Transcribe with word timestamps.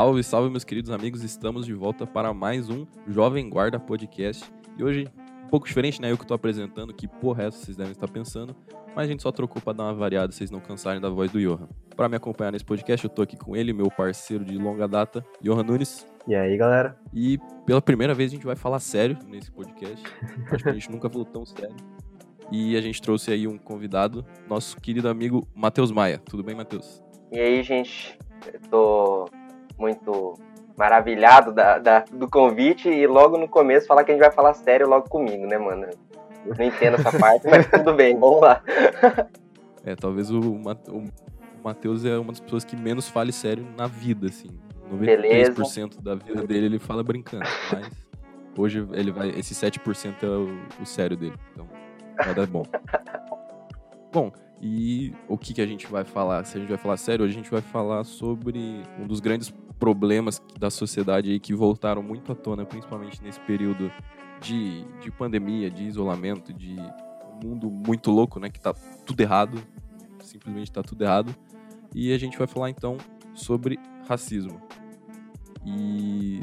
Salve, 0.00 0.24
salve, 0.24 0.48
meus 0.48 0.64
queridos 0.64 0.90
amigos. 0.90 1.22
Estamos 1.22 1.66
de 1.66 1.74
volta 1.74 2.06
para 2.06 2.32
mais 2.32 2.70
um 2.70 2.86
Jovem 3.06 3.50
Guarda 3.50 3.78
Podcast. 3.78 4.50
E 4.78 4.82
hoje, 4.82 5.06
um 5.44 5.48
pouco 5.48 5.66
diferente, 5.66 6.00
né? 6.00 6.10
Eu 6.10 6.16
que 6.16 6.24
estou 6.24 6.34
apresentando, 6.34 6.94
que 6.94 7.06
porra 7.06 7.42
é 7.42 7.46
essa 7.48 7.58
vocês 7.58 7.76
devem 7.76 7.92
estar 7.92 8.08
pensando. 8.08 8.56
Mas 8.96 9.04
a 9.04 9.06
gente 9.10 9.22
só 9.22 9.30
trocou 9.30 9.60
para 9.60 9.74
dar 9.74 9.84
uma 9.84 9.92
variada, 9.92 10.32
vocês 10.32 10.50
não 10.50 10.58
cansarem 10.58 11.02
da 11.02 11.10
voz 11.10 11.30
do 11.30 11.38
Johan. 11.38 11.68
Para 11.94 12.08
me 12.08 12.16
acompanhar 12.16 12.50
nesse 12.50 12.64
podcast, 12.64 13.04
eu 13.04 13.10
tô 13.10 13.20
aqui 13.20 13.36
com 13.36 13.54
ele, 13.54 13.74
meu 13.74 13.90
parceiro 13.90 14.42
de 14.42 14.56
longa 14.56 14.88
data, 14.88 15.22
Johan 15.42 15.64
Nunes. 15.64 16.06
E 16.26 16.34
aí, 16.34 16.56
galera? 16.56 16.98
E 17.12 17.38
pela 17.66 17.82
primeira 17.82 18.14
vez 18.14 18.32
a 18.32 18.34
gente 18.34 18.46
vai 18.46 18.56
falar 18.56 18.80
sério 18.80 19.18
nesse 19.28 19.52
podcast. 19.52 20.02
Acho 20.50 20.64
que 20.64 20.70
a 20.70 20.72
gente 20.72 20.90
nunca 20.90 21.10
falou 21.10 21.26
tão 21.26 21.44
sério. 21.44 21.76
E 22.50 22.74
a 22.74 22.80
gente 22.80 23.02
trouxe 23.02 23.32
aí 23.32 23.46
um 23.46 23.58
convidado, 23.58 24.24
nosso 24.48 24.80
querido 24.80 25.10
amigo 25.10 25.46
Matheus 25.54 25.92
Maia. 25.92 26.16
Tudo 26.24 26.42
bem, 26.42 26.54
Matheus? 26.54 27.02
E 27.30 27.38
aí, 27.38 27.62
gente? 27.62 28.18
Eu 28.50 28.60
tô 28.70 29.39
muito 29.80 30.34
maravilhado 30.76 31.52
da, 31.52 31.78
da, 31.78 32.04
do 32.12 32.28
convite 32.28 32.88
e 32.88 33.06
logo 33.06 33.36
no 33.36 33.48
começo 33.48 33.86
falar 33.86 34.04
que 34.04 34.12
a 34.12 34.14
gente 34.14 34.22
vai 34.22 34.32
falar 34.32 34.54
sério 34.54 34.88
logo 34.88 35.08
comigo, 35.08 35.46
né, 35.46 35.58
mano? 35.58 35.88
Não 36.46 36.64
entendo 36.64 36.94
essa 36.94 37.18
parte, 37.18 37.46
mas 37.48 37.66
tudo 37.66 37.92
bem, 37.94 38.18
vamos 38.18 38.40
lá. 38.40 38.62
É, 39.82 39.96
talvez 39.96 40.30
o, 40.30 40.38
o 40.38 41.04
Matheus 41.64 42.04
é 42.04 42.18
uma 42.18 42.32
das 42.32 42.40
pessoas 42.40 42.64
que 42.64 42.76
menos 42.76 43.08
fale 43.08 43.32
sério 43.32 43.66
na 43.78 43.86
vida, 43.86 44.26
assim. 44.26 44.50
93% 44.92 44.98
Beleza. 44.98 46.02
da 46.02 46.14
vida 46.16 46.46
dele 46.46 46.66
ele 46.66 46.78
fala 46.78 47.02
brincando, 47.02 47.46
mas 47.72 47.90
hoje 48.58 48.86
ele 48.92 49.10
vai, 49.10 49.30
esse 49.30 49.54
7% 49.54 50.22
é 50.22 50.26
o, 50.26 50.82
o 50.82 50.84
sério 50.84 51.16
dele, 51.16 51.34
então 51.50 51.66
vai 52.14 52.34
dar 52.34 52.46
bom. 52.46 52.62
Bom, 54.12 54.30
e 54.60 55.14
o 55.28 55.38
que, 55.38 55.54
que 55.54 55.62
a 55.62 55.66
gente 55.66 55.86
vai 55.86 56.04
falar? 56.04 56.44
Se 56.44 56.58
a 56.58 56.60
gente 56.60 56.68
vai 56.68 56.78
falar 56.78 56.98
sério, 56.98 57.24
hoje 57.24 57.34
a 57.34 57.38
gente 57.38 57.50
vai 57.50 57.62
falar 57.62 58.04
sobre 58.04 58.82
um 58.98 59.06
dos 59.06 59.20
grandes 59.20 59.54
problemas 59.80 60.42
da 60.58 60.70
sociedade 60.70 61.30
aí 61.30 61.40
que 61.40 61.54
voltaram 61.54 62.02
muito 62.02 62.30
à 62.30 62.34
tona, 62.34 62.66
principalmente 62.66 63.22
nesse 63.22 63.40
período 63.40 63.90
de, 64.40 64.84
de 65.00 65.10
pandemia, 65.10 65.70
de 65.70 65.84
isolamento, 65.84 66.52
de 66.52 66.76
um 67.42 67.48
mundo 67.48 67.70
muito 67.70 68.10
louco, 68.10 68.38
né? 68.38 68.50
Que 68.50 68.60
tá 68.60 68.74
tudo 69.06 69.18
errado, 69.20 69.58
simplesmente 70.22 70.70
tá 70.70 70.82
tudo 70.82 71.02
errado. 71.02 71.34
E 71.94 72.12
a 72.12 72.18
gente 72.18 72.36
vai 72.36 72.46
falar 72.46 72.68
então 72.68 72.98
sobre 73.34 73.78
racismo. 74.06 74.60
E 75.64 76.40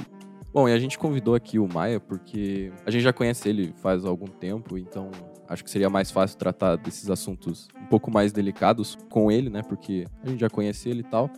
bom, 0.52 0.68
e 0.68 0.74
a 0.74 0.80
gente 0.80 0.98
convidou 0.98 1.36
aqui 1.36 1.60
o 1.60 1.68
Maia 1.72 2.00
porque 2.00 2.72
a 2.86 2.92
gente 2.92 3.04
já 3.04 3.14
conhece 3.14 3.48
ele 3.48 3.72
faz 3.78 4.04
algum 4.04 4.28
tempo, 4.28 4.78
então 4.78 5.12
acho 5.48 5.64
que 5.64 5.70
seria 5.70 5.90
mais 5.90 6.10
fácil 6.10 6.38
tratar 6.38 6.76
desses 6.76 7.10
assuntos 7.10 7.68
um 7.80 7.86
pouco 7.86 8.12
mais 8.12 8.32
delicados 8.32 8.98
com 9.10 9.32
ele, 9.32 9.50
né? 9.50 9.62
Porque 9.62 10.06
a 10.24 10.30
gente 10.30 10.40
já 10.40 10.50
conhece 10.50 10.90
ele 10.90 11.02
e 11.02 11.04
tal. 11.04 11.30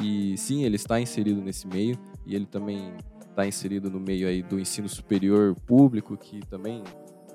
E 0.00 0.36
sim, 0.36 0.64
ele 0.64 0.76
está 0.76 1.00
inserido 1.00 1.40
nesse 1.42 1.66
meio 1.66 1.98
e 2.24 2.34
ele 2.34 2.46
também 2.46 2.92
está 3.30 3.46
inserido 3.46 3.90
no 3.90 4.00
meio 4.00 4.28
aí 4.28 4.42
do 4.42 4.58
ensino 4.58 4.88
superior 4.88 5.54
público, 5.66 6.16
que 6.16 6.40
também 6.46 6.82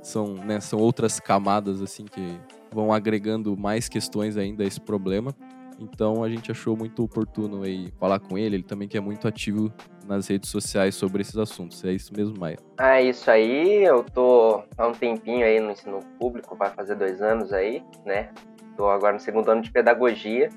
são, 0.02 0.34
né, 0.34 0.60
são 0.60 0.80
outras 0.80 1.20
camadas 1.20 1.82
assim 1.82 2.06
que 2.06 2.38
vão 2.72 2.92
agregando 2.92 3.56
mais 3.56 3.88
questões 3.88 4.38
ainda 4.38 4.64
a 4.64 4.68
esse 4.68 4.80
problema. 4.80 5.34
Então 5.80 6.24
a 6.24 6.30
gente 6.30 6.52
achou 6.52 6.78
muito 6.78 7.04
oportuno 7.04 7.64
aí 7.64 7.92
falar 8.00 8.20
com 8.20 8.38
ele, 8.38 8.58
ele 8.58 8.64
também 8.64 8.88
que 8.88 8.98
é 8.98 9.02
muito 9.02 9.28
ativo 9.28 9.74
nas 10.08 10.28
redes 10.28 10.50
sociais 10.50 10.96
sobre 10.96 11.22
esses 11.22 11.38
assuntos. 11.38 11.84
É 11.84 11.92
isso 11.92 12.14
mesmo, 12.16 12.38
Maia? 12.38 12.58
Ah, 12.78 13.02
isso 13.02 13.30
aí, 13.32 13.84
eu 13.84 14.04
tô 14.04 14.62
há 14.78 14.88
um 14.88 14.94
tempinho 14.94 15.46
aí 15.46 15.60
no 15.60 15.72
ensino 15.72 16.00
público, 16.20 16.56
vai 16.56 16.70
fazer 16.70 16.96
dois 16.96 17.22
anos 17.22 17.52
aí, 17.52 17.84
né? 18.06 18.30
Tô 18.78 18.90
agora 18.90 19.14
no 19.14 19.20
segundo 19.20 19.50
ano 19.50 19.62
de 19.62 19.72
pedagogia, 19.72 20.50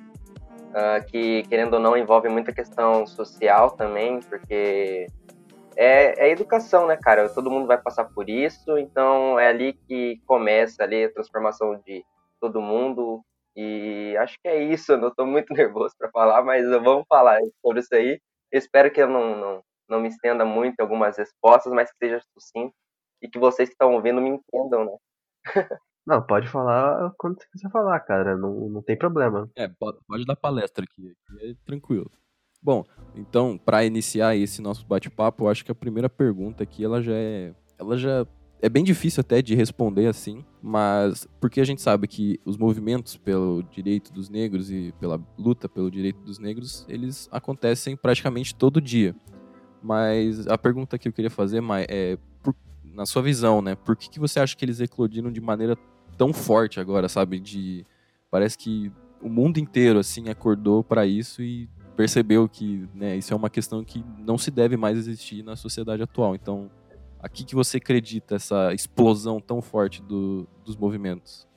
uh, 0.70 1.04
que 1.06 1.42
querendo 1.44 1.74
ou 1.74 1.80
não 1.80 1.96
envolve 1.96 2.28
muita 2.28 2.52
questão 2.52 3.06
social 3.06 3.70
também, 3.70 4.20
porque 4.20 5.06
é, 5.76 6.26
é 6.26 6.30
educação, 6.30 6.86
né, 6.86 6.96
cara? 6.96 7.28
Todo 7.28 7.50
mundo 7.50 7.66
vai 7.66 7.78
passar 7.78 8.04
por 8.04 8.28
isso, 8.28 8.78
então 8.78 9.38
é 9.38 9.48
ali 9.48 9.74
que 9.86 10.20
começa 10.26 10.82
ali 10.82 11.04
a 11.04 11.12
transformação 11.12 11.80
de 11.84 12.04
todo 12.40 12.60
mundo, 12.60 13.22
e 13.56 14.14
acho 14.18 14.38
que 14.40 14.48
é 14.48 14.62
isso. 14.62 14.92
Eu 14.92 15.08
estou 15.08 15.26
muito 15.26 15.48
nervoso 15.54 15.94
para 15.98 16.10
falar, 16.10 16.42
mas 16.42 16.68
vamos 16.68 17.04
falar 17.08 17.40
sobre 17.62 17.80
isso 17.80 17.94
aí. 17.94 18.20
Espero 18.52 18.90
que 18.90 19.00
eu 19.00 19.08
não, 19.08 19.36
não, 19.36 19.62
não 19.88 20.00
me 20.00 20.08
estenda 20.08 20.44
muito 20.44 20.78
em 20.78 20.82
algumas 20.82 21.16
respostas, 21.16 21.72
mas 21.72 21.90
que 21.90 21.96
seja 21.98 22.20
sucinto 22.34 22.74
e 23.22 23.28
que 23.28 23.38
vocês 23.38 23.68
que 23.68 23.74
estão 23.74 23.94
ouvindo 23.94 24.20
me 24.20 24.28
entendam, 24.28 24.84
né? 24.84 24.96
Não, 26.06 26.22
pode 26.22 26.48
falar 26.48 27.12
quando 27.18 27.40
você 27.40 27.48
quiser 27.50 27.70
falar, 27.70 27.98
cara. 28.00 28.36
Não, 28.36 28.68
não 28.68 28.82
tem 28.82 28.96
problema. 28.96 29.50
É, 29.56 29.66
pode, 29.68 29.98
pode 30.06 30.24
dar 30.24 30.36
palestra 30.36 30.84
aqui, 30.84 31.08
aqui 31.10 31.50
é 31.50 31.54
tranquilo. 31.64 32.10
Bom, 32.62 32.84
então, 33.14 33.58
para 33.58 33.84
iniciar 33.84 34.36
esse 34.36 34.62
nosso 34.62 34.86
bate-papo, 34.86 35.44
eu 35.44 35.48
acho 35.48 35.64
que 35.64 35.70
a 35.70 35.74
primeira 35.74 36.08
pergunta 36.08 36.62
aqui, 36.62 36.84
ela 36.84 37.02
já 37.02 37.14
é, 37.14 37.54
ela 37.78 37.96
já 37.96 38.26
é 38.60 38.68
bem 38.68 38.82
difícil 38.82 39.20
até 39.20 39.42
de 39.42 39.54
responder 39.54 40.06
assim, 40.06 40.44
mas 40.62 41.28
porque 41.40 41.60
a 41.60 41.64
gente 41.64 41.82
sabe 41.82 42.08
que 42.08 42.40
os 42.44 42.56
movimentos 42.56 43.16
pelo 43.16 43.62
direito 43.64 44.12
dos 44.12 44.28
negros 44.28 44.70
e 44.70 44.92
pela 44.98 45.20
luta 45.38 45.68
pelo 45.68 45.90
direito 45.90 46.20
dos 46.20 46.38
negros, 46.38 46.86
eles 46.88 47.28
acontecem 47.30 47.96
praticamente 47.96 48.54
todo 48.54 48.80
dia. 48.80 49.14
Mas 49.82 50.46
a 50.48 50.56
pergunta 50.56 50.98
que 50.98 51.06
eu 51.06 51.12
queria 51.12 51.30
fazer 51.30 51.62
é, 51.88 52.18
por, 52.42 52.54
na 52.82 53.06
sua 53.06 53.22
visão, 53.22 53.60
né? 53.60 53.74
Por 53.74 53.94
que, 53.94 54.08
que 54.08 54.18
você 54.18 54.40
acha 54.40 54.56
que 54.56 54.64
eles 54.64 54.80
eclodiram 54.80 55.30
de 55.30 55.40
maneira 55.40 55.76
tão 56.16 56.32
forte 56.32 56.80
agora, 56.80 57.08
sabe? 57.08 57.38
De 57.38 57.84
parece 58.30 58.56
que 58.56 58.92
o 59.20 59.28
mundo 59.28 59.58
inteiro 59.58 59.98
assim 59.98 60.28
acordou 60.28 60.84
para 60.84 61.06
isso 61.06 61.42
e 61.42 61.68
percebeu 61.96 62.48
que, 62.48 62.86
né, 62.94 63.16
isso 63.16 63.32
é 63.32 63.36
uma 63.36 63.48
questão 63.48 63.82
que 63.82 64.04
não 64.18 64.36
se 64.36 64.50
deve 64.50 64.76
mais 64.76 64.98
existir 64.98 65.42
na 65.42 65.56
sociedade 65.56 66.02
atual. 66.02 66.34
Então, 66.34 66.70
a 67.18 67.28
que, 67.28 67.44
que 67.44 67.54
você 67.54 67.78
acredita 67.78 68.36
essa 68.36 68.72
explosão 68.74 69.40
tão 69.40 69.62
forte 69.62 70.02
do, 70.02 70.46
dos 70.64 70.76
movimentos? 70.76 71.48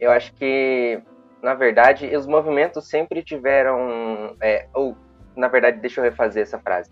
Eu 0.00 0.10
acho 0.10 0.34
que, 0.34 1.00
na 1.40 1.54
verdade, 1.54 2.14
os 2.16 2.26
movimentos 2.26 2.88
sempre 2.88 3.22
tiveram. 3.22 4.36
É, 4.40 4.66
ou, 4.74 4.96
na 5.36 5.46
verdade, 5.46 5.78
deixa 5.78 6.00
eu 6.00 6.04
refazer 6.04 6.42
essa 6.42 6.58
frase. 6.58 6.90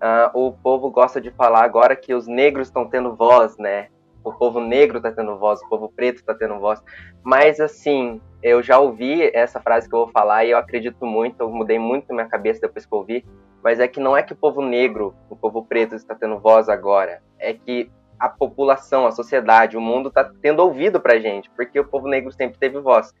Uh, 0.00 0.38
o 0.38 0.52
povo 0.52 0.90
gosta 0.90 1.20
de 1.20 1.30
falar 1.32 1.64
agora 1.64 1.94
que 1.94 2.14
os 2.14 2.26
negros 2.26 2.68
estão 2.68 2.88
tendo 2.88 3.14
voz, 3.14 3.56
né? 3.58 3.88
O 4.24 4.32
povo 4.32 4.60
negro 4.60 4.98
está 4.98 5.10
tendo 5.10 5.36
voz, 5.38 5.60
o 5.62 5.68
povo 5.68 5.92
preto 5.94 6.16
está 6.16 6.34
tendo 6.34 6.58
voz. 6.58 6.82
Mas, 7.22 7.60
assim, 7.60 8.20
eu 8.42 8.62
já 8.62 8.78
ouvi 8.78 9.30
essa 9.34 9.60
frase 9.60 9.88
que 9.88 9.94
eu 9.94 10.00
vou 10.00 10.08
falar 10.08 10.44
e 10.44 10.50
eu 10.50 10.58
acredito 10.58 11.04
muito, 11.04 11.40
eu 11.40 11.50
mudei 11.50 11.78
muito 11.78 12.12
minha 12.12 12.28
cabeça 12.28 12.60
depois 12.60 12.86
que 12.86 12.92
eu 12.94 12.98
ouvi 12.98 13.24
mas 13.62 13.78
é 13.78 13.86
que 13.86 14.00
não 14.00 14.16
é 14.16 14.22
que 14.22 14.32
o 14.32 14.36
povo 14.36 14.60
negro, 14.60 15.14
o 15.30 15.36
povo 15.36 15.64
preto 15.64 15.94
está 15.94 16.14
tendo 16.14 16.38
voz 16.38 16.68
agora, 16.68 17.22
é 17.38 17.54
que 17.54 17.90
a 18.18 18.28
população, 18.28 19.06
a 19.06 19.12
sociedade, 19.12 19.76
o 19.76 19.80
mundo 19.80 20.08
está 20.08 20.30
tendo 20.42 20.60
ouvido 20.60 21.00
para 21.00 21.18
gente, 21.18 21.48
porque 21.50 21.78
o 21.78 21.84
povo 21.84 22.08
negro 22.08 22.32
sempre 22.32 22.58
teve 22.58 22.80
voz. 22.80 23.12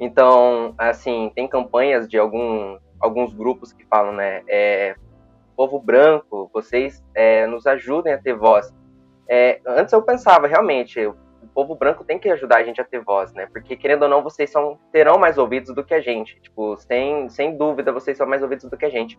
Então, 0.00 0.74
assim, 0.78 1.30
tem 1.34 1.46
campanhas 1.46 2.08
de 2.08 2.18
algum, 2.18 2.78
alguns 2.98 3.34
grupos 3.34 3.72
que 3.72 3.84
falam, 3.84 4.12
né, 4.12 4.42
é, 4.48 4.94
povo 5.54 5.78
branco, 5.78 6.50
vocês 6.52 7.04
é, 7.14 7.46
nos 7.46 7.66
ajudem 7.66 8.14
a 8.14 8.18
ter 8.18 8.34
voz. 8.34 8.72
É, 9.28 9.60
antes 9.66 9.92
eu 9.92 10.02
pensava, 10.02 10.46
realmente, 10.46 11.00
o 11.06 11.16
povo 11.54 11.74
branco 11.74 12.04
tem 12.04 12.18
que 12.18 12.28
ajudar 12.28 12.58
a 12.58 12.64
gente 12.64 12.80
a 12.80 12.84
ter 12.84 13.00
voz, 13.00 13.32
né? 13.32 13.46
Porque, 13.52 13.76
querendo 13.76 14.04
ou 14.04 14.08
não, 14.08 14.22
vocês 14.22 14.50
são, 14.50 14.78
terão 14.92 15.18
mais 15.18 15.38
ouvidos 15.38 15.74
do 15.74 15.84
que 15.84 15.94
a 15.94 16.00
gente. 16.00 16.40
Tipo, 16.40 16.76
sem, 16.76 17.28
sem 17.28 17.56
dúvida, 17.56 17.92
vocês 17.92 18.16
são 18.16 18.26
mais 18.26 18.42
ouvidos 18.42 18.68
do 18.68 18.76
que 18.76 18.84
a 18.84 18.90
gente. 18.90 19.18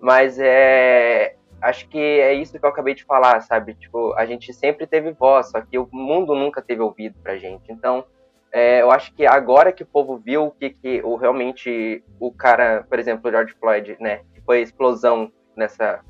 Mas 0.00 0.38
é. 0.38 1.36
Acho 1.60 1.88
que 1.88 1.98
é 1.98 2.34
isso 2.34 2.58
que 2.58 2.64
eu 2.64 2.68
acabei 2.68 2.94
de 2.94 3.04
falar, 3.04 3.40
sabe? 3.40 3.74
Tipo, 3.74 4.12
a 4.12 4.26
gente 4.26 4.52
sempre 4.52 4.86
teve 4.86 5.12
voz, 5.12 5.50
só 5.50 5.60
que 5.62 5.78
o 5.78 5.88
mundo 5.90 6.34
nunca 6.34 6.60
teve 6.60 6.82
ouvido 6.82 7.16
pra 7.22 7.38
gente. 7.38 7.72
Então, 7.72 8.04
é, 8.52 8.82
eu 8.82 8.90
acho 8.90 9.12
que 9.14 9.26
agora 9.26 9.72
que 9.72 9.82
o 9.82 9.86
povo 9.86 10.18
viu 10.18 10.46
o 10.46 10.50
que, 10.50 10.70
que 10.70 11.00
o, 11.02 11.16
realmente 11.16 12.04
o 12.20 12.30
cara, 12.30 12.84
por 12.88 12.98
exemplo, 12.98 13.28
o 13.28 13.32
George 13.32 13.54
Floyd, 13.58 13.96
né? 13.98 14.20
Que 14.34 14.40
foi 14.42 14.60
explosão 14.60 15.32
nessa, 15.56 16.04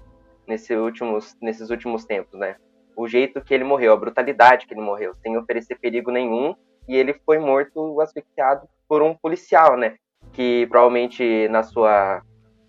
nesse 0.47 0.75
últimos, 0.75 1.37
nesses 1.41 1.71
últimos 1.71 2.05
tempos, 2.05 2.39
né? 2.39 2.57
O 2.97 3.07
jeito 3.07 3.43
que 3.43 3.53
ele 3.53 3.65
morreu, 3.65 3.93
a 3.93 3.97
brutalidade 3.97 4.67
que 4.67 4.75
ele 4.75 4.81
morreu, 4.81 5.15
sem 5.23 5.37
oferecer 5.37 5.79
perigo 5.79 6.11
nenhum, 6.11 6.55
e 6.89 6.97
ele 6.97 7.15
foi 7.25 7.39
morto 7.39 8.01
asfixiado 8.01 8.67
por 8.89 9.03
um 9.03 9.15
policial, 9.15 9.77
né? 9.77 9.97
Que 10.33 10.67
provavelmente 10.69 11.49
na 11.49 11.63
sua 11.63 12.23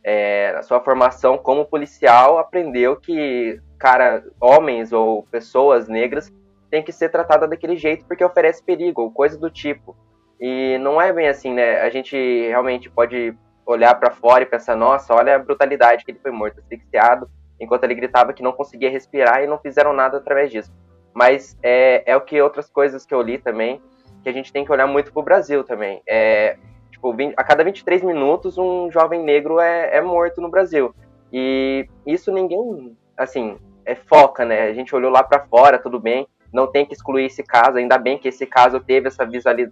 é, 0.03 0.53
na 0.53 0.63
sua 0.63 0.79
formação 0.79 1.37
como 1.37 1.65
policial, 1.65 2.37
aprendeu 2.37 2.95
que, 2.95 3.59
cara, 3.77 4.23
homens 4.39 4.93
ou 4.93 5.23
pessoas 5.23 5.87
negras 5.87 6.31
têm 6.69 6.83
que 6.83 6.91
ser 6.91 7.09
tratadas 7.09 7.49
daquele 7.49 7.75
jeito 7.75 8.05
porque 8.05 8.23
oferece 8.23 8.63
perigo 8.63 9.01
ou 9.01 9.11
coisa 9.11 9.37
do 9.37 9.49
tipo. 9.49 9.95
E 10.39 10.77
não 10.79 11.01
é 11.01 11.11
bem 11.11 11.27
assim, 11.27 11.53
né? 11.53 11.81
A 11.81 11.89
gente 11.89 12.15
realmente 12.15 12.89
pode 12.89 13.35
olhar 13.65 13.95
para 13.95 14.11
fora 14.11 14.43
e 14.43 14.47
pensar, 14.47 14.75
nossa, 14.75 15.13
olha 15.13 15.35
a 15.35 15.39
brutalidade 15.39 16.05
que 16.05 16.11
ele 16.11 16.19
foi 16.19 16.31
morto, 16.31 16.59
asfixiado, 16.59 17.29
enquanto 17.59 17.83
ele 17.83 17.95
gritava 17.95 18.33
que 18.33 18.43
não 18.43 18.51
conseguia 18.51 18.89
respirar 18.89 19.43
e 19.43 19.47
não 19.47 19.57
fizeram 19.57 19.93
nada 19.93 20.17
através 20.17 20.51
disso. 20.51 20.71
Mas 21.13 21.57
é, 21.63 22.03
é 22.05 22.15
o 22.15 22.21
que 22.21 22.41
outras 22.41 22.69
coisas 22.69 23.05
que 23.05 23.13
eu 23.13 23.21
li 23.21 23.37
também, 23.37 23.81
que 24.23 24.29
a 24.29 24.33
gente 24.33 24.53
tem 24.53 24.63
que 24.63 24.71
olhar 24.71 24.87
muito 24.87 25.11
pro 25.11 25.23
Brasil 25.23 25.63
também. 25.63 26.01
É, 26.07 26.57
Tipo, 26.97 27.15
a 27.37 27.43
cada 27.43 27.63
23 27.63 28.01
minutos 28.01 28.57
um 28.57 28.89
jovem 28.91 29.21
negro 29.23 29.59
é, 29.59 29.97
é 29.97 30.01
morto 30.01 30.41
no 30.41 30.49
Brasil. 30.49 30.95
E 31.31 31.87
isso 32.07 32.31
ninguém, 32.31 32.97
assim, 33.15 33.57
é 33.85 33.93
foca, 33.93 34.43
né? 34.43 34.63
A 34.63 34.73
gente 34.73 34.95
olhou 34.95 35.11
lá 35.11 35.21
para 35.21 35.45
fora, 35.45 35.77
tudo 35.77 35.99
bem, 35.99 36.27
não 36.51 36.65
tem 36.65 36.87
que 36.87 36.93
excluir 36.93 37.25
esse 37.25 37.43
caso, 37.43 37.77
ainda 37.77 37.99
bem 37.99 38.17
que 38.17 38.27
esse 38.27 38.47
caso 38.47 38.79
teve 38.79 39.09
essa, 39.09 39.27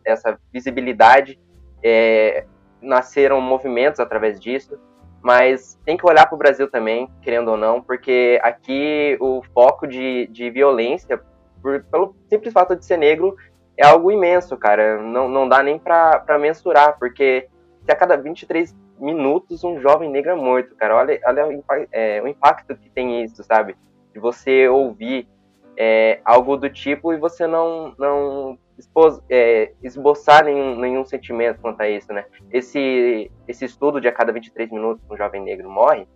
essa 0.05 0.39
visibilidade, 0.53 1.39
é, 1.83 2.45
nasceram 2.79 3.41
movimentos 3.41 3.99
através 3.99 4.39
disso, 4.39 4.77
mas 5.25 5.75
tem 5.83 5.97
que 5.97 6.05
olhar 6.05 6.27
para 6.27 6.35
o 6.35 6.37
Brasil 6.37 6.69
também, 6.69 7.09
querendo 7.23 7.49
ou 7.49 7.57
não, 7.57 7.81
porque 7.81 8.39
aqui 8.43 9.17
o 9.19 9.41
foco 9.55 9.87
de, 9.87 10.27
de 10.27 10.51
violência, 10.51 11.19
por, 11.63 11.83
pelo 11.85 12.15
simples 12.29 12.53
fato 12.53 12.75
de 12.75 12.85
ser 12.85 12.97
negro, 12.97 13.35
é 13.75 13.83
algo 13.87 14.11
imenso, 14.11 14.55
cara. 14.55 15.01
Não, 15.01 15.27
não 15.27 15.49
dá 15.49 15.63
nem 15.63 15.79
para 15.79 16.37
mensurar, 16.39 16.99
porque 16.99 17.47
se 17.83 17.91
a 17.91 17.95
cada 17.95 18.15
23 18.15 18.75
minutos 18.99 19.63
um 19.63 19.81
jovem 19.81 20.11
negro 20.11 20.29
é 20.29 20.35
morto, 20.35 20.75
cara. 20.75 20.95
Olha, 20.95 21.19
olha 21.25 21.47
o, 21.47 21.63
é, 21.91 22.21
o 22.21 22.27
impacto 22.27 22.77
que 22.77 22.87
tem 22.91 23.23
isso, 23.23 23.43
sabe? 23.43 23.75
De 24.13 24.19
você 24.19 24.67
ouvir 24.67 25.27
é, 25.75 26.19
algo 26.23 26.55
do 26.55 26.69
tipo 26.69 27.11
e 27.11 27.17
você 27.17 27.47
não, 27.47 27.95
não 27.97 28.59
expos, 28.77 29.21
é, 29.29 29.71
esboçar 29.81 30.45
nenhum, 30.45 30.75
nenhum 30.75 31.05
sentimento 31.05 31.59
quanto 31.61 31.81
a 31.81 31.89
isso, 31.89 32.11
né? 32.13 32.25
Esse, 32.51 33.31
esse 33.47 33.65
estudo 33.65 34.01
de 34.01 34.07
a 34.07 34.11
cada 34.11 34.31
23 34.31 34.69
minutos 34.71 35.03
um 35.09 35.17
jovem 35.17 35.41
negro 35.41 35.69
morre 35.69 36.07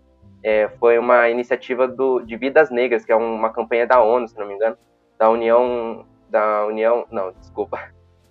é, 0.44 0.70
foi 0.80 0.98
uma 0.98 1.30
iniciativa 1.30 1.88
do, 1.88 2.22
de 2.22 2.38
Vidas 2.38 2.70
Negras, 2.70 3.06
que 3.06 3.12
é 3.12 3.16
uma 3.16 3.52
campanha 3.52 3.86
da 3.86 4.02
ONU, 4.02 4.28
se 4.28 4.38
não 4.38 4.48
me 4.48 4.54
engano, 4.54 4.78
da 5.18 5.30
União, 5.30 6.06
da 6.30 6.66
União, 6.66 7.06
não, 7.12 7.32
desculpa, 7.34 7.80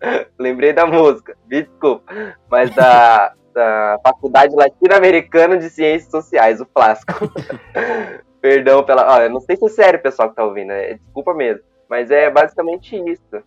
lembrei 0.39 0.73
da 0.73 0.87
música, 0.87 1.37
desculpa, 1.47 2.13
mas 2.51 2.75
da, 2.75 3.35
da 3.53 3.99
Faculdade 4.03 4.55
Latino-Americana 4.55 5.59
de 5.59 5.69
Ciências 5.69 6.11
Sociais, 6.11 6.61
o 6.61 6.67
Flasco. 6.67 7.13
Perdão 8.41 8.85
pela. 8.85 9.15
Olha, 9.15 9.29
não 9.29 9.41
sei 9.41 9.57
se 9.57 9.65
é 9.65 9.69
sério 9.69 9.99
o 9.99 10.03
pessoal 10.03 10.31
que 10.31 10.37
tá 10.37 10.45
ouvindo, 10.45 10.69
né? 10.69 10.95
desculpa 10.95 11.35
mesmo. 11.35 11.61
Mas 11.89 12.09
é 12.11 12.31
basicamente 12.31 12.97
isso. 12.97 13.43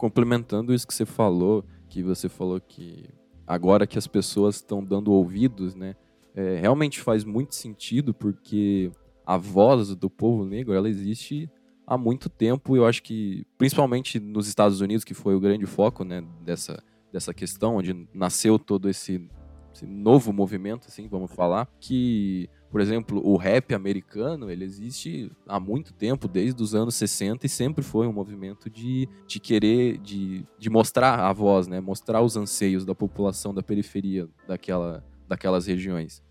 Complementando 0.00 0.72
isso 0.72 0.86
que 0.86 0.94
você 0.94 1.04
falou, 1.04 1.62
que 1.86 2.02
você 2.02 2.26
falou 2.26 2.58
que 2.58 3.04
agora 3.46 3.86
que 3.86 3.98
as 3.98 4.06
pessoas 4.06 4.54
estão 4.54 4.82
dando 4.82 5.12
ouvidos, 5.12 5.74
né? 5.74 5.94
É, 6.34 6.58
realmente 6.58 7.02
faz 7.02 7.22
muito 7.22 7.54
sentido, 7.54 8.14
porque 8.14 8.90
a 9.26 9.36
voz 9.36 9.94
do 9.94 10.08
povo 10.08 10.46
negro, 10.46 10.72
ela 10.72 10.88
existe 10.88 11.50
há 11.86 11.98
muito 11.98 12.30
tempo, 12.30 12.74
eu 12.74 12.86
acho 12.86 13.02
que, 13.02 13.44
principalmente 13.58 14.18
nos 14.18 14.48
Estados 14.48 14.80
Unidos, 14.80 15.04
que 15.04 15.12
foi 15.12 15.34
o 15.34 15.40
grande 15.40 15.66
foco, 15.66 16.02
né, 16.02 16.24
dessa, 16.42 16.82
dessa 17.12 17.34
questão, 17.34 17.76
onde 17.76 18.08
nasceu 18.14 18.58
todo 18.58 18.88
esse, 18.88 19.28
esse 19.80 19.86
novo 19.86 20.32
movimento, 20.32 20.86
assim, 20.88 21.08
vamos 21.08 21.32
falar, 21.32 21.66
que 21.80 22.48
por 22.70 22.80
exemplo, 22.80 23.20
o 23.26 23.36
rap 23.36 23.74
americano, 23.74 24.48
ele 24.48 24.64
existe 24.64 25.32
há 25.48 25.58
muito 25.58 25.92
tempo, 25.92 26.28
desde 26.28 26.62
os 26.62 26.72
anos 26.72 26.94
60, 26.94 27.44
e 27.44 27.48
sempre 27.48 27.82
foi 27.82 28.06
um 28.06 28.12
movimento 28.12 28.70
de, 28.70 29.08
de 29.26 29.40
querer, 29.40 29.98
de, 29.98 30.46
de 30.56 30.70
mostrar 30.70 31.18
a 31.18 31.32
voz, 31.32 31.66
né? 31.66 31.80
Mostrar 31.80 32.22
os 32.22 32.36
anseios 32.36 32.84
da 32.84 32.94
população 32.94 33.52
da 33.52 33.60
periferia 33.60 34.28
daquela, 34.46 35.04
daquelas 35.26 35.66
regiões. 35.66 36.22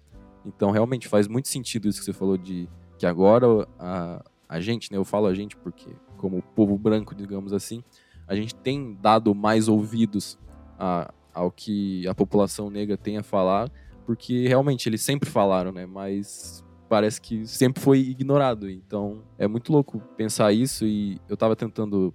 Então, 0.46 0.72
realmente, 0.72 1.10
faz 1.10 1.28
muito 1.28 1.50
sentido 1.50 1.90
isso 1.90 2.00
que 2.00 2.06
você 2.06 2.14
falou 2.14 2.38
de 2.38 2.70
que 2.98 3.06
agora 3.06 3.68
a, 3.78 4.24
a 4.48 4.62
gente, 4.62 4.94
né? 4.94 4.98
Eu 4.98 5.04
falo 5.04 5.28
a 5.28 5.36
gente 5.36 5.58
porque, 5.58 5.90
como 6.16 6.42
povo 6.56 6.78
branco, 6.78 7.14
digamos 7.14 7.52
assim, 7.52 7.84
a 8.26 8.34
gente 8.34 8.56
tem 8.56 8.98
dado 9.02 9.36
mais 9.36 9.68
ouvidos 9.68 10.40
a, 10.80 11.14
ao 11.40 11.50
que 11.50 12.06
a 12.06 12.14
população 12.14 12.70
negra 12.70 12.98
tem 12.98 13.18
a 13.18 13.24
falar, 13.24 13.72
porque 14.06 14.46
realmente 14.48 14.90
eles 14.90 15.02
sempre 15.02 15.30
falaram, 15.30 15.72
né? 15.72 15.86
Mas 15.86 16.64
parece 16.90 17.22
que 17.22 17.46
sempre 17.48 17.82
foi 17.82 18.00
ignorado. 18.00 18.70
Então 18.70 19.24
é 19.38 19.48
muito 19.48 19.72
louco 19.72 20.00
pensar 20.18 20.52
isso 20.52 20.86
e 20.86 21.18
eu 21.30 21.38
tava 21.38 21.56
tentando 21.56 22.14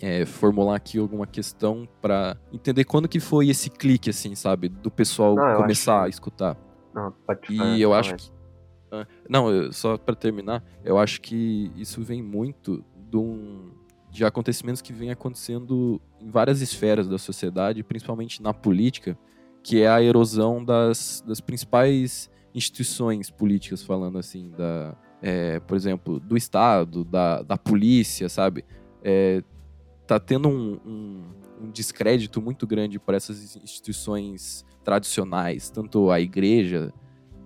é, 0.00 0.24
formular 0.24 0.76
aqui 0.76 0.98
alguma 0.98 1.26
questão 1.26 1.88
para 2.00 2.36
entender 2.52 2.84
quando 2.84 3.08
que 3.08 3.18
foi 3.18 3.48
esse 3.48 3.68
clique, 3.68 4.10
assim, 4.10 4.36
sabe? 4.36 4.68
Do 4.68 4.90
pessoal 4.90 5.34
não, 5.34 5.56
começar 5.56 6.04
a 6.04 6.08
escutar. 6.08 6.56
Não, 6.94 7.12
pode 7.26 7.52
E 7.52 7.82
eu 7.82 7.92
acho 7.92 8.14
que. 8.14 8.30
Ah, 8.92 9.04
não, 9.28 9.72
só 9.72 9.98
para 9.98 10.14
terminar, 10.14 10.62
eu 10.84 10.96
acho 10.96 11.20
que 11.20 11.72
isso 11.74 12.00
vem 12.02 12.22
muito 12.22 12.84
de, 13.10 13.16
um, 13.16 13.72
de 14.10 14.24
acontecimentos 14.24 14.80
que 14.80 14.92
vem 14.92 15.10
acontecendo 15.10 16.00
em 16.24 16.30
várias 16.30 16.62
esferas 16.62 17.06
da 17.06 17.18
sociedade, 17.18 17.82
principalmente 17.82 18.42
na 18.42 18.54
política, 18.54 19.16
que 19.62 19.82
é 19.82 19.88
a 19.88 20.02
erosão 20.02 20.64
das, 20.64 21.22
das 21.26 21.40
principais 21.40 22.30
instituições 22.54 23.30
políticas, 23.30 23.82
falando 23.82 24.18
assim, 24.18 24.50
da, 24.56 24.96
é, 25.20 25.60
por 25.60 25.76
exemplo, 25.76 26.18
do 26.18 26.36
Estado, 26.36 27.04
da, 27.04 27.42
da 27.42 27.58
polícia, 27.58 28.28
sabe? 28.28 28.64
É, 29.02 29.42
tá 30.06 30.18
tendo 30.18 30.48
um, 30.48 30.80
um, 30.86 31.22
um 31.62 31.70
descrédito 31.70 32.40
muito 32.40 32.66
grande 32.66 32.98
para 32.98 33.16
essas 33.16 33.56
instituições 33.56 34.64
tradicionais, 34.82 35.68
tanto 35.68 36.10
a 36.10 36.20
igreja 36.20 36.92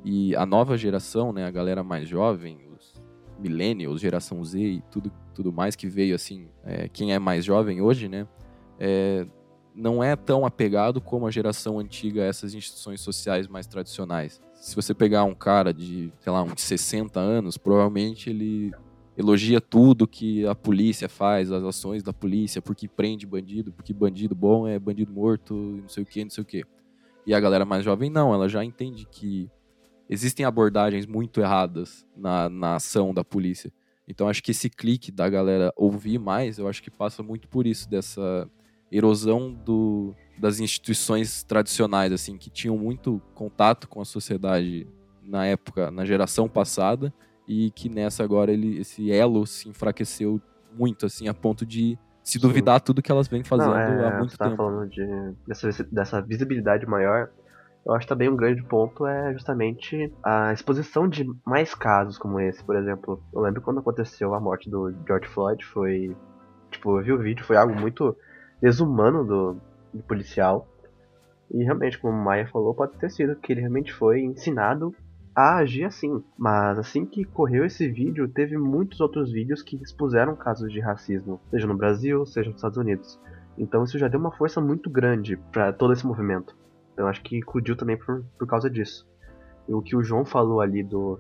e 0.04 0.36
a 0.36 0.46
nova 0.46 0.76
geração, 0.76 1.32
né, 1.32 1.44
a 1.46 1.50
galera 1.50 1.82
mais 1.82 2.08
jovem, 2.08 2.58
os 2.76 3.00
millennials, 3.38 4.00
geração 4.00 4.44
Z 4.44 4.58
e 4.60 4.82
tudo, 4.90 5.10
tudo 5.34 5.52
mais 5.52 5.74
que 5.74 5.88
veio 5.88 6.14
assim, 6.14 6.48
é, 6.64 6.88
quem 6.88 7.12
é 7.12 7.18
mais 7.18 7.44
jovem 7.44 7.80
hoje, 7.80 8.08
né, 8.08 8.26
é, 8.78 9.26
não 9.74 10.02
é 10.02 10.16
tão 10.16 10.44
apegado 10.44 11.00
como 11.00 11.26
a 11.26 11.30
geração 11.30 11.78
antiga 11.78 12.22
a 12.22 12.26
essas 12.26 12.54
instituições 12.54 13.00
sociais 13.00 13.46
mais 13.46 13.66
tradicionais. 13.66 14.40
Se 14.54 14.74
você 14.74 14.92
pegar 14.92 15.24
um 15.24 15.34
cara 15.34 15.72
de, 15.72 16.12
sei 16.20 16.32
lá, 16.32 16.42
uns 16.42 16.60
60 16.62 17.20
anos, 17.20 17.56
provavelmente 17.56 18.28
ele 18.28 18.72
elogia 19.16 19.60
tudo 19.60 20.06
que 20.06 20.46
a 20.46 20.54
polícia 20.54 21.08
faz, 21.08 21.50
as 21.50 21.64
ações 21.64 22.02
da 22.02 22.12
polícia, 22.12 22.62
porque 22.62 22.86
prende 22.86 23.26
bandido, 23.26 23.72
porque 23.72 23.92
bandido 23.92 24.34
bom 24.34 24.66
é 24.66 24.78
bandido 24.78 25.12
morto, 25.12 25.54
não 25.54 25.88
sei 25.88 26.02
o 26.04 26.06
que, 26.06 26.22
não 26.22 26.30
sei 26.30 26.42
o 26.42 26.46
que. 26.46 26.64
E 27.26 27.34
a 27.34 27.40
galera 27.40 27.64
mais 27.64 27.84
jovem 27.84 28.10
não, 28.10 28.32
ela 28.32 28.48
já 28.48 28.64
entende 28.64 29.06
que 29.10 29.50
existem 30.08 30.46
abordagens 30.46 31.04
muito 31.04 31.40
erradas 31.40 32.06
na, 32.16 32.48
na 32.48 32.76
ação 32.76 33.12
da 33.12 33.24
polícia. 33.24 33.72
Então 34.06 34.28
acho 34.28 34.42
que 34.42 34.52
esse 34.52 34.70
clique 34.70 35.12
da 35.12 35.28
galera 35.28 35.72
ouvir 35.76 36.18
mais, 36.18 36.58
eu 36.58 36.66
acho 36.66 36.82
que 36.82 36.90
passa 36.90 37.22
muito 37.22 37.48
por 37.48 37.66
isso, 37.66 37.88
dessa 37.90 38.48
erosão 38.90 39.52
do, 39.52 40.14
das 40.38 40.60
instituições 40.60 41.42
tradicionais, 41.42 42.12
assim, 42.12 42.36
que 42.36 42.50
tinham 42.50 42.76
muito 42.76 43.20
contato 43.34 43.88
com 43.88 44.00
a 44.00 44.04
sociedade 44.04 44.86
na 45.22 45.46
época, 45.46 45.90
na 45.90 46.04
geração 46.04 46.48
passada, 46.48 47.12
e 47.46 47.70
que 47.70 47.88
nessa 47.88 48.22
agora 48.22 48.52
ele, 48.52 48.78
esse 48.78 49.10
elo 49.10 49.46
se 49.46 49.68
enfraqueceu 49.68 50.40
muito, 50.72 51.06
assim, 51.06 51.28
a 51.28 51.34
ponto 51.34 51.66
de 51.66 51.98
se 52.22 52.38
duvidar 52.38 52.78
Sim. 52.78 52.84
tudo 52.84 53.02
que 53.02 53.10
elas 53.10 53.26
vêm 53.26 53.42
fazendo 53.42 53.70
Não, 53.70 53.78
é, 53.78 54.06
há 54.06 54.18
muito 54.18 54.32
você 54.32 54.36
tá 54.36 54.44
tempo. 54.44 54.56
falando 54.58 54.88
de, 54.88 55.06
dessa, 55.46 55.84
dessa 55.84 56.20
visibilidade 56.20 56.86
maior. 56.86 57.30
Eu 57.86 57.94
acho 57.94 58.06
também 58.06 58.28
um 58.28 58.36
grande 58.36 58.62
ponto 58.64 59.06
é 59.06 59.32
justamente 59.32 60.12
a 60.22 60.52
exposição 60.52 61.08
de 61.08 61.24
mais 61.46 61.74
casos 61.74 62.18
como 62.18 62.38
esse. 62.38 62.62
Por 62.62 62.76
exemplo, 62.76 63.22
eu 63.32 63.40
lembro 63.40 63.62
quando 63.62 63.80
aconteceu 63.80 64.34
a 64.34 64.40
morte 64.40 64.68
do 64.68 64.94
George 65.06 65.26
Floyd, 65.28 65.64
foi. 65.64 66.14
Tipo, 66.70 66.98
eu 66.98 67.02
vi 67.02 67.12
o 67.12 67.18
vídeo, 67.18 67.46
foi 67.46 67.56
algo 67.56 67.74
muito 67.74 68.14
desumano 68.60 69.24
do, 69.24 69.56
do 69.92 70.02
policial. 70.02 70.68
E 71.50 71.62
realmente, 71.64 71.98
como 71.98 72.14
o 72.14 72.24
Maia 72.24 72.46
falou, 72.46 72.74
pode 72.74 72.96
ter 72.98 73.10
sido 73.10 73.36
que 73.36 73.52
ele 73.52 73.60
realmente 73.60 73.92
foi 73.92 74.20
ensinado 74.20 74.94
a 75.34 75.56
agir 75.58 75.84
assim. 75.84 76.22
Mas 76.36 76.78
assim 76.78 77.06
que 77.06 77.24
correu 77.24 77.64
esse 77.64 77.88
vídeo, 77.88 78.28
teve 78.28 78.58
muitos 78.58 79.00
outros 79.00 79.32
vídeos 79.32 79.62
que 79.62 79.76
expuseram 79.76 80.36
casos 80.36 80.70
de 80.70 80.80
racismo, 80.80 81.40
seja 81.50 81.66
no 81.66 81.76
Brasil, 81.76 82.26
seja 82.26 82.48
nos 82.48 82.58
Estados 82.58 82.76
Unidos. 82.76 83.18
Então 83.56 83.82
isso 83.82 83.98
já 83.98 84.08
deu 84.08 84.20
uma 84.20 84.32
força 84.32 84.60
muito 84.60 84.90
grande 84.90 85.36
para 85.52 85.72
todo 85.72 85.92
esse 85.92 86.06
movimento. 86.06 86.56
Então 86.92 87.08
acho 87.08 87.22
que 87.22 87.38
eclodiu 87.38 87.76
também 87.76 87.96
por, 87.96 88.24
por 88.38 88.46
causa 88.46 88.68
disso. 88.68 89.08
E 89.68 89.72
o 89.72 89.82
que 89.82 89.96
o 89.96 90.02
João 90.02 90.24
falou 90.24 90.60
ali 90.60 90.82
do, 90.82 91.18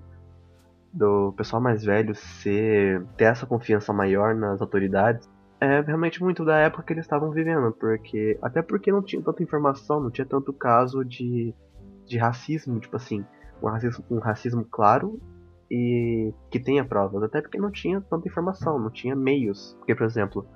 do 0.92 1.32
pessoal 1.36 1.62
mais 1.62 1.84
velho 1.84 2.14
ser 2.14 3.04
ter 3.16 3.24
essa 3.24 3.46
confiança 3.46 3.92
maior 3.92 4.34
nas 4.34 4.60
autoridades 4.60 5.28
é 5.60 5.80
realmente 5.80 6.22
muito 6.22 6.44
da 6.44 6.56
época 6.58 6.84
que 6.84 6.92
eles 6.92 7.04
estavam 7.04 7.30
vivendo, 7.30 7.72
porque 7.72 8.38
até 8.40 8.62
porque 8.62 8.92
não 8.92 9.02
tinha 9.02 9.22
tanta 9.22 9.42
informação, 9.42 10.00
não 10.00 10.10
tinha 10.10 10.26
tanto 10.26 10.52
caso 10.52 11.04
de, 11.04 11.54
de 12.06 12.18
racismo, 12.18 12.78
tipo 12.78 12.96
assim, 12.96 13.24
um 13.62 13.68
racismo, 13.68 14.04
um 14.10 14.18
racismo 14.18 14.64
claro 14.64 15.20
e 15.70 16.32
que 16.50 16.60
tenha 16.60 16.84
provas, 16.84 17.22
até 17.22 17.40
porque 17.40 17.58
não 17.58 17.70
tinha 17.70 18.00
tanta 18.00 18.28
informação, 18.28 18.78
não 18.78 18.90
tinha 18.90 19.14
meios. 19.14 19.74
Porque, 19.78 19.94
por 19.94 20.06
exemplo, 20.06 20.46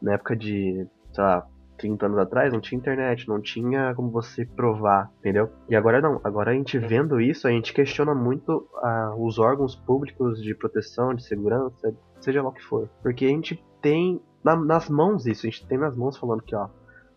na 0.00 0.14
época 0.14 0.36
de, 0.36 0.86
sei 1.12 1.24
lá, 1.24 1.46
30 1.78 2.06
anos 2.06 2.18
atrás, 2.18 2.52
não 2.52 2.60
tinha 2.60 2.78
internet, 2.78 3.26
não 3.26 3.40
tinha 3.40 3.94
como 3.94 4.10
você 4.10 4.44
provar, 4.44 5.10
entendeu? 5.20 5.50
E 5.68 5.74
agora 5.74 6.00
não, 6.00 6.20
agora 6.22 6.50
a 6.50 6.54
gente 6.54 6.78
vendo 6.78 7.20
isso, 7.20 7.48
a 7.48 7.50
gente 7.50 7.72
questiona 7.72 8.14
muito 8.14 8.68
uh, 8.74 9.26
os 9.26 9.38
órgãos 9.38 9.74
públicos 9.74 10.42
de 10.42 10.54
proteção, 10.54 11.14
de 11.14 11.24
segurança, 11.24 11.94
seja 12.20 12.42
lá 12.42 12.50
o 12.50 12.52
que 12.52 12.62
for. 12.62 12.88
Porque 13.02 13.24
a 13.24 13.28
gente 13.28 13.64
tem 13.80 14.20
na, 14.44 14.56
nas 14.56 14.88
mãos 14.88 15.26
isso, 15.26 15.46
a 15.46 15.50
gente 15.50 15.66
tem 15.66 15.78
nas 15.78 15.96
mãos 15.96 16.16
falando 16.16 16.42
que, 16.42 16.54
ó, 16.54 16.68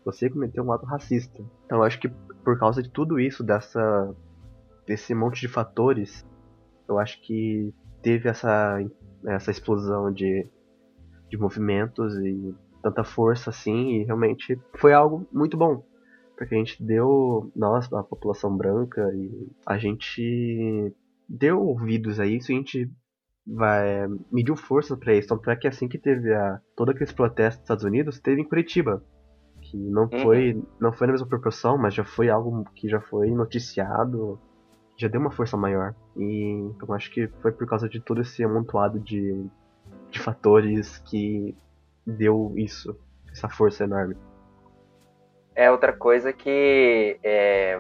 você 0.06 0.30
cometeu 0.30 0.64
um 0.64 0.72
ato 0.72 0.86
racista. 0.86 1.44
Então 1.66 1.80
eu 1.80 1.84
acho 1.84 2.00
que 2.00 2.10
por 2.44 2.60
causa 2.60 2.84
de 2.84 2.90
tudo 2.90 3.20
isso, 3.20 3.44
dessa 3.44 4.14
desse 4.86 5.16
monte 5.16 5.40
de 5.40 5.48
fatores, 5.48 6.26
eu 6.88 7.00
acho 7.00 7.22
que 7.22 7.74
teve 8.02 8.30
essa, 8.30 8.80
essa 9.26 9.52
explosão 9.52 10.12
de, 10.12 10.48
de 11.30 11.38
movimentos 11.38 12.14
e 12.18 12.54
tanta 12.82 13.04
força 13.04 13.50
assim, 13.50 14.02
e 14.02 14.04
realmente 14.04 14.60
foi 14.76 14.94
algo 14.94 15.26
muito 15.32 15.56
bom. 15.56 15.86
Porque 16.38 16.56
a 16.56 16.58
gente 16.58 16.84
deu, 16.84 17.50
nós, 17.56 17.92
a 17.94 18.04
população 18.04 18.56
branca, 18.56 19.10
e 19.16 19.50
a 19.66 19.78
gente 19.78 20.94
deu 21.30 21.62
ouvidos 21.62 22.20
a 22.20 22.26
isso 22.26 22.52
e 22.52 22.56
a 22.56 22.58
gente 22.58 22.92
vai, 23.46 24.08
mediu 24.32 24.56
força 24.56 24.96
para 24.96 25.14
isso. 25.14 25.30
Tanto 25.30 25.50
é 25.50 25.56
que 25.56 25.68
assim 25.68 25.88
que 25.88 25.98
teve 25.98 26.34
a, 26.34 26.60
todo 26.76 26.92
aqueles 26.92 27.12
protestos 27.12 27.60
nos 27.60 27.64
Estados 27.64 27.84
Unidos, 27.84 28.20
teve 28.20 28.42
em 28.42 28.48
Curitiba. 28.48 29.04
Que 29.62 29.78
não 29.78 30.10
uhum. 30.12 30.20
foi, 30.20 30.64
não 30.80 30.92
foi 30.92 31.08
na 31.08 31.14
mesma 31.14 31.28
proporção, 31.28 31.78
mas 31.78 31.94
já 31.94 32.04
foi 32.04 32.30
algo 32.30 32.66
que 32.76 32.90
já 32.90 33.00
foi 33.00 33.32
noticiado, 33.32 34.40
já 34.98 35.08
deu 35.08 35.22
uma 35.22 35.32
força 35.32 35.56
maior. 35.56 35.96
E 36.18 36.72
então 36.76 36.94
acho 36.94 37.12
que 37.12 37.28
foi 37.42 37.52
por 37.52 37.68
causa 37.68 37.88
de 37.88 38.00
todo 38.00 38.22
esse 38.22 38.44
amontoado 38.44 39.00
de, 39.00 39.46
de 40.10 40.20
fatores 40.20 40.98
que 41.00 41.56
deu 42.06 42.54
isso, 42.58 42.98
essa 43.32 43.48
força 43.48 43.86
enorme. 43.86 44.16
É 45.56 45.70
outra 45.72 45.94
coisa 45.94 46.34
que, 46.34 47.20
é, 47.24 47.80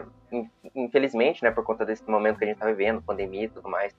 infelizmente, 0.75 1.43
né, 1.43 1.51
por 1.51 1.63
conta 1.63 1.85
desse 1.85 2.07
momento 2.07 2.37
que 2.37 2.43
a 2.43 2.47
gente 2.47 2.57
está 2.57 2.67
vivendo, 2.67 3.01
pandemia 3.01 3.45
e 3.45 3.49
tudo 3.49 3.67
mais, 3.67 3.93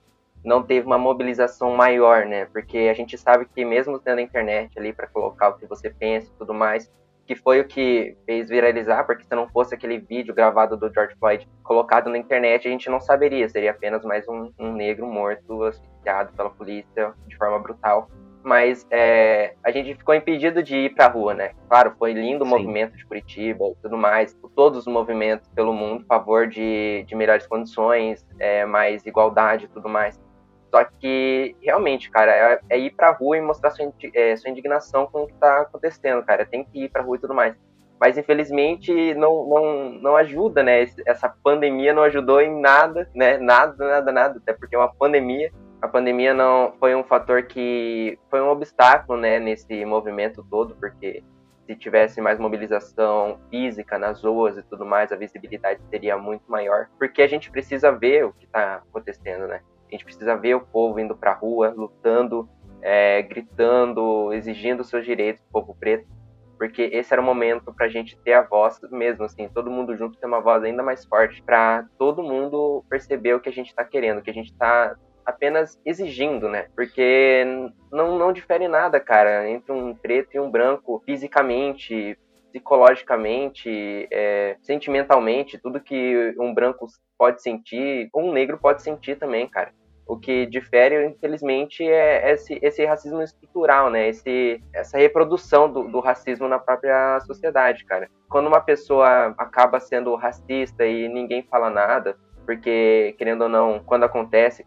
não 0.44 0.62
teve 0.62 0.86
uma 0.86 0.98
mobilização 0.98 1.74
maior, 1.74 2.26
né? 2.26 2.44
Porque 2.46 2.78
a 2.90 2.94
gente 2.94 3.16
sabe 3.16 3.46
que 3.46 3.64
mesmo 3.64 3.98
tendo 3.98 4.18
a 4.18 4.22
internet 4.22 4.78
ali 4.78 4.92
para 4.92 5.06
colocar 5.06 5.48
o 5.48 5.58
que 5.58 5.66
você 5.66 5.90
pensa 5.90 6.30
e 6.30 6.38
tudo 6.38 6.52
mais, 6.52 6.90
que 7.26 7.34
foi 7.34 7.60
o 7.60 7.66
que 7.66 8.16
fez 8.26 8.48
viralizar, 8.48 9.04
porque 9.04 9.24
se 9.24 9.34
não 9.34 9.48
fosse 9.48 9.74
aquele 9.74 9.98
vídeo 9.98 10.34
gravado 10.34 10.76
do 10.76 10.92
George 10.92 11.16
Floyd 11.18 11.48
colocado 11.62 12.10
na 12.10 12.18
internet, 12.18 12.68
a 12.68 12.70
gente 12.70 12.90
não 12.90 13.00
saberia, 13.00 13.48
seria 13.48 13.70
apenas 13.70 14.04
mais 14.04 14.28
um, 14.28 14.52
um 14.58 14.72
negro 14.72 15.06
morto, 15.06 15.62
asfixiado 15.62 16.32
pela 16.34 16.50
polícia 16.50 17.14
de 17.26 17.36
forma 17.36 17.58
brutal 17.58 18.10
mas 18.44 18.86
é, 18.90 19.54
a 19.64 19.70
gente 19.70 19.94
ficou 19.94 20.14
impedido 20.14 20.62
de 20.62 20.76
ir 20.76 20.94
para 20.94 21.06
a 21.06 21.08
rua, 21.08 21.32
né? 21.32 21.52
Claro, 21.66 21.94
foi 21.98 22.12
lindo 22.12 22.44
o 22.44 22.46
Sim. 22.46 22.50
movimento 22.50 22.94
de 22.94 23.04
Curitiba 23.06 23.64
e 23.64 23.74
tudo 23.82 23.96
mais, 23.96 24.36
todos 24.54 24.80
os 24.80 24.86
movimentos 24.86 25.48
pelo 25.48 25.72
mundo 25.72 26.04
a 26.08 26.18
favor 26.18 26.46
de, 26.46 27.04
de 27.08 27.16
melhores 27.16 27.46
condições, 27.46 28.24
é, 28.38 28.66
mais 28.66 29.06
igualdade 29.06 29.64
e 29.64 29.68
tudo 29.68 29.88
mais. 29.88 30.20
Só 30.75 30.83
que, 30.83 31.54
realmente, 31.62 32.11
cara, 32.11 32.33
é, 32.33 32.61
é 32.69 32.76
ir 32.76 32.90
pra 32.97 33.12
rua 33.12 33.38
e 33.38 33.40
mostrar 33.40 33.71
sua, 33.71 33.93
é, 34.12 34.37
sua 34.37 34.50
indignação 34.50 35.07
com 35.07 35.23
o 35.23 35.26
que 35.28 35.35
tá 35.35 35.61
acontecendo, 35.61 36.21
cara. 36.25 36.45
Tem 36.45 36.64
que 36.64 36.87
ir 36.87 36.88
pra 36.88 37.00
rua 37.00 37.16
e 37.16 37.21
tudo 37.21 37.33
mais. 37.33 37.54
Mas, 38.00 38.19
infelizmente, 38.19 39.14
não, 39.14 39.47
não, 39.47 39.90
não 39.90 40.16
ajuda, 40.16 40.64
né? 40.64 40.85
Essa 41.07 41.33
pandemia 41.45 41.95
não 41.95 42.02
ajudou 42.02 42.40
em 42.40 42.61
nada, 42.61 43.09
né? 43.14 43.38
Nada, 43.38 43.87
nada, 43.87 44.11
nada. 44.11 44.38
Até 44.38 44.52
porque 44.52 44.75
é 44.75 44.78
uma 44.78 44.93
pandemia 44.93 45.52
a 45.81 45.87
pandemia 45.87 46.33
não 46.33 46.73
foi 46.81 46.95
um 46.95 47.04
fator 47.04 47.43
que 47.43 48.19
foi 48.31 48.40
um 48.40 48.49
obstáculo, 48.49 49.21
né, 49.21 49.38
nesse 49.38 49.85
movimento 49.85 50.43
todo, 50.50 50.75
porque 50.76 51.23
se 51.66 51.76
tivesse 51.76 52.23
mais 52.23 52.38
mobilização 52.38 53.38
física 53.50 53.99
nas 53.99 54.25
ruas 54.25 54.57
e 54.57 54.62
tudo 54.62 54.87
mais, 54.87 55.12
a 55.12 55.16
visibilidade 55.16 55.83
seria 55.90 56.16
muito 56.16 56.50
maior, 56.50 56.88
porque 56.99 57.21
a 57.21 57.26
gente 57.26 57.50
precisa 57.50 57.93
ver 57.93 58.25
o 58.25 58.33
que 58.33 58.47
está 58.47 58.76
acontecendo, 58.76 59.47
né? 59.47 59.61
A 59.88 59.91
gente 59.91 60.05
precisa 60.05 60.37
ver 60.37 60.55
o 60.55 60.61
povo 60.61 60.99
indo 60.99 61.17
para 61.17 61.33
a 61.33 61.35
rua, 61.35 61.73
lutando, 61.76 62.49
é, 62.83 63.23
gritando, 63.23 64.33
exigindo 64.33 64.85
seus 64.85 65.05
direitos, 65.05 65.43
o 65.49 65.53
povo 65.53 65.76
preto, 65.79 66.07
porque 66.59 66.83
esse 66.83 67.12
era 67.12 67.21
o 67.21 67.25
momento 67.25 67.73
para 67.73 67.87
a 67.87 67.88
gente 67.88 68.17
ter 68.19 68.35
a 68.35 68.43
voz 68.43 68.81
mesmo, 68.91 69.25
assim, 69.25 69.49
todo 69.49 69.71
mundo 69.71 69.97
junto 69.97 70.19
ter 70.19 70.26
uma 70.26 70.41
voz 70.41 70.62
ainda 70.62 70.83
mais 70.83 71.05
forte, 71.05 71.43
para 71.43 71.87
todo 71.99 72.23
mundo 72.23 72.85
perceber 72.88 73.35
o 73.35 73.41
que 73.41 73.49
a 73.49 73.53
gente 73.53 73.69
está 73.69 73.85
querendo, 73.85 74.19
o 74.19 74.23
que 74.23 74.31
a 74.31 74.35
gente 74.35 74.50
está 74.50 74.97
apenas 75.25 75.81
exigindo, 75.85 76.49
né? 76.49 76.69
Porque 76.76 77.45
não, 77.91 78.19
não 78.19 78.33
difere 78.33 78.69
nada, 78.69 79.00
cara, 79.00 79.49
entre 79.49 79.73
um 79.73 79.95
preto 79.95 80.35
e 80.35 80.41
um 80.41 80.50
branco 80.50 81.03
fisicamente, 81.07 82.19
psicologicamente, 82.54 84.06
é, 84.12 84.56
sentimentalmente, 84.62 85.58
tudo 85.58 85.80
que 85.80 86.32
um 86.38 86.54
branco 86.54 86.87
pode 87.18 87.42
sentir, 87.42 88.08
um 88.14 88.32
negro 88.32 88.56
pode 88.58 88.80
sentir 88.80 89.16
também, 89.16 89.49
cara. 89.49 89.73
O 90.06 90.16
que 90.16 90.46
difere, 90.46 91.06
infelizmente, 91.06 91.82
é 91.82 92.30
esse, 92.32 92.58
esse 92.62 92.84
racismo 92.84 93.23
estrutural, 93.23 93.90
né? 93.90 94.08
Esse, 94.08 94.62
essa 94.73 94.99
reprodução 94.99 95.73
do, 95.73 95.88
do, 95.88 95.99
racismo 95.99 96.46
na 96.46 96.58
própria 96.58 97.18
sociedade, 97.20 97.84
cara. 97.87 98.08
Quando 98.28 98.46
uma 98.46 98.61
pessoa 98.61 99.34
acaba 99.38 99.80
sendo 99.80 100.14
racista 100.14 100.87
e 100.87 101.08
ninguém 101.08 101.42
fala 101.42 101.70
nada, 101.70 102.16
porque 102.44 103.14
querendo 103.18 103.42
ou 103.42 103.49
não, 103.49 103.80
quando 103.80 104.04
acontece, 104.04 104.64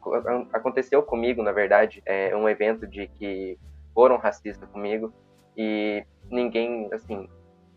aconteceu 0.51 1.03
comigo, 1.03 1.43
na 1.43 1.51
verdade, 1.51 2.01
é 2.05 2.35
um 2.35 2.49
evento 2.49 2.87
de 2.87 3.07
que 3.07 3.57
foram 3.93 4.17
racistas 4.17 4.67
comigo 4.71 5.13
e 5.55 6.03
ninguém, 6.29 6.89
assim, 6.91 7.27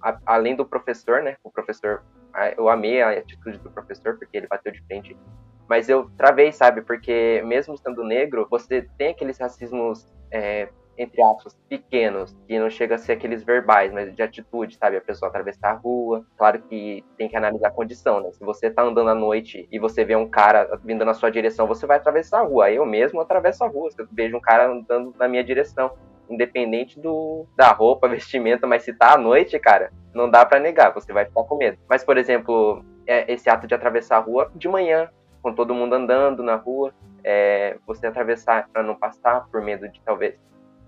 a, 0.02 0.18
além 0.26 0.56
do 0.56 0.64
professor, 0.64 1.22
né? 1.22 1.36
O 1.42 1.50
professor, 1.50 2.02
eu 2.56 2.68
amei 2.68 3.02
a 3.02 3.10
atitude 3.10 3.58
do 3.58 3.70
professor 3.70 4.18
porque 4.18 4.36
ele 4.36 4.46
bateu 4.46 4.72
de 4.72 4.82
frente, 4.82 5.16
mas 5.68 5.88
eu 5.88 6.10
travei, 6.16 6.52
sabe? 6.52 6.82
Porque 6.82 7.42
mesmo 7.44 7.76
sendo 7.76 8.04
negro, 8.04 8.46
você 8.50 8.88
tem 8.98 9.10
aqueles 9.10 9.38
racismos 9.38 10.06
é, 10.30 10.68
entre 11.00 11.22
aspas, 11.22 11.56
pequenos, 11.66 12.36
que 12.46 12.58
não 12.58 12.68
chega 12.68 12.96
a 12.96 12.98
ser 12.98 13.12
aqueles 13.12 13.42
verbais, 13.42 13.90
mas 13.90 14.14
de 14.14 14.22
atitude, 14.22 14.76
sabe? 14.76 14.98
A 14.98 15.00
pessoa 15.00 15.30
atravessar 15.30 15.70
a 15.70 15.74
rua. 15.74 16.26
Claro 16.36 16.60
que 16.60 17.02
tem 17.16 17.26
que 17.26 17.36
analisar 17.36 17.68
a 17.68 17.70
condição, 17.70 18.20
né? 18.20 18.30
Se 18.32 18.44
você 18.44 18.68
tá 18.70 18.82
andando 18.82 19.08
à 19.08 19.14
noite 19.14 19.66
e 19.72 19.78
você 19.78 20.04
vê 20.04 20.14
um 20.14 20.28
cara 20.28 20.78
vindo 20.84 21.02
na 21.02 21.14
sua 21.14 21.30
direção, 21.30 21.66
você 21.66 21.86
vai 21.86 21.96
atravessar 21.96 22.40
a 22.40 22.42
rua. 22.42 22.70
Eu 22.70 22.84
mesmo 22.84 23.18
atravesso 23.18 23.64
a 23.64 23.68
rua. 23.68 23.90
Se 23.90 24.02
eu 24.02 24.06
vejo 24.12 24.36
um 24.36 24.40
cara 24.40 24.70
andando 24.70 25.14
na 25.18 25.26
minha 25.26 25.42
direção, 25.42 25.90
independente 26.30 26.98
do 27.00 27.46
da 27.56 27.72
roupa, 27.72 28.06
vestimenta, 28.08 28.66
mas 28.66 28.82
se 28.82 28.92
tá 28.92 29.14
à 29.14 29.18
noite, 29.18 29.58
cara, 29.58 29.92
não 30.14 30.30
dá 30.30 30.44
para 30.46 30.60
negar, 30.60 30.94
você 30.94 31.12
vai 31.12 31.24
ficar 31.24 31.44
com 31.44 31.56
medo. 31.56 31.78
Mas, 31.88 32.04
por 32.04 32.16
exemplo, 32.16 32.84
é 33.06 33.30
esse 33.32 33.50
ato 33.50 33.66
de 33.66 33.74
atravessar 33.74 34.16
a 34.16 34.20
rua 34.20 34.50
de 34.54 34.68
manhã, 34.68 35.10
com 35.42 35.52
todo 35.54 35.74
mundo 35.74 35.94
andando 35.94 36.42
na 36.42 36.54
rua, 36.54 36.92
é, 37.24 37.76
você 37.86 38.06
atravessar 38.06 38.68
para 38.72 38.82
não 38.82 38.94
passar 38.94 39.46
por 39.50 39.60
medo 39.62 39.88
de 39.88 40.00
talvez 40.02 40.38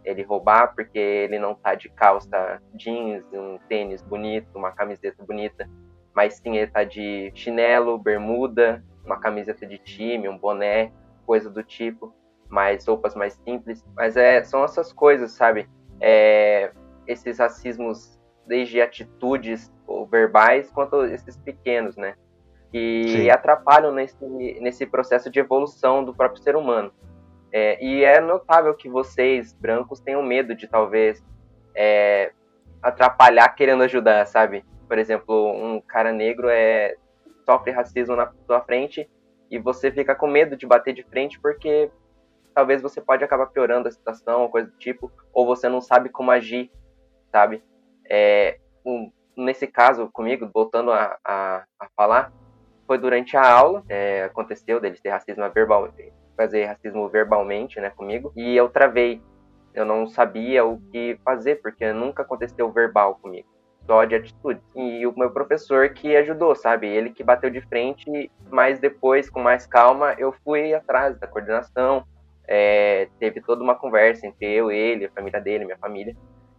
ele 0.05 0.23
roubar 0.23 0.75
porque 0.75 0.99
ele 0.99 1.39
não 1.39 1.55
tá 1.55 1.75
de 1.75 1.89
calça 1.89 2.61
jeans, 2.75 3.25
um 3.33 3.59
tênis 3.69 4.03
bonito, 4.03 4.49
uma 4.55 4.73
camiseta 4.73 5.25
bonita, 5.25 5.69
mas 6.15 6.35
sim 6.35 6.57
ele 6.57 6.71
tá 6.71 6.85
de 6.85 7.31
chinelo, 7.35 7.99
bermuda, 7.99 8.85
uma 9.05 9.19
camiseta 9.19 9.67
de 9.67 9.79
time, 9.79 10.29
um 10.29 10.39
boné, 10.39 10.93
coisa 11.25 11.49
do 11.49 11.63
tipo, 11.63 12.13
mais 12.53 12.87
roupas 12.87 13.15
mais 13.15 13.33
simples. 13.45 13.83
Mas 13.97 14.17
é, 14.17 14.45
são 14.45 14.63
essas 14.63 14.93
coisas, 14.93 15.33
sabe? 15.33 15.69
É, 16.01 16.71
esses 17.07 17.39
racismos, 17.39 18.21
desde 18.47 18.81
atitudes 18.81 19.73
ou 19.87 20.07
verbais, 20.07 20.71
quanto 20.71 21.05
esses 21.07 21.37
pequenos, 21.39 21.97
né? 21.97 22.15
Que 22.71 23.05
sim. 23.09 23.31
atrapalham 23.31 23.93
nesse, 23.93 24.25
nesse 24.61 24.87
processo 24.87 25.31
de 25.31 25.41
evolução 25.41 26.05
do 26.05 26.15
próprio 26.15 26.43
ser 26.43 26.55
humano. 26.55 26.93
É, 27.51 27.83
e 27.85 28.05
é 28.05 28.21
notável 28.21 28.75
que 28.75 28.89
vocês, 28.89 29.53
brancos, 29.55 30.01
tenham 30.01 30.23
medo 30.23 30.55
de 30.55 30.67
talvez 30.67 31.23
é, 31.75 32.33
atrapalhar 32.83 33.49
querendo 33.51 33.83
ajudar, 33.83 34.27
sabe? 34.27 34.65
Por 34.89 34.99
exemplo, 34.99 35.53
um 35.53 35.81
cara 35.81 36.13
negro 36.13 36.49
é, 36.51 36.97
sofre 37.45 37.71
racismo 37.71 38.17
na 38.17 38.31
sua 38.47 38.61
frente 38.61 39.09
e 39.51 39.59
você 39.59 39.91
fica 39.91 40.15
com 40.15 40.27
medo 40.27 40.57
de 40.57 40.67
bater 40.67 40.95
de 40.95 41.03
frente 41.03 41.39
porque 41.41 41.91
talvez 42.55 42.83
você 42.83 43.01
pode 43.01 43.25
acabar 43.25 43.47
piorando 43.47 43.89
a 43.89 43.93
situação 43.93 44.43
ou 44.43 44.49
coisa 44.49 44.69
do 44.69 44.77
tipo, 44.79 45.11
ou 45.33 45.47
você 45.47 45.69
não 45.69 45.81
sabe 45.81 46.09
como 46.09 46.31
agir, 46.31 46.71
sabe? 47.31 47.63
É, 48.09 48.59
um, 48.85 49.11
nesse 49.37 49.67
caso 49.67 50.09
comigo, 50.13 50.51
voltando 50.53 50.93
a, 50.93 51.17
a, 51.25 51.65
a, 51.81 51.89
falar, 51.97 52.33
foi 52.87 52.99
durante 52.99 53.37
a 53.37 53.51
aula, 53.51 53.83
é, 53.89 54.25
aconteceu 54.25 54.81
dele 54.81 54.99
ter 55.03 55.11
racismo 55.11 55.49
verbal, 55.51 55.89
fazer 56.37 56.65
racismo 56.65 57.09
verbalmente, 57.09 57.81
né, 57.81 57.91
comigo, 57.91 58.33
e 58.37 58.57
eu 58.57 58.69
travei. 58.69 59.23
Eu 59.75 59.87
não 59.87 60.07
sabia 60.07 60.65
o 60.65 60.79
que 60.91 61.19
fazer, 61.25 61.63
porque 61.63 61.93
nunca 61.93 62.23
aconteceu 62.23 62.71
verbal 62.71 63.15
comigo, 63.15 63.49
só 63.87 64.05
de 64.05 64.15
atitude. 64.15 64.61
E 64.77 65.07
o 65.07 65.15
meu 65.17 65.31
professor 65.31 65.89
que 65.91 66.15
ajudou, 66.15 66.55
sabe? 66.55 66.87
Ele 66.87 67.11
que 67.11 67.25
bateu 67.25 67.49
de 67.49 67.63
frente, 67.63 68.31
mas 68.51 68.79
depois, 68.79 69.31
com 69.31 69.41
mais 69.41 69.67
calma, 69.67 70.15
eu 70.19 70.35
fui 70.45 70.75
atrás 70.75 71.19
da 71.19 71.27
coordenação. 71.27 72.05
É, 72.47 73.09
teve 73.19 73.41
toda 73.41 73.63
uma 73.63 73.75
conversa 73.75 74.27
entre 74.27 74.47
eu, 74.47 74.71
ele, 74.71 75.07
a 75.07 75.11
família 75.11 75.41
dele, 75.41 75.65
minha 75.65 75.79
família. 75.79 76.17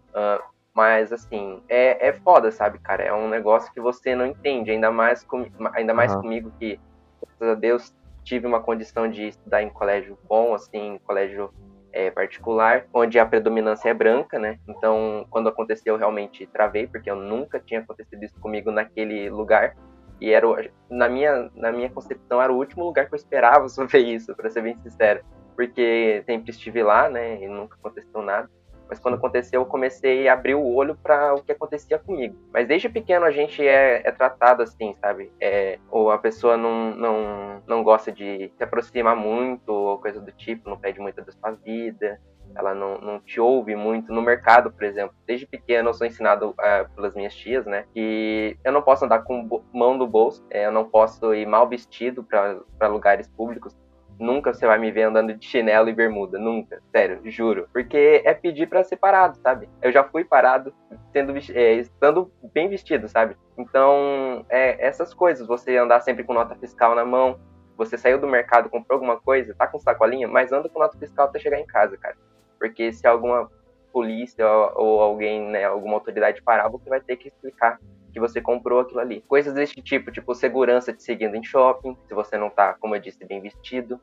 Uh, 0.10 0.44
mas, 0.74 1.14
assim, 1.14 1.62
é, 1.70 2.08
é 2.08 2.14
foda, 2.14 2.52
sabe, 2.52 2.80
cara? 2.80 3.04
É 3.04 3.14
um 3.14 3.30
negócio 3.30 3.72
que 3.72 3.80
você 3.80 4.16
não 4.16 4.26
entende, 4.26 4.72
ainda 4.72 4.92
mais, 4.92 5.24
com, 5.24 5.46
ainda 5.74 5.94
mais 5.94 6.14
uhum. 6.16 6.22
comigo, 6.22 6.52
que, 6.60 6.80
graças 7.22 7.48
a 7.48 7.60
Deus, 7.60 7.96
tive 8.24 8.48
uma 8.48 8.62
condição 8.62 9.08
de 9.08 9.28
estudar 9.28 9.62
em 9.62 9.70
colégio 9.70 10.18
bom, 10.28 10.56
assim, 10.56 11.00
colégio 11.06 11.54
é, 11.92 12.10
particular, 12.10 12.86
onde 12.92 13.20
a 13.20 13.26
predominância 13.26 13.90
é 13.90 13.94
branca, 13.94 14.40
né? 14.40 14.58
Então, 14.68 15.28
quando 15.30 15.48
aconteceu, 15.48 15.94
eu 15.94 16.00
realmente 16.00 16.48
travei, 16.48 16.88
porque 16.88 17.10
eu 17.10 17.16
nunca 17.16 17.60
tinha 17.60 17.82
acontecido 17.82 18.24
isso 18.24 18.40
comigo 18.40 18.72
naquele 18.72 19.30
lugar. 19.30 19.76
E 20.20 20.32
era, 20.32 20.48
na 20.90 21.08
minha, 21.08 21.52
na 21.54 21.72
minha 21.72 21.90
concepção, 21.90 22.42
era 22.42 22.52
o 22.52 22.58
último 22.58 22.84
lugar 22.84 23.08
que 23.08 23.14
eu 23.14 23.18
esperava 23.18 23.70
sobre 23.70 24.00
isso, 24.00 24.36
para 24.36 24.50
ser 24.50 24.62
bem 24.64 24.76
sincero. 24.82 25.24
Porque 25.56 26.24
sempre 26.26 26.52
estive 26.52 26.84
lá, 26.84 27.10
né, 27.10 27.42
e 27.42 27.48
nunca 27.48 27.76
aconteceu 27.76 28.22
nada. 28.22 28.50
Mas 28.90 29.00
quando 29.00 29.16
aconteceu, 29.16 29.62
eu 29.62 29.66
comecei 29.66 30.28
a 30.28 30.34
abrir 30.34 30.56
o 30.56 30.74
olho 30.74 30.96
para 30.96 31.34
o 31.34 31.42
que 31.42 31.52
acontecia 31.52 31.98
comigo. 31.98 32.36
Mas 32.54 32.68
desde 32.68 32.90
pequeno 32.90 33.26
a 33.26 33.32
gente 33.32 33.66
é, 33.66 34.02
é 34.06 34.12
tratado 34.12 34.62
assim, 34.62 34.96
sabe? 35.02 35.32
É, 35.40 35.80
ou 35.90 36.12
a 36.12 36.18
pessoa 36.18 36.58
não, 36.58 36.94
não, 36.94 37.64
não 37.66 37.84
gosta 37.84 38.12
de 38.12 38.52
se 38.56 38.64
aproximar 38.64 39.16
muito, 39.16 39.70
ou 39.70 40.00
coisa 40.00 40.20
do 40.20 40.32
tipo, 40.32 40.70
não 40.70 40.78
pede 40.78 41.00
muito 41.00 41.22
da 41.22 41.32
sua 41.32 41.52
vida 41.52 42.20
ela 42.56 42.74
não, 42.74 42.98
não 43.00 43.20
te 43.20 43.40
ouve 43.40 43.76
muito 43.76 44.14
no 44.14 44.22
mercado, 44.22 44.72
por 44.72 44.84
exemplo. 44.84 45.16
Desde 45.26 45.46
pequeno 45.46 45.90
eu 45.90 45.94
sou 45.94 46.06
ensinado 46.06 46.50
uh, 46.52 46.96
pelas 46.96 47.14
minhas 47.16 47.34
tias, 47.34 47.66
né, 47.66 47.86
que 47.94 48.58
eu 48.64 48.72
não 48.72 48.82
posso 48.82 49.06
andar 49.06 49.24
com 49.24 49.62
mão 49.72 49.98
no 49.98 50.08
bolso, 50.08 50.46
é, 50.50 50.66
eu 50.66 50.72
não 50.72 50.86
posso 50.86 51.34
ir 51.34 51.46
mal 51.46 51.68
vestido 51.68 52.24
para 52.24 52.88
lugares 52.88 53.28
públicos. 53.28 53.76
Nunca 54.20 54.54
você 54.54 54.66
vai 54.66 54.78
me 54.78 54.92
ver 54.92 55.04
andando 55.04 55.34
de 55.34 55.46
chinelo 55.46 55.90
e 55.90 55.94
bermuda, 55.94 56.38
nunca, 56.38 56.82
sério, 56.92 57.20
juro. 57.26 57.68
Porque 57.74 58.22
é 58.24 58.34
pedir 58.34 58.68
para 58.68 58.84
ser 58.84 58.98
parado, 58.98 59.38
sabe? 59.38 59.68
Eu 59.82 59.92
já 59.92 60.04
fui 60.04 60.24
parado 60.24 60.74
sendo, 61.12 61.34
é, 61.54 61.74
estando 61.74 62.32
bem 62.54 62.70
vestido, 62.70 63.08
sabe? 63.08 63.36
Então, 63.58 64.46
é, 64.50 64.86
essas 64.86 65.14
coisas, 65.14 65.48
você 65.48 65.78
andar 65.78 66.02
sempre 66.02 66.24
com 66.24 66.34
nota 66.34 66.56
fiscal 66.56 66.96
na 66.96 67.04
mão, 67.04 67.40
você 67.78 67.98
saiu 67.98 68.20
do 68.20 68.28
mercado, 68.28 68.70
comprou 68.70 68.98
alguma 68.98 69.20
coisa, 69.20 69.56
tá 69.56 69.68
com 69.68 69.80
sacolinha, 69.80 70.28
mas 70.28 70.52
anda 70.52 70.70
com 70.70 70.80
nota 70.80 70.98
fiscal 70.98 71.26
até 71.26 71.40
chegar 71.40 71.60
em 71.60 71.66
casa, 71.66 71.98
cara 71.98 72.16
porque 72.64 72.94
se 72.94 73.06
alguma 73.06 73.52
polícia 73.92 74.48
ou 74.76 75.02
alguém, 75.02 75.42
né, 75.50 75.66
alguma 75.66 75.96
autoridade 75.96 76.42
parar, 76.42 76.70
você 76.70 76.90
vai 76.90 77.02
ter 77.02 77.18
que 77.18 77.28
explicar 77.28 77.78
que 78.14 78.20
você 78.20 78.40
comprou 78.40 78.80
aquilo 78.80 79.00
ali. 79.00 79.22
Coisas 79.28 79.54
desse 79.54 79.82
tipo, 79.82 80.12
tipo 80.12 80.36
segurança 80.36 80.94
te 80.94 81.02
seguindo 81.02 81.36
em 81.36 81.44
shopping, 81.44 81.98
se 82.08 82.14
você 82.14 82.38
não 82.38 82.50
tá, 82.50 82.76
como 82.76 82.96
eu 82.96 83.02
disse, 83.02 83.26
bem 83.26 83.42
vestido, 83.42 84.00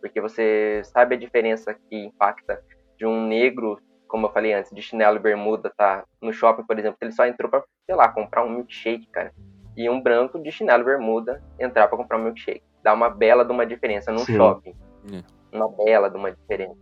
porque 0.00 0.20
você 0.20 0.82
sabe 0.84 1.14
a 1.14 1.18
diferença 1.18 1.74
que 1.74 1.96
impacta 1.96 2.62
de 2.98 3.06
um 3.06 3.26
negro, 3.26 3.80
como 4.06 4.26
eu 4.26 4.30
falei 4.30 4.52
antes, 4.52 4.70
de 4.70 4.82
chinelo 4.82 5.16
e 5.16 5.20
bermuda, 5.20 5.72
tá 5.74 6.04
no 6.20 6.32
shopping, 6.32 6.64
por 6.64 6.78
exemplo, 6.78 6.98
ele 7.00 7.12
só 7.12 7.26
entrou 7.26 7.50
para, 7.50 7.64
sei 7.86 7.94
lá, 7.94 8.08
comprar 8.08 8.44
um 8.44 8.50
milkshake, 8.50 9.06
cara. 9.06 9.32
E 9.74 9.88
um 9.88 10.00
branco 10.00 10.38
de 10.38 10.52
chinelo 10.52 10.82
e 10.82 10.86
bermuda 10.86 11.42
entrar 11.58 11.88
para 11.88 11.96
comprar 11.96 12.18
um 12.18 12.24
milkshake. 12.24 12.62
Dá 12.82 12.92
uma 12.92 13.08
bela 13.08 13.44
de 13.44 13.50
uma 13.50 13.64
diferença 13.64 14.12
num 14.12 14.18
Sim. 14.18 14.36
shopping. 14.36 14.76
É. 15.12 15.22
Uma 15.56 15.68
bela 15.68 16.10
de 16.10 16.16
uma 16.16 16.30
diferença. 16.30 16.76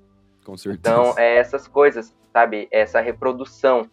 Com 0.45 0.57
certeza. 0.57 0.81
Então, 0.81 1.15
é 1.17 1.37
essas 1.37 1.69
coisas, 1.69 2.15
sabe? 2.33 2.67
Essa 2.71 3.01
reprodução. 3.01 3.89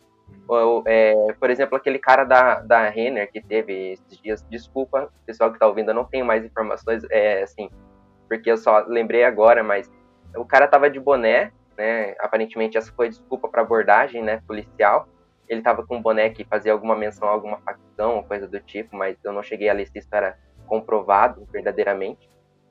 É, 0.87 1.13
por 1.39 1.49
exemplo, 1.49 1.77
aquele 1.77 1.99
cara 1.99 2.23
da, 2.23 2.59
da 2.61 2.89
Renner 2.89 3.31
que 3.31 3.41
teve 3.41 3.93
esses 3.93 4.17
dias. 4.19 4.45
Desculpa, 4.49 5.11
pessoal 5.25 5.51
que 5.51 5.59
tá 5.59 5.67
ouvindo, 5.67 5.91
eu 5.91 5.95
não 5.95 6.05
tenho 6.05 6.25
mais 6.25 6.43
informações, 6.43 7.03
é, 7.11 7.43
assim, 7.43 7.69
porque 8.27 8.51
eu 8.51 8.57
só 8.57 8.79
lembrei 8.87 9.23
agora, 9.23 9.63
mas 9.63 9.89
o 10.35 10.45
cara 10.45 10.67
tava 10.67 10.89
de 10.89 10.99
boné, 10.99 11.51
né? 11.77 12.15
Aparentemente 12.19 12.77
essa 12.77 12.91
foi 12.93 13.09
desculpa 13.09 13.47
para 13.47 13.61
abordagem, 13.61 14.23
né? 14.23 14.41
Policial. 14.47 15.07
Ele 15.47 15.61
tava 15.61 15.85
com 15.85 15.97
um 15.97 16.01
boné 16.01 16.29
que 16.29 16.43
fazia 16.43 16.71
alguma 16.71 16.95
menção 16.95 17.27
a 17.27 17.31
alguma 17.31 17.57
facção 17.59 18.23
coisa 18.23 18.47
do 18.47 18.59
tipo, 18.59 18.95
mas 18.95 19.17
eu 19.23 19.33
não 19.33 19.41
cheguei 19.41 19.69
a 19.69 19.73
ler 19.73 19.87
se 19.87 19.97
isso 19.97 20.09
era 20.11 20.37
comprovado 20.67 21.47
verdadeiramente. 21.51 22.29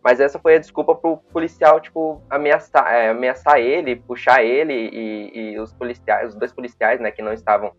Mas 0.09 0.21
essa 0.21 0.39
foi 0.39 0.55
a 0.55 0.59
desculpa 0.59 0.95
pro 0.95 1.19
policial, 1.19 1.79
tipo, 1.83 2.23
ameaçar, 2.31 2.91
é, 2.91 3.11
ameaçar 3.11 3.59
ele, 3.61 3.95
puxar 3.95 4.43
ele 4.43 4.73
e, 4.73 5.53
e, 5.53 5.61
os 5.61 5.75
policiais, 5.75 6.31
os 6.31 6.35
dois 6.35 6.51
policiais, 6.51 6.99
né, 6.99 7.11
que 7.11 7.21
não 7.21 7.31
estavam 7.31 7.75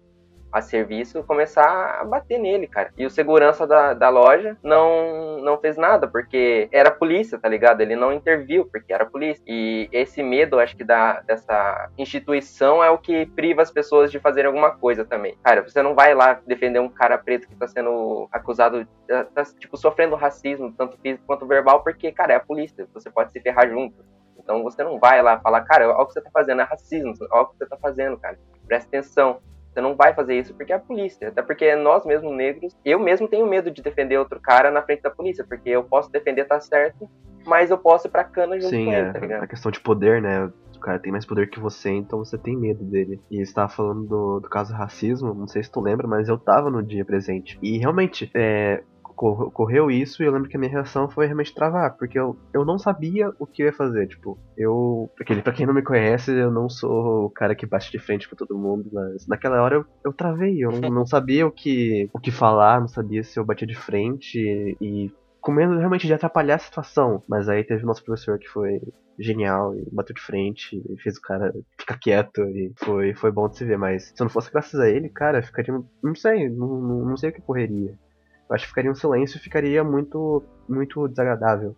a 0.51 0.61
serviço 0.61 1.23
começar 1.23 1.99
a 1.99 2.03
bater 2.03 2.39
nele, 2.39 2.67
cara. 2.67 2.91
E 2.97 3.05
o 3.05 3.09
segurança 3.09 3.67
da, 3.67 3.93
da 3.93 4.09
loja 4.09 4.57
não, 4.63 5.39
não 5.41 5.57
fez 5.57 5.77
nada, 5.77 6.07
porque 6.07 6.67
era 6.71 6.91
polícia, 6.91 7.37
tá 7.37 7.47
ligado? 7.47 7.81
Ele 7.81 7.95
não 7.95 8.11
interviu, 8.11 8.65
porque 8.65 8.93
era 8.93 9.05
polícia. 9.05 9.43
E 9.47 9.87
esse 9.91 10.23
medo, 10.23 10.59
acho 10.59 10.75
que 10.75 10.83
da, 10.83 11.21
dessa 11.21 11.89
instituição 11.97 12.83
é 12.83 12.89
o 12.89 12.97
que 12.97 13.25
priva 13.27 13.61
as 13.61 13.71
pessoas 13.71 14.11
de 14.11 14.19
fazerem 14.19 14.47
alguma 14.47 14.71
coisa 14.71 15.05
também. 15.05 15.37
Cara, 15.43 15.61
você 15.61 15.81
não 15.81 15.93
vai 15.93 16.13
lá 16.13 16.39
defender 16.45 16.79
um 16.79 16.89
cara 16.89 17.17
preto 17.17 17.47
que 17.47 17.55
tá 17.55 17.67
sendo 17.67 18.27
acusado, 18.31 18.87
tá, 19.07 19.43
tipo, 19.59 19.77
sofrendo 19.77 20.15
racismo, 20.15 20.73
tanto 20.73 20.97
físico 20.97 21.23
quanto 21.27 21.45
verbal, 21.45 21.83
porque, 21.83 22.11
cara, 22.11 22.33
é 22.33 22.35
a 22.37 22.41
polícia. 22.41 22.87
Você 22.93 23.09
pode 23.09 23.31
se 23.31 23.39
ferrar 23.39 23.69
junto. 23.69 24.03
Então 24.49 24.63
você 24.63 24.83
não 24.83 24.97
vai 24.97 25.21
lá 25.21 25.39
falar, 25.39 25.61
cara, 25.61 25.87
olha 25.89 25.99
o 25.99 26.07
que 26.07 26.13
você 26.13 26.21
tá 26.21 26.29
fazendo, 26.33 26.61
é 26.61 26.63
racismo, 26.63 27.13
olha 27.31 27.43
o 27.43 27.45
que 27.47 27.57
você 27.57 27.67
tá 27.67 27.77
fazendo, 27.77 28.17
cara. 28.17 28.39
Presta 28.65 28.87
atenção. 28.87 29.39
Você 29.79 29.81
não 29.81 29.95
vai 29.95 30.13
fazer 30.13 30.37
isso 30.37 30.53
porque 30.53 30.73
é 30.73 30.75
a 30.75 30.79
polícia. 30.79 31.29
Até 31.29 31.41
porque 31.41 31.73
nós 31.75 32.05
mesmos 32.05 32.35
negros, 32.35 32.75
eu 32.83 32.99
mesmo 32.99 33.29
tenho 33.29 33.47
medo 33.47 33.71
de 33.71 33.81
defender 33.81 34.17
outro 34.17 34.39
cara 34.39 34.69
na 34.69 34.81
frente 34.81 35.01
da 35.01 35.09
polícia, 35.09 35.45
porque 35.47 35.69
eu 35.69 35.83
posso 35.83 36.11
defender 36.11 36.45
tá 36.45 36.59
certo, 36.59 37.09
mas 37.45 37.71
eu 37.71 37.77
posso 37.77 38.07
ir 38.07 38.11
pra 38.11 38.25
cana 38.25 38.59
junto 38.59 38.71
Sim, 38.71 38.85
com 38.85 38.91
ele, 38.91 39.07
é, 39.07 39.13
tá 39.13 39.19
ligado? 39.19 39.43
A 39.43 39.47
questão 39.47 39.71
de 39.71 39.79
poder, 39.79 40.21
né? 40.21 40.51
O 40.75 40.79
cara 40.79 40.99
tem 40.99 41.11
mais 41.11 41.25
poder 41.25 41.49
que 41.49 41.59
você, 41.59 41.91
então 41.91 42.19
você 42.19 42.37
tem 42.37 42.57
medo 42.57 42.83
dele. 42.83 43.21
E 43.31 43.45
você 43.45 43.53
tava 43.53 43.69
falando 43.69 44.05
do, 44.05 44.39
do 44.41 44.49
caso 44.49 44.73
do 44.73 44.77
racismo, 44.77 45.33
não 45.33 45.47
sei 45.47 45.63
se 45.63 45.71
tu 45.71 45.79
lembra, 45.79 46.07
mas 46.07 46.27
eu 46.27 46.37
tava 46.37 46.69
no 46.69 46.83
dia 46.83 47.05
presente. 47.05 47.57
E 47.61 47.77
realmente, 47.77 48.29
é, 48.33 48.83
ocorreu 49.27 49.91
isso 49.91 50.21
e 50.21 50.25
eu 50.25 50.31
lembro 50.31 50.49
que 50.49 50.55
a 50.55 50.59
minha 50.59 50.71
reação 50.71 51.09
foi 51.09 51.25
realmente 51.25 51.53
travar, 51.53 51.97
porque 51.97 52.17
eu, 52.17 52.37
eu 52.53 52.63
não 52.63 52.77
sabia 52.77 53.33
o 53.39 53.45
que 53.45 53.63
eu 53.63 53.67
ia 53.67 53.73
fazer. 53.73 54.07
Tipo, 54.07 54.37
eu. 54.57 55.09
Porque, 55.15 55.35
pra 55.35 55.53
quem 55.53 55.65
não 55.65 55.73
me 55.73 55.83
conhece, 55.83 56.31
eu 56.31 56.51
não 56.51 56.69
sou 56.69 57.25
o 57.25 57.29
cara 57.29 57.55
que 57.55 57.65
bate 57.65 57.91
de 57.91 57.99
frente 57.99 58.29
com 58.29 58.35
todo 58.35 58.57
mundo, 58.57 58.89
mas 58.91 59.27
naquela 59.27 59.61
hora 59.61 59.75
eu, 59.75 59.85
eu 60.05 60.13
travei, 60.13 60.63
eu 60.63 60.71
não, 60.71 60.89
não 60.89 61.05
sabia 61.05 61.45
o 61.45 61.51
que, 61.51 62.09
o 62.13 62.19
que 62.19 62.31
falar, 62.31 62.79
não 62.79 62.87
sabia 62.87 63.23
se 63.23 63.39
eu 63.39 63.45
batia 63.45 63.67
de 63.67 63.75
frente 63.75 64.77
e 64.79 65.11
com 65.41 65.51
medo 65.51 65.77
realmente 65.77 66.07
de 66.07 66.13
atrapalhar 66.13 66.55
a 66.55 66.59
situação. 66.59 67.21
Mas 67.27 67.49
aí 67.49 67.63
teve 67.63 67.83
o 67.83 67.87
nosso 67.87 68.03
professor 68.03 68.37
que 68.39 68.47
foi 68.47 68.81
genial 69.17 69.75
e 69.75 69.85
bateu 69.91 70.15
de 70.15 70.21
frente 70.21 70.81
e 70.89 70.97
fez 71.01 71.17
o 71.17 71.21
cara 71.21 71.53
ficar 71.77 71.97
quieto 71.99 72.41
e 72.43 72.71
foi, 72.77 73.13
foi 73.13 73.31
bom 73.31 73.49
de 73.49 73.57
se 73.57 73.65
ver. 73.65 73.77
Mas 73.77 74.13
se 74.15 74.21
não 74.21 74.29
fosse 74.29 74.51
graças 74.51 74.79
a 74.79 74.89
ele, 74.89 75.09
cara, 75.09 75.41
ficaria. 75.41 75.73
Não 76.01 76.15
sei, 76.15 76.49
não, 76.49 76.81
não 77.05 77.17
sei 77.17 77.29
o 77.29 77.33
que 77.33 77.41
correria 77.41 77.97
eu 78.49 78.55
acho 78.55 78.63
que 78.63 78.69
ficaria 78.69 78.91
um 78.91 78.95
silêncio 78.95 79.37
e 79.37 79.39
ficaria 79.39 79.83
muito, 79.83 80.43
muito 80.67 81.07
desagradável. 81.07 81.75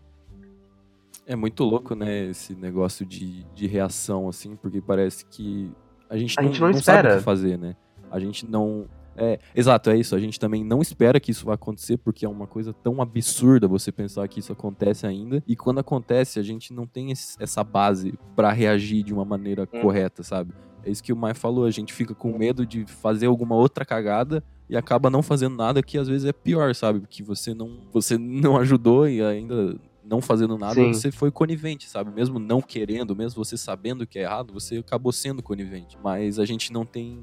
É 1.27 1.36
muito 1.36 1.63
louco, 1.63 1.93
né, 1.93 2.29
esse 2.29 2.55
negócio 2.55 3.05
de, 3.05 3.43
de 3.53 3.67
reação, 3.67 4.27
assim, 4.27 4.55
porque 4.55 4.81
parece 4.81 5.25
que 5.25 5.71
a 6.10 6.17
gente, 6.17 6.39
a 6.39 6.41
não, 6.41 6.49
gente 6.49 6.62
não, 6.62 6.69
não 6.69 6.77
espera. 6.77 7.01
sabe 7.01 7.15
o 7.15 7.17
que 7.17 7.23
fazer, 7.23 7.57
né? 7.57 7.75
A 8.10 8.19
gente 8.19 8.49
não. 8.49 8.86
É, 9.15 9.39
exato, 9.55 9.89
é 9.89 9.97
isso. 9.97 10.15
A 10.15 10.19
gente 10.19 10.39
também 10.39 10.63
não 10.63 10.81
espera 10.81 11.19
que 11.19 11.31
isso 11.31 11.45
vá 11.45 11.53
acontecer, 11.53 11.97
porque 11.97 12.25
é 12.25 12.29
uma 12.29 12.47
coisa 12.47 12.73
tão 12.73 13.01
absurda 13.01 13.67
você 13.67 13.91
pensar 13.91 14.27
que 14.27 14.39
isso 14.39 14.51
acontece 14.51 15.05
ainda. 15.05 15.43
E 15.47 15.55
quando 15.55 15.79
acontece, 15.79 16.39
a 16.39 16.43
gente 16.43 16.73
não 16.73 16.88
tem 16.88 17.12
esse, 17.12 17.41
essa 17.41 17.63
base 17.63 18.13
para 18.36 18.51
reagir 18.51 19.03
de 19.03 19.13
uma 19.13 19.23
maneira 19.23 19.63
hum. 19.71 19.81
correta, 19.81 20.23
sabe? 20.23 20.53
É 20.84 20.89
isso 20.89 21.03
que 21.03 21.13
o 21.13 21.15
Mai 21.15 21.34
falou. 21.34 21.65
A 21.65 21.71
gente 21.71 21.93
fica 21.93 22.13
com 22.15 22.38
medo 22.38 22.65
de 22.65 22.86
fazer 22.86 23.27
alguma 23.27 23.55
outra 23.55 23.86
cagada 23.86 24.43
e 24.71 24.77
acaba 24.77 25.10
não 25.10 25.21
fazendo 25.21 25.57
nada 25.57 25.84
que 25.84 25.97
às 25.97 26.07
vezes 26.07 26.25
é 26.25 26.31
pior, 26.31 26.73
sabe? 26.73 27.01
Porque 27.01 27.21
você 27.21 27.53
não, 27.53 27.81
você 27.91 28.17
não 28.17 28.55
ajudou 28.55 29.05
e 29.05 29.21
ainda 29.21 29.75
não 30.01 30.21
fazendo 30.21 30.57
nada, 30.57 30.75
Sim. 30.75 30.93
você 30.93 31.12
foi 31.12 31.29
conivente, 31.29 31.89
sabe? 31.89 32.10
Mesmo 32.10 32.39
não 32.39 32.62
querendo, 32.62 33.13
mesmo 33.13 33.43
você 33.43 33.57
sabendo 33.57 34.07
que 34.07 34.17
é 34.17 34.21
errado, 34.21 34.53
você 34.53 34.77
acabou 34.77 35.12
sendo 35.12 35.43
conivente. 35.43 35.97
Mas 36.01 36.39
a 36.39 36.45
gente 36.45 36.71
não 36.71 36.86
tem. 36.86 37.21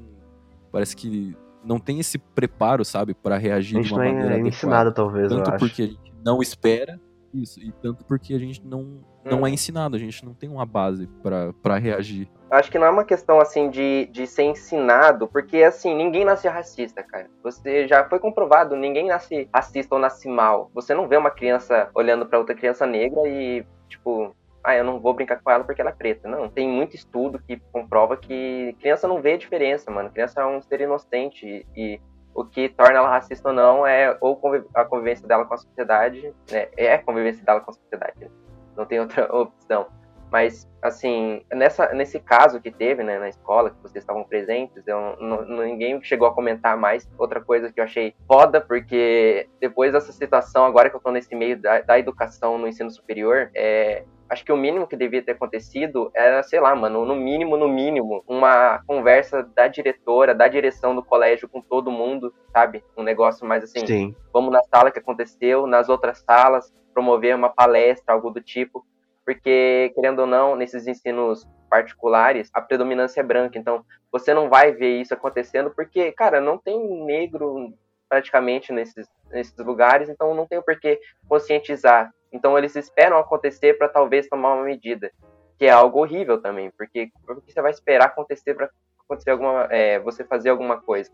Parece 0.71 0.95
que 0.95 1.35
não 1.65 1.79
tem 1.79 1.99
esse 1.99 2.19
preparo, 2.19 2.85
sabe, 2.85 3.15
para 3.15 3.35
reagir 3.35 3.81
de 3.81 3.93
uma 3.93 4.05
é 4.05 4.13
maneira 4.13 4.37
é 4.37 4.47
ensinado, 4.47 4.93
talvez, 4.93 5.29
Tanto 5.29 5.51
porque 5.57 5.81
a 5.81 5.87
gente 5.87 6.13
não 6.23 6.43
espera 6.43 7.01
isso, 7.33 7.59
e 7.59 7.71
tanto 7.81 8.03
porque 8.05 8.33
a 8.33 8.39
gente 8.39 8.65
não, 8.65 9.01
não 9.23 9.45
é 9.45 9.49
hum. 9.49 9.53
ensinado, 9.53 9.95
a 9.95 9.99
gente 9.99 10.25
não 10.25 10.33
tem 10.33 10.49
uma 10.49 10.65
base 10.65 11.07
para 11.21 11.77
reagir. 11.77 12.29
Acho 12.49 12.71
que 12.71 12.79
não 12.79 12.87
é 12.87 12.89
uma 12.89 13.03
questão 13.03 13.39
assim 13.39 13.69
de, 13.69 14.07
de 14.11 14.25
ser 14.25 14.43
ensinado, 14.43 15.27
porque 15.27 15.63
assim, 15.63 15.95
ninguém 15.95 16.25
nasce 16.25 16.47
racista, 16.47 17.03
cara. 17.03 17.29
Você 17.43 17.87
já 17.87 18.07
foi 18.09 18.19
comprovado, 18.19 18.75
ninguém 18.75 19.07
nasce 19.07 19.47
racista 19.53 19.95
ou 19.95 20.01
nasce 20.01 20.27
mal. 20.27 20.71
Você 20.73 20.93
não 20.93 21.07
vê 21.07 21.15
uma 21.15 21.29
criança 21.29 21.89
olhando 21.93 22.25
para 22.25 22.39
outra 22.39 22.55
criança 22.55 22.87
negra 22.87 23.21
e, 23.27 23.65
tipo, 23.87 24.35
ah, 24.63 24.75
eu 24.75 24.83
não 24.83 24.99
vou 24.99 25.13
brincar 25.13 25.41
com 25.41 25.51
ela 25.51 25.63
porque 25.63 25.81
ela 25.81 25.91
é 25.91 25.93
preta. 25.93 26.27
Não, 26.27 26.49
tem 26.49 26.67
muito 26.67 26.95
estudo 26.95 27.39
que 27.39 27.61
comprova 27.71 28.17
que 28.17 28.75
criança 28.79 29.07
não 29.07 29.21
vê 29.21 29.33
a 29.33 29.37
diferença, 29.37 29.91
mano. 29.91 30.09
Criança 30.09 30.41
é 30.41 30.45
um 30.45 30.61
ser 30.61 30.81
inocente 30.81 31.65
e 31.75 31.99
o 32.39 32.45
que 32.45 32.69
torna 32.69 32.99
ela 32.99 33.09
racista 33.09 33.49
ou 33.49 33.53
não 33.53 33.85
é 33.85 34.17
ou 34.21 34.39
a 34.73 34.85
convivência 34.85 35.27
dela 35.27 35.43
com 35.43 35.53
a 35.53 35.57
sociedade, 35.57 36.33
né? 36.49 36.69
É 36.77 36.93
a 36.93 37.03
convivência 37.03 37.43
dela 37.43 37.59
com 37.59 37.71
a 37.71 37.73
sociedade. 37.73 38.17
Né? 38.17 38.29
Não 38.77 38.85
tem 38.85 38.97
outra 38.97 39.25
opção. 39.35 39.87
Mas, 40.31 40.65
assim, 40.81 41.43
nessa, 41.51 41.91
nesse 41.93 42.17
caso 42.19 42.61
que 42.61 42.71
teve 42.71 43.03
né, 43.03 43.17
na 43.17 43.27
escola, 43.27 43.71
que 43.71 43.81
vocês 43.81 44.03
estavam 44.03 44.23
presentes, 44.23 44.87
eu, 44.87 45.17
não, 45.19 45.43
ninguém 45.43 46.01
chegou 46.01 46.27
a 46.27 46.33
comentar 46.33 46.77
mais. 46.77 47.09
Outra 47.17 47.41
coisa 47.41 47.73
que 47.73 47.79
eu 47.79 47.83
achei 47.83 48.15
foda, 48.25 48.61
porque 48.61 49.49
depois 49.59 49.91
dessa 49.91 50.13
situação, 50.13 50.63
agora 50.63 50.89
que 50.89 50.95
eu 50.95 51.01
tô 51.01 51.11
nesse 51.11 51.35
meio 51.35 51.59
da, 51.59 51.81
da 51.81 51.99
educação 51.99 52.57
no 52.57 52.67
ensino 52.67 52.91
superior, 52.91 53.49
é, 53.53 54.05
acho 54.29 54.45
que 54.45 54.51
o 54.51 54.57
mínimo 54.57 54.87
que 54.87 54.95
devia 54.95 55.21
ter 55.21 55.31
acontecido 55.31 56.11
era, 56.13 56.43
sei 56.43 56.59
lá, 56.59 56.75
mano, 56.75 57.05
no 57.05 57.15
mínimo, 57.15 57.57
no 57.57 57.67
mínimo, 57.67 58.23
uma 58.27 58.81
conversa 58.85 59.43
da 59.43 59.67
diretora, 59.67 60.35
da 60.35 60.47
direção 60.47 60.95
do 60.95 61.03
colégio 61.03 61.49
com 61.49 61.61
todo 61.61 61.91
mundo, 61.91 62.33
sabe? 62.53 62.83
Um 62.95 63.03
negócio 63.03 63.45
mais 63.47 63.63
assim, 63.63 63.85
Sim. 63.85 64.15
vamos 64.31 64.51
na 64.51 64.61
sala 64.63 64.91
que 64.91 64.99
aconteceu, 64.99 65.65
nas 65.65 65.89
outras 65.89 66.19
salas, 66.19 66.71
promover 66.93 67.35
uma 67.35 67.49
palestra, 67.49 68.13
algo 68.13 68.29
do 68.29 68.41
tipo, 68.41 68.85
porque, 69.25 69.91
querendo 69.95 70.19
ou 70.19 70.27
não, 70.27 70.55
nesses 70.55 70.87
ensinos 70.87 71.47
particulares, 71.69 72.49
a 72.53 72.61
predominância 72.61 73.21
é 73.21 73.23
branca, 73.23 73.57
então 73.57 73.85
você 74.11 74.33
não 74.33 74.49
vai 74.49 74.71
ver 74.71 74.99
isso 74.99 75.13
acontecendo 75.13 75.71
porque, 75.75 76.11
cara, 76.11 76.41
não 76.41 76.57
tem 76.57 77.05
negro 77.05 77.73
praticamente 78.09 78.73
nesses, 78.73 79.07
nesses 79.29 79.55
lugares, 79.57 80.09
então 80.09 80.33
não 80.33 80.47
tem 80.47 80.57
o 80.57 80.63
porquê 80.63 80.99
conscientizar. 81.27 82.11
Então 82.31 82.57
eles 82.57 82.75
esperam 82.75 83.17
acontecer 83.17 83.77
para 83.77 83.89
talvez 83.89 84.27
tomar 84.27 84.55
uma 84.55 84.63
medida, 84.63 85.11
que 85.57 85.65
é 85.65 85.69
algo 85.69 85.99
horrível 85.99 86.41
também, 86.41 86.71
porque, 86.77 87.09
você 87.45 87.61
vai 87.61 87.71
esperar 87.71 88.05
acontecer 88.05 88.53
para 88.53 88.69
acontecer 89.03 89.31
alguma, 89.31 89.67
é, 89.71 89.99
você 89.99 90.23
fazer 90.23 90.49
alguma 90.49 90.79
coisa. 90.79 91.11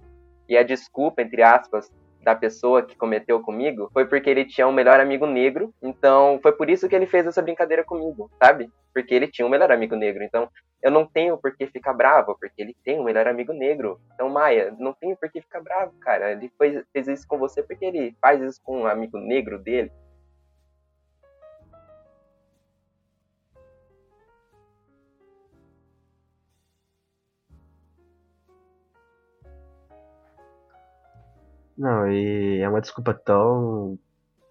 E 0.47 0.57
a 0.57 0.63
desculpa, 0.63 1.21
entre 1.21 1.41
aspas, 1.41 1.91
da 2.25 2.35
pessoa 2.35 2.81
que 2.81 2.95
cometeu 2.95 3.39
comigo 3.39 3.87
foi 3.93 4.05
porque 4.05 4.29
ele 4.29 4.45
tinha 4.45 4.67
um 4.67 4.71
melhor 4.71 4.99
amigo 4.99 5.27
negro. 5.27 5.71
Então, 5.81 6.39
foi 6.41 6.51
por 6.51 6.69
isso 6.69 6.89
que 6.89 6.95
ele 6.95 7.05
fez 7.05 7.25
essa 7.27 7.41
brincadeira 7.41 7.83
comigo, 7.83 8.31
sabe? 8.43 8.67
Porque 8.91 9.13
ele 9.13 9.27
tinha 9.27 9.45
um 9.45 9.49
melhor 9.49 9.71
amigo 9.71 9.95
negro. 9.95 10.23
Então, 10.23 10.49
eu 10.81 10.89
não 10.89 11.05
tenho 11.05 11.37
por 11.37 11.55
que 11.55 11.67
ficar 11.67 11.93
bravo, 11.93 12.35
porque 12.39 12.61
ele 12.61 12.75
tem 12.83 12.99
um 12.99 13.03
melhor 13.03 13.27
amigo 13.27 13.53
negro. 13.53 13.99
Então, 14.13 14.27
Maia, 14.27 14.73
não 14.79 14.91
tenho 14.91 15.15
por 15.15 15.29
que 15.31 15.39
ficar 15.39 15.61
bravo, 15.61 15.93
cara. 15.99 16.31
Ele 16.31 16.51
fez, 16.57 16.83
fez 16.91 17.07
isso 17.07 17.27
com 17.27 17.37
você 17.37 17.61
porque 17.61 17.85
ele 17.85 18.15
faz 18.19 18.41
isso 18.41 18.59
com 18.63 18.81
um 18.81 18.87
amigo 18.87 19.19
negro 19.19 19.59
dele. 19.59 19.91
Não, 31.77 32.09
e 32.09 32.59
é 32.59 32.69
uma 32.69 32.81
desculpa 32.81 33.13
tão. 33.13 33.97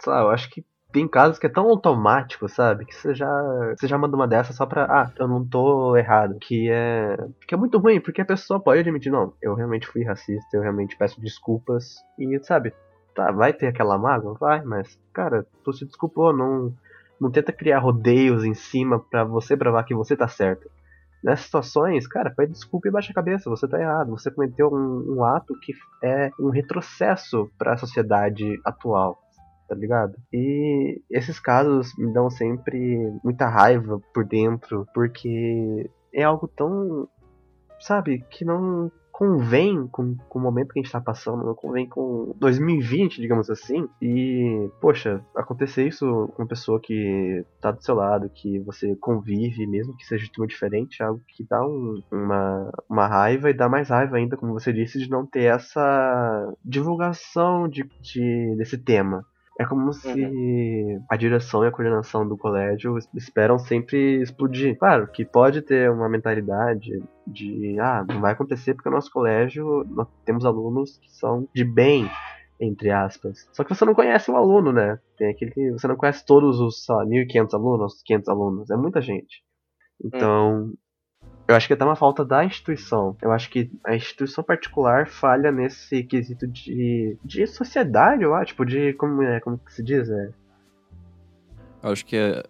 Sei 0.01 0.13
lá, 0.13 0.21
eu 0.23 0.31
acho 0.31 0.51
que 0.51 0.65
tem 0.93 1.09
casos 1.09 1.39
que 1.39 1.47
é 1.47 1.51
tão 1.51 1.69
automático, 1.69 2.49
sabe? 2.49 2.85
Que 2.85 2.95
você 2.95 3.15
já, 3.15 3.29
você 3.77 3.89
já 3.89 3.99
manda 3.99 4.15
uma 4.17 4.29
dessa 4.29 4.53
só 4.53 4.67
pra. 4.67 4.85
Ah, 4.85 5.13
eu 5.19 5.27
não 5.27 5.45
tô 5.47 5.97
errado. 5.97 6.39
Que 6.39 6.71
é. 6.71 7.17
Que 7.49 7.55
é 7.55 7.59
muito 7.59 7.79
ruim, 7.79 8.01
porque 8.01 8.21
a 8.21 8.25
pessoa 8.27 8.61
pode 8.61 8.81
admitir, 8.81 9.11
não, 9.11 9.35
eu 9.43 9.55
realmente 9.55 9.87
fui 9.87 10.05
racista, 10.05 10.57
eu 10.57 10.63
realmente 10.63 10.97
peço 10.97 11.21
desculpas. 11.21 11.97
E, 12.19 12.39
sabe, 12.45 12.75
tá, 13.15 13.33
vai 13.33 13.53
ter 13.53 13.69
aquela 13.69 13.99
mágoa? 13.99 14.35
Vai, 14.39 14.63
mas, 14.63 14.99
cara, 15.13 15.47
tu 15.65 15.73
se 15.73 15.87
desculpou, 15.87 16.33
não. 16.37 16.73
Não 17.21 17.31
tenta 17.31 17.53
criar 17.53 17.79
rodeios 17.79 18.45
em 18.45 18.55
cima 18.55 18.99
pra 18.99 19.25
você 19.25 19.57
provar 19.57 19.85
que 19.85 19.95
você 19.95 20.17
tá 20.17 20.29
certo 20.29 20.69
nessas 21.25 21.47
situações, 21.47 22.07
cara, 22.07 22.31
pede 22.31 22.53
desculpa 22.53 22.87
e 22.87 22.91
baixa 22.91 23.11
a 23.11 23.15
cabeça, 23.15 23.49
você 23.49 23.67
tá 23.67 23.81
errado, 23.81 24.11
você 24.11 24.31
cometeu 24.31 24.69
um, 24.71 25.17
um 25.17 25.25
ato 25.25 25.59
que 25.59 25.73
é 26.03 26.31
um 26.39 26.51
retrocesso 26.51 27.51
para 27.59 27.73
a 27.73 27.77
sociedade 27.79 28.61
atual. 28.63 29.19
Tá 29.67 29.75
ligado? 29.75 30.15
E 30.31 31.01
esses 31.11 31.41
casos 31.41 31.97
me 31.97 32.13
dão 32.13 32.29
sempre 32.29 33.11
muita 33.25 33.49
raiva 33.49 33.99
por 34.13 34.23
dentro, 34.23 34.87
porque 34.93 35.91
é 36.13 36.23
algo 36.23 36.47
tão, 36.47 37.09
sabe, 37.81 38.23
que 38.29 38.45
não 38.45 38.93
convém 39.15 39.87
com, 39.87 40.17
com 40.29 40.41
o 40.41 40.43
momento 40.43 40.73
que 40.73 40.81
a 40.81 40.83
gente 40.83 40.91
tá 40.91 41.01
passando, 41.01 41.45
não 41.45 41.55
convém 41.55 41.89
com 41.89 42.35
2020, 42.37 43.21
digamos 43.21 43.49
assim. 43.49 43.89
E, 44.03 44.69
poxa, 44.81 45.25
acontecer 45.37 45.87
isso 45.87 46.05
com 46.35 46.43
uma 46.43 46.49
pessoa 46.49 46.81
que 46.81 47.47
tá 47.61 47.71
do 47.71 47.81
seu 47.81 47.95
lado, 47.95 48.29
que 48.29 48.59
você 48.59 48.97
convive, 48.97 49.69
mesmo 49.69 49.97
que 49.97 50.05
seja 50.05 50.27
de 50.27 50.41
uma 50.41 50.49
diferente, 50.49 51.01
é 51.01 51.07
algo 51.07 51.23
que 51.29 51.47
dá 51.49 51.65
um, 51.65 52.03
uma, 52.11 52.73
uma 52.91 53.07
raiva 53.07 53.49
e 53.49 53.55
dá 53.55 53.69
mais 53.69 53.89
raiva 53.89 54.17
ainda, 54.17 54.37
como 54.37 54.53
você 54.53 54.73
disse, 54.73 54.99
de 54.99 55.09
não 55.09 55.25
ter 55.25 55.45
essa 55.45 56.53
divulgação 56.65 57.69
de, 57.69 57.89
de 58.01 58.57
desse 58.57 58.77
tema. 58.77 59.25
É 59.59 59.65
como 59.65 59.93
se 59.93 60.09
uhum. 60.09 61.05
a 61.09 61.17
direção 61.17 61.65
e 61.65 61.69
a 61.69 61.71
coordenação 61.71 62.27
do 62.27 62.37
colégio 62.37 62.99
esperam 63.15 63.57
sempre 63.57 64.21
explodir. 64.21 64.77
Claro 64.77 65.07
que 65.07 65.25
pode 65.25 65.63
ter 65.63 65.89
uma 65.91 66.09
mentalidade 66.09 66.91
de 67.25 67.79
ah, 67.79 68.05
não 68.09 68.21
vai 68.21 68.33
acontecer 68.33 68.75
porque 68.75 68.89
o 68.89 68.93
nosso 68.93 69.13
colégio 69.13 69.85
nós 69.89 70.09
temos 70.25 70.45
alunos 70.45 70.99
que 70.99 71.09
são 71.13 71.49
de 71.55 71.65
bem, 71.65 72.11
entre 72.61 72.91
aspas. 72.91 73.49
Só 73.53 73.63
que 73.63 73.73
você 73.73 73.85
não 73.85 73.95
conhece 73.95 74.29
o 74.29 74.37
aluno, 74.37 74.73
né? 74.73 74.99
Tem 75.17 75.31
aquele 75.31 75.53
que 75.53 75.71
você 75.71 75.87
não 75.87 75.97
conhece 75.97 76.27
todos 76.27 76.59
os, 76.59 76.85
sei 76.85 76.95
lá, 76.95 77.05
1.500 77.07 77.55
alunos, 77.55 78.03
500 78.03 78.29
alunos, 78.29 78.71
é 78.71 78.77
muita 78.77 79.01
gente. 79.01 79.45
Então. 80.05 80.73
Eu 81.47 81.55
acho 81.55 81.67
que 81.67 81.75
é 81.75 81.77
até 81.77 81.85
uma 81.85 81.97
falta 81.97 82.25
da 82.25 82.43
instituição. 82.45 83.17
Eu 83.21 83.31
acho 83.31 83.51
que 83.51 83.71
a 83.85 83.95
instituição 83.95 84.43
particular 84.43 85.07
falha 85.07 85.53
nesse 85.53 86.03
quesito 86.03 86.47
de, 86.47 87.19
de 87.23 87.47
sociedade, 87.47 88.23
eu 88.23 88.35
acho, 88.35 88.47
tipo, 88.47 88.65
de. 88.65 88.95
Como, 88.95 89.23
é, 89.23 89.41
como 89.41 89.59
que 89.59 89.73
se 89.73 89.83
diz? 89.83 90.09
É. 90.09 90.31
Eu 91.83 91.93
acho 91.93 92.07
que 92.07 92.17
é, 92.17 92.43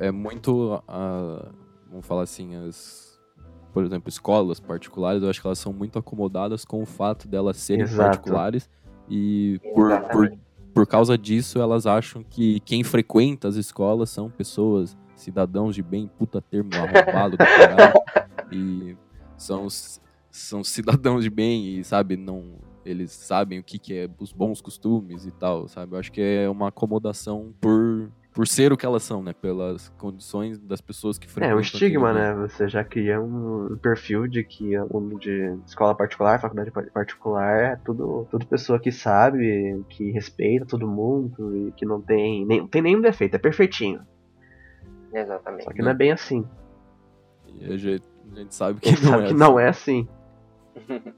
é 0.00 0.10
muito. 0.10 0.74
Uh, 0.88 1.54
vamos 1.88 2.06
falar 2.06 2.22
assim, 2.22 2.56
as. 2.56 3.08
Por 3.72 3.84
exemplo, 3.84 4.08
escolas 4.08 4.58
particulares, 4.58 5.22
eu 5.22 5.30
acho 5.30 5.40
que 5.40 5.46
elas 5.46 5.60
são 5.60 5.72
muito 5.72 5.96
acomodadas 5.96 6.64
com 6.64 6.82
o 6.82 6.86
fato 6.86 7.28
delas 7.28 7.56
serem 7.56 7.82
Exato. 7.82 8.10
particulares. 8.10 8.68
E 9.08 9.60
por, 9.72 10.00
por, 10.08 10.32
por 10.74 10.86
causa 10.88 11.16
disso, 11.16 11.60
elas 11.60 11.86
acham 11.86 12.24
que 12.24 12.58
quem 12.60 12.82
frequenta 12.82 13.46
as 13.46 13.54
escolas 13.54 14.10
são 14.10 14.28
pessoas 14.28 14.98
cidadãos 15.14 15.76
de 15.76 15.82
bem, 15.84 16.10
puta 16.18 16.40
termo 16.40 16.70
arrombado 16.74 17.36
do 17.36 17.44
caralho. 17.44 17.92
E 18.52 18.96
são, 19.36 19.66
são 20.30 20.62
cidadãos 20.64 21.24
de 21.24 21.30
bem 21.30 21.78
e, 21.78 21.84
sabe, 21.84 22.16
não. 22.16 22.58
Eles 22.84 23.12
sabem 23.12 23.58
o 23.58 23.62
que, 23.62 23.78
que 23.78 23.94
é 23.94 24.08
os 24.18 24.32
bons 24.32 24.60
costumes 24.60 25.26
e 25.26 25.30
tal, 25.30 25.68
sabe? 25.68 25.94
Eu 25.94 25.98
acho 25.98 26.10
que 26.10 26.20
é 26.20 26.48
uma 26.48 26.68
acomodação 26.68 27.52
por, 27.60 28.10
por 28.32 28.48
ser 28.48 28.72
o 28.72 28.76
que 28.76 28.86
elas 28.86 29.02
são, 29.02 29.22
né? 29.22 29.34
Pelas 29.34 29.90
condições 29.90 30.58
das 30.58 30.80
pessoas 30.80 31.18
que 31.18 31.28
frequentam. 31.28 31.56
É, 31.56 31.58
um 31.58 31.60
estigma, 31.60 32.12
né? 32.12 32.34
Você 32.34 32.68
já 32.68 32.82
cria 32.82 33.20
um 33.20 33.76
perfil 33.76 34.26
de 34.26 34.42
que 34.42 34.74
aluno 34.74 35.18
de 35.18 35.58
escola 35.66 35.94
particular, 35.94 36.40
faculdade 36.40 36.70
particular, 36.70 37.72
é 37.72 37.76
tudo, 37.76 38.26
tudo 38.30 38.46
pessoa 38.46 38.80
que 38.80 38.90
sabe, 38.90 39.84
que 39.90 40.10
respeita 40.10 40.64
todo 40.64 40.88
mundo 40.88 41.68
e 41.68 41.72
que 41.72 41.84
não 41.84 42.00
tem, 42.00 42.46
nem, 42.46 42.66
tem 42.66 42.80
nenhum 42.80 43.02
defeito, 43.02 43.34
é 43.34 43.38
perfeitinho. 43.38 44.00
Exatamente. 45.12 45.64
Só 45.64 45.70
que 45.72 45.82
não 45.82 45.90
é 45.90 45.94
bem 45.94 46.12
assim. 46.12 46.46
E 47.58 47.72
a 47.72 47.76
gente, 47.76 48.04
a 48.32 48.38
gente 48.38 48.54
sabe 48.54 48.80
que, 48.80 48.90
não, 48.90 48.96
sabe 48.96 49.14
é 49.14 49.18
que 49.18 49.24
assim. 49.26 49.38
não 49.38 49.58
é 49.58 49.68
assim. 49.68 50.08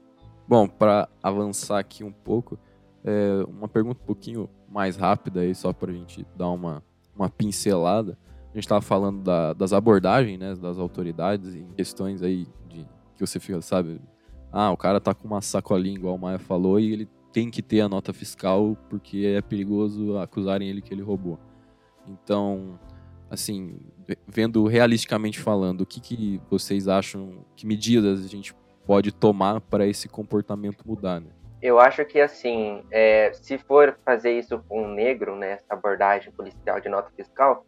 Bom, 0.47 0.67
para 0.67 1.07
avançar 1.21 1.79
aqui 1.79 2.03
um 2.03 2.11
pouco, 2.11 2.59
é 3.03 3.43
uma 3.47 3.67
pergunta 3.67 4.01
um 4.01 4.05
pouquinho 4.05 4.49
mais 4.67 4.95
rápida 4.95 5.41
aí, 5.41 5.53
só 5.53 5.71
pra 5.71 5.91
gente 5.91 6.25
dar 6.35 6.49
uma, 6.49 6.83
uma 7.15 7.29
pincelada. 7.29 8.17
A 8.51 8.55
gente 8.55 8.67
tava 8.67 8.81
falando 8.81 9.23
da, 9.23 9.53
das 9.53 9.73
abordagens, 9.73 10.37
né, 10.37 10.55
das 10.55 10.77
autoridades 10.77 11.55
em 11.55 11.65
questões 11.71 12.21
aí 12.21 12.47
de 12.67 12.85
que 13.15 13.25
você 13.25 13.39
fica, 13.39 13.61
sabe, 13.61 13.99
ah, 14.51 14.71
o 14.71 14.77
cara 14.77 14.99
tá 14.99 15.13
com 15.13 15.27
uma 15.27 15.41
sacolinha, 15.41 15.95
igual 15.95 16.15
o 16.15 16.19
Maia 16.19 16.37
falou, 16.37 16.79
e 16.79 16.91
ele 16.91 17.09
tem 17.31 17.49
que 17.49 17.63
ter 17.63 17.81
a 17.81 17.89
nota 17.89 18.13
fiscal 18.13 18.77
porque 18.89 19.25
é 19.25 19.41
perigoso 19.41 20.17
acusarem 20.17 20.69
ele 20.69 20.81
que 20.81 20.93
ele 20.93 21.01
roubou. 21.01 21.39
Então, 22.07 22.79
assim, 23.29 23.79
vendo 24.27 24.65
realisticamente 24.65 25.39
falando, 25.39 25.81
o 25.81 25.85
que, 25.85 25.99
que 25.99 26.41
vocês 26.49 26.87
acham, 26.87 27.45
que 27.55 27.65
medidas 27.65 28.23
a 28.23 28.27
gente 28.27 28.55
pode 28.85 29.11
tomar 29.11 29.61
para 29.61 29.85
esse 29.87 30.07
comportamento 30.07 30.83
mudar, 30.85 31.21
né? 31.21 31.29
Eu 31.61 31.79
acho 31.79 32.03
que, 32.03 32.19
assim, 32.19 32.83
é, 32.91 33.31
se 33.33 33.57
for 33.57 33.97
fazer 34.03 34.37
isso 34.37 34.61
com 34.67 34.83
um 34.83 34.93
negro, 34.93 35.35
né, 35.35 35.53
essa 35.53 35.73
abordagem 35.73 36.31
policial 36.33 36.81
de 36.81 36.89
nota 36.89 37.09
fiscal, 37.15 37.65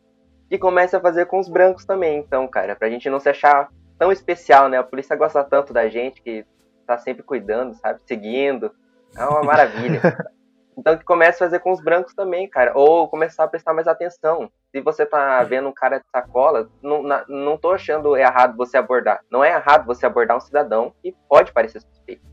que 0.50 0.58
comece 0.58 0.96
a 0.96 1.00
fazer 1.00 1.28
com 1.28 1.40
os 1.40 1.48
brancos 1.48 1.86
também, 1.86 2.20
então, 2.20 2.46
cara, 2.48 2.76
pra 2.76 2.90
gente 2.90 3.10
não 3.10 3.22
se 3.22 3.30
achar 3.30 3.70
tão 3.98 4.12
especial, 4.12 4.68
né? 4.68 4.78
A 4.78 4.84
polícia 4.84 5.16
gosta 5.16 5.44
tanto 5.44 5.72
da 5.72 5.88
gente 5.88 6.22
que 6.22 6.46
tá 6.86 6.98
sempre 6.98 7.24
cuidando, 7.24 7.74
sabe? 7.76 8.02
Seguindo. 8.06 8.72
É 9.18 9.26
uma 9.26 9.44
maravilha. 9.44 10.02
Então 10.78 10.98
que 10.98 11.04
comece 11.04 11.44
a 11.44 11.48
fazer 11.48 11.60
com 11.60 11.72
os 11.72 11.82
brancos 11.82 12.14
também, 12.14 12.50
cara. 12.50 12.74
Ou 12.76 13.08
começar 13.08 13.44
a 13.44 13.48
prestar 13.48 13.74
mais 13.74 13.88
atenção. 13.88 14.52
Se 14.72 14.82
você 14.82 15.06
tá 15.06 15.42
vendo 15.44 15.70
um 15.70 15.74
cara 15.74 16.00
de 16.00 16.06
sacola, 16.12 16.70
não, 16.82 17.02
não 17.28 17.58
tô 17.58 17.72
achando 17.72 18.16
errado 18.18 18.58
você 18.58 18.78
abordar. 18.78 19.22
Não 19.32 19.44
é 19.44 19.52
errado 19.52 19.86
você 19.86 20.06
abordar 20.06 20.38
um 20.38 20.42
cidadão 20.42 20.94
que 21.02 21.16
pode 21.30 21.54
parecer 21.54 21.82
suspeito. 21.82 22.26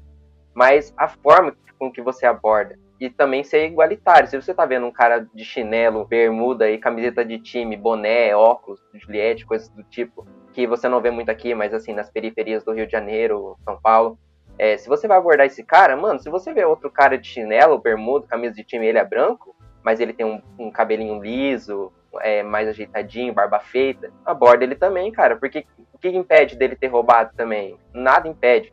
Mas 0.55 0.93
a 0.97 1.09
forma 1.09 1.55
com 1.79 1.91
que 1.91 2.01
você 2.01 2.27
aborda. 2.27 2.79
E 3.01 3.11
também 3.11 3.43
ser 3.43 3.67
igualitário. 3.67 4.29
Se 4.29 4.41
você 4.41 4.55
tá 4.55 4.65
vendo 4.65 4.87
um 4.87 4.93
cara 4.93 5.27
de 5.35 5.45
chinelo, 5.45 6.05
bermuda 6.05 6.71
e 6.71 6.79
camiseta 6.79 7.25
de 7.25 7.41
time, 7.41 7.77
boné, 7.77 8.35
óculos, 8.37 8.81
Juliette, 8.95 9.45
coisas 9.45 9.69
do 9.71 9.83
tipo, 9.83 10.25
que 10.53 10.65
você 10.65 10.89
não 10.89 11.01
vê 11.01 11.11
muito 11.11 11.31
aqui, 11.31 11.53
mas 11.55 11.75
assim, 11.75 11.93
nas 11.93 12.09
periferias 12.09 12.63
do 12.63 12.73
Rio 12.73 12.87
de 12.87 12.93
Janeiro, 12.93 13.57
São 13.65 13.81
Paulo, 13.81 14.17
é, 14.59 14.77
se 14.77 14.89
você 14.89 15.09
vai 15.09 15.19
abordar 15.19 15.47
esse 15.47 15.63
cara, 15.65 15.97
mano, 15.97 16.21
se 16.21 16.31
você 16.31 16.53
vê 16.53 16.65
outro 16.65 16.91
cara 16.91 17.19
de 17.19 17.27
chinelo, 17.27 17.79
bermuda, 17.79 18.27
camisa 18.27 18.55
de 18.55 18.65
time, 18.65 18.87
ele 18.87 18.99
é 18.99 19.05
branco, 19.05 19.57
mas 19.83 20.01
ele 20.01 20.13
tem 20.13 20.25
um, 20.27 20.41
um 20.59 20.71
cabelinho 20.71 21.21
liso, 21.23 21.93
é, 22.21 22.43
mais 22.43 22.69
ajeitadinho, 22.69 23.33
barba 23.33 23.59
feita, 23.59 24.13
aborda 24.25 24.65
ele 24.65 24.75
também, 24.75 25.11
cara. 25.11 25.37
Porque 25.37 25.67
o 25.93 25.99
que 25.99 26.09
impede 26.09 26.57
dele 26.57 26.77
ter 26.77 26.89
roubado 26.89 27.33
também? 27.37 27.77
Nada 27.93 28.29
impede. 28.29 28.73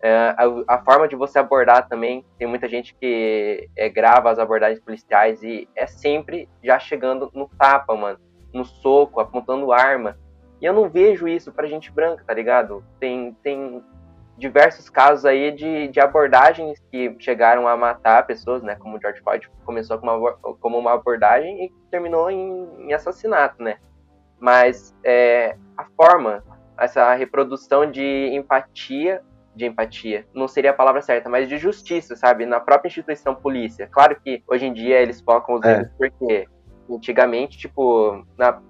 É, 0.00 0.34
a, 0.36 0.76
a, 0.76 0.78
forma 0.78 1.08
de 1.08 1.16
você 1.16 1.40
abordar 1.40 1.88
também, 1.88 2.24
tem 2.38 2.46
muita 2.46 2.68
gente 2.68 2.94
que 2.94 3.68
é, 3.76 3.88
grava 3.88 4.30
as 4.30 4.38
abordagens 4.38 4.80
policiais 4.80 5.42
e 5.42 5.68
é 5.74 5.86
sempre 5.86 6.48
já 6.62 6.78
chegando 6.78 7.30
no 7.34 7.48
tapa, 7.48 7.94
mano. 7.96 8.18
No 8.52 8.64
soco, 8.64 9.20
apontando 9.20 9.72
arma. 9.72 10.16
E 10.60 10.64
eu 10.64 10.72
não 10.72 10.88
vejo 10.88 11.28
isso 11.28 11.52
pra 11.52 11.66
gente 11.66 11.90
branca, 11.90 12.24
tá 12.26 12.32
ligado? 12.32 12.84
Tem, 12.98 13.36
tem 13.42 13.82
diversos 14.38 14.88
casos 14.88 15.24
aí 15.24 15.50
de, 15.50 15.88
de 15.88 15.98
abordagens 15.98 16.78
que 16.90 17.14
chegaram 17.18 17.66
a 17.66 17.76
matar 17.76 18.24
pessoas, 18.24 18.62
né? 18.62 18.76
Como 18.76 18.96
o 18.96 19.00
George 19.00 19.20
Floyd 19.20 19.50
começou 19.64 19.98
como 19.98 20.12
uma, 20.12 20.32
como 20.32 20.78
uma 20.78 20.94
abordagem 20.94 21.64
e 21.64 21.72
terminou 21.90 22.30
em, 22.30 22.86
em 22.86 22.92
assassinato, 22.92 23.60
né? 23.60 23.78
Mas 24.38 24.94
é, 25.02 25.56
a 25.76 25.84
forma, 25.96 26.44
essa 26.78 27.12
reprodução 27.14 27.90
de 27.90 28.30
empatia, 28.32 29.22
de 29.56 29.66
empatia, 29.66 30.24
não 30.32 30.46
seria 30.46 30.70
a 30.70 30.74
palavra 30.74 31.02
certa, 31.02 31.28
mas 31.28 31.48
de 31.48 31.58
justiça, 31.58 32.14
sabe? 32.14 32.46
Na 32.46 32.60
própria 32.60 32.88
instituição 32.88 33.34
polícia. 33.34 33.88
Claro 33.88 34.20
que 34.22 34.44
hoje 34.46 34.66
em 34.66 34.72
dia 34.72 35.00
eles 35.00 35.20
focam 35.20 35.56
os 35.56 35.64
é. 35.64 35.90
porque 35.98 36.46
antigamente, 36.88 37.58
tipo, 37.58 38.24
na, 38.36 38.62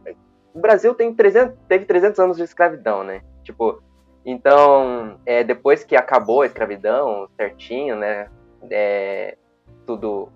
o 0.54 0.60
Brasil 0.60 0.94
tem 0.94 1.14
300, 1.14 1.54
teve 1.68 1.84
300 1.84 2.18
anos 2.18 2.36
de 2.38 2.42
escravidão, 2.42 3.04
né? 3.04 3.20
Tipo, 3.44 3.82
então, 4.30 5.18
é, 5.24 5.42
depois 5.42 5.84
que 5.84 5.96
acabou 5.96 6.42
a 6.42 6.46
escravidão, 6.46 7.26
certinho, 7.34 7.96
né? 7.96 8.28
É, 8.70 9.38
tudo 9.86 10.28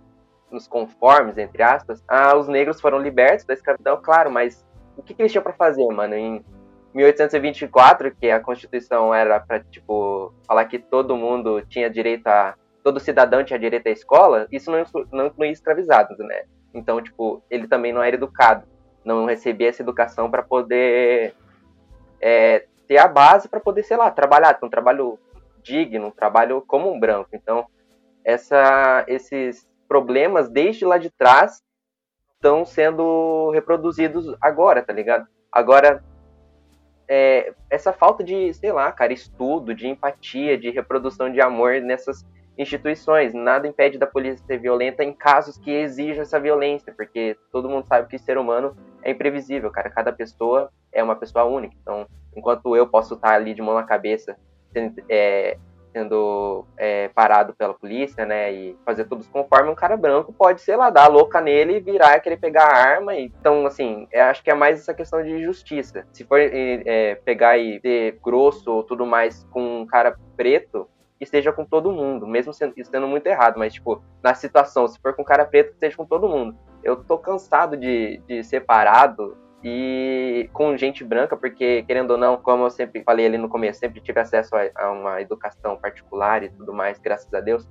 nos 0.50 0.66
conformes, 0.66 1.36
entre 1.36 1.62
aspas, 1.62 2.02
ah, 2.08 2.34
os 2.34 2.48
negros 2.48 2.80
foram 2.80 2.98
libertos 2.98 3.44
da 3.44 3.52
escravidão, 3.52 4.00
claro, 4.02 4.30
mas 4.30 4.66
o 4.96 5.02
que, 5.02 5.12
que 5.12 5.20
eles 5.20 5.30
tinham 5.30 5.42
para 5.42 5.52
fazer, 5.52 5.86
mano? 5.88 6.14
Em 6.14 6.42
1824, 6.94 8.14
que 8.16 8.30
a 8.30 8.40
Constituição 8.40 9.14
era 9.14 9.38
para 9.38 9.60
tipo, 9.60 10.32
falar 10.46 10.64
que 10.64 10.78
todo 10.78 11.14
mundo 11.14 11.60
tinha 11.68 11.90
direito 11.90 12.26
a. 12.28 12.54
todo 12.82 12.98
cidadão 12.98 13.44
tinha 13.44 13.58
direito 13.58 13.88
à 13.88 13.90
escola, 13.90 14.46
isso 14.50 14.70
não, 14.70 14.84
não 15.12 15.26
incluía 15.26 15.52
escravizados, 15.52 16.18
né? 16.18 16.44
Então, 16.72 17.02
tipo, 17.02 17.42
ele 17.50 17.68
também 17.68 17.92
não 17.92 18.02
era 18.02 18.16
educado, 18.16 18.66
não 19.04 19.26
recebia 19.26 19.68
essa 19.68 19.82
educação 19.82 20.30
para 20.30 20.42
poder 20.42 21.34
é, 22.22 22.64
ter 22.92 22.98
a 22.98 23.08
base 23.08 23.48
para 23.48 23.58
poder, 23.58 23.82
sei 23.84 23.96
lá, 23.96 24.10
trabalhar, 24.10 24.52
ter 24.52 24.66
um 24.66 24.70
trabalho 24.70 25.18
digno, 25.62 26.08
um 26.08 26.10
trabalho 26.10 26.62
como 26.66 26.92
um 26.92 27.00
branco. 27.00 27.30
Então, 27.32 27.66
essa, 28.22 29.02
esses 29.08 29.66
problemas 29.88 30.50
desde 30.50 30.84
lá 30.84 30.98
de 30.98 31.08
trás 31.08 31.62
estão 32.34 32.66
sendo 32.66 33.50
reproduzidos 33.50 34.36
agora, 34.42 34.82
tá 34.82 34.92
ligado? 34.92 35.26
Agora, 35.50 36.04
é, 37.08 37.54
essa 37.70 37.94
falta 37.94 38.22
de, 38.22 38.52
sei 38.52 38.72
lá, 38.72 38.92
cara, 38.92 39.12
estudo, 39.12 39.74
de 39.74 39.88
empatia, 39.88 40.58
de 40.58 40.68
reprodução 40.68 41.32
de 41.32 41.40
amor 41.40 41.80
nessas 41.80 42.26
instituições. 42.56 43.32
Nada 43.32 43.66
impede 43.66 43.98
da 43.98 44.06
polícia 44.06 44.44
ser 44.46 44.58
violenta 44.58 45.02
em 45.02 45.12
casos 45.12 45.58
que 45.58 45.70
exijam 45.70 46.22
essa 46.22 46.38
violência, 46.38 46.92
porque 46.96 47.36
todo 47.50 47.68
mundo 47.68 47.86
sabe 47.86 48.08
que 48.08 48.18
ser 48.18 48.38
humano 48.38 48.76
é 49.02 49.10
imprevisível, 49.10 49.70
cara. 49.70 49.90
Cada 49.90 50.12
pessoa 50.12 50.70
é 50.92 51.02
uma 51.02 51.16
pessoa 51.16 51.44
única. 51.44 51.74
Então, 51.80 52.06
enquanto 52.36 52.76
eu 52.76 52.86
posso 52.86 53.14
estar 53.14 53.34
ali 53.34 53.54
de 53.54 53.62
mão 53.62 53.74
na 53.74 53.82
cabeça, 53.82 54.36
sendo, 54.72 55.02
é, 55.08 55.56
sendo 55.92 56.64
é, 56.76 57.08
parado 57.08 57.54
pela 57.54 57.74
polícia, 57.74 58.24
né, 58.24 58.52
e 58.52 58.76
fazer 58.84 59.04
tudo 59.04 59.24
conforme, 59.30 59.70
um 59.70 59.74
cara 59.74 59.96
branco 59.96 60.32
pode, 60.32 60.60
sei 60.60 60.76
lá, 60.76 60.90
dar 60.90 61.08
louca 61.08 61.40
nele 61.40 61.76
e 61.76 61.80
virar, 61.80 62.20
querer 62.20 62.38
pegar 62.38 62.64
a 62.64 62.76
arma. 62.76 63.14
Então, 63.14 63.66
assim, 63.66 64.08
acho 64.14 64.42
que 64.42 64.50
é 64.50 64.54
mais 64.54 64.80
essa 64.80 64.94
questão 64.94 65.22
de 65.22 65.42
justiça. 65.42 66.06
Se 66.12 66.24
for 66.24 66.38
é, 66.40 67.14
pegar 67.24 67.58
e 67.58 67.80
ser 67.80 68.18
grosso 68.22 68.70
ou 68.70 68.82
tudo 68.82 69.06
mais 69.06 69.44
com 69.50 69.82
um 69.82 69.86
cara 69.86 70.16
preto, 70.36 70.88
esteja 71.22 71.52
com 71.52 71.64
todo 71.64 71.92
mundo, 71.92 72.26
mesmo 72.26 72.52
sendo, 72.52 72.74
sendo 72.84 73.06
muito 73.06 73.26
errado, 73.26 73.58
mas, 73.58 73.74
tipo, 73.74 74.02
na 74.22 74.34
situação, 74.34 74.88
se 74.88 74.98
for 75.00 75.14
com 75.14 75.24
cara 75.24 75.44
preto, 75.44 75.72
esteja 75.72 75.96
com 75.96 76.04
todo 76.04 76.28
mundo. 76.28 76.56
Eu 76.82 76.96
tô 76.96 77.16
cansado 77.18 77.76
de, 77.76 78.20
de 78.26 78.42
ser 78.42 78.60
parado 78.62 79.36
e 79.62 80.50
com 80.52 80.76
gente 80.76 81.04
branca, 81.04 81.36
porque, 81.36 81.84
querendo 81.84 82.12
ou 82.12 82.18
não, 82.18 82.36
como 82.36 82.64
eu 82.64 82.70
sempre 82.70 83.02
falei 83.04 83.26
ali 83.26 83.38
no 83.38 83.48
começo, 83.48 83.78
sempre 83.78 84.00
tive 84.00 84.20
acesso 84.20 84.56
a, 84.56 84.68
a 84.74 84.90
uma 84.90 85.20
educação 85.20 85.76
particular 85.76 86.42
e 86.42 86.48
tudo 86.48 86.72
mais, 86.72 86.98
graças 86.98 87.32
a 87.32 87.40
Deus, 87.40 87.68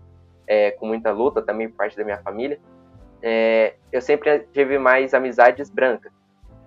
é, 0.48 0.72
com 0.72 0.88
muita 0.88 1.12
luta 1.12 1.42
também 1.42 1.70
por 1.70 1.78
parte 1.78 1.98
da 1.98 2.04
minha 2.06 2.20
família, 2.20 2.60
é, 3.22 3.76
eu 3.92 4.02
sempre 4.02 4.40
tive 4.52 4.80
mais 4.80 5.14
amizades 5.14 5.70
brancas, 5.70 6.12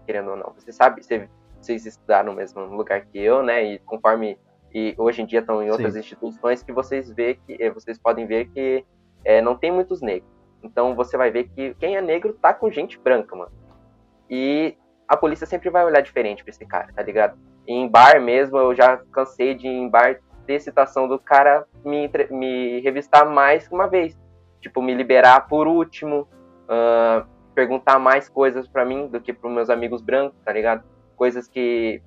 querendo 0.07 0.31
ou 0.31 0.37
não. 0.37 0.53
Você 0.57 0.71
sabe, 0.71 1.03
você, 1.03 1.29
vocês 1.61 1.87
estudaram 1.87 2.33
no 2.33 2.37
mesmo 2.37 2.63
lugar 2.67 3.07
que 3.07 3.19
eu, 3.19 3.43
né, 3.43 3.65
e 3.65 3.79
conforme 3.81 4.39
e 4.75 4.93
hoje 4.99 5.23
em 5.23 5.27
dia 5.27 5.39
estão 5.39 5.63
em 5.63 5.71
outras 5.71 5.93
Sim. 5.93 6.01
instituições 6.01 6.63
que 6.63 6.73
vocês 6.73 7.09
vê 7.09 7.39
que 7.47 7.57
eh, 7.63 7.71
vocês 7.71 7.97
podem 7.97 8.27
ver 8.27 8.49
que 8.49 8.85
é, 9.25 9.41
não 9.41 9.57
tem 9.57 9.71
muitos 9.71 10.03
negros. 10.03 10.29
Então 10.63 10.97
você 10.97 11.17
vai 11.17 11.31
ver 11.31 11.45
que 11.45 11.75
quem 11.75 11.97
é 11.97 12.01
negro 12.01 12.33
tá 12.33 12.53
com 12.53 12.71
gente 12.71 12.99
branca, 12.99 13.37
mano. 13.37 13.53
E 14.29 14.77
a 15.07 15.17
polícia 15.17 15.47
sempre 15.47 15.71
vai 15.71 15.85
olhar 15.85 16.01
diferente 16.01 16.43
pra 16.43 16.51
esse 16.51 16.67
cara, 16.67 16.93
tá 16.93 17.03
ligado? 17.03 17.39
Em 17.67 17.89
bar 17.89 18.21
mesmo, 18.21 18.59
eu 18.59 18.75
já 18.75 18.97
cansei 19.13 19.55
de 19.55 19.69
em 19.69 19.89
bar 19.89 20.19
ter 20.47 20.61
citação 20.61 21.07
do 21.07 21.19
cara 21.19 21.67
me, 21.85 22.11
me 22.31 22.81
revistar 22.81 23.29
mais 23.29 23.69
que 23.69 23.75
uma 23.75 23.87
vez. 23.87 24.19
Tipo, 24.61 24.83
me 24.83 24.95
liberar 24.95 25.47
por 25.47 25.69
último, 25.69 26.29
uh, 26.65 27.27
perguntar 27.55 27.99
mais 27.99 28.29
coisas 28.29 28.67
para 28.67 28.85
mim 28.85 29.07
do 29.07 29.21
que 29.21 29.33
pros 29.33 29.53
meus 29.53 29.71
amigos 29.71 30.03
brancos, 30.03 30.39
tá 30.45 30.53
ligado? 30.53 30.83
Coisas 31.17 31.47
que 31.47 32.03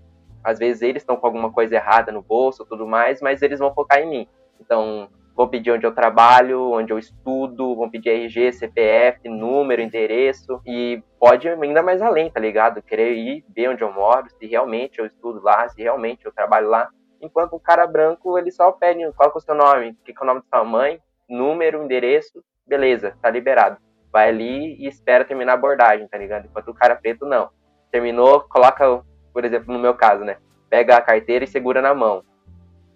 às 0.48 0.58
vezes 0.58 0.82
eles 0.82 1.02
estão 1.02 1.18
com 1.18 1.28
alguma 1.28 1.52
coisa 1.52 1.76
errada 1.76 2.10
no 2.10 2.22
bolso 2.22 2.66
tudo 2.66 2.88
mais, 2.88 3.22
mas 3.22 3.42
eles 3.42 3.60
vão 3.60 3.74
focar 3.74 4.00
em 4.00 4.10
mim. 4.10 4.28
Então, 4.62 5.10
vão 5.36 5.46
pedir 5.46 5.72
onde 5.72 5.86
eu 5.86 5.94
trabalho, 5.94 6.72
onde 6.72 6.94
eu 6.94 6.98
estudo, 6.98 7.76
vão 7.76 7.90
pedir 7.90 8.12
RG, 8.12 8.54
CPF, 8.54 9.28
número, 9.28 9.82
endereço, 9.82 10.62
e 10.66 11.04
pode 11.20 11.50
ainda 11.50 11.84
mais 11.84 12.02
além, 12.02 12.32
tá 12.32 12.40
ligado? 12.40 12.82
Querer 12.82 13.12
ir 13.14 13.46
ver 13.54 13.70
onde 13.70 13.84
eu 13.84 13.92
moro, 13.92 14.30
se 14.30 14.48
realmente 14.48 15.00
eu 15.00 15.06
estudo 15.06 15.42
lá, 15.44 15.68
se 15.68 15.82
realmente 15.84 16.26
eu 16.26 16.32
trabalho 16.32 16.70
lá. 16.70 16.88
Enquanto 17.22 17.58
um 17.58 17.60
cara 17.60 17.86
branco, 17.86 18.38
ele 18.38 18.50
só 18.50 18.72
pede 18.72 19.00
qual 19.18 19.30
é 19.30 19.38
o 19.38 19.42
seu 19.42 19.54
nome, 19.54 19.90
o 19.90 19.96
que 20.06 20.14
é 20.18 20.24
o 20.24 20.26
nome 20.26 20.42
da 20.50 20.58
sua 20.58 20.66
mãe, 20.66 20.98
número, 21.28 21.84
endereço, 21.84 22.42
beleza, 22.66 23.18
tá 23.22 23.30
liberado. 23.30 23.78
Vai 24.14 24.30
ali 24.30 24.78
e 24.82 24.88
espera 24.88 25.26
terminar 25.26 25.52
a 25.52 25.56
abordagem, 25.56 26.08
tá 26.08 26.18
ligado? 26.18 26.46
Enquanto 26.46 26.70
o 26.70 26.74
cara 26.74 26.96
preto, 26.96 27.26
não. 27.26 27.50
Terminou, 27.92 28.42
coloca, 28.42 29.04
por 29.38 29.46
exemplo, 29.46 29.72
no 29.72 29.78
meu 29.78 29.94
caso, 29.94 30.24
né? 30.24 30.38
Pega 30.68 30.98
a 30.98 31.02
carteira 31.02 31.46
e 31.46 31.48
segura 31.48 31.80
na 31.80 31.94
mão, 31.94 32.24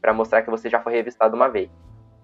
para 0.02 0.12
mostrar 0.12 0.42
que 0.42 0.50
você 0.50 0.72
já 0.72 0.82
foi 0.82 0.92
revistado 0.92 1.36
uma 1.36 1.48
vez. 1.48 1.70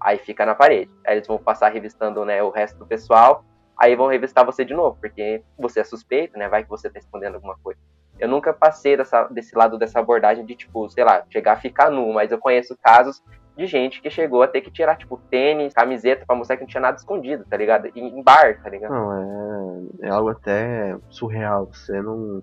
Aí 0.01 0.17
fica 0.17 0.43
na 0.43 0.55
parede. 0.55 0.89
Aí 1.05 1.17
eles 1.17 1.27
vão 1.27 1.37
passar 1.37 1.69
revistando 1.69 2.25
né, 2.25 2.41
o 2.41 2.49
resto 2.49 2.79
do 2.79 2.87
pessoal. 2.87 3.45
Aí 3.79 3.95
vão 3.95 4.07
revistar 4.07 4.43
você 4.43 4.65
de 4.65 4.73
novo, 4.73 4.97
porque 4.99 5.43
você 5.55 5.81
é 5.81 5.83
suspeito, 5.83 6.35
né? 6.35 6.49
Vai 6.49 6.63
que 6.63 6.69
você 6.71 6.89
tá 6.89 6.97
escondendo 6.97 7.35
alguma 7.35 7.55
coisa. 7.61 7.79
Eu 8.17 8.27
nunca 8.27 8.51
passei 8.51 8.97
dessa, 8.97 9.25
desse 9.25 9.55
lado 9.55 9.77
dessa 9.77 9.99
abordagem 9.99 10.43
de, 10.47 10.55
tipo, 10.55 10.89
sei 10.89 11.03
lá, 11.03 11.23
chegar 11.29 11.53
a 11.53 11.57
ficar 11.57 11.91
nu, 11.91 12.11
mas 12.11 12.31
eu 12.31 12.39
conheço 12.39 12.75
casos 12.81 13.23
de 13.55 13.67
gente 13.67 14.01
que 14.01 14.09
chegou 14.09 14.41
a 14.41 14.47
ter 14.47 14.61
que 14.61 14.71
tirar, 14.71 14.95
tipo, 14.95 15.21
tênis, 15.29 15.75
camiseta 15.75 16.25
pra 16.25 16.35
mostrar 16.35 16.57
que 16.57 16.63
não 16.63 16.67
tinha 16.67 16.81
nada 16.81 16.97
escondido, 16.97 17.45
tá 17.45 17.55
ligado? 17.55 17.85
Em, 17.95 18.17
em 18.17 18.23
bar, 18.23 18.59
tá 18.63 18.67
ligado? 18.67 18.91
Não, 18.91 19.91
é, 20.01 20.07
é 20.07 20.09
algo 20.09 20.29
até 20.29 20.97
surreal. 21.07 21.67
Você 21.71 22.01
não. 22.01 22.41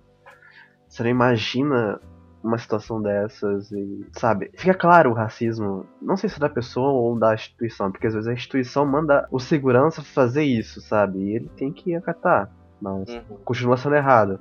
Você 0.94 1.02
não 1.02 1.10
imagina 1.10 2.00
uma 2.40 2.56
situação 2.56 3.02
dessas 3.02 3.72
e, 3.72 4.06
sabe, 4.12 4.48
fica 4.54 4.72
claro 4.74 5.10
o 5.10 5.12
racismo, 5.12 5.84
não 6.00 6.16
sei 6.16 6.28
se 6.28 6.36
é 6.36 6.38
da 6.38 6.48
pessoa 6.48 6.88
ou 6.92 7.18
da 7.18 7.34
instituição, 7.34 7.90
porque 7.90 8.06
às 8.06 8.14
vezes 8.14 8.28
a 8.28 8.32
instituição 8.32 8.86
manda 8.86 9.26
o 9.32 9.40
segurança 9.40 10.04
fazer 10.04 10.44
isso, 10.44 10.80
sabe, 10.80 11.18
e 11.18 11.34
ele 11.34 11.48
tem 11.56 11.72
que 11.72 11.96
acatar, 11.96 12.48
mas 12.80 13.08
uhum. 13.08 13.22
continua 13.44 13.76
sendo 13.76 13.96
errado. 13.96 14.38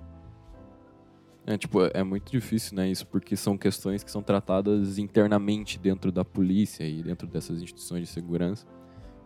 É, 1.47 1.57
tipo, 1.57 1.79
é 1.91 2.03
muito 2.03 2.31
difícil, 2.31 2.77
né, 2.77 2.87
isso, 2.87 3.07
porque 3.07 3.35
são 3.35 3.57
questões 3.57 4.03
que 4.03 4.11
são 4.11 4.21
tratadas 4.21 4.99
internamente 4.99 5.79
dentro 5.79 6.11
da 6.11 6.23
polícia 6.23 6.83
e 6.83 7.01
dentro 7.01 7.25
dessas 7.25 7.63
instituições 7.63 8.01
de 8.01 8.07
segurança, 8.13 8.67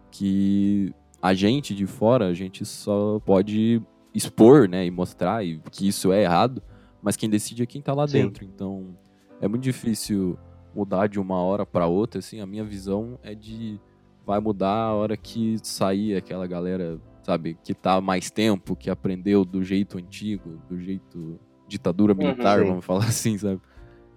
que 0.09 0.93
a 1.21 1.33
gente 1.33 1.75
de 1.75 1.85
fora, 1.85 2.27
a 2.27 2.33
gente 2.33 2.63
só 2.63 3.19
pode 3.19 3.81
expor, 4.13 4.69
né, 4.69 4.85
e 4.85 4.91
mostrar 4.91 5.41
que 5.69 5.89
isso 5.89 6.13
é 6.13 6.23
errado, 6.23 6.63
mas 7.07 7.15
quem 7.15 7.29
decide 7.29 7.63
é 7.63 7.65
quem 7.65 7.81
tá 7.81 7.93
lá 7.93 8.05
Sim. 8.05 8.23
dentro. 8.23 8.43
Então, 8.43 8.93
é 9.39 9.47
muito 9.47 9.63
difícil 9.63 10.37
mudar 10.75 11.07
de 11.07 11.17
uma 11.17 11.41
hora 11.41 11.65
para 11.65 11.87
outra, 11.87 12.19
assim, 12.19 12.41
a 12.41 12.45
minha 12.45 12.65
visão 12.65 13.17
é 13.23 13.33
de 13.33 13.79
vai 14.25 14.41
mudar 14.41 14.73
a 14.73 14.93
hora 14.93 15.15
que 15.15 15.55
sair 15.63 16.17
aquela 16.17 16.45
galera, 16.45 16.99
sabe, 17.23 17.57
que 17.63 17.73
tá 17.73 18.01
mais 18.01 18.29
tempo, 18.29 18.75
que 18.75 18.89
aprendeu 18.89 19.45
do 19.45 19.63
jeito 19.63 19.97
antigo, 19.97 20.61
do 20.67 20.77
jeito 20.77 21.39
ditadura 21.65 22.11
uhum, 22.11 22.19
militar, 22.19 22.59
uhum, 22.59 22.67
vamos 22.67 22.85
falar 22.85 23.05
assim, 23.07 23.37
sabe? 23.37 23.61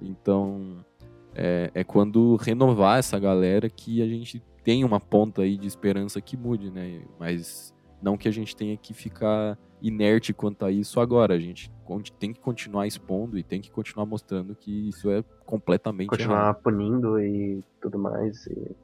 Então, 0.03 0.85
é, 1.33 1.71
é 1.73 1.85
quando 1.85 2.35
renovar 2.35 2.99
essa 2.99 3.21
galera 3.21 3.71
que 3.71 4.03
a 4.03 4.09
gente 4.09 4.43
tem 4.65 4.83
uma 4.83 4.99
ponta 4.99 5.43
aí 5.43 5.57
de 5.57 5.69
esperança 5.69 6.21
que 6.21 6.37
mude, 6.37 6.73
né? 6.73 7.03
Mas 7.21 7.73
não 8.03 8.17
que 8.17 8.27
a 8.27 8.33
gente 8.33 8.57
tenha 8.57 8.77
que 8.77 8.93
ficar 8.93 9.57
inerte 9.83 10.33
quanto 10.33 10.65
a 10.65 10.71
isso 10.71 11.01
agora. 11.01 11.35
A 11.35 11.39
gente 11.39 11.71
tem 12.19 12.33
que 12.33 12.41
continuar 12.41 12.87
expondo 12.87 13.39
e 13.39 13.43
tem 13.43 13.61
que 13.61 13.71
continuar 13.71 14.07
mostrando 14.07 14.55
que 14.55 14.89
isso 14.89 15.11
é 15.11 15.25
completamente 15.45 16.09
Continuar 16.09 16.41
errado. 16.41 16.63
punindo 16.63 17.21
e 17.21 17.63
tudo 17.81 17.99
mais. 17.99 18.47
E... 18.47 18.77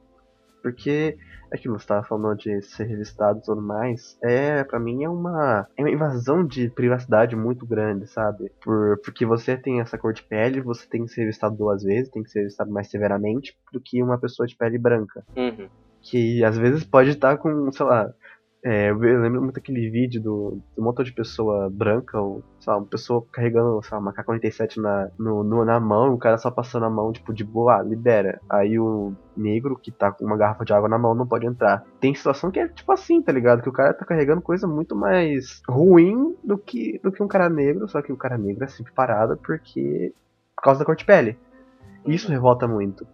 Porque 0.61 1.17
aquilo 1.51 1.75
que 1.75 1.81
você 1.81 1.85
estava 1.85 2.03
falando 2.03 2.37
de 2.37 2.61
ser 2.61 2.85
revistado 2.85 3.39
e 3.39 3.41
tudo 3.41 3.61
mais, 3.61 4.17
é, 4.21 4.63
para 4.63 4.79
mim 4.79 5.03
é 5.03 5.09
uma, 5.09 5.65
é 5.77 5.81
uma 5.81 5.89
invasão 5.89 6.45
de 6.45 6.69
privacidade 6.69 7.35
muito 7.35 7.65
grande, 7.65 8.07
sabe? 8.07 8.51
Por, 8.61 8.99
porque 9.03 9.25
você 9.25 9.55
tem 9.55 9.79
essa 9.79 9.97
cor 9.97 10.13
de 10.13 10.23
pele, 10.23 10.59
você 10.59 10.85
tem 10.87 11.05
que 11.05 11.11
ser 11.11 11.21
revistado 11.21 11.55
duas 11.55 11.83
vezes, 11.83 12.11
tem 12.11 12.23
que 12.23 12.29
ser 12.29 12.39
revistado 12.39 12.71
mais 12.71 12.89
severamente 12.89 13.57
do 13.71 13.79
que 13.79 14.03
uma 14.03 14.17
pessoa 14.17 14.45
de 14.45 14.57
pele 14.57 14.77
branca. 14.77 15.23
Uhum. 15.35 15.69
Que 16.01 16.43
às 16.43 16.57
vezes 16.57 16.83
pode 16.83 17.11
estar 17.11 17.37
com, 17.37 17.71
sei 17.71 17.85
lá, 17.85 18.13
é, 18.69 18.89
eu 18.89 18.97
lembro 18.97 19.41
muito 19.41 19.57
aquele 19.57 19.89
vídeo 19.89 20.21
do, 20.21 20.61
do 20.75 20.83
montão 20.83 21.05
de 21.05 21.13
pessoa 21.13 21.69
branca, 21.69 22.19
ou, 22.19 22.43
sei 22.59 22.73
lá, 22.73 22.77
uma 22.77 22.85
pessoa 22.85 23.25
carregando, 23.31 23.81
sei 23.81 23.95
lá, 23.95 23.99
uma 23.99 24.11
K-47 24.11 24.81
na, 24.81 25.09
no, 25.17 25.41
no, 25.41 25.63
na 25.63 25.79
mão, 25.79 26.07
e 26.07 26.13
o 26.13 26.17
cara 26.17 26.37
só 26.37 26.51
passando 26.51 26.83
a 26.83 26.89
mão, 26.89 27.13
tipo, 27.13 27.33
de 27.33 27.45
boa, 27.45 27.77
ah, 27.77 27.81
libera. 27.81 28.41
Aí 28.49 28.77
o 28.77 29.13
negro 29.37 29.77
que 29.77 29.89
tá 29.89 30.11
com 30.11 30.25
uma 30.25 30.35
garrafa 30.35 30.65
de 30.65 30.73
água 30.73 30.89
na 30.89 30.97
mão 30.97 31.15
não 31.15 31.25
pode 31.25 31.45
entrar. 31.45 31.85
Tem 32.01 32.13
situação 32.13 32.51
que 32.51 32.59
é 32.59 32.67
tipo 32.67 32.91
assim, 32.91 33.21
tá 33.21 33.31
ligado? 33.31 33.61
Que 33.61 33.69
o 33.69 33.73
cara 33.73 33.93
tá 33.93 34.03
carregando 34.03 34.41
coisa 34.41 34.67
muito 34.67 34.97
mais 34.97 35.61
ruim 35.69 36.35
do 36.43 36.57
que, 36.57 36.99
do 37.01 37.09
que 37.09 37.23
um 37.23 37.27
cara 37.27 37.47
negro, 37.49 37.87
só 37.87 38.01
que 38.01 38.11
o 38.11 38.17
cara 38.17 38.37
negro 38.37 38.65
é 38.65 38.67
sempre 38.67 38.91
parado 38.91 39.37
porque. 39.37 40.13
por 40.57 40.63
causa 40.63 40.79
da 40.79 40.85
cor 40.85 40.97
de 40.97 41.05
pele. 41.05 41.37
Isso 42.05 42.29
revolta 42.29 42.67
muito 42.67 43.07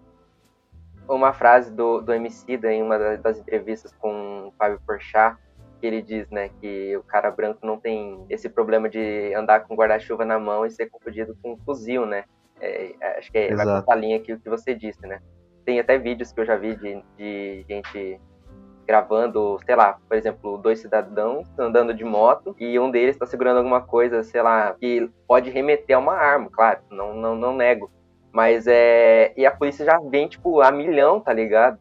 uma 1.07 1.33
frase 1.33 1.71
do, 1.71 2.01
do 2.01 2.13
Emicida 2.13 2.71
em 2.71 2.81
uma 2.81 2.97
das 3.17 3.39
entrevistas 3.39 3.93
com 3.99 4.47
o 4.47 4.53
Fábio 4.57 4.79
Porchat, 4.85 5.37
que 5.79 5.87
ele 5.87 6.01
diz, 6.01 6.29
né, 6.29 6.49
que 6.61 6.95
o 6.95 7.03
cara 7.03 7.29
branco 7.29 7.65
não 7.65 7.77
tem 7.77 8.25
esse 8.29 8.47
problema 8.47 8.87
de 8.89 9.33
andar 9.33 9.61
com 9.61 9.75
guarda-chuva 9.75 10.23
na 10.23 10.39
mão 10.39 10.65
e 10.65 10.71
ser 10.71 10.89
confundido 10.89 11.37
com 11.41 11.53
um 11.53 11.57
fuzil, 11.57 12.05
né? 12.05 12.23
É, 12.61 12.95
é 13.01 13.19
acho 13.19 13.31
que 13.31 13.37
é, 13.37 13.53
vai 13.53 13.79
essa 13.79 13.95
linha 13.95 14.17
aqui 14.17 14.31
o 14.31 14.39
que 14.39 14.49
você 14.49 14.73
disse, 14.73 15.05
né? 15.05 15.19
Tem 15.65 15.79
até 15.79 15.97
vídeos 15.97 16.31
que 16.31 16.39
eu 16.39 16.45
já 16.45 16.55
vi 16.55 16.75
de, 16.75 17.03
de 17.17 17.65
gente 17.67 18.19
gravando, 18.85 19.59
sei 19.65 19.75
lá, 19.75 19.97
por 20.07 20.17
exemplo, 20.17 20.57
dois 20.57 20.79
cidadãos 20.79 21.47
andando 21.57 21.93
de 21.93 22.03
moto 22.03 22.55
e 22.59 22.79
um 22.79 22.91
deles 22.91 23.15
está 23.15 23.25
segurando 23.25 23.57
alguma 23.57 23.81
coisa, 23.81 24.23
sei 24.23 24.41
lá, 24.41 24.75
que 24.79 25.09
pode 25.27 25.49
remeter 25.49 25.95
a 25.95 25.99
uma 25.99 26.13
arma, 26.13 26.49
claro, 26.51 26.79
não, 26.89 27.13
não, 27.13 27.35
não 27.35 27.55
nego. 27.55 27.91
Mas 28.33 28.65
é. 28.65 29.31
E 29.37 29.45
a 29.45 29.51
polícia 29.51 29.85
já 29.85 29.99
vem, 29.99 30.27
tipo, 30.27 30.59
a 30.59 30.71
milhão, 30.71 31.19
tá 31.19 31.31
ligado? 31.31 31.77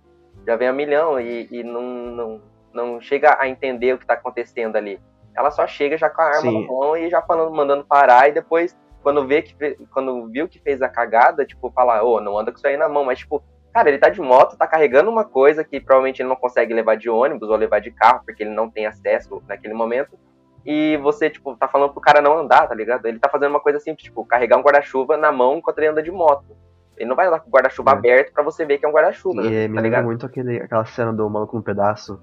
Já 0.47 0.55
vem 0.55 0.69
a 0.69 0.73
milhão 0.73 1.19
e, 1.19 1.49
e 1.51 1.65
não, 1.65 1.83
não, 1.83 2.41
não 2.75 3.01
chega 3.01 3.37
a 3.41 3.49
entender 3.49 3.95
o 3.95 3.99
que 3.99 4.07
tá 4.07 4.13
acontecendo 4.13 4.77
ali. 4.77 5.01
Ela 5.35 5.51
só 5.51 5.67
chega 5.67 5.97
já 5.97 6.11
com 6.11 6.21
a 6.21 6.27
arma 6.27 6.41
Sim. 6.43 6.61
na 6.61 6.67
mão 6.67 6.95
e 6.95 7.09
já 7.09 7.23
falando, 7.23 7.55
mandando 7.55 7.85
parar, 7.85 8.29
e 8.29 8.33
depois, 8.33 8.77
quando 9.03 9.27
vê 9.27 9.41
que 9.41 9.55
quando 9.91 10.29
viu 10.29 10.47
que 10.47 10.61
fez 10.61 10.83
a 10.83 10.91
cagada, 10.91 11.47
tipo, 11.47 11.71
fala, 11.71 12.03
ô, 12.05 12.17
oh, 12.17 12.21
não 12.21 12.39
anda 12.39 12.53
com 12.53 12.59
isso 12.59 12.67
aí 12.67 12.77
na 12.77 12.89
mão, 12.89 13.03
mas 13.03 13.21
tipo, 13.21 13.43
cara, 13.73 13.89
ele 13.89 13.99
tá 13.99 14.11
de 14.11 14.21
moto, 14.21 14.59
tá 14.59 14.67
carregando 14.67 15.11
uma 15.11 15.25
coisa 15.25 15.65
que 15.65 15.81
provavelmente 15.81 16.21
ele 16.21 16.29
não 16.29 16.37
consegue 16.37 16.75
levar 16.75 16.97
de 16.97 17.09
ônibus 17.09 17.49
ou 17.49 17.57
levar 17.57 17.81
de 17.81 17.91
carro, 17.91 18.23
porque 18.27 18.43
ele 18.43 18.51
não 18.51 18.69
tem 18.69 18.85
acesso 18.85 19.43
naquele 19.49 19.73
momento 19.73 20.19
e 20.65 20.97
você, 20.99 21.29
tipo, 21.29 21.57
tá 21.57 21.67
falando 21.67 21.93
pro 21.93 22.01
cara 22.01 22.21
não 22.21 22.39
andar, 22.39 22.69
tá 22.69 22.75
ligado? 22.75 23.07
Ele 23.07 23.19
tá 23.19 23.29
fazendo 23.29 23.51
uma 23.51 23.61
coisa 23.61 23.81
simples, 23.81 24.05
tipo, 24.05 24.25
carregar 24.25 24.57
um 24.57 24.63
guarda-chuva 24.63 25.17
na 25.17 25.33
mão 25.33 25.59
enquanto 25.59 25.79
ele 25.79 25.89
anda 25.89 26.03
de 26.03 26.11
moto. 26.11 26.57
Ele 26.97 27.09
não 27.09 27.17
vai 27.17 27.27
andar 27.27 27.41
com 27.41 27.49
o 27.49 27.53
guarda-chuva 27.53 27.91
é. 27.91 27.95
aberto 27.95 28.33
para 28.33 28.45
você 28.45 28.65
ver 28.65 28.79
que 28.79 28.87
é 28.87 28.89
um 28.89 28.93
guarda-chuva. 28.93 29.43
E 29.43 29.67
tá 29.67 29.75
me 29.75 29.81
lembra 29.81 30.03
muito 30.03 30.25
aquele, 30.25 30.61
aquela 30.61 30.85
cena 30.85 31.13
do 31.13 31.29
Maluco 31.29 31.57
no 31.57 31.63
Pedaço, 31.63 32.21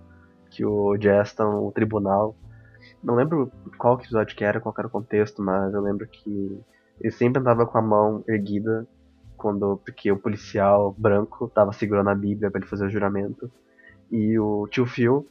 que 0.49 0.65
o 0.65 0.95
Jazz 0.97 1.33
tá 1.33 1.43
no 1.43 1.71
tribunal. 1.71 2.35
Não 3.03 3.15
lembro 3.15 3.51
qual 3.77 3.95
episódio 3.95 4.35
que 4.35 4.43
era, 4.43 4.59
qual 4.61 4.73
era 4.77 4.87
o 4.87 4.91
contexto, 4.91 5.41
mas 5.41 5.73
eu 5.73 5.81
lembro 5.81 6.07
que 6.07 6.61
ele 7.01 7.11
sempre 7.11 7.41
andava 7.41 7.65
com 7.65 7.77
a 7.77 7.81
mão 7.81 8.23
erguida 8.27 8.87
quando 9.35 9.77
porque 9.85 10.11
o 10.11 10.17
policial 10.17 10.93
branco 10.97 11.47
tava 11.47 11.71
segurando 11.71 12.09
a 12.09 12.15
Bíblia 12.15 12.51
para 12.51 12.59
ele 12.59 12.69
fazer 12.69 12.85
o 12.85 12.89
juramento. 12.89 13.51
E 14.11 14.39
o 14.39 14.67
tio 14.67 14.85
Phil 14.85 15.25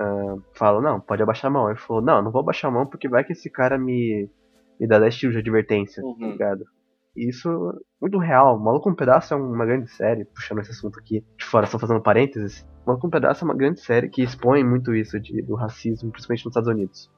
uh, 0.00 0.42
fala, 0.54 0.80
não, 0.80 1.00
pode 1.00 1.22
abaixar 1.22 1.50
a 1.50 1.54
mão. 1.54 1.68
Ele 1.68 1.78
falou, 1.78 2.02
não, 2.02 2.22
não 2.22 2.30
vou 2.30 2.40
abaixar 2.40 2.70
a 2.70 2.74
mão 2.74 2.86
porque 2.86 3.08
vai 3.08 3.24
que 3.24 3.32
esse 3.32 3.50
cara 3.50 3.78
me, 3.78 4.28
me 4.78 4.86
dá 4.86 4.98
10 4.98 5.16
tiros 5.16 5.34
de 5.34 5.40
advertência, 5.40 6.02
tá 6.02 6.08
uhum. 6.08 6.18
tá 6.18 6.26
ligado? 6.26 6.64
Isso 7.16 7.48
muito 8.00 8.18
real. 8.18 8.58
Maluco 8.58 8.90
um 8.90 8.94
Pedaço 8.94 9.34
é 9.34 9.36
uma 9.36 9.64
grande 9.64 9.88
série, 9.88 10.24
puxando 10.24 10.60
esse 10.60 10.72
assunto 10.72 10.98
aqui 10.98 11.24
de 11.38 11.44
fora, 11.44 11.66
só 11.66 11.78
fazendo 11.78 12.02
parênteses. 12.02 12.66
Maluco 12.84 13.06
um 13.06 13.10
Pedaço 13.10 13.44
é 13.44 13.46
uma 13.46 13.54
grande 13.54 13.80
série 13.80 14.08
que 14.08 14.22
expõe 14.22 14.64
muito 14.64 14.94
isso 14.94 15.20
de, 15.20 15.40
do 15.42 15.54
racismo, 15.54 16.10
principalmente 16.10 16.44
nos 16.44 16.50
Estados 16.50 16.68
Unidos. 16.68 17.10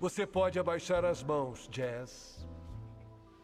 Você 0.00 0.26
pode 0.26 0.58
abaixar 0.58 1.04
as 1.04 1.22
mãos, 1.22 1.68
Jazz. 1.68 2.46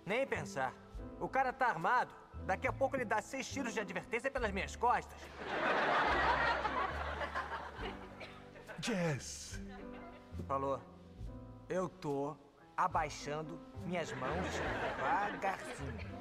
Nem 0.05 0.27
pensar. 0.27 0.75
O 1.21 1.29
cara 1.29 1.53
tá 1.53 1.67
armado. 1.67 2.11
Daqui 2.47 2.67
a 2.67 2.73
pouco 2.73 2.97
ele 2.97 3.05
dá 3.05 3.23
seis 3.23 3.49
tiros 3.49 3.73
de 3.73 3.81
advertência 3.81 4.31
pelas 4.31 4.51
minhas 4.51 4.75
costas. 4.75 5.17
Jess. 8.81 9.61
Falou. 10.49 10.81
Eu 11.69 11.89
tô 11.89 12.35
abaixando 12.77 13.59
minhas 13.87 14.13
mãos 14.15 14.61
devagarzinho. 14.97 16.21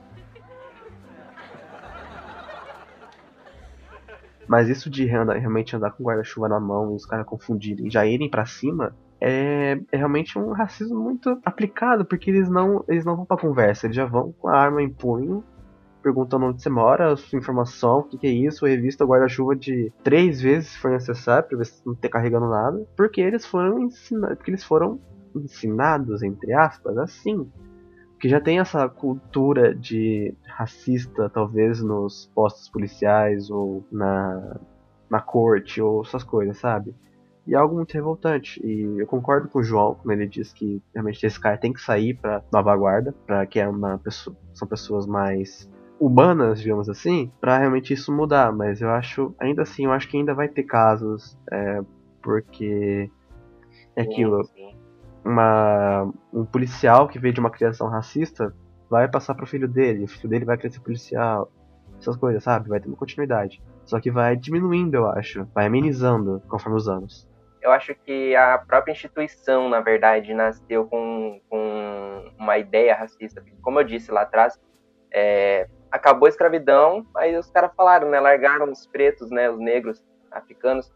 Mas 4.47 4.67
isso 4.67 4.89
de 4.89 5.05
realmente 5.05 5.75
andar 5.75 5.91
com 5.91 6.03
guarda-chuva 6.03 6.49
na 6.49 6.59
mão 6.59 6.91
e 6.91 6.95
os 6.95 7.05
caras 7.05 7.25
confundirem 7.25 7.87
e 7.87 7.89
já 7.89 8.05
irem 8.05 8.29
para 8.29 8.45
cima 8.45 8.95
é, 9.21 9.79
é, 9.91 9.97
realmente 9.97 10.39
um 10.39 10.51
racismo 10.51 10.99
muito 10.99 11.39
aplicado, 11.43 12.05
porque 12.05 12.29
eles 12.29 12.49
não, 12.49 12.83
eles 12.87 13.05
não 13.05 13.15
vão 13.15 13.25
pra 13.25 13.37
conversa, 13.37 13.85
eles 13.85 13.95
já 13.95 14.05
vão 14.05 14.31
com 14.33 14.47
a 14.47 14.57
arma 14.57 14.81
em 14.81 14.89
punho 14.89 15.43
perguntando 16.01 16.45
onde 16.45 16.61
você 16.61 16.69
mora, 16.69 17.15
sua 17.15 17.39
informação, 17.39 17.99
o 17.99 18.03
que, 18.03 18.17
que, 18.17 18.27
é 18.27 18.31
isso, 18.31 18.65
revista 18.65 19.05
guarda-chuva 19.05 19.55
de 19.55 19.91
três 20.03 20.41
vezes 20.41 20.69
se 20.69 20.77
for 20.79 20.91
necessário, 20.91 21.47
pra 21.47 21.57
ver 21.57 21.65
se 21.65 21.85
não 21.85 21.95
tá 21.95 22.09
carregando 22.09 22.49
nada, 22.49 22.85
porque 22.95 23.21
eles 23.21 23.45
foram 23.45 23.79
ensinados, 23.79 24.37
porque 24.37 24.51
eles 24.51 24.63
foram 24.63 24.99
ensinados, 25.35 26.23
entre 26.23 26.53
aspas, 26.53 26.97
assim. 26.97 27.49
Que 28.19 28.27
já 28.27 28.41
tem 28.41 28.59
essa 28.59 28.87
cultura 28.89 29.73
de 29.73 30.35
racista, 30.45 31.29
talvez, 31.29 31.81
nos 31.81 32.29
postos 32.35 32.67
policiais 32.69 33.49
ou 33.49 33.85
na, 33.89 34.59
na 35.09 35.21
corte 35.21 35.81
ou 35.81 36.01
essas 36.01 36.23
coisas, 36.23 36.57
sabe? 36.57 36.93
E 37.47 37.55
é 37.55 37.57
algo 37.57 37.75
muito 37.75 37.93
revoltante. 37.93 38.61
E 38.63 38.99
eu 38.99 39.07
concordo 39.07 39.47
com 39.47 39.59
o 39.59 39.63
João 39.63 39.95
quando 39.95 40.11
ele 40.11 40.27
diz 40.27 40.51
que 40.51 40.83
realmente 40.93 41.25
esse 41.25 41.39
cara 41.39 41.57
tem 41.57 41.71
que 41.71 41.81
sair 41.81 42.13
pra 42.13 42.43
nova 42.51 42.75
guarda, 42.75 43.13
para 43.25 43.45
que 43.45 43.59
é 43.59 43.67
uma 43.67 43.97
pessoa, 43.97 44.35
são 44.53 44.67
pessoas 44.67 45.07
mais 45.07 45.69
humanas, 45.99 46.61
digamos 46.61 46.89
assim, 46.89 47.31
para 47.39 47.57
realmente 47.57 47.93
isso 47.93 48.15
mudar. 48.15 48.51
Mas 48.51 48.81
eu 48.81 48.89
acho, 48.89 49.35
ainda 49.39 49.63
assim, 49.63 49.85
eu 49.85 49.91
acho 49.91 50.07
que 50.07 50.17
ainda 50.17 50.33
vai 50.33 50.47
ter 50.47 50.63
casos, 50.63 51.37
é, 51.51 51.81
porque 52.21 53.09
é 53.95 54.01
aquilo. 54.01 54.41
Uma, 55.23 56.11
um 56.33 56.45
policial 56.45 57.07
que 57.07 57.19
veio 57.19 57.33
de 57.33 57.39
uma 57.39 57.49
criação 57.49 57.89
racista 57.89 58.55
vai 58.89 59.07
passar 59.07 59.35
pro 59.35 59.45
filho 59.45 59.67
dele, 59.67 60.05
o 60.05 60.07
filho 60.07 60.29
dele 60.29 60.45
vai 60.45 60.57
crescer 60.57 60.79
policial, 60.79 61.51
essas 61.99 62.15
coisas, 62.15 62.43
sabe? 62.43 62.69
Vai 62.69 62.79
ter 62.79 62.87
uma 62.87 62.97
continuidade. 62.97 63.61
Só 63.85 63.99
que 63.99 64.09
vai 64.09 64.35
diminuindo, 64.35 64.95
eu 64.95 65.07
acho, 65.07 65.45
vai 65.53 65.65
amenizando 65.67 66.41
conforme 66.47 66.77
os 66.77 66.87
anos. 66.87 67.27
Eu 67.61 67.71
acho 67.71 67.93
que 67.93 68.35
a 68.35 68.57
própria 68.57 68.93
instituição, 68.93 69.67
na 69.67 69.81
verdade, 69.81 70.33
nasceu 70.33 70.85
com, 70.85 71.41
com 71.49 72.31
uma 72.39 72.57
ideia 72.57 72.95
racista. 72.95 73.43
Como 73.61 73.79
eu 73.79 73.83
disse 73.83 74.11
lá 74.11 74.21
atrás, 74.21 74.57
é, 75.11 75.67
acabou 75.91 76.25
a 76.25 76.29
escravidão, 76.29 77.05
aí 77.15 77.35
os 77.37 77.49
caras 77.49 77.71
falaram, 77.75 78.09
né? 78.09 78.19
Largaram 78.19 78.71
os 78.71 78.87
pretos, 78.87 79.29
né? 79.29 79.49
Os 79.49 79.59
negros 79.59 80.03
africanos. 80.31 80.91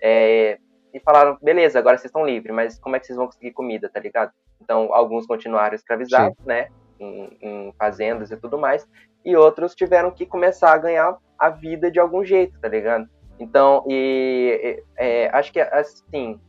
É, 0.00 0.58
e 0.92 1.00
falaram, 1.00 1.38
beleza, 1.42 1.78
agora 1.78 1.98
vocês 1.98 2.08
estão 2.08 2.24
livres, 2.24 2.54
mas 2.54 2.78
como 2.78 2.96
é 2.96 3.00
que 3.00 3.06
vocês 3.06 3.16
vão 3.16 3.26
conseguir 3.26 3.52
comida, 3.52 3.88
tá 3.88 4.00
ligado? 4.00 4.32
Então, 4.60 4.92
alguns 4.92 5.26
continuaram 5.26 5.74
escravizados, 5.74 6.36
Sim. 6.38 6.46
né? 6.46 6.68
Em, 6.98 7.36
em, 7.42 7.74
fazendas 7.78 8.30
e 8.30 8.36
tudo 8.36 8.58
mais. 8.58 8.88
E 9.24 9.36
outros 9.36 9.74
tiveram 9.74 10.10
que 10.10 10.24
começar 10.24 10.72
a 10.72 10.78
ganhar 10.78 11.18
a 11.38 11.50
vida 11.50 11.90
de 11.90 12.00
algum 12.00 12.24
jeito, 12.24 12.58
tá 12.58 12.68
ligado? 12.68 13.08
Então, 13.38 13.84
e 13.86 14.82
é, 14.96 15.28
acho 15.28 15.52
que, 15.52 15.60
assim, 15.60 16.40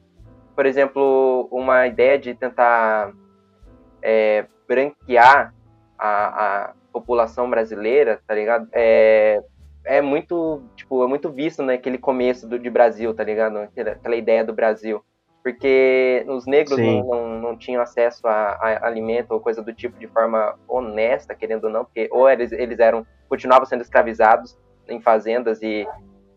por 0.55 0.65
exemplo, 0.65 1.49
uma 1.51 1.85
ideia 1.85 2.17
de 2.17 2.33
tentar 2.33 3.11
é, 4.01 4.45
branquear 4.67 5.53
a, 5.97 6.67
a 6.67 6.73
população 6.99 7.49
brasileira, 7.49 8.19
tá 8.27 8.33
ligado? 8.33 8.67
É, 8.73 9.41
é 9.85 10.01
muito, 10.01 10.61
tipo, 10.75 11.03
é 11.03 11.07
muito 11.07 11.31
visto 11.31 11.63
naquele 11.63 11.97
começo 11.97 12.47
do, 12.47 12.59
de 12.59 12.69
Brasil, 12.69 13.13
tá 13.13 13.23
ligado? 13.23 13.57
Aquela, 13.57 13.91
aquela 13.91 14.15
ideia 14.15 14.43
do 14.43 14.53
Brasil. 14.53 15.03
Porque 15.43 16.25
os 16.27 16.45
negros 16.45 16.77
não, 16.77 17.05
não, 17.05 17.39
não, 17.39 17.57
tinham 17.57 17.81
acesso 17.81 18.27
a, 18.27 18.57
a, 18.59 18.85
alimento 18.85 19.31
ou 19.31 19.39
coisa 19.39 19.61
do 19.61 19.73
tipo 19.73 19.97
de 19.97 20.07
forma 20.07 20.59
honesta, 20.67 21.33
querendo 21.33 21.65
ou 21.65 21.69
não, 21.69 21.85
porque 21.85 22.09
ou 22.11 22.29
eles, 22.29 22.51
eles 22.51 22.79
eram, 22.79 23.05
continuavam 23.29 23.65
sendo 23.65 23.81
escravizados 23.81 24.57
em 24.89 24.99
fazendas 24.99 25.61
e, 25.61 25.87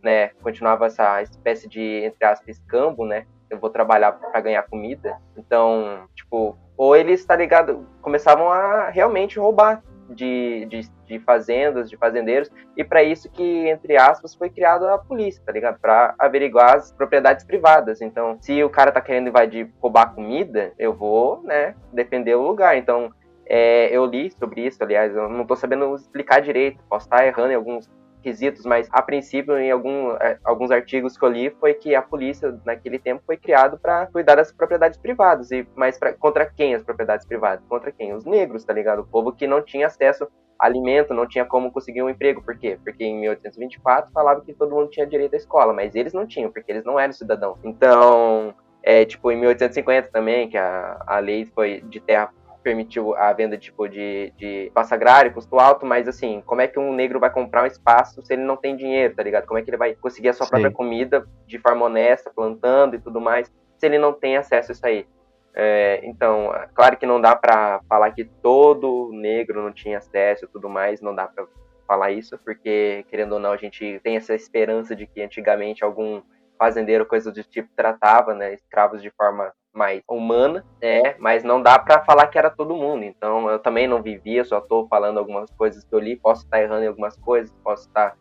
né, 0.01 0.29
continuava 0.43 0.87
essa 0.87 1.21
espécie 1.23 1.69
de, 1.69 2.05
entre 2.05 2.25
aspas, 2.25 2.57
escambo, 2.57 3.05
né? 3.05 3.27
eu 3.51 3.59
vou 3.59 3.69
trabalhar 3.69 4.13
para 4.13 4.41
ganhar 4.41 4.63
comida. 4.63 5.19
Então, 5.37 6.09
tipo, 6.15 6.57
ou 6.77 6.97
eles, 6.97 7.25
tá 7.25 7.35
ligado, 7.35 7.87
começavam 8.01 8.49
a 8.49 8.89
realmente 8.89 9.39
roubar 9.39 9.83
de, 10.11 10.67
de, 10.67 10.81
de 11.07 11.19
fazendas, 11.21 11.89
de 11.89 11.97
fazendeiros, 11.97 12.51
e 12.77 12.85
para 12.85 13.03
isso 13.03 13.31
que, 13.31 13.69
entre 13.69 13.97
aspas, 13.97 14.35
foi 14.35 14.51
criada 14.51 14.93
a 14.93 14.99
polícia, 14.99 15.43
tá 15.45 15.53
ligado? 15.53 15.79
Para 15.81 16.15
averiguar 16.19 16.77
as 16.77 16.93
propriedades 16.93 17.45
privadas. 17.45 18.01
Então, 18.01 18.37
se 18.41 18.63
o 18.63 18.71
cara 18.71 18.93
tá 18.93 19.01
querendo 19.01 19.29
invadir, 19.29 19.71
roubar 19.81 20.15
comida, 20.15 20.73
eu 20.79 20.93
vou, 20.93 21.43
né, 21.43 21.75
defender 21.93 22.35
o 22.35 22.43
lugar. 22.43 22.77
Então, 22.77 23.13
é, 23.47 23.89
eu 23.95 24.05
li 24.05 24.31
sobre 24.39 24.67
isso, 24.67 24.83
aliás, 24.83 25.15
eu 25.15 25.29
não 25.29 25.45
tô 25.45 25.57
sabendo 25.57 25.95
explicar 25.95 26.41
direito, 26.41 26.83
posso 26.89 27.07
estar 27.07 27.27
errando 27.27 27.53
em 27.53 27.57
alguns 27.57 27.91
quesitos, 28.21 28.65
mas 28.65 28.89
a 28.93 29.03
princípio, 29.03 29.59
em 29.59 29.71
algum, 29.71 30.13
é, 30.13 30.39
alguns 30.45 30.71
artigos 30.71 31.17
que 31.17 31.25
eu 31.25 31.29
li, 31.29 31.51
foi 31.59 31.75
que 31.75 31.95
a 31.95 32.03
polícia, 32.03 32.59
naquele 32.65 32.99
tempo, 32.99 33.23
foi 33.27 33.37
criado 33.37 33.79
para 33.79 34.07
cuidar 34.07 34.37
das 34.37 34.53
propriedades 34.53 34.99
privadas. 34.99 35.51
E, 35.51 35.67
mas 35.75 35.99
pra, 35.99 36.13
contra 36.13 36.47
quem 36.47 36.75
as 36.75 36.83
propriedades 36.83 37.27
privadas? 37.27 37.65
Contra 37.69 37.91
quem? 37.91 38.15
Os 38.15 38.25
negros, 38.25 38.65
tá 38.65 38.73
ligado? 38.73 39.01
O 39.01 39.07
povo 39.07 39.33
que 39.33 39.47
não 39.47 39.63
tinha 39.63 39.87
acesso 39.87 40.29
a 40.59 40.67
alimento, 40.67 41.15
não 41.15 41.27
tinha 41.27 41.45
como 41.45 41.73
conseguir 41.73 42.03
um 42.03 42.11
emprego. 42.11 42.43
Por 42.43 42.57
quê? 42.59 42.79
Porque 42.85 43.05
em 43.05 43.19
1824 43.19 44.13
falava 44.13 44.43
que 44.43 44.53
todo 44.53 44.75
mundo 44.75 44.91
tinha 44.91 45.07
direito 45.07 45.35
à 45.35 45.37
escola, 45.37 45.73
mas 45.73 45.95
eles 45.95 46.13
não 46.13 46.27
tinham, 46.27 46.51
porque 46.51 46.71
eles 46.71 46.85
não 46.85 46.99
eram 46.99 47.13
cidadãos. 47.13 47.59
Então, 47.65 48.55
é, 48.83 49.05
tipo, 49.05 49.31
em 49.31 49.37
1850 49.37 50.09
também, 50.11 50.49
que 50.49 50.57
a, 50.57 51.03
a 51.07 51.19
lei 51.19 51.47
foi 51.47 51.81
de 51.83 52.01
terra 52.01 52.33
permitiu 52.63 53.15
a 53.17 53.33
venda 53.33 53.57
tipo 53.57 53.89
de, 53.89 54.33
de 54.37 54.67
espaço 54.67 54.95
agrário, 54.95 55.33
custo 55.33 55.59
alto, 55.59 55.87
mas 55.87 56.07
assim, 56.07 56.43
como 56.47 56.61
é 56.61 56.69
que 56.69 56.79
um 56.79 56.93
negro 56.93 57.19
vai 57.19 57.31
comprar 57.31 57.63
um 57.63 57.67
espaço 57.67 58.23
se 58.23 58.33
ele 58.33 58.43
não 58.43 58.57
tem 58.57 58.77
dinheiro, 58.77 59.15
tá 59.15 59.23
ligado? 59.23 59.47
Como 59.47 59.59
é 59.59 59.63
que 59.63 59.71
ele 59.71 59.77
vai 59.77 59.95
conseguir 59.95 60.29
a 60.29 60.33
sua 60.33 60.47
Sim. 60.47 60.51
própria 60.51 60.71
comida 60.71 61.27
de 61.47 61.59
forma 61.59 61.87
honesta, 61.87 62.31
plantando 62.35 62.97
e 62.97 63.01
tudo 63.01 63.21
mais, 63.21 63.51
se 63.79 63.87
ele 63.87 63.99
não 63.99 64.13
tem 64.13 64.37
acesso 64.37 64.71
a 64.71 64.75
isso 64.75 64.87
aí? 64.87 65.07
É, 65.55 66.01
então, 66.05 66.53
claro 66.75 66.97
que 66.97 67.07
não 67.07 67.21
dá 67.21 67.35
para 67.35 67.81
falar 67.89 68.13
que 68.13 68.25
todo 68.25 69.11
negro 69.13 69.63
não 69.63 69.73
tinha 69.73 69.99
acesso 69.99 70.45
e 70.45 70.49
tudo 70.49 70.69
mais, 70.69 71.01
não 71.01 71.15
dá 71.15 71.27
para 71.27 71.47
falar 71.87 72.13
isso, 72.13 72.39
porque, 72.39 73.05
querendo 73.09 73.33
ou 73.33 73.41
não, 73.41 73.53
a 73.53 73.57
gente 73.57 74.01
tem 74.05 74.17
essa 74.17 74.35
esperança 74.35 74.95
de 74.95 75.07
que 75.07 75.21
antigamente 75.21 75.83
algum 75.83 76.23
fazendeiro, 76.57 77.07
coisa 77.07 77.33
do 77.33 77.43
tipo, 77.43 77.69
tratava 77.75 78.35
né, 78.35 78.55
escravos 78.55 79.03
de 79.03 79.11
forma 79.11 79.53
mais 79.73 80.03
humana, 80.09 80.65
é, 80.81 81.15
mas 81.19 81.45
não 81.45 81.63
dá 81.63 81.79
para 81.79 82.05
falar 82.05 82.27
que 82.27 82.39
era 82.39 82.51
todo 82.51 82.77
mundo. 82.77 83.05
Então 83.05 83.49
eu 83.49 83.59
também 83.59 83.87
não 83.87 84.03
vivia, 84.03 84.45
só 84.45 84.59
estou 84.59 84.87
falando 84.89 85.19
algumas 85.19 85.51
coisas 85.51 85.85
que 85.85 85.95
eu 85.95 85.99
li, 85.99 86.17
posso 86.17 86.45
estar 86.45 86.61
errando 86.61 86.85
em 86.85 86.89
algumas 86.89 87.17
coisas, 87.17 87.55
posso 87.63 87.87
estar 87.87 88.17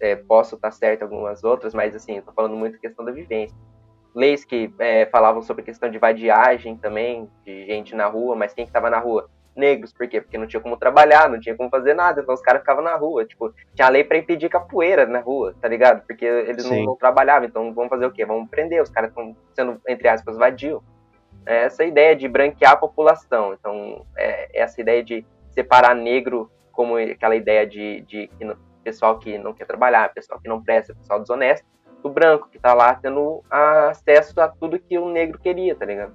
é, 0.00 0.14
posso 0.14 0.54
estar 0.54 0.70
certo 0.70 1.00
em 1.00 1.04
algumas 1.04 1.42
outras, 1.42 1.74
mas 1.74 1.94
assim, 1.94 2.16
estou 2.16 2.32
falando 2.32 2.56
muito 2.56 2.78
questão 2.78 3.04
da 3.04 3.12
vivência. 3.12 3.56
Leis 4.14 4.44
que 4.44 4.72
é, 4.78 5.06
falavam 5.06 5.42
sobre 5.42 5.62
questão 5.62 5.90
de 5.90 5.98
vadiagem 5.98 6.76
também, 6.76 7.28
de 7.44 7.66
gente 7.66 7.94
na 7.94 8.06
rua, 8.06 8.34
mas 8.34 8.52
quem 8.52 8.64
estava 8.64 8.90
na 8.90 8.98
rua? 8.98 9.28
Negros. 9.56 9.92
Por 9.92 10.08
quê? 10.08 10.20
Porque 10.20 10.38
não 10.38 10.46
tinha 10.46 10.60
como 10.60 10.76
trabalhar, 10.76 11.28
não 11.28 11.40
tinha 11.40 11.56
como 11.56 11.70
fazer 11.70 11.94
nada. 11.94 12.20
Então 12.20 12.34
os 12.34 12.40
caras 12.40 12.60
ficavam 12.60 12.82
na 12.82 12.96
rua. 12.96 13.24
Tipo, 13.24 13.52
tinha 13.74 13.88
lei 13.88 14.04
para 14.04 14.18
impedir 14.18 14.48
capoeira 14.48 15.06
na 15.06 15.20
rua, 15.20 15.54
tá 15.60 15.68
ligado? 15.68 16.04
Porque 16.06 16.24
eles 16.24 16.64
não, 16.64 16.84
não, 16.84 16.96
trabalhavam. 16.96 17.48
Então 17.48 17.72
vamos 17.74 17.90
fazer 17.90 18.06
o 18.06 18.12
quê? 18.12 18.24
Vamos 18.24 18.48
prender. 18.48 18.82
Os 18.82 18.90
caras 18.90 19.10
estão 19.10 19.36
sendo, 19.54 19.80
entre 19.88 20.08
aspas, 20.08 20.36
vadios. 20.36 20.82
É 21.46 21.64
essa 21.64 21.84
ideia 21.84 22.14
de 22.14 22.28
branquear 22.28 22.72
a 22.72 22.76
população. 22.76 23.54
Então, 23.54 24.04
é 24.16 24.60
essa 24.60 24.80
ideia 24.80 25.02
de 25.02 25.24
separar 25.50 25.94
negro 25.94 26.50
como 26.70 26.96
aquela 26.96 27.34
ideia 27.34 27.66
de, 27.66 28.02
de 28.02 28.30
no, 28.40 28.56
pessoal 28.82 29.18
que 29.18 29.38
não 29.38 29.52
quer 29.52 29.66
trabalhar, 29.66 30.12
pessoal 30.12 30.40
que 30.40 30.48
não 30.48 30.62
presta, 30.62 30.94
pessoal 30.94 31.20
desonesto, 31.20 31.66
do 32.02 32.10
branco 32.10 32.48
que 32.48 32.58
tá 32.58 32.72
lá 32.72 32.94
tendo 32.94 33.42
acesso 33.50 34.40
a 34.40 34.48
tudo 34.48 34.78
que 34.78 34.98
o 34.98 35.10
negro 35.10 35.38
queria, 35.38 35.74
tá 35.74 35.84
ligado? 35.84 36.14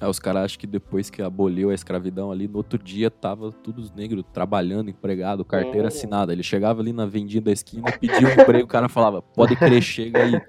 É, 0.00 0.08
os 0.08 0.18
caras 0.18 0.44
acham 0.44 0.58
que 0.58 0.66
depois 0.66 1.10
que 1.10 1.20
aboliu 1.20 1.68
a 1.68 1.74
escravidão 1.74 2.32
ali, 2.32 2.48
no 2.48 2.56
outro 2.56 2.82
dia 2.82 3.10
tava 3.10 3.52
todos 3.52 3.86
os 3.86 3.92
negros 3.92 4.24
trabalhando, 4.32 4.88
empregado, 4.88 5.44
carteira 5.44 5.84
é. 5.84 5.88
assinada. 5.88 6.32
Ele 6.32 6.42
chegava 6.42 6.80
ali 6.80 6.92
na 6.92 7.04
vendinha 7.04 7.42
da 7.42 7.52
esquina, 7.52 7.92
pedia 7.92 8.26
um 8.26 8.32
emprego, 8.42 8.64
o 8.64 8.68
cara 8.68 8.88
falava, 8.88 9.20
pode 9.20 9.54
crer, 9.56 9.82
chega 9.82 10.22
aí. 10.22 10.40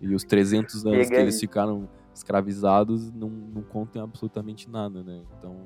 E 0.00 0.14
os 0.14 0.24
300 0.24 0.84
anos 0.86 0.98
chega 0.98 1.10
que 1.10 1.16
aí. 1.16 1.22
eles 1.22 1.40
ficaram 1.40 1.88
escravizados 2.18 3.12
não, 3.12 3.28
não 3.28 3.62
contem 3.62 4.02
absolutamente 4.02 4.68
nada, 4.68 5.02
né? 5.02 5.22
Então, 5.38 5.56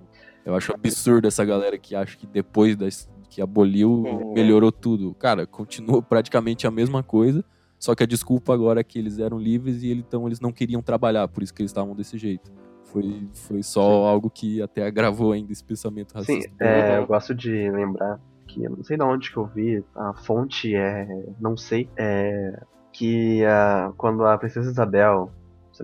eu 0.45 0.55
acho 0.55 0.73
absurdo 0.75 1.27
essa 1.27 1.45
galera 1.45 1.79
que 1.79 1.95
acha 1.95 2.17
que 2.17 2.27
depois 2.27 2.77
das, 2.77 3.09
que 3.31 3.41
aboliu, 3.41 4.33
melhorou 4.35 4.71
tudo. 4.71 5.15
Cara, 5.15 5.47
continua 5.47 6.03
praticamente 6.03 6.67
a 6.67 6.71
mesma 6.71 7.03
coisa, 7.03 7.45
só 7.79 7.95
que 7.95 8.03
a 8.03 8.07
desculpa 8.07 8.53
agora 8.53 8.81
é 8.81 8.85
que 8.85 8.99
eles 8.99 9.19
eram 9.19 9.39
livres 9.39 9.83
e 9.83 9.93
então 9.93 10.27
eles 10.27 10.41
não 10.41 10.53
queriam 10.53 10.83
trabalhar, 10.83 11.27
por 11.29 11.43
isso 11.43 11.53
que 11.55 11.63
eles 11.63 11.71
estavam 11.71 11.95
desse 11.95 12.19
jeito. 12.19 12.53
Foi, 12.93 13.29
foi 13.33 13.63
só 13.63 13.81
Sim. 13.81 14.09
algo 14.09 14.31
que 14.31 14.61
até 14.61 14.87
agravou 14.87 15.33
ainda 15.33 15.51
esse 15.51 15.65
pensamento 15.65 16.13
racista. 16.13 16.49
Sim, 16.49 16.55
é, 16.61 16.99
eu 16.99 17.07
gosto 17.07 17.35
de 17.35 17.71
lembrar 17.71 18.21
que 18.47 18.65
eu 18.65 18.71
não 18.71 18.85
sei 18.85 18.97
de 18.97 19.03
onde 19.03 19.31
que 19.31 19.37
eu 19.37 19.47
vi, 19.47 19.83
a 19.95 20.13
fonte 20.13 20.75
é. 20.75 21.07
não 21.41 21.57
sei. 21.57 21.89
É, 21.97 22.63
que 22.93 23.43
uh, 23.45 23.93
quando 23.95 24.25
a 24.27 24.37
Princesa 24.37 24.71
Isabel 24.71 25.33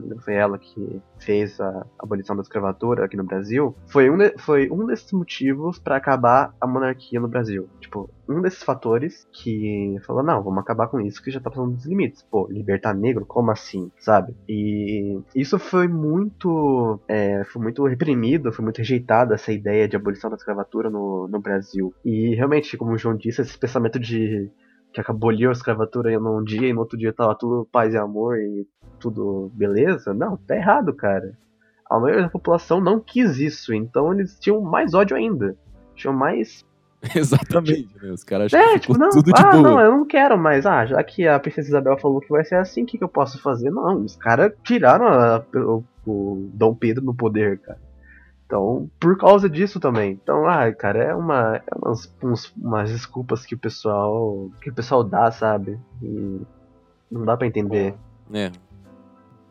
se 0.00 0.08
não 0.08 0.18
foi 0.18 0.34
ela 0.34 0.58
que 0.58 1.00
fez 1.18 1.60
a 1.60 1.86
abolição 1.98 2.36
da 2.36 2.42
escravatura 2.42 3.04
aqui 3.04 3.16
no 3.16 3.24
Brasil, 3.24 3.74
foi 3.86 4.10
um, 4.10 4.16
de, 4.16 4.34
foi 4.38 4.70
um 4.70 4.86
desses 4.86 5.12
motivos 5.12 5.78
para 5.78 5.96
acabar 5.96 6.54
a 6.60 6.66
monarquia 6.66 7.20
no 7.20 7.28
Brasil. 7.28 7.68
Tipo, 7.80 8.10
um 8.28 8.42
desses 8.42 8.62
fatores 8.62 9.26
que 9.32 9.96
falou, 10.06 10.22
não, 10.22 10.42
vamos 10.42 10.58
acabar 10.58 10.88
com 10.88 11.00
isso 11.00 11.22
que 11.22 11.30
já 11.30 11.40
tá 11.40 11.50
passando 11.50 11.72
dos 11.72 11.86
limites. 11.86 12.22
Pô, 12.22 12.46
libertar 12.50 12.94
negro, 12.94 13.24
como 13.24 13.50
assim, 13.50 13.90
sabe? 13.98 14.34
E 14.48 15.20
isso 15.34 15.58
foi 15.58 15.88
muito, 15.88 17.00
é, 17.08 17.44
foi 17.44 17.62
muito 17.62 17.86
reprimido, 17.86 18.52
foi 18.52 18.64
muito 18.64 18.78
rejeitado 18.78 19.32
essa 19.34 19.52
ideia 19.52 19.88
de 19.88 19.96
abolição 19.96 20.30
da 20.30 20.36
escravatura 20.36 20.90
no, 20.90 21.26
no 21.28 21.40
Brasil. 21.40 21.94
E 22.04 22.34
realmente, 22.34 22.76
como 22.76 22.92
o 22.92 22.98
João 22.98 23.16
disse, 23.16 23.40
esse 23.40 23.58
pensamento 23.58 23.98
de 23.98 24.50
que 24.92 25.00
aboliu 25.00 25.50
a 25.50 25.52
escravatura 25.52 26.18
num 26.18 26.42
dia 26.42 26.68
e 26.68 26.72
no 26.72 26.80
outro 26.80 26.98
dia 26.98 27.12
tava 27.12 27.34
tudo 27.34 27.68
paz 27.70 27.94
e 27.94 27.96
amor 27.96 28.38
e 28.38 28.66
tudo 28.98 29.50
beleza. 29.54 30.12
Não, 30.12 30.36
tá 30.36 30.56
errado, 30.56 30.92
cara. 30.92 31.36
A 31.90 31.98
maioria 31.98 32.24
da 32.24 32.30
população 32.30 32.80
não 32.80 33.00
quis 33.00 33.38
isso, 33.38 33.72
então 33.72 34.12
eles 34.12 34.38
tinham 34.38 34.60
mais 34.60 34.94
ódio 34.94 35.16
ainda. 35.16 35.56
Tinham 35.94 36.14
mais. 36.14 36.64
Exatamente, 37.14 37.88
né? 38.02 38.10
Os 38.10 38.24
caras 38.24 38.52
é, 38.52 38.72
que 38.74 38.80
tipo, 38.80 38.98
não, 38.98 39.08
tudo 39.10 39.32
de 39.32 39.40
ah, 39.40 39.52
boa. 39.52 39.62
não, 39.62 39.80
eu 39.80 39.90
não 39.92 40.04
quero 40.04 40.36
mais. 40.36 40.66
Ah, 40.66 40.84
já 40.84 41.02
que 41.02 41.26
a 41.26 41.38
Princesa 41.38 41.68
Isabel 41.68 41.96
falou 41.98 42.20
que 42.20 42.28
vai 42.28 42.44
ser 42.44 42.56
assim, 42.56 42.82
o 42.82 42.86
que, 42.86 42.98
que 42.98 43.04
eu 43.04 43.08
posso 43.08 43.40
fazer? 43.40 43.70
Não, 43.70 44.02
os 44.02 44.16
caras 44.16 44.52
tiraram 44.64 45.06
a, 45.06 45.44
o, 45.54 45.84
o 46.06 46.50
Dom 46.52 46.74
Pedro 46.74 47.04
no 47.04 47.14
poder, 47.14 47.58
cara. 47.60 47.87
Então, 48.48 48.90
por 48.98 49.18
causa 49.18 49.46
disso 49.46 49.78
também. 49.78 50.12
Então, 50.12 50.48
ah, 50.48 50.72
cara, 50.72 51.04
é 51.04 51.14
uma 51.14 51.56
é 51.56 51.74
umas, 51.76 52.10
uns, 52.22 52.50
umas 52.56 52.90
desculpas 52.90 53.44
que 53.44 53.54
o 53.54 53.58
pessoal 53.58 54.50
que 54.62 54.70
o 54.70 54.74
pessoal 54.74 55.04
dá, 55.04 55.30
sabe? 55.30 55.78
E 56.02 56.40
não 57.12 57.26
dá 57.26 57.36
para 57.36 57.46
entender. 57.46 57.94
É, 58.32 58.50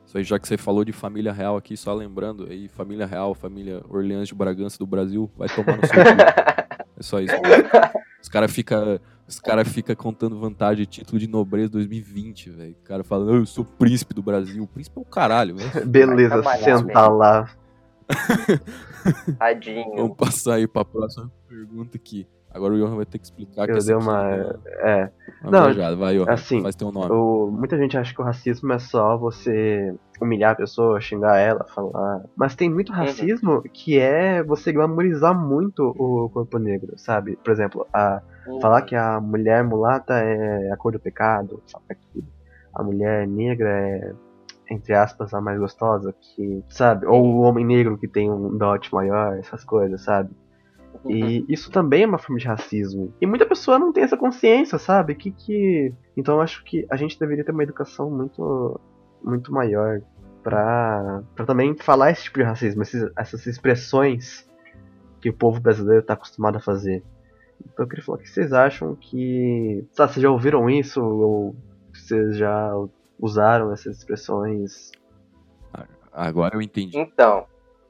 isso 0.03 0.17
aí, 0.17 0.23
já 0.23 0.39
que 0.39 0.47
você 0.47 0.57
falou 0.57 0.83
de 0.83 0.91
família 0.91 1.31
real 1.31 1.55
aqui, 1.55 1.77
só 1.77 1.93
lembrando, 1.93 2.47
aí, 2.49 2.67
família 2.67 3.05
real, 3.05 3.35
família 3.35 3.83
Orleans 3.87 4.29
de 4.29 4.33
Bragança 4.33 4.79
do 4.79 4.87
Brasil, 4.87 5.29
vai 5.37 5.47
tomar 5.47 5.77
no 5.77 5.85
seu. 5.85 5.97
É 6.99 7.03
só 7.03 7.19
isso. 7.19 7.35
Os 8.19 8.27
caras 8.27 8.51
ficam 8.51 8.99
os 9.27 9.39
cara 9.39 9.63
fica 9.63 9.95
contando 9.95 10.39
vantagem 10.39 10.77
de 10.77 10.85
título 10.87 11.19
de 11.19 11.27
nobreza 11.27 11.69
2020, 11.73 12.49
velho. 12.49 12.71
O 12.71 12.87
cara 12.87 13.03
fala, 13.03 13.29
eu 13.33 13.45
sou 13.45 13.63
príncipe 13.63 14.15
do 14.15 14.23
Brasil. 14.23 14.63
O 14.63 14.67
príncipe 14.67 14.97
é 14.97 15.01
o 15.01 15.05
caralho, 15.05 15.57
velho. 15.57 15.85
Beleza, 15.85 16.41
sentar 16.63 17.13
lá. 17.13 17.47
Tadinho. 19.37 19.95
Vamos 19.95 20.17
passar 20.17 20.55
aí 20.55 20.67
pra 20.67 20.85
próxima 20.85 21.31
pergunta 21.47 21.97
aqui. 21.97 22.27
Agora 22.49 22.73
o 22.73 22.77
Johan 22.77 22.95
vai 22.95 23.05
ter 23.05 23.19
que 23.19 23.25
explicar 23.25 23.69
eu 23.69 23.77
que 23.77 23.85
dei 23.85 23.95
uma. 23.95 24.57
É. 24.79 25.11
Uma 25.43 25.51
não, 25.51 25.63
viajada. 25.65 25.95
vai, 25.95 26.17
Johan. 26.17 26.31
Assim, 26.31 26.61
faz 26.61 26.75
teu 26.75 26.91
nome. 26.91 27.11
O... 27.11 27.51
Muita 27.51 27.77
gente 27.77 27.97
acha 27.97 28.13
que 28.13 28.21
o 28.21 28.23
racismo 28.23 28.73
é 28.73 28.79
só 28.79 29.17
você 29.17 29.93
humilhar 30.19 30.53
a 30.53 30.55
pessoa, 30.55 30.99
xingar 30.99 31.37
ela, 31.37 31.65
falar. 31.65 32.23
Mas 32.35 32.55
tem 32.55 32.69
muito 32.69 32.91
uhum. 32.91 32.97
racismo 32.97 33.51
uhum. 33.55 33.61
que 33.71 33.99
é 33.99 34.41
você 34.41 34.71
glamorizar 34.71 35.37
muito 35.37 35.93
o 35.97 36.29
corpo 36.29 36.57
negro, 36.57 36.97
sabe? 36.97 37.37
Por 37.43 37.51
exemplo, 37.51 37.85
a... 37.93 38.21
Uhum. 38.47 38.61
falar 38.61 38.81
que 38.83 38.95
a 38.95 39.19
mulher 39.19 39.63
mulata 39.63 40.13
é 40.15 40.71
a 40.71 40.77
cor 40.77 40.93
do 40.93 40.99
pecado, 40.99 41.61
que 42.13 42.23
a 42.73 42.81
mulher 42.81 43.27
negra 43.27 43.69
é 43.69 44.13
entre 44.69 44.93
aspas, 44.93 45.33
a 45.33 45.41
mais 45.41 45.59
gostosa, 45.59 46.13
que, 46.13 46.63
sabe? 46.69 47.05
Ou 47.05 47.23
o 47.23 47.39
homem 47.41 47.65
negro 47.65 47.97
que 47.97 48.07
tem 48.07 48.29
um 48.29 48.57
dote 48.57 48.93
maior, 48.93 49.37
essas 49.37 49.63
coisas, 49.63 50.01
sabe? 50.01 50.29
E 51.05 51.45
isso 51.47 51.71
também 51.71 52.03
é 52.03 52.07
uma 52.07 52.17
forma 52.17 52.39
de 52.39 52.47
racismo. 52.47 53.13
E 53.21 53.25
muita 53.25 53.45
pessoa 53.45 53.77
não 53.79 53.93
tem 53.93 54.03
essa 54.03 54.17
consciência, 54.17 54.77
sabe? 54.77 55.15
Que 55.15 55.31
que 55.31 55.93
então 56.15 56.35
eu 56.35 56.41
acho 56.41 56.63
que 56.63 56.85
a 56.89 56.95
gente 56.95 57.19
deveria 57.19 57.43
ter 57.43 57.51
uma 57.51 57.63
educação 57.63 58.09
muito 58.09 58.79
muito 59.23 59.51
maior 59.51 60.01
para 60.43 61.23
para 61.35 61.45
também 61.45 61.75
falar 61.75 62.11
esse 62.11 62.23
tipo 62.23 62.39
de 62.39 62.45
racismo, 62.45 62.81
esses, 62.81 63.09
essas 63.17 63.45
expressões 63.45 64.47
que 65.21 65.29
o 65.29 65.33
povo 65.33 65.59
brasileiro 65.59 66.01
está 66.01 66.13
acostumado 66.13 66.57
a 66.57 66.61
fazer. 66.61 67.03
Então 67.61 67.85
eu 67.85 67.89
queria 67.89 68.03
falar 68.03 68.17
o 68.17 68.21
que 68.21 68.29
vocês 68.29 68.53
acham 68.53 68.95
que, 68.95 69.85
sabe, 69.91 70.13
vocês 70.13 70.23
já 70.23 70.29
ouviram 70.29 70.69
isso 70.69 71.01
ou 71.01 71.55
vocês 71.93 72.37
já 72.37 72.71
usaram 73.19 73.71
essas 73.71 73.97
expressões 73.97 74.91
Agora 76.11 76.55
eu 76.55 76.61
entendi. 76.63 76.97
Então, 76.97 77.45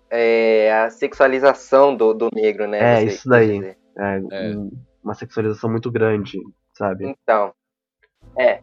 é 0.10 0.70
a 0.84 0.90
sexualização 0.90 1.96
do, 1.96 2.14
do 2.14 2.28
negro, 2.34 2.68
né? 2.68 3.00
É, 3.00 3.04
isso 3.06 3.30
daí. 3.30 3.64
É, 3.98 4.22
É. 4.32 4.50
um- 4.58 4.70
uma 5.02 5.14
sexualização 5.14 5.70
muito 5.72 5.90
grande, 5.90 6.38
sabe? 6.74 7.06
Então, 7.08 7.54
é. 8.38 8.60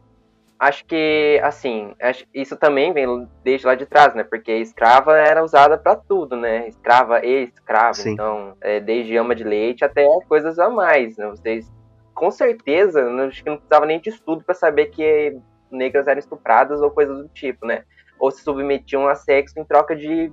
Acho 0.59 0.85
que, 0.85 1.39
assim, 1.43 1.95
acho- 1.99 2.25
isso 2.33 2.55
também 2.55 2.93
vem 2.93 3.27
desde 3.43 3.65
lá 3.65 3.73
de 3.73 3.87
trás, 3.87 4.13
né? 4.13 4.23
Porque 4.23 4.51
escrava 4.53 5.17
era 5.17 5.43
usada 5.43 5.77
pra 5.79 5.95
tudo, 5.95 6.35
né? 6.37 6.67
Escrava 6.67 7.25
e 7.25 7.43
escravo. 7.45 7.95
Sim. 7.95 8.11
Então, 8.11 8.55
é, 8.61 8.79
desde 8.79 9.17
ama 9.17 9.33
de 9.35 9.43
leite 9.43 9.83
até 9.83 10.05
coisas 10.27 10.59
a 10.59 10.69
mais, 10.69 11.17
né? 11.17 11.27
Vocês, 11.27 11.69
com 12.13 12.29
certeza, 12.29 13.03
não- 13.09 13.25
acho 13.25 13.43
que 13.43 13.49
não 13.49 13.57
precisava 13.57 13.85
nem 13.87 13.99
de 13.99 14.09
estudo 14.09 14.43
pra 14.45 14.53
saber 14.53 14.85
que 14.91 15.35
negras 15.71 16.07
eram 16.07 16.19
estupradas 16.19 16.81
ou 16.81 16.91
coisas 16.91 17.17
do 17.17 17.27
tipo, 17.29 17.65
né? 17.65 17.83
Ou 18.19 18.31
se 18.31 18.43
submetiam 18.43 19.07
a 19.07 19.15
sexo 19.15 19.59
em 19.59 19.65
troca 19.65 19.95
de 19.95 20.31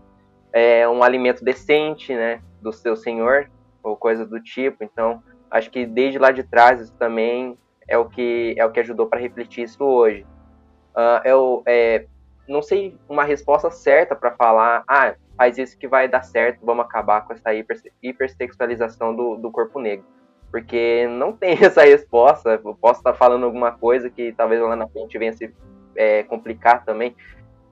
é, 0.53 0.89
um 0.89 1.03
alimento 1.03 1.45
decente, 1.45 2.15
né? 2.15 2.41
Do 2.61 2.73
seu 2.73 2.97
senhor, 2.97 3.51
ou 3.83 3.97
coisas 3.97 4.29
do 4.29 4.41
tipo. 4.41 4.85
Então, 4.85 5.23
acho 5.51 5.71
que 5.71 5.85
desde 5.85 6.19
lá 6.19 6.31
de 6.31 6.43
trás 6.43 6.81
isso 6.81 6.95
também 6.95 7.59
é 7.89 7.99
o 7.99 8.09
que 8.09 8.55
é 8.57 8.65
o 8.65 8.71
que 8.71 8.81
ajudou 8.81 9.07
para 9.07 9.21
refletir 9.21 9.65
isso 9.65 9.85
hoje. 9.85 10.27
Ah, 10.95 11.23
eu 11.25 11.63
é, 11.67 12.07
não 12.49 12.63
sei 12.63 12.97
uma 13.09 13.25
resposta 13.25 13.71
certa 13.71 14.15
para 14.15 14.33
falar, 14.33 14.85
ah, 14.87 15.15
faz 15.37 15.59
isso 15.59 15.79
que 15.79 15.89
vai 15.89 16.09
dar 16.09 16.23
certo, 16.23 16.65
vamos 16.65 16.85
acabar 16.85 17.23
com 17.23 17.33
essa 17.33 17.53
hiper, 17.55 17.81
hipersexualização 18.03 19.15
do, 19.15 19.37
do 19.37 19.51
corpo 19.51 19.79
negro. 19.81 20.05
Porque 20.53 21.09
não 21.09 21.33
tem 21.33 21.57
essa 21.65 21.83
resposta. 21.83 22.61
Eu 22.63 22.75
posso 22.75 23.01
estar 23.01 23.15
falando 23.15 23.45
alguma 23.45 23.73
coisa 23.73 24.09
que 24.09 24.33
talvez 24.33 24.61
lá 24.61 24.77
na 24.77 24.87
frente 24.87 25.19
venha 25.19 25.33
se 25.33 25.53
é, 25.97 26.23
complicar 26.23 26.85
também. 26.85 27.17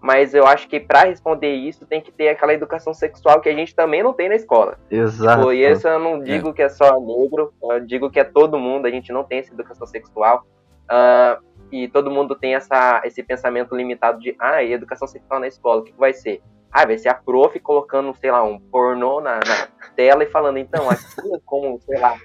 Mas 0.01 0.33
eu 0.33 0.47
acho 0.47 0.67
que 0.67 0.81
para 0.81 1.05
responder 1.05 1.53
isso 1.53 1.85
tem 1.85 2.01
que 2.01 2.11
ter 2.11 2.31
aquela 2.31 2.55
educação 2.55 2.95
sexual 2.95 3.39
que 3.43 3.51
a 3.51 3.55
gente 3.55 3.75
também 3.75 4.03
não 4.03 4.15
tem 4.15 4.31
na 4.31 4.35
escola. 4.35 4.79
Exato. 4.91 5.41
Tipo, 5.41 5.53
e 5.53 5.71
isso 5.71 5.87
eu 5.87 5.99
não 5.99 6.23
digo 6.23 6.55
que 6.55 6.63
é 6.63 6.71
só 6.71 6.99
negro, 6.99 7.53
eu 7.63 7.81
digo 7.81 8.11
que 8.11 8.19
é 8.19 8.25
todo 8.25 8.59
mundo, 8.59 8.87
a 8.87 8.91
gente 8.91 9.13
não 9.13 9.25
tem 9.25 9.41
essa 9.41 9.53
educação 9.53 9.87
sexual. 9.87 10.47
Ah, 10.89 11.39
e 11.71 11.87
todo 11.87 12.11
mundo 12.11 12.35
tem 12.35 12.55
essa, 12.55 13.03
esse 13.05 13.23
pensamento 13.23 13.77
limitado 13.77 14.19
de, 14.21 14.35
ah, 14.41 14.63
e 14.63 14.73
educação 14.73 15.07
sexual 15.07 15.39
na 15.39 15.47
escola, 15.47 15.83
o 15.83 15.85
que, 15.85 15.93
que 15.93 16.01
vai 16.01 16.15
ser? 16.15 16.43
Ah, 16.73 16.87
vai 16.87 16.97
ser 16.97 17.11
a 17.11 17.15
prof 17.15 17.59
colocando, 17.61 18.15
sei 18.15 18.31
lá, 18.31 18.43
um 18.43 18.59
pornô 18.59 19.21
na, 19.21 19.35
na 19.35 19.69
tela 19.95 20.25
e 20.25 20.31
falando, 20.31 20.59
então, 20.59 20.89
aqui 20.89 21.35
é 21.35 21.39
como, 21.45 21.79
sei 21.81 21.99
lá, 21.99 22.17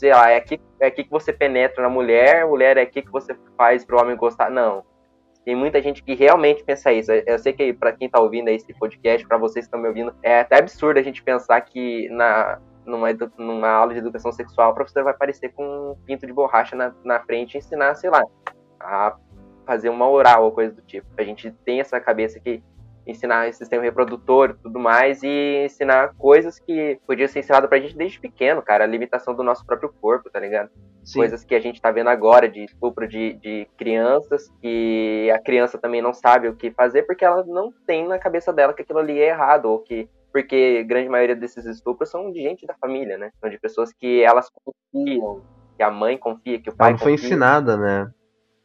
sei 0.00 0.12
lá, 0.12 0.30
é 0.30 0.36
aqui, 0.36 0.58
é 0.80 0.86
aqui 0.86 1.04
que 1.04 1.10
você 1.10 1.30
penetra 1.30 1.82
na 1.82 1.90
mulher, 1.90 2.46
mulher 2.46 2.78
é 2.78 2.80
aqui 2.80 3.02
que 3.02 3.10
você 3.10 3.36
faz 3.54 3.84
pro 3.84 4.00
homem 4.00 4.16
gostar. 4.16 4.50
Não. 4.50 4.82
Tem 5.44 5.54
muita 5.54 5.82
gente 5.82 6.02
que 6.02 6.14
realmente 6.14 6.64
pensa 6.64 6.90
isso. 6.90 7.12
Eu 7.12 7.38
sei 7.38 7.52
que 7.52 7.74
para 7.74 7.92
quem 7.92 8.08
tá 8.08 8.18
ouvindo 8.18 8.48
esse 8.48 8.72
podcast, 8.72 9.26
para 9.28 9.36
vocês 9.36 9.66
que 9.66 9.68
estão 9.68 9.78
me 9.78 9.88
ouvindo, 9.88 10.14
é 10.22 10.40
até 10.40 10.56
absurdo 10.56 10.98
a 10.98 11.02
gente 11.02 11.22
pensar 11.22 11.60
que 11.60 12.08
na, 12.08 12.58
numa, 12.86 13.08
numa 13.36 13.68
aula 13.68 13.92
de 13.92 13.98
educação 13.98 14.32
sexual, 14.32 14.70
o 14.70 14.74
professor 14.74 15.04
vai 15.04 15.12
aparecer 15.12 15.52
com 15.52 15.64
um 15.64 15.94
pinto 16.06 16.26
de 16.26 16.32
borracha 16.32 16.74
na, 16.74 16.94
na 17.04 17.20
frente 17.20 17.56
e 17.56 17.58
ensinar, 17.58 17.94
sei 17.94 18.08
lá, 18.08 18.24
a 18.80 19.14
fazer 19.66 19.90
uma 19.90 20.08
oral 20.08 20.44
ou 20.44 20.52
coisa 20.52 20.74
do 20.74 20.80
tipo. 20.80 21.06
A 21.18 21.22
gente 21.22 21.50
tem 21.62 21.78
essa 21.78 22.00
cabeça 22.00 22.40
que 22.40 22.62
ensinar 23.06 23.52
sistema 23.52 23.82
reprodutor 23.82 24.50
e 24.50 24.62
tudo 24.62 24.78
mais 24.78 25.22
e 25.22 25.64
ensinar 25.64 26.14
coisas 26.16 26.58
que 26.58 26.98
podiam 27.06 27.28
ser 27.28 27.40
ensinadas 27.40 27.68
pra 27.68 27.78
gente 27.78 27.96
desde 27.96 28.20
pequeno, 28.20 28.62
cara. 28.62 28.84
A 28.84 28.86
limitação 28.86 29.34
do 29.34 29.42
nosso 29.42 29.64
próprio 29.64 29.92
corpo, 30.00 30.30
tá 30.30 30.40
ligado? 30.40 30.70
Sim. 31.02 31.20
coisas 31.20 31.42
que 31.42 31.54
a 31.54 31.60
gente 31.60 31.80
tá 31.80 31.90
vendo 31.90 32.10
agora 32.10 32.46
de 32.48 32.64
estupro 32.64 33.08
de, 33.08 33.32
de 33.34 33.66
crianças, 33.78 34.52
que 34.60 35.30
a 35.34 35.38
criança 35.38 35.78
também 35.78 36.02
não 36.02 36.12
sabe 36.12 36.46
o 36.46 36.54
que 36.54 36.70
fazer 36.70 37.04
porque 37.04 37.24
ela 37.24 37.42
não 37.44 37.72
tem 37.86 38.06
na 38.06 38.18
cabeça 38.18 38.52
dela 38.52 38.74
que 38.74 38.82
aquilo 38.82 38.98
ali 38.98 39.18
é 39.18 39.28
errado, 39.28 39.66
ou 39.66 39.78
que. 39.80 40.08
Porque 40.32 40.80
a 40.84 40.86
grande 40.86 41.08
maioria 41.08 41.34
desses 41.34 41.66
estupros 41.66 42.08
são 42.08 42.30
de 42.30 42.40
gente 42.40 42.64
da 42.64 42.74
família, 42.74 43.18
né? 43.18 43.30
São 43.40 43.50
de 43.50 43.58
pessoas 43.58 43.92
que 43.92 44.22
elas 44.22 44.48
confiam, 44.48 45.42
que 45.76 45.82
a 45.82 45.90
mãe 45.90 46.16
confia, 46.16 46.60
que 46.60 46.70
o 46.70 46.76
pai 46.76 46.90
Ela 46.90 46.92
não 46.92 46.98
foi 46.98 47.12
confia, 47.12 47.26
ensinada, 47.26 47.76
né? 47.76 48.12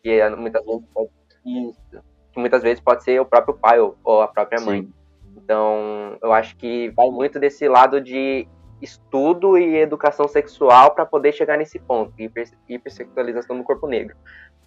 que 0.06 0.30
muitas 0.38 0.64
vezes 0.64 0.86
pode 0.94 1.10
isso, 1.44 2.04
que 2.36 2.40
muitas 2.40 2.62
vezes 2.62 2.82
pode 2.82 3.02
ser 3.02 3.20
o 3.20 3.26
próprio 3.26 3.56
pai 3.56 3.80
ou, 3.80 3.96
ou 4.04 4.22
a 4.22 4.28
própria 4.28 4.60
mãe. 4.60 4.82
Sim. 4.82 4.94
Então, 5.38 6.18
eu 6.22 6.34
acho 6.34 6.56
que 6.58 6.90
vai 6.90 7.10
muito 7.10 7.40
desse 7.40 7.68
lado 7.68 8.02
de 8.02 8.46
estudo 8.82 9.58
e 9.58 9.78
educação 9.78 10.28
sexual 10.28 10.92
para 10.92 11.06
poder 11.06 11.32
chegar 11.32 11.58
nesse 11.58 11.80
ponto, 11.80 12.12
hiper, 12.20 12.46
hipersexualização 12.68 13.58
do 13.58 13.64
corpo 13.64 13.88
negro. 13.88 14.16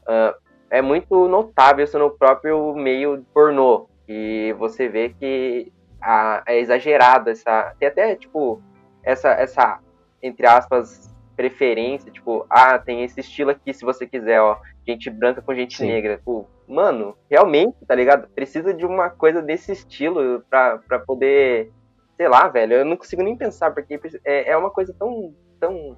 Ah, 0.06 0.34
é 0.70 0.80
muito 0.80 1.28
notável 1.28 1.84
isso 1.84 1.98
no 1.98 2.10
próprio 2.10 2.74
meio 2.74 3.22
pornô, 3.34 3.86
e 4.08 4.54
você 4.58 4.88
vê 4.88 5.10
que 5.10 5.70
a- 6.00 6.42
é 6.46 6.58
exagerado 6.58 7.28
essa, 7.28 7.74
tem 7.78 7.88
até 7.88 8.16
tipo 8.16 8.62
essa, 9.02 9.28
essa 9.30 9.78
entre 10.22 10.46
aspas 10.46 11.14
preferência, 11.38 12.10
tipo, 12.10 12.44
ah, 12.50 12.76
tem 12.80 13.04
esse 13.04 13.20
estilo 13.20 13.50
aqui 13.50 13.72
se 13.72 13.84
você 13.84 14.04
quiser, 14.04 14.40
ó, 14.40 14.58
gente 14.84 15.08
branca 15.08 15.40
com 15.40 15.54
gente 15.54 15.76
Sim. 15.76 15.86
negra. 15.86 16.20
Pô, 16.24 16.44
mano, 16.66 17.16
realmente, 17.30 17.76
tá 17.86 17.94
ligado? 17.94 18.28
Precisa 18.34 18.74
de 18.74 18.84
uma 18.84 19.08
coisa 19.08 19.40
desse 19.40 19.70
estilo 19.70 20.42
pra, 20.50 20.78
pra 20.78 20.98
poder, 20.98 21.70
sei 22.16 22.26
lá, 22.26 22.48
velho, 22.48 22.74
eu 22.74 22.84
não 22.84 22.96
consigo 22.96 23.22
nem 23.22 23.36
pensar, 23.36 23.70
porque 23.70 24.00
é, 24.24 24.50
é 24.50 24.56
uma 24.56 24.68
coisa 24.68 24.92
tão, 24.98 25.32
tão 25.60 25.96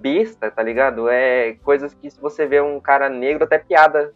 besta, 0.00 0.50
tá 0.50 0.60
ligado? 0.60 1.08
É 1.08 1.52
coisas 1.62 1.94
que 1.94 2.10
se 2.10 2.20
você 2.20 2.44
vê 2.44 2.60
um 2.60 2.80
cara 2.80 3.08
negro, 3.08 3.44
até 3.44 3.58
piada 3.58 4.12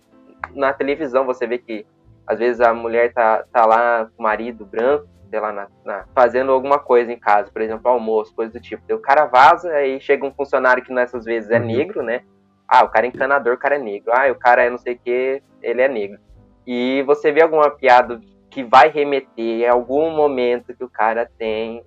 na 0.56 0.72
televisão, 0.72 1.24
você 1.24 1.46
vê 1.46 1.58
que 1.58 1.86
às 2.28 2.38
vezes 2.38 2.60
a 2.60 2.74
mulher 2.74 3.12
tá, 3.12 3.44
tá 3.52 3.64
lá 3.64 4.06
com 4.14 4.20
o 4.20 4.22
marido 4.22 4.64
branco, 4.66 5.06
sei 5.30 5.40
lá, 5.40 5.52
na- 5.52 5.68
na- 5.84 6.04
fazendo 6.14 6.52
alguma 6.52 6.78
coisa 6.78 7.12
em 7.12 7.18
casa, 7.18 7.50
por 7.50 7.62
exemplo, 7.62 7.90
almoço, 7.90 8.34
coisa 8.34 8.52
do 8.52 8.60
tipo. 8.60 8.82
O 8.94 8.98
cara 8.98 9.26
vaza, 9.26 9.70
aí 9.72 10.00
chega 10.00 10.26
um 10.26 10.32
funcionário 10.32 10.82
que 10.82 10.92
nessas 10.92 11.24
vezes 11.24 11.50
é 11.50 11.58
Uhum. 11.58 11.66
negro, 11.66 12.02
né? 12.02 12.22
Ah, 12.68 12.84
o 12.84 12.88
cara 12.88 13.06
é 13.06 13.08
encanador, 13.08 13.54
o 13.54 13.58
cara 13.58 13.76
é 13.76 13.78
negro. 13.78 14.12
Ah, 14.12 14.30
o 14.30 14.34
cara 14.34 14.62
é 14.64 14.70
não 14.70 14.78
sei 14.78 14.94
o 14.94 14.98
que, 14.98 15.42
ele 15.62 15.80
é 15.82 15.88
negro. 15.88 16.18
E 16.66 17.02
você 17.06 17.32
vê 17.32 17.42
alguma 17.42 17.70
piada 17.70 18.20
que 18.50 18.62
vai 18.62 18.88
remeter 18.90 19.62
em 19.62 19.66
algum 19.66 20.10
momento 20.10 20.74
que 20.74 20.84
o 20.84 20.88
cara 20.88 21.30
tem 21.38 21.82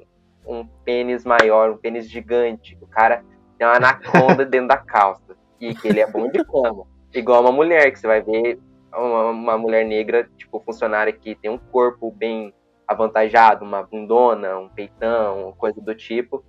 um 0.45 0.65
pênis 0.83 1.23
maior, 1.23 1.69
um 1.71 1.77
pênis 1.77 2.09
gigante, 2.09 2.75
que 2.75 2.83
o 2.83 2.87
cara 2.87 3.23
tem 3.57 3.67
uma 3.67 3.75
anaconda 3.77 4.43
dentro 4.45 4.67
da 4.69 4.77
calça 4.77 5.35
e 5.59 5.75
que 5.75 5.87
ele 5.87 5.99
é 5.99 6.07
bom 6.07 6.27
de 6.29 6.43
cama. 6.43 6.85
Igual 7.13 7.41
uma 7.41 7.51
mulher, 7.51 7.91
que 7.91 7.99
você 7.99 8.07
vai 8.07 8.21
ver 8.21 8.57
uma, 8.93 9.29
uma 9.29 9.57
mulher 9.57 9.85
negra, 9.85 10.29
tipo, 10.37 10.59
funcionária 10.59 11.13
que 11.13 11.35
tem 11.35 11.49
um 11.49 11.57
corpo 11.57 12.11
bem 12.11 12.53
avantajado, 12.87 13.63
uma 13.63 13.83
bundona, 13.83 14.57
um 14.57 14.67
peitão, 14.67 15.53
coisa 15.57 15.79
do 15.81 15.95
tipo, 15.95 16.43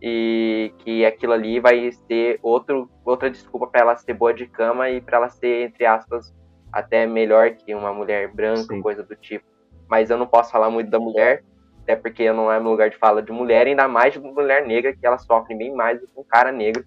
e 0.00 0.72
que 0.78 1.04
aquilo 1.04 1.32
ali 1.32 1.58
vai 1.58 1.90
ser 1.92 2.38
outro, 2.42 2.88
outra 3.04 3.30
desculpa 3.30 3.66
para 3.66 3.80
ela 3.80 3.96
ser 3.96 4.14
boa 4.14 4.32
de 4.32 4.46
cama 4.46 4.88
e 4.90 5.00
para 5.00 5.16
ela 5.16 5.28
ser, 5.28 5.66
entre 5.66 5.84
aspas, 5.84 6.32
até 6.72 7.06
melhor 7.06 7.50
que 7.50 7.74
uma 7.74 7.92
mulher 7.92 8.32
branca, 8.32 8.74
Sim. 8.74 8.82
coisa 8.82 9.02
do 9.02 9.16
tipo. 9.16 9.44
Mas 9.88 10.10
eu 10.10 10.16
não 10.16 10.26
posso 10.26 10.52
falar 10.52 10.70
muito 10.70 10.90
da 10.90 11.00
mulher, 11.00 11.42
até 11.82 11.96
porque 11.96 12.30
não 12.32 12.52
é 12.52 12.60
meu 12.60 12.70
lugar 12.70 12.90
de 12.90 12.96
fala 12.96 13.22
de 13.22 13.32
mulher, 13.32 13.66
ainda 13.66 13.88
mais 13.88 14.12
de 14.12 14.20
mulher 14.20 14.66
negra, 14.66 14.94
que 14.94 15.06
elas 15.06 15.24
sofrem 15.24 15.58
bem 15.58 15.74
mais 15.74 16.00
do 16.00 16.06
que 16.06 16.20
um 16.20 16.24
cara 16.24 16.52
negro, 16.52 16.84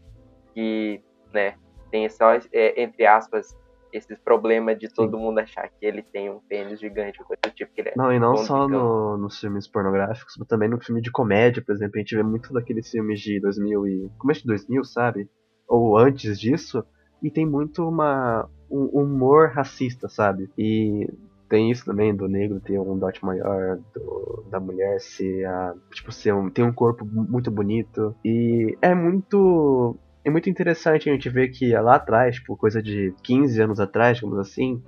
que, 0.54 1.02
né, 1.34 1.56
tem 1.90 2.08
só, 2.08 2.34
é, 2.54 2.82
entre 2.82 3.06
aspas, 3.06 3.58
esses 3.94 4.18
problemas 4.20 4.78
de 4.78 4.88
todo 4.88 5.18
mundo 5.18 5.40
achar 5.40 5.68
que 5.70 5.86
ele 5.86 6.02
tem 6.02 6.30
um 6.30 6.40
pênis 6.40 6.80
gigante, 6.80 7.20
coisa 7.24 7.42
do 7.44 7.52
tipo, 7.52 7.72
que 7.74 7.82
ele 7.82 7.90
é 7.90 7.94
Não, 7.96 8.12
e 8.12 8.20
não 8.20 8.36
só 8.38 8.68
no, 8.68 9.18
nos 9.18 9.40
filmes 9.40 9.68
pornográficos, 9.68 10.36
mas 10.38 10.48
também 10.48 10.70
no 10.70 10.80
filme 10.80 11.02
de 11.02 11.12
comédia, 11.12 11.64
por 11.66 11.74
exemplo. 11.74 11.94
A 11.96 12.00
gente 12.00 12.16
vê 12.16 12.24
muito 12.24 12.52
daqueles 12.54 12.90
filmes 12.90 13.20
de 13.20 13.40
2000 13.40 13.88
e... 13.88 14.10
Começo 14.18 14.42
de 14.42 14.48
2000, 14.48 14.84
sabe? 14.84 15.30
Ou 15.68 15.98
antes 15.98 16.40
disso. 16.40 16.84
E 17.22 17.30
tem 17.30 17.46
muito 17.46 17.88
uma... 17.88 18.50
Um 18.70 18.86
humor 19.02 19.50
racista, 19.50 20.08
sabe? 20.08 20.50
E 20.58 21.08
tem 21.50 21.70
isso 21.70 21.84
também 21.84 22.16
do 22.16 22.28
negro 22.30 22.62
ter 22.62 22.80
um 22.80 22.98
dote 22.98 23.24
maior, 23.26 23.78
do- 23.94 24.46
da 24.50 24.60
mulher 24.60 25.00
ser 25.02 25.46
a... 25.46 25.74
Tipo, 25.92 26.12
ser 26.12 26.34
um, 26.34 26.50
ter 26.50 26.64
um 26.64 26.72
corpo 26.72 27.06
muito 27.06 27.52
bonito. 27.52 28.16
E 28.24 28.78
é 28.82 28.96
muito... 28.96 29.98
É 30.24 30.30
muito 30.30 30.50
interessante 30.50 31.10
a 31.10 31.14
gente 31.14 31.30
ver 31.30 31.50
que 31.50 31.74
lá 31.74 31.96
atrás, 31.96 32.36
tipo, 32.36 32.56
coisa 32.56 32.82
de 32.82 33.14
15 33.24 33.62
anos 33.62 33.80
atrás, 33.80 34.18
digamos 34.18 34.38
assim, 34.38 34.82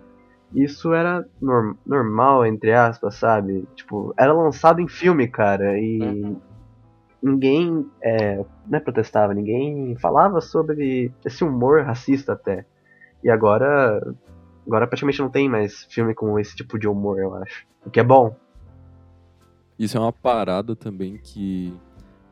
isso 0.54 0.94
era 0.94 1.26
norm- 1.42 1.76
normal, 1.86 2.46
entre 2.46 2.72
aspas, 2.74 3.16
sabe? 3.16 3.68
Tipo, 3.76 4.14
era 4.18 4.32
lançado 4.32 4.80
em 4.80 4.88
filme, 4.88 5.28
cara, 5.28 5.78
e 5.80 6.36
ninguém 7.22 7.90
é, 8.04 8.46
né, 8.68 8.80
protestava, 8.80 9.34
ninguém 9.34 9.96
falava 9.96 10.40
sobre 10.42 11.12
esse 11.26 11.44
humor 11.44 11.82
racista 11.84 12.34
até. 12.34 12.66
E 13.24 13.30
agora, 13.30 14.00
agora 14.68 14.86
praticamente 14.86 15.22
não 15.22 15.30
tem 15.30 15.50
mais 15.50 15.86
filme 15.86 16.14
com 16.14 16.38
esse 16.38 16.56
tipo 16.56 16.78
de 16.78 16.88
humor, 16.88 17.18
eu 17.20 17.34
acho. 17.36 17.66
O 17.86 17.90
que 17.90 18.00
é 18.00 18.04
bom. 18.04 18.36
Isso 19.80 19.98
é 19.98 20.00
uma 20.00 20.14
parada 20.14 20.76
também 20.76 21.18
que 21.18 21.74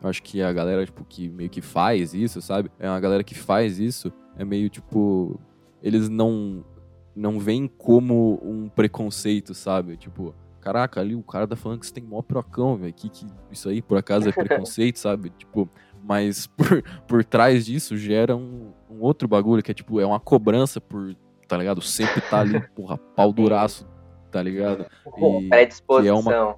eu 0.02 0.10
acho 0.10 0.24
que 0.24 0.42
a 0.42 0.52
galera, 0.52 0.86
tipo, 0.86 1.06
que 1.06 1.30
meio 1.30 1.50
que 1.50 1.62
faz 1.62 2.14
isso, 2.14 2.42
sabe? 2.42 2.72
É 2.80 2.90
uma 2.90 3.00
galera 3.00 3.24
que 3.24 3.36
faz 3.36 3.80
isso, 3.80 4.12
é 4.36 4.44
meio 4.44 4.70
tipo. 4.70 5.40
Eles 5.82 6.10
não. 6.10 6.66
Não 7.14 7.40
veem 7.40 7.68
como 7.68 8.40
um 8.42 8.70
preconceito, 8.70 9.54
sabe? 9.54 9.98
Tipo, 9.98 10.34
caraca, 10.62 11.02
ali 11.02 11.14
o 11.14 11.22
cara 11.22 11.46
tá 11.46 11.58
falando 11.58 11.82
que 11.82 11.86
você 11.86 11.94
tem 11.94 12.04
mó 12.04 12.22
procão, 12.22 12.78
velho. 12.78 12.94
Que, 12.94 13.10
que 13.10 13.28
isso 13.52 13.68
aí, 13.68 13.82
por 13.82 13.98
acaso, 13.98 14.30
é 14.30 14.32
preconceito, 14.32 14.96
sabe? 14.98 15.30
Tipo, 15.32 15.70
mas 16.02 16.48
por, 16.56 16.82
por 17.08 17.26
trás 17.26 17.66
disso 17.66 17.98
gera 17.98 18.36
um, 18.36 18.72
um, 18.90 19.02
outro 19.02 19.28
bagulho 19.28 19.62
que 19.62 19.72
é 19.72 19.74
tipo, 19.74 20.00
é 20.00 20.06
uma 20.06 20.22
cobrança 20.22 20.80
por, 20.80 21.14
tá 21.48 21.58
ligado? 21.58 21.82
Sempre 21.82 22.22
tá 22.22 22.40
ali, 22.40 22.62
porra, 22.70 22.98
pau 22.98 23.34
duraço, 23.34 23.86
tá 24.32 24.42
ligado? 24.42 24.86
E, 25.18 25.50
Predisposição. 25.50 26.32
É, 26.32 26.42
uma... 26.42 26.58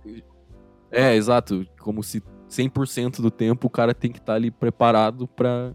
é, 0.92 1.16
exato. 1.16 1.66
Como 1.80 2.04
se 2.04 2.22
100% 2.54 3.22
do 3.22 3.32
tempo 3.32 3.68
o 3.68 3.70
cara 3.70 3.94
tem 3.94 4.12
que 4.12 4.20
estar 4.20 4.34
tá 4.34 4.38
ali 4.38 4.52
preparado 4.52 5.28
pra, 5.28 5.74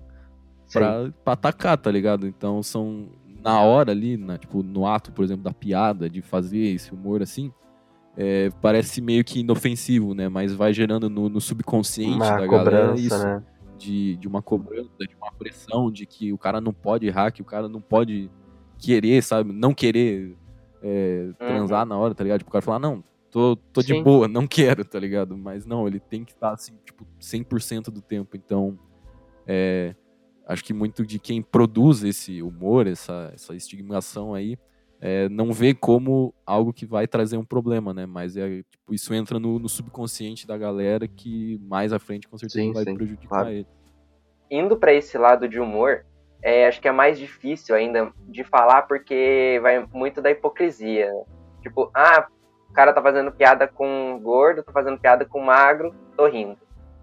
pra, 0.72 1.10
pra 1.24 1.32
atacar, 1.32 1.76
tá 1.76 1.90
ligado? 1.90 2.26
Então 2.26 2.62
são. 2.62 3.08
Na 3.40 3.62
hora 3.62 3.92
ali, 3.92 4.16
na, 4.16 4.36
tipo, 4.36 4.64
no 4.64 4.84
ato, 4.84 5.12
por 5.12 5.24
exemplo, 5.24 5.44
da 5.44 5.52
piada, 5.52 6.10
de 6.10 6.20
fazer 6.20 6.58
esse 6.58 6.92
humor 6.92 7.22
assim, 7.22 7.52
é, 8.16 8.50
parece 8.60 9.00
meio 9.00 9.24
que 9.24 9.40
inofensivo, 9.40 10.12
né? 10.12 10.28
Mas 10.28 10.52
vai 10.52 10.72
gerando 10.72 11.08
no, 11.08 11.28
no 11.28 11.40
subconsciente 11.40 12.16
uma 12.16 12.36
da 12.36 12.46
galera 12.46 12.94
isso. 12.98 13.16
Né? 13.16 13.42
De, 13.78 14.16
de 14.16 14.26
uma 14.26 14.42
cobrança, 14.42 14.90
de 14.98 15.14
uma 15.14 15.30
pressão, 15.30 15.88
de 15.88 16.04
que 16.04 16.32
o 16.32 16.38
cara 16.38 16.60
não 16.60 16.72
pode 16.72 17.06
errar, 17.06 17.30
que 17.30 17.40
o 17.40 17.44
cara 17.44 17.68
não 17.68 17.80
pode 17.80 18.28
querer, 18.76 19.22
sabe? 19.22 19.52
Não 19.52 19.72
querer 19.72 20.36
é, 20.82 21.30
transar 21.38 21.82
uhum. 21.82 21.88
na 21.88 21.96
hora, 21.96 22.12
tá 22.12 22.24
ligado? 22.24 22.38
Tipo, 22.38 22.50
o 22.50 22.52
cara 22.52 22.64
falar, 22.64 22.80
não, 22.80 23.04
tô, 23.30 23.56
tô 23.56 23.82
de 23.82 24.02
boa, 24.02 24.28
não 24.28 24.46
quero, 24.46 24.84
tá 24.84 24.98
ligado? 24.98 25.36
Mas 25.36 25.66
não, 25.66 25.86
ele 25.86 26.00
tem 26.00 26.24
que 26.24 26.32
estar, 26.32 26.52
assim, 26.52 26.76
tipo, 26.84 27.06
100% 27.20 27.90
do 27.90 28.00
tempo. 28.00 28.36
Então, 28.36 28.78
é, 29.46 29.94
acho 30.46 30.64
que 30.64 30.72
muito 30.72 31.06
de 31.06 31.18
quem 31.18 31.42
produz 31.42 32.02
esse 32.02 32.42
humor, 32.42 32.86
essa, 32.86 33.30
essa 33.34 33.54
estigmação 33.54 34.34
aí, 34.34 34.58
é, 35.00 35.28
não 35.28 35.52
vê 35.52 35.74
como 35.74 36.34
algo 36.44 36.72
que 36.72 36.84
vai 36.84 37.06
trazer 37.06 37.36
um 37.36 37.44
problema, 37.44 37.94
né? 37.94 38.04
Mas 38.04 38.36
é, 38.36 38.62
tipo, 38.62 38.92
isso 38.92 39.14
entra 39.14 39.38
no, 39.38 39.58
no, 39.58 39.68
subconsciente 39.68 40.46
da 40.46 40.58
galera 40.58 41.06
que 41.06 41.58
mais 41.62 41.92
à 41.92 41.98
frente 41.98 42.26
com 42.26 42.36
certeza 42.36 42.64
sim, 42.64 42.72
vai 42.72 42.84
sim, 42.84 42.94
prejudicar 42.94 43.28
claro. 43.28 43.50
ele. 43.50 43.66
Indo 44.50 44.76
para 44.76 44.92
esse 44.92 45.16
lado 45.16 45.48
de 45.48 45.60
humor, 45.60 46.04
é, 46.42 46.66
acho 46.66 46.80
que 46.80 46.88
é 46.88 46.92
mais 46.92 47.18
difícil 47.18 47.74
ainda 47.74 48.12
de 48.26 48.42
falar 48.42 48.82
porque 48.82 49.60
vai 49.62 49.86
muito 49.92 50.20
da 50.20 50.30
hipocrisia. 50.30 51.12
Tipo, 51.62 51.90
ah, 51.94 52.26
o 52.68 52.72
cara 52.72 52.92
tá 52.92 53.02
fazendo 53.02 53.32
piada 53.32 53.66
com 53.66 54.18
gordo, 54.22 54.62
tá 54.62 54.72
fazendo 54.72 54.98
piada 54.98 55.24
com 55.24 55.40
magro, 55.40 55.94
tô 56.16 56.26
rindo. 56.26 56.58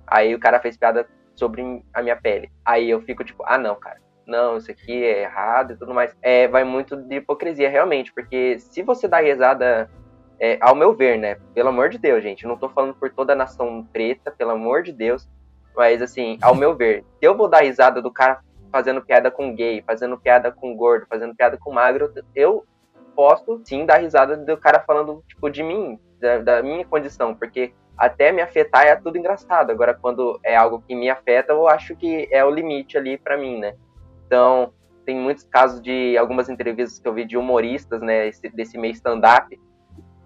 Aí 0.07 0.35
o 0.35 0.39
cara 0.39 0.59
fez 0.59 0.77
piada 0.77 1.07
sobre 1.35 1.83
a 1.93 2.01
minha 2.01 2.15
pele. 2.15 2.51
Aí 2.63 2.89
eu 2.89 3.01
fico 3.01 3.23
tipo, 3.23 3.43
ah 3.45 3.57
não, 3.57 3.75
cara 3.75 4.05
não, 4.25 4.57
isso 4.57 4.71
aqui 4.71 5.03
é 5.03 5.23
errado 5.23 5.73
e 5.73 5.77
tudo 5.77 5.93
mais. 5.93 6.15
É, 6.21 6.47
vai 6.47 6.63
muito 6.63 6.95
de 6.95 7.17
hipocrisia, 7.17 7.69
realmente, 7.69 8.11
porque 8.11 8.57
se 8.59 8.81
você 8.81 9.07
dá 9.07 9.19
risada, 9.19 9.89
é, 10.39 10.57
ao 10.61 10.75
meu 10.75 10.93
ver, 10.93 11.17
né? 11.17 11.35
Pelo 11.53 11.69
amor 11.69 11.89
de 11.89 11.97
Deus, 11.97 12.23
gente, 12.23 12.47
não 12.47 12.57
tô 12.57 12.67
falando 12.69 12.95
por 12.95 13.11
toda 13.11 13.33
a 13.33 13.35
nação 13.35 13.87
preta, 13.93 14.31
pelo 14.31 14.51
amor 14.51 14.81
de 14.81 14.91
Deus, 14.91 15.29
mas 15.75 16.01
assim, 16.01 16.37
ao 16.41 16.55
meu 16.55 16.75
ver, 16.75 17.03
se 17.19 17.25
eu 17.25 17.37
vou 17.37 17.47
dar 17.47 17.63
risada 17.63 18.01
do 18.01 18.11
cara 18.11 18.39
fazendo 18.71 19.01
piada 19.01 19.29
com 19.29 19.55
gay, 19.55 19.83
fazendo 19.85 20.17
piada 20.17 20.51
com 20.51 20.75
gordo, 20.75 21.05
fazendo 21.07 21.35
piada 21.35 21.57
com 21.57 21.71
magro, 21.71 22.11
eu 22.35 22.65
posso 23.15 23.61
sim 23.63 23.85
dar 23.85 23.97
risada 23.97 24.35
do 24.35 24.57
cara 24.57 24.79
falando, 24.85 25.23
tipo, 25.27 25.49
de 25.49 25.63
mim, 25.63 25.99
da, 26.19 26.39
da 26.39 26.63
minha 26.63 26.85
condição, 26.85 27.33
porque 27.33 27.73
até 27.97 28.31
me 28.31 28.41
afetar 28.41 28.85
é 28.85 28.95
tudo 28.95 29.17
engraçado. 29.17 29.71
Agora, 29.71 29.93
quando 29.93 30.39
é 30.43 30.55
algo 30.55 30.83
que 30.85 30.93
me 30.93 31.09
afeta, 31.09 31.53
eu 31.53 31.67
acho 31.67 31.95
que 31.95 32.27
é 32.31 32.43
o 32.43 32.49
limite 32.49 32.97
ali 32.97 33.17
para 33.17 33.37
mim, 33.37 33.59
né? 33.59 33.75
Então, 34.27 34.73
tem 35.05 35.15
muitos 35.15 35.43
casos 35.45 35.81
de 35.81 36.17
algumas 36.17 36.49
entrevistas 36.49 36.99
que 36.99 37.07
eu 37.07 37.13
vi 37.13 37.25
de 37.25 37.37
humoristas, 37.37 38.01
né, 38.01 38.27
esse, 38.27 38.49
desse 38.49 38.77
meio 38.77 38.93
stand-up, 38.93 39.59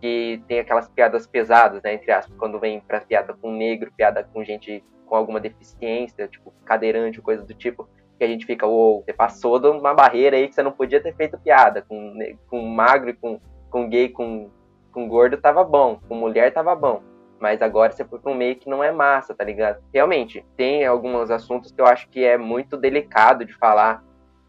que 0.01 0.41
tem 0.47 0.59
aquelas 0.59 0.87
piadas 0.87 1.27
pesadas, 1.27 1.83
né, 1.83 1.93
entre 1.93 2.11
aspas, 2.11 2.35
quando 2.37 2.59
vem 2.59 2.79
pra 2.79 3.01
piada 3.01 3.33
com 3.33 3.51
negro, 3.51 3.91
piada 3.95 4.23
com 4.23 4.43
gente 4.43 4.83
com 5.05 5.15
alguma 5.15 5.39
deficiência, 5.39 6.27
tipo 6.27 6.53
cadeirante, 6.63 7.21
coisa 7.21 7.43
do 7.43 7.53
tipo, 7.53 7.89
que 8.19 8.23
a 8.25 8.27
gente 8.27 8.45
fica, 8.45 8.67
uou, 8.67 9.01
você 9.01 9.13
passou 9.13 9.57
de 9.57 9.67
uma 9.69 9.93
barreira 9.93 10.35
aí 10.35 10.47
que 10.47 10.53
você 10.53 10.61
não 10.61 10.73
podia 10.73 11.01
ter 11.01 11.15
feito 11.15 11.39
piada, 11.39 11.81
com, 11.87 12.13
com 12.47 12.61
magro, 12.61 13.15
com, 13.15 13.39
com 13.69 13.89
gay, 13.89 14.09
com, 14.09 14.51
com 14.91 15.07
gordo 15.07 15.37
tava 15.37 15.63
bom, 15.63 15.99
com 16.07 16.15
mulher 16.15 16.53
tava 16.53 16.75
bom. 16.75 17.01
Mas 17.39 17.61
agora 17.61 17.93
você 17.93 18.03
foi 18.03 18.19
pra 18.19 18.31
um 18.31 18.35
meio 18.35 18.57
que 18.57 18.69
não 18.69 18.83
é 18.83 18.91
massa, 18.91 19.33
tá 19.33 19.45
ligado? 19.45 19.81
Realmente, 19.93 20.45
tem 20.57 20.85
alguns 20.85 21.31
assuntos 21.31 21.71
que 21.71 21.79
eu 21.79 21.85
acho 21.85 22.09
que 22.09 22.25
é 22.25 22.37
muito 22.37 22.75
delicado 22.75 23.45
de 23.45 23.53
falar. 23.53 24.03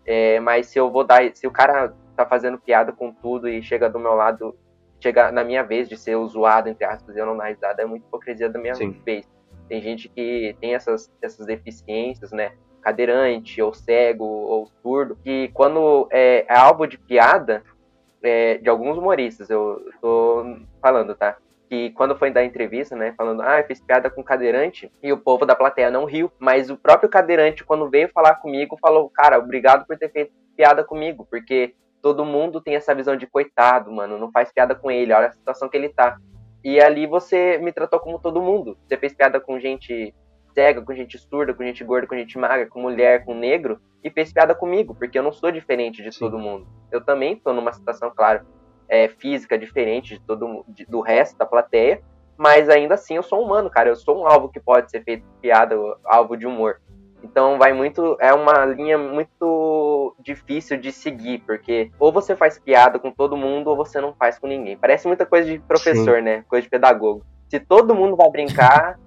É, 0.05 0.41
mas 0.41 0.66
se 0.66 0.77
eu 0.77 0.91
vou 0.91 1.05
dar. 1.05 1.23
Se 1.33 1.47
o 1.47 1.53
cara 1.53 1.95
tá 2.16 2.27
fazendo 2.27 2.59
piada 2.59 2.91
com 2.91 3.12
tudo 3.12 3.49
e 3.49 3.62
chega 3.62 3.89
do 3.89 4.01
meu 4.01 4.14
lado, 4.14 4.57
chega 5.01 5.31
na 5.31 5.45
minha 5.45 5.62
vez 5.62 5.89
de 5.89 5.97
ser 5.97 6.16
zoado, 6.27 6.68
entre 6.68 6.85
aspas, 6.85 7.16
eu 7.16 7.25
não 7.25 7.37
dar 7.37 7.51
risada, 7.51 7.81
é 7.81 7.87
muito 7.87 8.05
hipocrisia 8.07 8.49
da 8.49 8.59
minha 8.59 8.75
Sim. 8.75 8.91
vez. 9.07 9.25
Tem 9.68 9.81
gente 9.81 10.09
que 10.09 10.57
tem 10.61 10.75
essas, 10.75 11.09
essas 11.23 11.47
deficiências, 11.47 12.33
né? 12.33 12.55
Cadeirante, 12.81 13.61
ou 13.61 13.74
cego, 13.74 14.24
ou 14.24 14.66
surdo, 14.83 15.16
que 15.22 15.49
quando 15.55 16.09
é, 16.11 16.45
é 16.49 16.55
alvo 16.55 16.87
de 16.87 16.99
piada 16.99 17.62
é, 18.22 18.59
de 18.59 18.68
alguns 18.68 18.99
humoristas, 18.99 19.51
eu 19.51 19.83
tô 20.01 20.57
falando, 20.81 21.14
tá? 21.14 21.37
que 21.70 21.91
quando 21.91 22.18
foi 22.18 22.33
dar 22.33 22.45
entrevista, 22.45 22.97
né, 22.97 23.14
falando, 23.16 23.43
ah, 23.43 23.61
eu 23.61 23.64
fiz 23.64 23.81
piada 23.81 24.11
com 24.11 24.24
cadeirante, 24.24 24.91
e 25.01 25.12
o 25.12 25.16
povo 25.16 25.47
da 25.47 25.55
plateia 25.55 25.89
não 25.89 26.05
riu, 26.05 26.31
mas 26.37 26.68
o 26.68 26.76
próprio 26.76 27.09
cadeirante, 27.09 27.64
quando 27.64 27.89
veio 27.89 28.09
falar 28.09 28.35
comigo, 28.35 28.76
falou, 28.83 29.09
cara, 29.09 29.39
obrigado 29.39 29.87
por 29.87 29.97
ter 29.97 30.11
feito 30.11 30.33
piada 30.57 30.83
comigo, 30.83 31.24
porque 31.31 31.72
todo 32.03 32.24
mundo 32.24 32.61
tem 32.61 32.74
essa 32.74 32.93
visão 32.93 33.16
de 33.16 33.24
coitado, 33.24 33.93
mano, 33.93 34.18
não 34.18 34.33
faz 34.33 34.53
piada 34.53 34.74
com 34.74 34.91
ele, 34.91 35.12
olha 35.12 35.28
a 35.28 35.33
situação 35.33 35.68
que 35.68 35.76
ele 35.76 35.91
tá. 35.91 36.18
E 36.64 36.81
ali 36.81 37.07
você 37.07 37.57
me 37.59 37.72
tratou 37.72 38.01
como 38.01 38.18
todo 38.18 38.43
mundo. 38.43 38.76
Você 38.87 38.97
fez 38.97 39.14
piada 39.14 39.41
com 39.41 39.59
gente 39.59 40.12
cega, 40.55 40.83
com 40.83 40.95
gente 40.95 41.19
surda, 41.19 41.55
com 41.55 41.65
gente 41.65 41.83
gorda, 41.85 42.07
com 42.07 42.17
gente 42.17 42.39
magra, 42.39 42.67
com 42.67 42.81
mulher, 42.81 43.25
com 43.25 43.35
negro, 43.35 43.81
e 44.03 44.11
fez 44.11 44.33
piada 44.33 44.55
comigo, 44.55 44.95
porque 44.95 45.19
eu 45.19 45.23
não 45.23 45.33
sou 45.33 45.51
diferente 45.51 46.03
de 46.03 46.13
Sim. 46.13 46.21
todo 46.21 46.39
mundo. 46.39 46.67
Eu 46.91 47.05
também 47.05 47.37
tô 47.37 47.53
numa 47.53 47.73
situação, 47.73 48.13
claro, 48.15 48.47
é, 48.89 49.09
física 49.09 49.57
diferente 49.57 50.15
de 50.15 50.21
todo 50.21 50.65
de, 50.69 50.85
do 50.85 51.01
resto 51.01 51.39
da 51.39 51.47
plateia, 51.47 52.03
mas 52.37 52.69
ainda 52.69 52.95
assim 52.95 53.17
eu 53.17 53.23
sou 53.23 53.43
humano, 53.45 53.71
cara. 53.71 53.91
Eu 53.91 53.97
sou 53.97 54.23
um 54.23 54.27
alvo 54.27 54.49
que 54.49 54.59
pode 54.59 54.91
ser 54.91 55.05
feito 55.05 55.25
piada, 55.41 55.77
alvo 56.05 56.37
de 56.37 56.47
humor. 56.47 56.81
Então 57.23 57.59
vai 57.59 57.73
muito. 57.73 58.17
É 58.19 58.33
uma 58.33 58.65
linha 58.65 58.97
muito 58.97 60.17
difícil 60.19 60.79
de 60.79 60.91
seguir, 60.91 61.43
porque 61.47 61.91
ou 61.99 62.11
você 62.11 62.35
faz 62.35 62.59
piada 62.59 62.99
com 62.99 63.11
todo 63.11 63.37
mundo 63.37 63.69
ou 63.69 63.77
você 63.77 64.01
não 64.01 64.15
faz 64.15 64.39
com 64.39 64.47
ninguém. 64.47 64.77
Parece 64.77 65.07
muita 65.07 65.27
coisa 65.27 65.51
de 65.51 65.59
professor, 65.59 66.17
Sim. 66.17 66.23
né? 66.23 66.45
Coisa 66.49 66.63
de 66.63 66.71
pedagogo. 66.71 67.23
Se 67.49 67.61
todo 67.61 67.95
mundo 67.95 68.17
vai 68.17 68.31
brincar, 68.31 68.99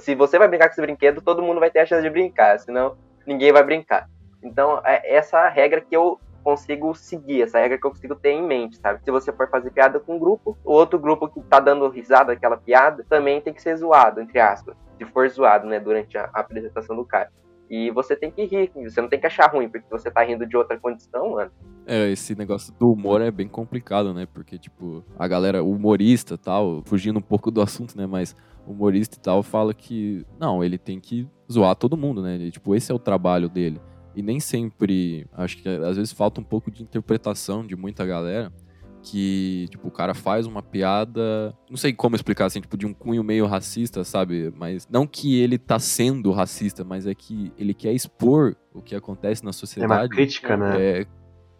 se 0.00 0.14
você 0.14 0.38
vai 0.38 0.48
brincar 0.48 0.66
com 0.66 0.72
esse 0.72 0.80
brinquedo, 0.80 1.20
todo 1.20 1.42
mundo 1.42 1.60
vai 1.60 1.70
ter 1.70 1.80
a 1.80 1.86
chance 1.86 2.02
de 2.02 2.10
brincar, 2.10 2.58
senão 2.58 2.96
ninguém 3.26 3.52
vai 3.52 3.62
brincar. 3.62 4.08
Então, 4.42 4.80
é 4.84 5.16
essa 5.16 5.48
regra 5.48 5.80
que 5.80 5.96
eu 5.96 6.20
consigo 6.42 6.94
seguir, 6.94 7.42
essa 7.42 7.58
regra 7.58 7.78
que 7.78 7.86
eu 7.86 7.90
consigo 7.90 8.14
ter 8.14 8.30
em 8.30 8.42
mente, 8.42 8.78
sabe? 8.78 9.00
Se 9.04 9.10
você 9.10 9.32
for 9.32 9.48
fazer 9.50 9.70
piada 9.70 10.00
com 10.00 10.16
um 10.16 10.18
grupo, 10.18 10.56
o 10.64 10.72
outro 10.72 10.98
grupo 10.98 11.28
que 11.28 11.40
tá 11.42 11.60
dando 11.60 11.88
risada 11.88 12.32
daquela 12.32 12.56
piada 12.56 13.04
também 13.08 13.40
tem 13.40 13.52
que 13.52 13.60
ser 13.60 13.76
zoado, 13.76 14.20
entre 14.20 14.40
aspas. 14.40 14.76
Se 14.96 15.04
for 15.04 15.28
zoado, 15.28 15.66
né, 15.66 15.78
durante 15.78 16.16
a, 16.16 16.30
a 16.32 16.40
apresentação 16.40 16.96
do 16.96 17.04
cara. 17.04 17.30
E 17.70 17.90
você 17.90 18.16
tem 18.16 18.30
que 18.30 18.44
rir, 18.44 18.70
você 18.74 19.00
não 19.00 19.08
tem 19.08 19.20
que 19.20 19.26
achar 19.26 19.50
ruim, 19.50 19.68
porque 19.68 19.86
você 19.90 20.10
tá 20.10 20.22
rindo 20.22 20.46
de 20.46 20.56
outra 20.56 20.78
condição, 20.78 21.32
mano. 21.32 21.50
É, 21.86 22.08
esse 22.10 22.34
negócio 22.34 22.72
do 22.78 22.92
humor 22.92 23.20
é 23.20 23.30
bem 23.30 23.46
complicado, 23.46 24.14
né? 24.14 24.26
Porque, 24.32 24.58
tipo, 24.58 25.04
a 25.18 25.28
galera, 25.28 25.62
humorista 25.62 26.38
tal, 26.38 26.82
fugindo 26.86 27.18
um 27.18 27.22
pouco 27.22 27.50
do 27.50 27.60
assunto, 27.60 27.96
né? 27.96 28.06
Mas 28.06 28.34
humorista 28.68 29.16
e 29.16 29.20
tal 29.20 29.42
fala 29.42 29.72
que, 29.72 30.24
não, 30.38 30.62
ele 30.62 30.78
tem 30.78 31.00
que 31.00 31.26
zoar 31.50 31.74
todo 31.74 31.96
mundo, 31.96 32.22
né? 32.22 32.34
Ele, 32.34 32.50
tipo, 32.50 32.74
esse 32.74 32.92
é 32.92 32.94
o 32.94 32.98
trabalho 32.98 33.48
dele. 33.48 33.80
E 34.14 34.22
nem 34.22 34.40
sempre. 34.40 35.26
Acho 35.32 35.56
que 35.58 35.68
às 35.68 35.96
vezes 35.96 36.12
falta 36.12 36.40
um 36.40 36.44
pouco 36.44 36.70
de 36.70 36.82
interpretação 36.82 37.64
de 37.64 37.76
muita 37.76 38.04
galera. 38.04 38.52
Que, 39.00 39.66
tipo, 39.70 39.86
o 39.86 39.92
cara 39.92 40.12
faz 40.12 40.44
uma 40.44 40.60
piada. 40.60 41.56
Não 41.70 41.76
sei 41.76 41.92
como 41.92 42.16
explicar, 42.16 42.46
assim, 42.46 42.60
tipo, 42.60 42.76
de 42.76 42.84
um 42.84 42.92
cunho 42.92 43.22
meio 43.22 43.46
racista, 43.46 44.02
sabe? 44.02 44.52
Mas 44.56 44.88
não 44.90 45.06
que 45.06 45.40
ele 45.40 45.56
tá 45.56 45.78
sendo 45.78 46.32
racista, 46.32 46.82
mas 46.82 47.06
é 47.06 47.14
que 47.14 47.52
ele 47.56 47.72
quer 47.72 47.92
expor 47.92 48.56
o 48.74 48.82
que 48.82 48.96
acontece 48.96 49.44
na 49.44 49.52
sociedade. 49.52 49.92
É 49.92 50.02
uma 50.02 50.08
crítica, 50.08 50.56
né? 50.56 50.82
É, 50.82 51.06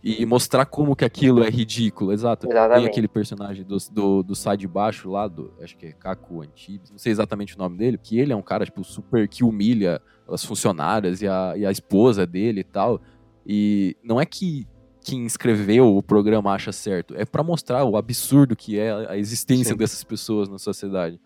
e 0.02 0.24
mostrar 0.24 0.64
como 0.64 0.94
que 0.94 1.04
aquilo 1.04 1.42
é 1.42 1.50
ridículo, 1.50 2.12
exato. 2.12 2.46
Exatamente. 2.46 2.78
Tem 2.78 2.86
aquele 2.86 3.08
personagem 3.08 3.64
do, 3.64 3.76
do, 3.90 4.22
do 4.22 4.34
sai 4.34 4.56
de 4.56 4.68
baixo 4.68 5.10
lá, 5.10 5.26
do, 5.26 5.52
acho 5.60 5.76
que 5.76 5.86
é 5.86 5.92
Kaku 5.92 6.42
Antibes, 6.42 6.90
não 6.90 6.98
sei 6.98 7.10
exatamente 7.10 7.56
o 7.56 7.58
nome 7.58 7.76
dele, 7.76 7.98
que 7.98 8.18
ele 8.18 8.32
é 8.32 8.36
um 8.36 8.42
cara, 8.42 8.64
tipo, 8.64 8.84
super 8.84 9.28
que 9.28 9.42
humilha 9.42 10.00
as 10.28 10.44
funcionárias 10.44 11.20
e 11.20 11.26
a, 11.26 11.54
e 11.56 11.66
a 11.66 11.70
esposa 11.70 12.26
dele 12.26 12.60
e 12.60 12.64
tal. 12.64 13.00
E 13.44 13.96
não 14.02 14.20
é 14.20 14.26
que 14.26 14.66
quem 15.02 15.24
escreveu 15.24 15.96
o 15.96 16.02
programa 16.02 16.52
acha 16.52 16.70
certo, 16.70 17.14
é 17.16 17.24
para 17.24 17.42
mostrar 17.42 17.84
o 17.84 17.96
absurdo 17.96 18.54
que 18.54 18.78
é 18.78 18.92
a 19.08 19.16
existência 19.16 19.72
Sim. 19.72 19.76
dessas 19.76 20.04
pessoas 20.04 20.48
na 20.48 20.58
sociedade. 20.58 21.18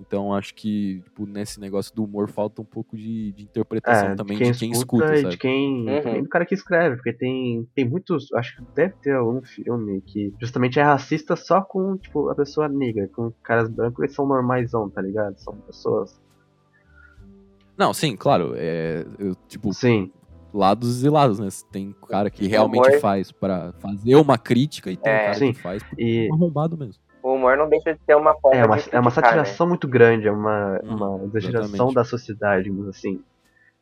Então 0.00 0.32
acho 0.32 0.54
que, 0.54 1.00
tipo, 1.04 1.26
nesse 1.26 1.58
negócio 1.58 1.92
do 1.94 2.04
humor 2.04 2.28
falta 2.28 2.62
um 2.62 2.64
pouco 2.64 2.96
de, 2.96 3.32
de 3.32 3.42
interpretação 3.42 4.10
É, 4.10 4.14
também 4.14 4.36
de 4.38 4.44
quem, 4.44 4.52
de 4.52 4.58
quem 4.58 4.70
escuta, 4.70 5.04
escuta, 5.06 5.14
e 5.18 5.22
sabe? 5.22 5.30
de 5.32 5.38
quem. 5.38 5.88
Uhum. 5.88 6.02
também 6.02 6.22
do 6.22 6.28
cara 6.28 6.46
que 6.46 6.54
escreve, 6.54 6.96
porque 6.96 7.12
tem, 7.12 7.68
tem 7.74 7.84
muitos. 7.88 8.32
Acho 8.34 8.56
que 8.56 8.62
deve 8.76 8.94
ter 9.02 9.16
algum 9.16 9.42
filme 9.42 10.00
que 10.02 10.32
justamente 10.40 10.78
é 10.78 10.82
racista 10.84 11.34
só 11.34 11.60
com, 11.62 11.96
tipo, 11.96 12.28
a 12.30 12.34
pessoa 12.36 12.68
negra. 12.68 13.08
Com 13.08 13.32
caras 13.42 13.68
brancos, 13.68 13.98
eles 14.04 14.14
são 14.14 14.26
normalzão, 14.26 14.88
tá 14.88 15.02
ligado? 15.02 15.36
São 15.38 15.54
pessoas. 15.56 16.20
Não, 17.76 17.92
sim, 17.92 18.16
claro. 18.16 18.52
É, 18.56 19.04
eu, 19.18 19.34
tipo, 19.48 19.72
Sim. 19.72 20.10
lados 20.52 21.04
e 21.04 21.08
lados, 21.08 21.38
né? 21.38 21.48
Tem 21.70 21.94
cara 22.08 22.30
que 22.30 22.46
realmente 22.46 22.88
humor- 22.88 23.00
faz 23.00 23.30
pra 23.32 23.72
fazer 23.74 24.16
uma 24.16 24.36
crítica 24.38 24.90
e 24.90 24.96
tem 24.96 25.12
É. 25.12 25.18
cara 25.26 25.34
Sim. 25.34 25.52
que 25.52 25.60
faz 25.60 25.82
porque 25.82 26.02
E 26.02 26.26
é 26.28 26.30
um 26.30 26.34
arrombado 26.34 26.76
mesmo. 26.76 27.02
O 27.22 27.34
humor 27.34 27.56
não 27.56 27.68
deixa 27.68 27.94
de 27.94 28.00
ser 28.04 28.14
uma 28.16 28.34
forma 28.40 28.56
é 28.58 28.64
uma, 28.64 28.76
de 28.76 28.88
é 28.92 28.98
uma 29.00 29.10
né? 29.10 29.14
satiração 29.14 29.66
muito 29.68 29.88
grande, 29.88 30.28
é 30.28 30.32
uma, 30.32 30.80
Hum, 30.82 30.94
uma 30.96 31.24
exageração 31.24 31.90
exatamente. 31.90 31.94
da 31.94 32.04
sociedade, 32.04 32.64
digamos 32.64 32.88
assim. 32.88 33.22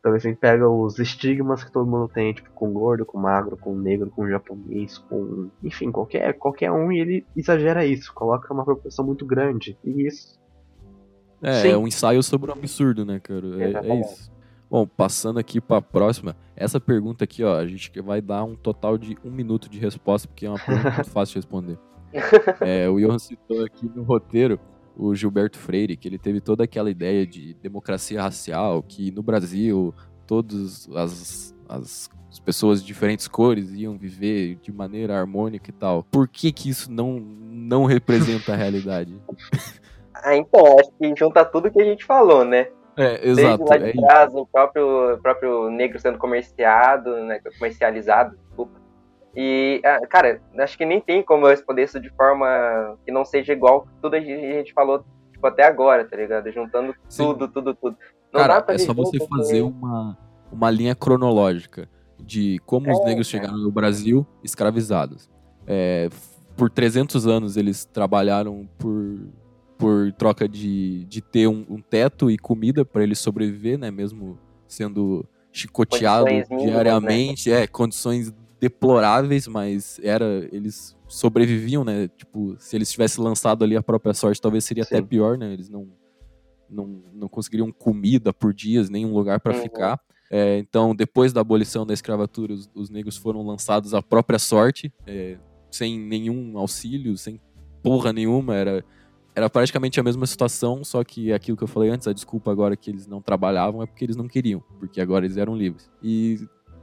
Então 0.01 0.15
assim, 0.15 0.35
pega 0.35 0.69
os 0.69 0.99
estigmas 0.99 1.65
que 1.65 1.73
todo 1.73 1.91
mundo 1.91 2.09
tem, 2.09 2.33
tipo, 2.33 2.51
com 2.53 2.73
gordo, 2.73 3.05
com 3.05 3.19
magro, 3.19 3.57
com 3.57 3.75
negro, 3.77 4.11
com 4.11 4.29
japonês, 4.29 4.99
com. 4.99 5.51
Enfim, 5.63 5.91
qualquer, 5.91 6.33
qualquer 6.35 6.71
um 6.71 6.93
e 6.93 7.01
ele 7.01 7.27
exagera 7.37 7.85
isso, 7.85 8.13
coloca 8.15 8.53
uma 8.55 8.65
proporção 8.65 9.05
muito 9.05 9.27
grande. 9.27 9.77
E 9.85 10.07
isso. 10.07 10.39
É, 11.43 11.53
Sim. 11.63 11.69
é 11.71 11.77
um 11.77 11.87
ensaio 11.87 12.23
sobre 12.23 12.51
o 12.51 12.55
absurdo, 12.55 13.05
né, 13.05 13.21
cara? 13.21 13.47
É- 13.63 13.89
É, 13.89 13.95
isso. 14.01 14.31
Bom, 14.71 14.87
passando 14.87 15.39
aqui 15.39 15.61
pra 15.61 15.81
próxima, 15.81 16.35
essa 16.57 16.81
pergunta 16.81 17.23
aqui, 17.25 17.45
ó, 17.45 17.57
a 17.57 17.67
gente 17.67 17.91
vai 18.01 18.21
dar 18.21 18.43
um 18.45 18.57
total 18.57 18.99
de 18.99 19.17
um 19.25 19.31
minuto 19.31 19.69
de 19.69 19.79
resposta, 19.79 20.27
porque 20.27 20.47
é 20.47 20.49
uma 20.51 20.59
pergunta 20.59 20.91
muito 20.91 21.11
fácil 21.11 21.35
de 21.35 21.39
responder. 21.39 21.79
É, 22.61 22.89
o 22.89 22.99
Johan 22.99 23.19
citou 23.19 23.65
aqui 23.65 23.91
no 23.95 24.03
roteiro 24.03 24.59
o 24.97 25.15
Gilberto 25.15 25.59
Freire, 25.59 25.97
que 25.97 26.09
ele 26.09 26.19
teve 26.19 26.41
toda 26.41 26.65
aquela 26.65 26.91
ideia 26.91 27.27
de 27.27 27.55
democracia 27.55 28.23
racial, 28.23 28.83
que 28.83 29.11
no 29.11 29.23
Brasil 29.23 29.95
todas 30.27 30.89
as, 30.95 31.55
as, 31.69 32.11
as 32.31 32.39
pessoas 32.41 32.81
de 32.81 32.87
diferentes 32.87 33.29
cores 33.29 33.73
iam 33.73 33.97
viver 33.97 34.57
de 34.57 34.73
maneira 34.73 35.19
harmônica 35.19 35.71
e 35.71 35.73
tal. 35.73 36.03
Por 36.05 36.27
que 36.27 36.51
que 36.51 36.71
isso 36.71 36.91
não, 36.91 37.21
não 37.21 37.85
representa 37.85 38.55
a 38.55 38.57
realidade? 38.57 39.21
Ah, 40.15 40.35
então, 40.35 40.79
acho 40.79 40.91
que 40.99 41.15
junta 41.15 41.45
tudo 41.45 41.71
que 41.71 41.81
a 41.81 41.85
gente 41.85 42.05
falou, 42.05 42.45
né? 42.45 42.69
É, 42.97 43.29
exato. 43.29 43.65
Desde 43.65 43.85
lá 43.85 43.89
É 43.89 43.93
de 43.93 44.01
trás, 44.01 44.35
o 44.35 44.47
próprio, 44.47 45.19
próprio 45.23 45.71
negro 45.71 46.01
sendo 46.01 46.19
comerciado, 46.19 47.15
né? 47.25 47.39
Comercializado, 47.59 48.35
desculpa. 48.37 48.81
E, 49.37 49.83
ah, 49.85 50.01
cara, 50.09 50.41
acho 50.61 50.79
que 50.79 50.87
nem 50.87 50.99
tem 50.99 51.23
como 51.23 51.45
eu 51.45 51.51
responder 51.51 51.85
isso 51.85 52.01
de 52.01 52.09
forma 52.09 52.97
que 53.05 53.13
não 53.13 53.23
seja 53.23 53.53
igual 53.53 53.87
tudo 54.01 54.17
a 54.17 54.21
gente, 54.21 54.33
a 54.33 54.53
gente 54.59 54.73
falou, 54.73 55.05
tipo, 55.31 55.47
até 55.47 55.63
agora, 55.65 56.09
tá 56.09 56.17
ligado? 56.17 56.51
Juntando 56.51 56.95
Sim. 57.07 57.25
tudo, 57.25 57.49
tudo, 57.49 57.75
tudo. 57.75 57.99
Não 58.33 58.41
Cara, 58.41 58.55
dá 58.55 58.63
pra 58.63 58.75
é 58.75 58.79
só 58.79 58.95
você 58.95 59.19
fazer 59.27 59.61
uma, 59.61 60.17
uma 60.51 60.71
linha 60.71 60.95
cronológica 60.95 61.87
de 62.19 62.59
como 62.65 62.91
os 62.91 62.99
É, 63.01 63.05
negros 63.05 63.27
chegaram 63.27 63.59
no 63.59 63.71
Brasil 63.71 64.27
escravizados. 64.43 65.29
É, 65.67 66.09
por 66.57 66.71
300 66.71 67.27
anos 67.27 67.59
eles 67.59 67.85
trabalharam 67.85 68.67
por, 68.79 69.19
por 69.77 70.13
troca 70.13 70.49
de, 70.49 71.05
de 71.05 71.21
ter 71.21 71.47
um, 71.47 71.65
um 71.69 71.81
teto 71.83 72.31
e 72.31 72.39
comida 72.39 72.87
para 72.87 73.03
eles 73.03 73.19
sobreviver, 73.19 73.79
né? 73.79 73.91
Mesmo 73.91 74.39
sendo 74.67 75.27
chicoteado 75.53 76.25
mínimas, 76.25 76.49
diariamente, 76.49 77.53
é, 77.53 77.67
condições 77.67 78.33
deploráveis, 78.61 79.47
mas 79.47 79.99
era 80.03 80.49
eles 80.53 80.97
sobreviviam, 81.09 81.85
né? 81.85 82.09
Tipo, 82.09 82.57
se 82.59 82.77
eles 82.77 82.91
tivessem 82.91 83.23
lançado 83.23 83.63
ali 83.65 83.77
a 83.77 83.83
própria 83.83 84.15
sorte, 84.15 84.41
talvez 84.41 84.65
seria 84.65 84.83
até 84.83 84.97
Sim. 84.97 85.05
pior, 85.07 85.37
né? 85.39 85.53
Eles 85.53 85.69
não 85.69 85.89
não, 86.69 87.01
não 87.15 87.29
conseguiriam 87.29 87.71
comida 87.71 88.33
por 88.33 88.53
dias, 88.53 88.91
nem 88.91 89.07
um 89.07 89.13
lugar 89.15 89.39
para 89.39 89.55
Uhum. 89.55 89.63
ficar. 89.63 90.01
É, 90.29 90.59
então, 90.59 90.97
depois 90.97 91.33
da 91.33 91.41
abolição 91.41 91.87
da 91.87 91.95
escravatura, 91.95 92.53
os, 92.53 92.69
os 92.75 92.91
negros 92.91 93.17
foram 93.17 93.47
lançados 93.47 93.95
à 93.95 94.03
própria 94.03 94.37
sorte, 94.41 94.93
é, 95.07 95.39
sem 95.71 95.97
nenhum 95.97 96.59
auxílio, 96.59 97.17
sem 97.17 97.41
porra 97.85 98.13
nenhuma. 98.13 98.57
Era, 98.57 98.85
era 99.33 99.49
praticamente 99.49 100.01
a 100.01 100.03
mesma 100.03 100.27
situação, 100.27 100.83
só 100.83 101.05
que 101.05 101.33
aquilo 101.33 101.57
que 101.57 101.63
eu 101.63 101.69
falei 101.69 101.89
antes, 101.91 102.09
a 102.09 102.13
desculpa 102.13 102.51
agora 102.51 102.77
que 102.77 102.91
eles 102.91 103.07
não 103.07 103.23
trabalhavam 103.23 103.81
é 103.81 103.87
porque 103.87 104.05
eles 104.05 104.17
não 104.17 104.27
queriam, 104.27 104.61
porque 104.81 105.01
agora 105.01 105.25
eles 105.25 105.37
eram 105.37 105.57
livres. 105.57 105.89
E, 106.03 106.41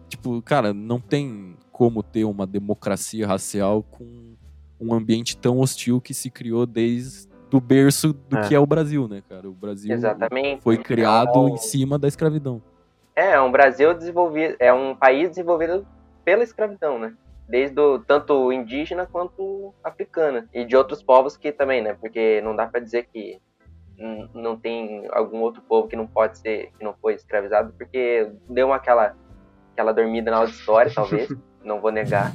tipo, 0.08 0.42
cara, 0.44 0.74
não 0.74 1.02
tem 1.02 1.58
como 1.74 2.02
ter 2.02 2.24
uma 2.24 2.48
democracia 2.48 3.28
racial 3.28 3.84
com 3.84 4.36
um 4.80 4.94
ambiente 4.94 5.36
tão 5.36 5.60
hostil 5.60 6.00
que 6.00 6.14
se 6.14 6.30
criou 6.30 6.66
desde 6.66 7.28
do 7.50 7.60
berço 7.60 8.14
do 8.14 8.38
É. 8.38 8.48
que 8.48 8.56
é 8.56 8.60
o 8.60 8.66
Brasil, 8.66 9.08
né, 9.08 9.22
cara? 9.28 9.50
O 9.50 9.54
Brasil 9.54 9.92
Exatamente. 9.94 10.62
foi 10.62 10.78
criado 10.78 11.48
É 11.48 11.50
em 11.50 11.54
um- 11.54 11.58
cima 11.58 12.00
da 12.00 12.08
escravidão. 12.08 12.62
É, 13.16 13.40
um 13.42 13.52
Brasil 13.52 13.94
desenvolvido, 13.94 14.56
é 14.60 14.72
um 14.74 14.96
país 14.96 15.30
desenvolvido 15.30 15.86
pela 16.24 16.44
escravidão, 16.44 16.98
né? 16.98 17.14
Desde 17.48 17.80
o, 17.80 18.00
tanto 18.00 18.52
indígena 18.52 19.06
quanto 19.06 19.74
africana. 19.84 20.48
E 20.54 20.64
de 20.66 20.76
outros 20.76 21.04
povos 21.04 21.36
que 21.38 21.52
também, 21.52 21.82
né? 21.82 21.94
Porque 21.94 22.40
não 22.42 22.56
dá 22.56 22.66
pra 22.68 22.80
dizer 22.80 23.08
que 23.12 23.40
não 24.34 24.58
tem 24.58 25.08
algum 25.12 25.40
outro 25.42 25.62
povo 25.62 25.88
que 25.88 25.96
não 25.96 26.08
pode 26.08 26.40
ser, 26.40 26.72
que 26.78 26.84
não 26.84 26.96
foi 27.00 27.14
escravizado, 27.14 27.72
porque 27.78 28.32
deu 28.50 28.68
uma 28.68 28.78
aquela, 28.78 29.16
aquela 29.74 29.92
dormida 29.92 30.32
na 30.32 30.38
aula 30.38 30.50
de 30.50 30.56
história, 30.56 30.92
talvez, 30.94 31.30
não 31.64 31.82
vou 31.82 31.92
negar. 31.92 32.34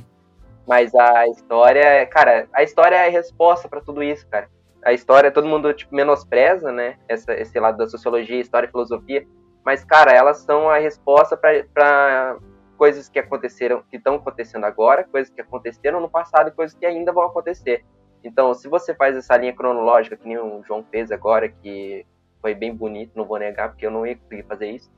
Mas 0.66 0.94
a 0.94 1.26
história, 1.28 2.06
cara, 2.06 2.46
a 2.52 2.62
história 2.62 2.96
é 2.96 3.06
a 3.06 3.10
resposta 3.10 3.68
pra 3.68 3.80
tudo 3.80 4.02
isso, 4.02 4.26
cara. 4.28 4.50
A 4.84 4.92
história, 4.92 5.30
todo 5.30 5.48
mundo 5.48 5.72
tipo, 5.72 5.94
menospreza, 5.94 6.70
né? 6.70 6.98
Essa, 7.08 7.32
esse 7.34 7.58
lado 7.58 7.78
da 7.78 7.86
sociologia, 7.86 8.40
história 8.40 8.66
e 8.66 8.70
filosofia. 8.70 9.26
Mas, 9.64 9.82
cara, 9.84 10.12
elas 10.12 10.38
são 10.38 10.68
a 10.68 10.78
resposta 10.78 11.36
para 11.36 12.36
coisas 12.76 13.08
que 13.08 13.18
aconteceram, 13.18 13.82
que 13.90 13.96
estão 13.96 14.14
acontecendo 14.14 14.64
agora, 14.64 15.04
coisas 15.04 15.32
que 15.32 15.40
aconteceram 15.40 16.00
no 16.00 16.08
passado 16.08 16.48
e 16.48 16.52
coisas 16.52 16.78
que 16.78 16.86
ainda 16.86 17.12
vão 17.12 17.24
acontecer. 17.24 17.84
Então, 18.22 18.54
se 18.54 18.68
você 18.68 18.94
faz 18.94 19.16
essa 19.16 19.36
linha 19.36 19.54
cronológica, 19.54 20.16
que 20.16 20.28
nem 20.28 20.38
o 20.38 20.62
João 20.64 20.84
fez 20.90 21.10
agora, 21.10 21.48
que 21.48 22.06
foi 22.40 22.54
bem 22.54 22.74
bonito, 22.74 23.12
não 23.14 23.24
vou 23.24 23.38
negar, 23.38 23.70
porque 23.70 23.86
eu 23.86 23.90
não 23.90 24.06
ia 24.06 24.16
conseguir 24.16 24.44
fazer 24.44 24.70
isso. 24.70 24.90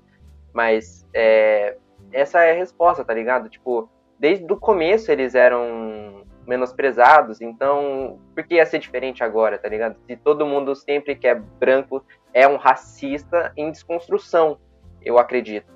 Mas 0.53 1.07
é, 1.15 1.77
essa 2.13 2.41
é 2.41 2.53
a 2.53 2.57
resposta, 2.57 3.05
tá 3.05 3.15
ligado? 3.15 3.49
Tipo, 3.49 3.89
desde 4.21 4.53
o 4.53 4.57
começo 4.57 5.11
eles 5.11 5.35
eram 5.35 6.25
menosprezados, 6.47 7.41
então 7.41 8.21
por 8.35 8.45
que 8.45 8.57
ia 8.57 8.67
ser 8.67 8.79
diferente 8.79 9.25
agora, 9.25 9.59
tá 9.59 9.69
ligado? 9.69 9.97
Se 10.07 10.17
todo 10.17 10.47
mundo 10.47 10.75
sempre 10.75 11.17
que 11.17 11.27
é 11.27 11.35
branco 11.35 12.05
é 12.35 12.47
um 12.47 12.57
racista 12.57 13.53
em 13.57 13.71
desconstrução, 13.71 14.59
eu 15.03 15.19
acredito. 15.19 15.73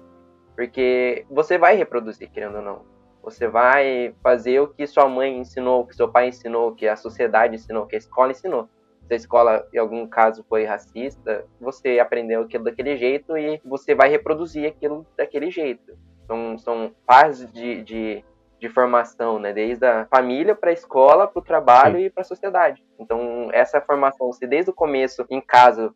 Porque 0.54 1.24
você 1.30 1.58
vai 1.58 1.74
reproduzir, 1.76 2.30
querendo 2.30 2.56
ou 2.56 2.62
não. 2.62 2.82
Você 3.22 3.48
vai 3.48 4.14
fazer 4.22 4.60
o 4.60 4.68
que 4.68 4.86
sua 4.86 5.08
mãe 5.08 5.38
ensinou, 5.38 5.80
o 5.80 5.86
que 5.86 5.96
seu 5.96 6.08
pai 6.08 6.28
ensinou, 6.28 6.68
o 6.68 6.74
que 6.74 6.86
a 6.86 6.94
sociedade 6.94 7.54
ensinou, 7.54 7.84
o 7.84 7.86
que 7.86 7.96
a 7.96 7.98
escola 7.98 8.32
ensinou. 8.32 8.68
Se 9.06 9.14
a 9.14 9.16
escola, 9.16 9.66
em 9.72 9.78
algum 9.78 10.06
caso, 10.06 10.44
foi 10.48 10.64
racista, 10.64 11.46
você 11.60 11.98
aprendeu 11.98 12.42
aquilo 12.42 12.64
daquele 12.64 12.96
jeito 12.96 13.36
e 13.36 13.60
você 13.64 13.94
vai 13.94 14.08
reproduzir 14.08 14.66
aquilo 14.66 15.06
daquele 15.16 15.50
jeito. 15.50 15.96
São, 16.26 16.58
são 16.58 16.92
fases 17.06 17.52
de, 17.52 17.82
de, 17.82 18.24
de 18.64 18.68
formação, 18.70 19.38
né? 19.38 19.52
Desde 19.52 19.84
a 19.84 20.06
família 20.06 20.54
para 20.54 20.70
a 20.70 20.72
escola, 20.72 21.26
para 21.26 21.38
o 21.38 21.44
trabalho 21.44 21.98
e 21.98 22.08
para 22.08 22.22
a 22.22 22.24
sociedade. 22.24 22.82
Então, 22.98 23.50
essa 23.52 23.80
formação, 23.80 24.32
se 24.32 24.46
desde 24.46 24.70
o 24.70 24.74
começo, 24.74 25.24
em 25.28 25.40
casa, 25.40 25.92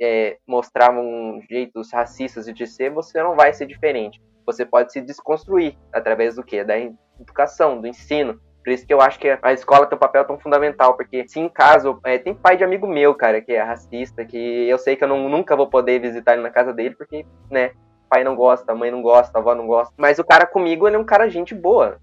é, 0.00 0.36
mostravam 0.46 1.40
jeitos 1.48 1.92
racistas 1.92 2.46
de 2.46 2.66
ser, 2.66 2.90
você 2.90 3.22
não 3.22 3.36
vai 3.36 3.52
ser 3.52 3.66
diferente. 3.66 4.20
Você 4.44 4.64
pode 4.64 4.92
se 4.92 5.00
desconstruir 5.00 5.76
através 5.92 6.34
do 6.34 6.42
quê? 6.42 6.64
Da 6.64 6.74
educação, 7.20 7.80
do 7.80 7.86
ensino. 7.86 8.40
Por 8.64 8.72
isso 8.72 8.86
que 8.86 8.92
eu 8.92 9.00
acho 9.00 9.18
que 9.18 9.38
a 9.40 9.52
escola 9.52 9.86
tem 9.86 9.96
um 9.96 10.00
papel 10.00 10.24
tão 10.24 10.38
fundamental, 10.38 10.96
porque 10.96 11.26
se 11.28 11.38
em 11.38 11.48
casa, 11.48 11.96
é, 12.04 12.18
tem 12.18 12.34
pai 12.34 12.56
de 12.56 12.64
amigo 12.64 12.86
meu, 12.86 13.14
cara, 13.14 13.40
que 13.40 13.52
é 13.52 13.62
racista, 13.62 14.24
que 14.24 14.68
eu 14.68 14.76
sei 14.76 14.96
que 14.96 15.04
eu 15.04 15.08
não, 15.08 15.28
nunca 15.28 15.54
vou 15.54 15.68
poder 15.68 16.00
visitar 16.00 16.32
ele 16.32 16.42
na 16.42 16.50
casa 16.50 16.72
dele, 16.72 16.96
porque, 16.96 17.24
né, 17.50 17.70
pai 18.10 18.24
não 18.24 18.34
gosta, 18.34 18.74
mãe 18.74 18.90
não 18.90 19.02
gosta, 19.02 19.38
avó 19.38 19.54
não 19.54 19.66
gosta. 19.66 19.94
Mas 19.96 20.18
o 20.18 20.24
cara 20.24 20.46
comigo, 20.46 20.86
ele 20.86 20.96
é 20.96 20.98
um 20.98 21.04
cara 21.04 21.28
gente 21.28 21.54
boa, 21.54 21.98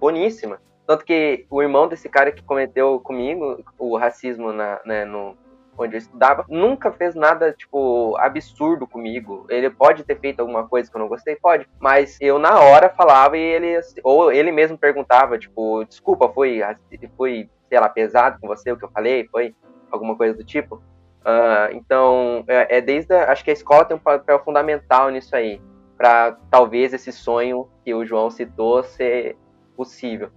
boníssima. 0.00 0.60
Tanto 0.86 1.04
que 1.04 1.46
o 1.48 1.62
irmão 1.62 1.86
desse 1.86 2.08
cara 2.08 2.32
que 2.32 2.42
cometeu 2.42 2.98
comigo 2.98 3.62
o 3.78 3.96
racismo 3.96 4.52
na, 4.52 4.80
né, 4.84 5.04
no, 5.04 5.36
onde 5.78 5.94
eu 5.94 5.98
estudava, 5.98 6.44
nunca 6.48 6.90
fez 6.90 7.14
nada, 7.14 7.52
tipo, 7.52 8.16
absurdo 8.18 8.86
comigo. 8.86 9.46
Ele 9.48 9.70
pode 9.70 10.02
ter 10.04 10.18
feito 10.18 10.40
alguma 10.40 10.66
coisa 10.66 10.90
que 10.90 10.96
eu 10.96 11.00
não 11.00 11.08
gostei? 11.08 11.36
Pode. 11.36 11.68
Mas 11.78 12.18
eu, 12.20 12.38
na 12.38 12.58
hora, 12.58 12.88
falava 12.90 13.36
e 13.36 13.40
ele, 13.40 13.80
ou 14.02 14.32
ele 14.32 14.50
mesmo 14.50 14.76
perguntava, 14.76 15.38
tipo, 15.38 15.84
desculpa, 15.84 16.28
foi, 16.28 16.60
foi 17.16 17.48
sei 17.68 17.80
lá, 17.80 17.88
pesado 17.88 18.38
com 18.40 18.48
você 18.48 18.72
o 18.72 18.76
que 18.76 18.84
eu 18.84 18.90
falei? 18.90 19.28
Foi 19.30 19.54
alguma 19.90 20.16
coisa 20.16 20.36
do 20.36 20.44
tipo? 20.44 20.82
Uh, 21.20 21.72
então, 21.72 22.44
é, 22.48 22.78
é 22.78 22.80
desde, 22.80 23.14
a, 23.14 23.30
acho 23.30 23.44
que 23.44 23.50
a 23.50 23.54
escola 23.54 23.84
tem 23.84 23.96
um 23.96 24.00
papel 24.00 24.42
fundamental 24.42 25.10
nisso 25.10 25.36
aí, 25.36 25.60
para 25.96 26.36
talvez 26.50 26.92
esse 26.92 27.12
sonho 27.12 27.68
que 27.84 27.94
o 27.94 28.04
João 28.04 28.30
citou 28.30 28.82
ser 28.82 29.36
possível. 29.80 30.30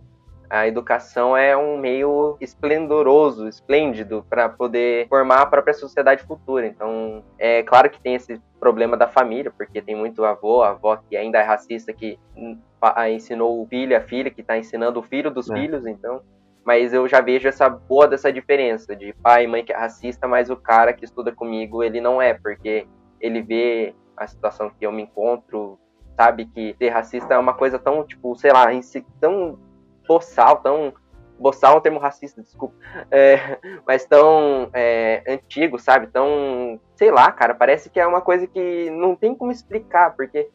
a 0.49 0.67
educação 0.67 1.35
é 1.35 1.57
um 1.57 1.77
meio 1.77 2.37
esplendoroso, 2.39 3.47
esplêndido 3.47 4.23
para 4.29 4.47
poder 4.47 5.07
formar 5.09 5.41
a 5.41 5.45
própria 5.45 5.73
sociedade 5.73 6.23
futura. 6.23 6.67
Então, 6.67 7.23
é 7.39 7.63
claro 7.63 7.89
que 7.89 7.99
tem 7.99 8.13
esse 8.13 8.39
problema 8.59 8.95
da 8.95 9.07
família, 9.07 9.51
porque 9.51 9.81
tem 9.81 9.95
muito 9.95 10.23
avô, 10.23 10.61
avó 10.61 10.95
que 10.95 11.17
ainda 11.17 11.39
é 11.39 11.41
racista 11.41 11.91
que 11.91 12.19
ensinou 13.09 13.61
o 13.61 13.67
filho, 13.67 13.97
a 13.97 14.01
filha 14.01 14.29
que 14.29 14.41
está 14.41 14.57
ensinando 14.57 14.99
o 14.99 15.03
filho 15.03 15.31
dos 15.31 15.49
é. 15.49 15.55
filhos, 15.55 15.85
então 15.85 16.21
mas 16.65 16.93
eu 16.93 17.05
já 17.09 17.19
vejo 17.19 17.45
essa 17.45 17.67
boa 17.67 18.07
dessa 18.07 18.31
diferença 18.31 18.95
de 18.95 19.11
pai 19.21 19.43
e 19.43 19.47
mãe 19.47 19.65
que 19.65 19.73
é 19.73 19.75
racista, 19.75 20.29
mas 20.29 20.49
o 20.49 20.55
cara 20.55 20.93
que 20.93 21.03
estuda 21.03 21.29
comigo, 21.29 21.83
ele 21.83 21.99
não 21.99 22.21
é, 22.21 22.33
porque 22.33 22.87
ele 23.19 23.41
vê 23.41 23.93
a 24.15 24.25
situação 24.27 24.69
que 24.69 24.85
eu 24.85 24.91
me 24.93 25.03
encontro, 25.03 25.77
sabe 26.15 26.45
que 26.45 26.75
ser 26.77 26.89
racista 26.89 27.33
é 27.33 27.37
uma 27.37 27.53
coisa 27.53 27.79
tão, 27.79 28.03
tipo, 28.03 28.35
sei 28.35 28.51
lá, 28.51 28.67
tão 29.19 29.57
boçal, 30.07 30.57
tão 30.57 30.93
boçal 31.39 31.75
é 31.75 31.77
um 31.77 31.81
termo 31.81 31.99
racista, 31.99 32.41
desculpa, 32.41 32.75
é, 33.11 33.57
mas 33.85 34.05
tão 34.05 34.69
é, 34.73 35.23
antigo, 35.27 35.79
sabe? 35.79 36.07
Tão, 36.07 36.79
sei 36.95 37.11
lá, 37.11 37.31
cara, 37.31 37.53
parece 37.53 37.89
que 37.89 37.99
é 37.99 38.07
uma 38.07 38.21
coisa 38.21 38.47
que 38.47 38.89
não 38.91 39.15
tem 39.15 39.35
como 39.35 39.51
explicar, 39.51 40.15
porque 40.15 40.49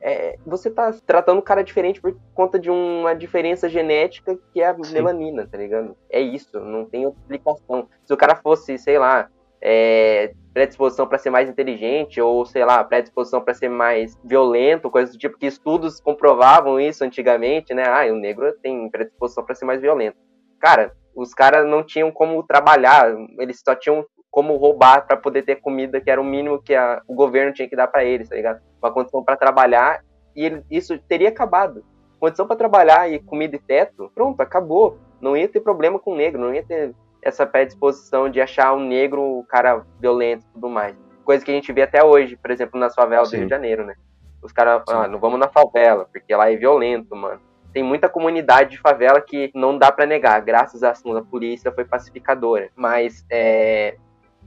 é, 0.00 0.36
você 0.44 0.68
tá 0.68 0.92
tratando 1.06 1.38
o 1.38 1.42
cara 1.42 1.62
diferente 1.62 2.00
por 2.00 2.16
conta 2.34 2.58
de 2.58 2.68
uma 2.70 3.14
diferença 3.14 3.68
genética 3.68 4.36
que 4.52 4.60
é 4.60 4.66
a 4.66 4.74
Sim. 4.82 4.94
melanina, 4.94 5.46
tá 5.46 5.56
ligado? 5.56 5.96
É 6.10 6.20
isso, 6.20 6.58
não 6.58 6.84
tem 6.84 7.06
outra 7.06 7.20
explicação. 7.20 7.88
Se 8.04 8.12
o 8.12 8.16
cara 8.16 8.34
fosse, 8.34 8.76
sei 8.78 8.98
lá, 8.98 9.28
é, 9.62 10.32
predisposição 10.52 11.06
para 11.06 11.18
ser 11.18 11.30
mais 11.30 11.48
inteligente 11.48 12.20
ou 12.20 12.44
sei 12.44 12.64
lá 12.64 12.82
predisposição 12.82 13.40
para 13.40 13.54
ser 13.54 13.68
mais 13.68 14.18
violento 14.24 14.90
coisa 14.90 15.12
do 15.12 15.18
tipo 15.18 15.38
que 15.38 15.46
estudos 15.46 16.00
comprovavam 16.00 16.80
isso 16.80 17.04
antigamente 17.04 17.72
né 17.72 17.84
ah 17.86 18.12
o 18.12 18.16
negro 18.16 18.52
tem 18.60 18.90
predisposição 18.90 19.44
para 19.44 19.54
ser 19.54 19.64
mais 19.64 19.80
violento 19.80 20.16
cara 20.58 20.92
os 21.14 21.32
caras 21.32 21.66
não 21.66 21.82
tinham 21.82 22.10
como 22.10 22.42
trabalhar 22.42 23.14
eles 23.38 23.62
só 23.64 23.74
tinham 23.74 24.04
como 24.32 24.56
roubar 24.56 25.06
para 25.06 25.18
poder 25.18 25.42
ter 25.42 25.56
comida, 25.56 26.00
que 26.00 26.10
era 26.10 26.18
o 26.18 26.24
mínimo 26.24 26.60
que 26.60 26.74
a, 26.74 27.02
o 27.06 27.14
governo 27.14 27.52
tinha 27.52 27.68
que 27.68 27.76
dar 27.76 27.86
para 27.86 28.02
eles, 28.02 28.30
tá 28.30 28.34
ligado? 28.34 28.62
Uma 28.82 28.90
condição 28.90 29.22
para 29.22 29.36
trabalhar 29.36 30.02
e 30.34 30.46
ele, 30.46 30.64
isso 30.70 30.98
teria 31.00 31.28
acabado. 31.28 31.84
Condição 32.18 32.46
para 32.46 32.56
trabalhar 32.56 33.12
e 33.12 33.18
comida 33.18 33.56
e 33.56 33.58
teto, 33.58 34.10
pronto, 34.14 34.40
acabou. 34.40 34.96
Não 35.20 35.36
ia 35.36 35.46
ter 35.46 35.60
problema 35.60 35.98
com 35.98 36.12
o 36.12 36.16
negro, 36.16 36.40
não 36.40 36.54
ia 36.54 36.64
ter 36.64 36.94
essa 37.22 37.46
predisposição 37.46 38.28
de 38.28 38.40
achar 38.40 38.72
o 38.72 38.80
negro 38.80 39.22
o 39.22 39.44
cara 39.44 39.84
violento 40.00 40.44
e 40.44 40.52
tudo 40.54 40.68
mais. 40.68 40.96
Coisa 41.24 41.44
que 41.44 41.50
a 41.50 41.54
gente 41.54 41.72
vê 41.72 41.82
até 41.82 42.02
hoje, 42.02 42.36
por 42.36 42.50
exemplo, 42.50 42.78
nas 42.78 42.94
favelas 42.94 43.28
Sim. 43.28 43.36
do 43.36 43.38
Rio 43.40 43.48
de 43.48 43.54
Janeiro, 43.54 43.86
né? 43.86 43.94
Os 44.42 44.50
caras, 44.50 44.82
ah, 44.88 45.06
não 45.06 45.20
vamos 45.20 45.38
na 45.38 45.48
favela, 45.48 46.08
porque 46.12 46.34
lá 46.34 46.50
é 46.50 46.56
violento, 46.56 47.14
mano. 47.14 47.40
Tem 47.72 47.82
muita 47.82 48.08
comunidade 48.08 48.72
de 48.72 48.78
favela 48.78 49.20
que 49.20 49.50
não 49.54 49.78
dá 49.78 49.90
para 49.92 50.04
negar, 50.04 50.40
graças 50.42 50.82
à 50.82 50.90
ação 50.90 51.14
da 51.14 51.22
polícia 51.22 51.70
foi 51.70 51.84
pacificadora. 51.84 52.70
Mas 52.74 53.24
é, 53.30 53.96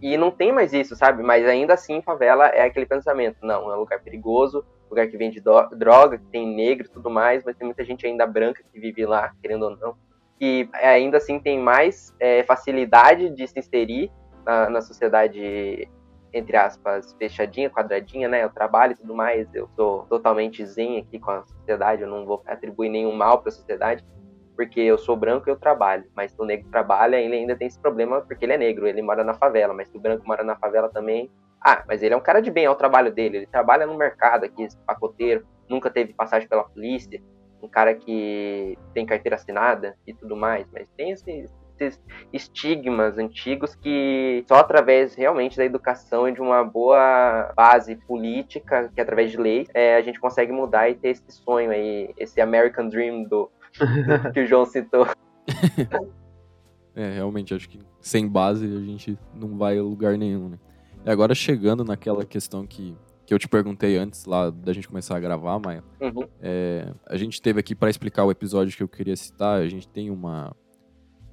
e 0.01 0.17
não 0.17 0.29
tem 0.29 0.51
mais 0.51 0.73
isso, 0.73 0.95
sabe? 0.95 1.23
Mas 1.23 1.45
ainda 1.47 1.73
assim, 1.73 2.01
favela 2.01 2.47
é 2.47 2.63
aquele 2.63 2.85
pensamento. 2.85 3.37
Não, 3.41 3.71
é 3.71 3.75
um 3.75 3.79
lugar 3.79 3.99
perigoso, 4.01 4.65
lugar 4.89 5.07
que 5.07 5.17
vende 5.17 5.41
droga, 5.41 6.17
que 6.17 6.25
tem 6.25 6.45
negro 6.45 6.87
e 6.87 6.89
tudo 6.89 7.09
mais, 7.09 7.43
mas 7.43 7.55
tem 7.55 7.65
muita 7.65 7.83
gente 7.83 8.05
ainda 8.05 8.27
branca 8.27 8.63
que 8.71 8.79
vive 8.79 9.05
lá, 9.05 9.31
querendo 9.41 9.63
ou 9.63 9.71
não. 9.77 9.95
Que 10.39 10.69
ainda 10.73 11.17
assim 11.17 11.39
tem 11.39 11.59
mais 11.59 12.13
é, 12.19 12.43
facilidade 12.43 13.29
de 13.29 13.47
se 13.47 13.59
inserir 13.59 14.11
na, 14.45 14.69
na 14.69 14.81
sociedade, 14.81 15.89
entre 16.33 16.57
aspas, 16.57 17.13
fechadinha, 17.17 17.69
quadradinha, 17.69 18.27
né? 18.27 18.43
Eu 18.43 18.49
trabalho 18.49 18.93
e 18.93 18.95
tudo 18.95 19.15
mais, 19.15 19.47
eu 19.53 19.69
sou 19.75 20.03
totalmente 20.07 20.65
zen 20.65 20.99
aqui 20.99 21.19
com 21.19 21.31
a 21.31 21.45
sociedade, 21.45 22.01
eu 22.01 22.09
não 22.09 22.25
vou 22.25 22.43
atribuir 22.45 22.89
nenhum 22.89 23.15
mal 23.15 23.39
para 23.39 23.49
a 23.49 23.53
sociedade 23.53 24.03
porque 24.55 24.79
eu 24.79 24.97
sou 24.97 25.15
branco 25.15 25.49
e 25.49 25.51
eu 25.51 25.57
trabalho. 25.57 26.05
Mas 26.15 26.31
se 26.31 26.41
o 26.41 26.45
negro 26.45 26.69
trabalha, 26.71 27.17
ele 27.17 27.35
ainda 27.35 27.55
tem 27.55 27.67
esse 27.67 27.79
problema 27.79 28.21
porque 28.21 28.45
ele 28.45 28.53
é 28.53 28.57
negro, 28.57 28.87
ele 28.87 29.01
mora 29.01 29.23
na 29.23 29.33
favela. 29.33 29.73
Mas 29.73 29.89
se 29.89 29.97
o 29.97 29.99
branco 29.99 30.25
mora 30.25 30.43
na 30.43 30.55
favela 30.55 30.89
também. 30.89 31.29
Ah, 31.61 31.83
mas 31.87 32.01
ele 32.01 32.13
é 32.13 32.17
um 32.17 32.21
cara 32.21 32.41
de 32.41 32.51
bem, 32.51 32.65
é 32.65 32.69
o 32.69 32.75
trabalho 32.75 33.11
dele. 33.11 33.37
Ele 33.37 33.47
trabalha 33.47 33.85
no 33.85 33.97
mercado 33.97 34.45
aqui, 34.45 34.67
pacoteiro, 34.85 35.45
nunca 35.67 35.89
teve 35.89 36.13
passagem 36.13 36.47
pela 36.47 36.63
polícia, 36.63 37.21
um 37.65 37.67
cara 37.67 37.93
que 37.93 38.77
tem 38.93 39.05
carteira 39.05 39.35
assinada 39.35 39.97
e 40.05 40.13
tudo 40.13 40.35
mais. 40.35 40.67
Mas 40.71 40.87
tem 40.95 41.11
esses, 41.11 41.51
esses 41.79 42.01
estigmas 42.31 43.17
antigos 43.17 43.75
que 43.75 44.43
só 44.47 44.55
através 44.55 45.15
realmente 45.15 45.57
da 45.57 45.65
educação 45.65 46.27
e 46.27 46.31
de 46.31 46.41
uma 46.41 46.63
boa 46.63 47.51
base 47.55 47.95
política, 47.95 48.91
que 48.93 49.01
através 49.01 49.31
de 49.31 49.37
lei, 49.37 49.67
é, 49.73 49.95
a 49.95 50.01
gente 50.01 50.19
consegue 50.19 50.51
mudar 50.51 50.89
e 50.89 50.95
ter 50.95 51.09
esse 51.09 51.31
sonho 51.31 51.71
aí, 51.71 52.13
esse 52.17 52.39
American 52.39 52.87
Dream 52.87 53.23
do, 53.23 53.49
que 54.33 54.41
o 54.41 54.47
João 54.47 54.65
citou. 54.65 55.07
é, 56.95 57.11
realmente, 57.11 57.53
acho 57.53 57.69
que 57.69 57.79
sem 57.99 58.27
base 58.27 58.65
a 58.65 58.79
gente 58.79 59.17
não 59.33 59.57
vai 59.57 59.77
a 59.77 59.83
lugar 59.83 60.17
nenhum, 60.17 60.49
né? 60.49 60.59
E 61.05 61.09
agora 61.09 61.35
chegando 61.35 61.83
naquela 61.83 62.25
questão 62.25 62.65
que, 62.65 62.95
que 63.25 63.33
eu 63.33 63.39
te 63.39 63.47
perguntei 63.47 63.97
antes 63.97 64.25
lá 64.25 64.49
da 64.49 64.71
gente 64.71 64.87
começar 64.87 65.17
a 65.17 65.19
gravar, 65.19 65.59
Maia. 65.59 65.83
Uhum. 65.99 66.27
É, 66.41 66.93
a 67.05 67.17
gente 67.17 67.41
teve 67.41 67.59
aqui 67.59 67.73
para 67.73 67.89
explicar 67.89 68.23
o 68.23 68.31
episódio 68.31 68.75
que 68.75 68.83
eu 68.83 68.87
queria 68.87 69.15
citar, 69.15 69.61
a 69.61 69.67
gente 69.67 69.87
tem 69.87 70.11
uma, 70.11 70.55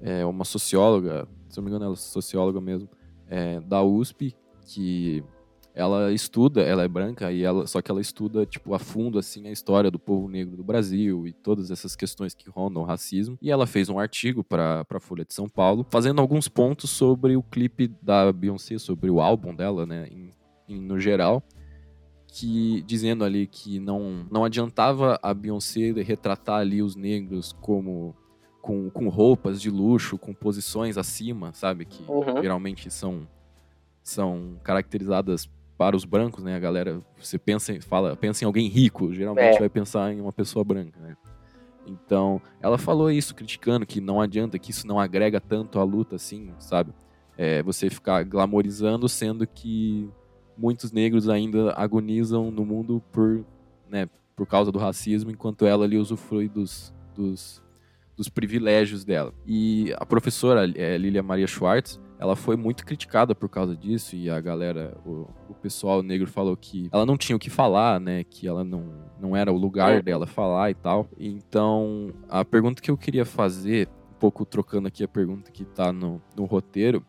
é, 0.01 0.25
uma 0.25 0.43
socióloga, 0.43 1.27
se 1.49 1.57
não 1.57 1.63
me 1.63 1.69
engano 1.69 1.85
ela 1.85 1.93
é 1.93 1.97
socióloga 1.97 2.59
mesmo, 2.59 2.89
é, 3.27 3.59
da 3.61 3.83
USP, 3.83 4.35
que 4.65 5.23
ela 5.75 6.11
estuda, 6.11 6.61
ela 6.61 6.83
é 6.83 6.87
branca 6.87 7.31
e 7.31 7.43
ela 7.43 7.65
só 7.65 7.81
que 7.81 7.89
ela 7.89 7.99
estuda 7.99 8.45
tipo 8.45 8.73
a 8.75 8.79
fundo 8.79 9.17
assim 9.17 9.47
a 9.47 9.51
história 9.51 9.89
do 9.89 9.97
povo 9.97 10.29
negro 10.29 10.55
do 10.55 10.63
Brasil 10.63 11.25
e 11.25 11.33
todas 11.33 11.71
essas 11.71 11.95
questões 11.95 12.35
que 12.35 12.49
rondam 12.49 12.83
o 12.83 12.85
racismo. 12.85 13.37
E 13.41 13.49
ela 13.49 13.65
fez 13.65 13.89
um 13.89 13.97
artigo 13.97 14.43
para 14.43 14.85
para 14.85 14.99
Folha 14.99 15.25
de 15.25 15.33
São 15.33 15.49
Paulo, 15.49 15.85
fazendo 15.89 16.21
alguns 16.21 16.47
pontos 16.47 16.89
sobre 16.91 17.35
o 17.35 17.41
clipe 17.41 17.87
da 18.01 18.31
Beyoncé, 18.31 18.77
sobre 18.77 19.09
o 19.09 19.19
álbum 19.19 19.55
dela, 19.55 19.85
né, 19.85 20.07
em, 20.11 20.31
em, 20.69 20.79
no 20.79 20.99
geral, 20.99 21.43
que 22.33 22.81
dizendo 22.81 23.23
ali 23.23 23.45
que 23.45 23.79
não 23.79 24.25
não 24.31 24.43
adiantava 24.43 25.19
a 25.21 25.31
Beyoncé 25.35 25.91
retratar 26.01 26.61
ali 26.61 26.81
os 26.81 26.95
negros 26.95 27.55
como 27.61 28.15
com, 28.59 28.89
com 28.89 29.07
roupas 29.07 29.61
de 29.61 29.69
luxo, 29.69 30.17
com 30.17 30.33
posições 30.33 30.97
acima, 30.97 31.53
sabe, 31.53 31.85
que 31.85 32.03
uhum. 32.09 32.41
geralmente 32.41 32.89
são 32.89 33.27
são 34.01 34.57
caracterizadas 34.63 35.47
para 35.77 35.95
os 35.95 36.05
brancos, 36.05 36.43
né? 36.43 36.55
A 36.55 36.59
galera, 36.59 36.99
você 37.19 37.37
pensa 37.37 37.71
em, 37.71 37.79
fala, 37.79 38.15
pensa 38.15 38.43
em 38.43 38.47
alguém 38.47 38.67
rico, 38.67 39.13
geralmente 39.13 39.57
é. 39.57 39.59
vai 39.59 39.69
pensar 39.69 40.11
em 40.11 40.19
uma 40.19 40.33
pessoa 40.33 40.65
branca, 40.65 40.99
né? 40.99 41.15
Então, 41.85 42.41
ela 42.61 42.79
falou 42.79 43.11
isso, 43.11 43.35
criticando 43.35 43.85
que 43.85 44.01
não 44.01 44.19
adianta, 44.19 44.57
que 44.57 44.71
isso 44.71 44.87
não 44.87 44.99
agrega 44.99 45.39
tanto 45.39 45.79
à 45.79 45.83
luta, 45.83 46.15
assim, 46.15 46.51
sabe? 46.57 46.93
É, 47.37 47.61
você 47.61 47.89
ficar 47.89 48.23
glamorizando, 48.23 49.07
sendo 49.07 49.45
que 49.45 50.09
muitos 50.57 50.91
negros 50.91 51.29
ainda 51.29 51.73
agonizam 51.73 52.51
no 52.51 52.65
mundo 52.65 53.01
por, 53.11 53.45
né, 53.89 54.07
por 54.35 54.47
causa 54.47 54.71
do 54.71 54.79
racismo, 54.79 55.31
enquanto 55.31 55.65
ela 55.65 55.85
ali 55.85 55.97
usufrui 55.97 56.47
dos, 56.47 56.93
dos, 57.15 57.61
dos 58.15 58.29
privilégios 58.29 59.03
dela. 59.03 59.33
E 59.45 59.93
a 59.97 60.05
professora 60.05 60.69
é, 60.75 60.97
Lilia 60.97 61.23
Maria 61.23 61.47
Schwartz, 61.47 61.99
ela 62.19 62.35
foi 62.35 62.55
muito 62.55 62.85
criticada 62.85 63.35
por 63.35 63.49
causa 63.49 63.75
disso 63.75 64.15
e 64.15 64.29
a 64.29 64.39
galera, 64.39 64.97
o, 65.05 65.27
o, 65.49 65.53
pessoal 65.53 66.01
negro 66.01 66.25
falou 66.25 66.55
que 66.55 66.87
ela 66.91 67.05
não 67.05 67.17
tinha 67.17 67.35
o 67.35 67.39
que 67.39 67.49
falar, 67.49 67.99
né? 67.99 68.23
Que 68.23 68.47
ela 68.47 68.63
não, 68.63 68.93
não 69.19 69.35
era 69.35 69.51
o 69.51 69.57
lugar 69.57 69.95
é. 69.95 70.01
dela 70.01 70.25
falar 70.25 70.71
e 70.71 70.73
tal. 70.73 71.09
Então, 71.19 72.13
a 72.29 72.45
pergunta 72.45 72.81
que 72.81 72.89
eu 72.89 72.97
queria 72.97 73.25
fazer, 73.25 73.89
um 74.11 74.19
pouco 74.19 74.45
trocando 74.45 74.87
aqui 74.87 75.03
a 75.03 75.07
pergunta 75.07 75.51
que 75.51 75.65
tá 75.65 75.91
no, 75.91 76.21
no 76.35 76.45
roteiro, 76.45 77.03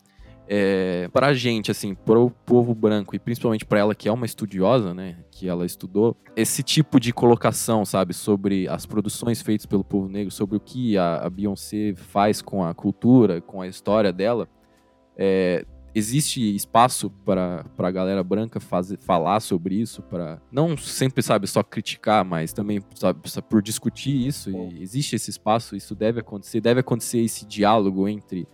é, 0.49 1.09
pra 1.12 1.32
gente, 1.32 1.70
assim, 1.70 1.95
pro 1.95 2.30
povo 2.45 2.74
branco 2.74 3.14
e 3.14 3.18
principalmente 3.18 3.64
para 3.64 3.78
ela 3.78 3.95
que 3.95 4.09
é 4.09 4.12
uma 4.12 4.26
estudiosa, 4.26 4.92
né, 4.92 5.16
que 5.30 5.49
ela 5.49 5.64
estudou, 5.64 6.16
esse 6.36 6.62
tipo 6.62 7.01
de 7.01 7.12
colocação, 7.12 7.84
sabe, 7.84 8.12
sobre 8.12 8.68
as 8.68 8.84
produções 8.86 9.40
feitas 9.40 9.66
pelo 9.66 9.84
povo 9.84 10.09
negro, 10.09 10.30
sobre 10.30 10.57
o 10.57 10.61
que 10.61 10.99
a, 10.99 11.16
a 11.16 11.30
Beyoncé 11.30 11.95
faz 11.95 12.42
com 12.42 12.62
a 12.64 12.74
cultura, 12.74 13.40
com 13.40 13.61
a 13.61 13.66
história 13.66 14.12
dela, 14.12 14.49
é, 15.16 15.64
existe 15.95 16.55
espaço 16.55 17.09
para 17.09 17.64
a 17.78 17.90
galera 17.90 18.22
branca 18.22 18.59
fazer, 18.59 18.99
falar 18.99 19.40
sobre 19.40 19.76
isso, 19.76 20.03
para 20.03 20.42
não 20.51 20.76
sempre, 20.76 21.22
sabe, 21.22 21.47
só 21.47 21.62
criticar, 21.62 22.24
mas 22.24 22.53
também, 22.53 22.82
sabe, 22.95 23.20
por 23.49 23.62
discutir 23.62 24.26
isso. 24.26 24.51
E 24.51 24.82
existe 24.82 25.14
esse 25.14 25.30
espaço, 25.30 25.76
isso 25.76 25.95
deve 25.95 26.20
acontecer, 26.20 26.61
deve 26.61 26.80
acontecer 26.80 27.20
esse 27.20 27.47
diálogo 27.47 28.09
entre 28.09 28.47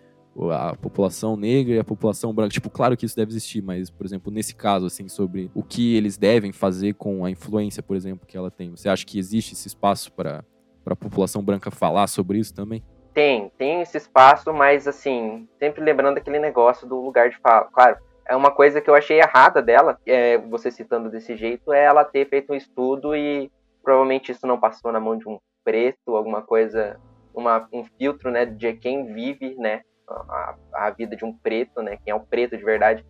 a 0.50 0.74
população 0.76 1.36
negra 1.36 1.74
e 1.74 1.78
a 1.78 1.84
população 1.84 2.32
branca. 2.32 2.50
Tipo, 2.50 2.70
claro 2.70 2.96
que 2.96 3.04
isso 3.04 3.16
deve 3.16 3.32
existir, 3.32 3.62
mas, 3.62 3.90
por 3.90 4.06
exemplo, 4.06 4.32
nesse 4.32 4.54
caso, 4.54 4.86
assim, 4.86 5.08
sobre 5.08 5.50
o 5.54 5.62
que 5.62 5.96
eles 5.96 6.16
devem 6.16 6.52
fazer 6.52 6.94
com 6.94 7.24
a 7.24 7.30
influência, 7.30 7.82
por 7.82 7.96
exemplo, 7.96 8.26
que 8.26 8.36
ela 8.36 8.50
tem. 8.50 8.70
Você 8.70 8.88
acha 8.88 9.04
que 9.04 9.18
existe 9.18 9.54
esse 9.54 9.68
espaço 9.68 10.12
para 10.12 10.44
a 10.86 10.96
população 10.96 11.42
branca 11.42 11.70
falar 11.70 12.06
sobre 12.06 12.38
isso 12.38 12.54
também? 12.54 12.82
Tem, 13.12 13.50
tem 13.58 13.80
esse 13.80 13.96
espaço, 13.96 14.52
mas 14.52 14.86
assim, 14.86 15.48
sempre 15.58 15.82
lembrando 15.82 16.18
aquele 16.18 16.38
negócio 16.38 16.86
do 16.86 17.00
lugar 17.00 17.28
de 17.28 17.36
fala. 17.38 17.66
Claro, 17.72 17.96
é 18.26 18.36
uma 18.36 18.52
coisa 18.52 18.80
que 18.80 18.88
eu 18.88 18.94
achei 18.94 19.18
errada 19.18 19.60
dela, 19.60 19.98
é, 20.06 20.38
você 20.38 20.70
citando 20.70 21.10
desse 21.10 21.36
jeito, 21.36 21.72
é 21.72 21.84
ela 21.84 22.04
ter 22.04 22.28
feito 22.28 22.52
um 22.52 22.56
estudo 22.56 23.14
e 23.16 23.50
provavelmente 23.82 24.30
isso 24.30 24.46
não 24.46 24.60
passou 24.60 24.92
na 24.92 25.00
mão 25.00 25.18
de 25.18 25.28
um 25.28 25.38
preto, 25.64 26.14
alguma 26.14 26.40
coisa 26.40 26.98
uma, 27.34 27.68
um 27.72 27.84
filtro, 27.98 28.30
né, 28.30 28.44
de 28.46 28.72
quem 28.74 29.12
vive, 29.12 29.54
né, 29.56 29.82
a, 30.12 30.54
a 30.72 30.90
vida 30.90 31.16
de 31.16 31.24
um 31.24 31.32
preto, 31.32 31.82
né, 31.82 31.98
quem 32.04 32.12
é 32.12 32.14
o 32.14 32.20
preto 32.20 32.56
de 32.56 32.64
verdade, 32.64 33.04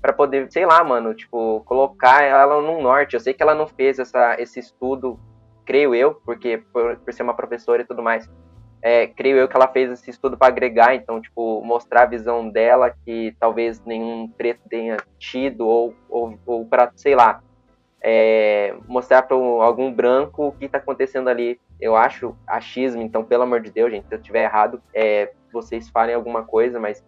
para 0.00 0.12
poder, 0.12 0.50
sei 0.50 0.64
lá, 0.64 0.82
mano, 0.84 1.14
tipo, 1.14 1.62
colocar 1.64 2.22
ela 2.22 2.60
no 2.62 2.80
norte. 2.80 3.14
Eu 3.14 3.20
sei 3.20 3.34
que 3.34 3.42
ela 3.42 3.54
não 3.54 3.66
fez 3.66 3.98
essa, 3.98 4.40
esse 4.40 4.60
estudo, 4.60 5.18
creio 5.64 5.94
eu, 5.94 6.14
porque 6.24 6.58
por, 6.72 6.96
por 6.98 7.12
ser 7.12 7.22
uma 7.22 7.34
professora 7.34 7.82
e 7.82 7.84
tudo 7.84 8.02
mais, 8.02 8.28
é, 8.80 9.08
creio 9.08 9.36
eu 9.36 9.48
que 9.48 9.56
ela 9.56 9.66
fez 9.68 9.90
esse 9.90 10.08
estudo 10.08 10.36
para 10.36 10.48
agregar, 10.48 10.94
então, 10.94 11.20
tipo, 11.20 11.62
mostrar 11.64 12.02
a 12.02 12.06
visão 12.06 12.48
dela 12.48 12.94
que 13.04 13.34
talvez 13.40 13.84
nenhum 13.84 14.28
preto 14.28 14.60
tenha 14.68 14.96
tido, 15.18 15.66
ou, 15.66 15.94
ou, 16.08 16.38
ou 16.46 16.64
para, 16.64 16.92
sei 16.94 17.16
lá, 17.16 17.42
é, 18.00 18.76
mostrar 18.86 19.22
para 19.22 19.36
algum 19.36 19.92
branco 19.92 20.48
o 20.48 20.52
que 20.52 20.66
está 20.66 20.78
acontecendo 20.78 21.28
ali. 21.28 21.60
Eu 21.80 21.96
acho 21.96 22.36
achismo, 22.46 23.02
então, 23.02 23.24
pelo 23.24 23.42
amor 23.42 23.60
de 23.60 23.70
Deus, 23.70 23.90
gente, 23.90 24.06
se 24.06 24.14
eu 24.14 24.18
estiver 24.18 24.44
errado, 24.44 24.80
é, 24.94 25.32
vocês 25.52 25.88
falem 25.88 26.14
alguma 26.14 26.42
coisa, 26.42 26.78
mas 26.78 27.04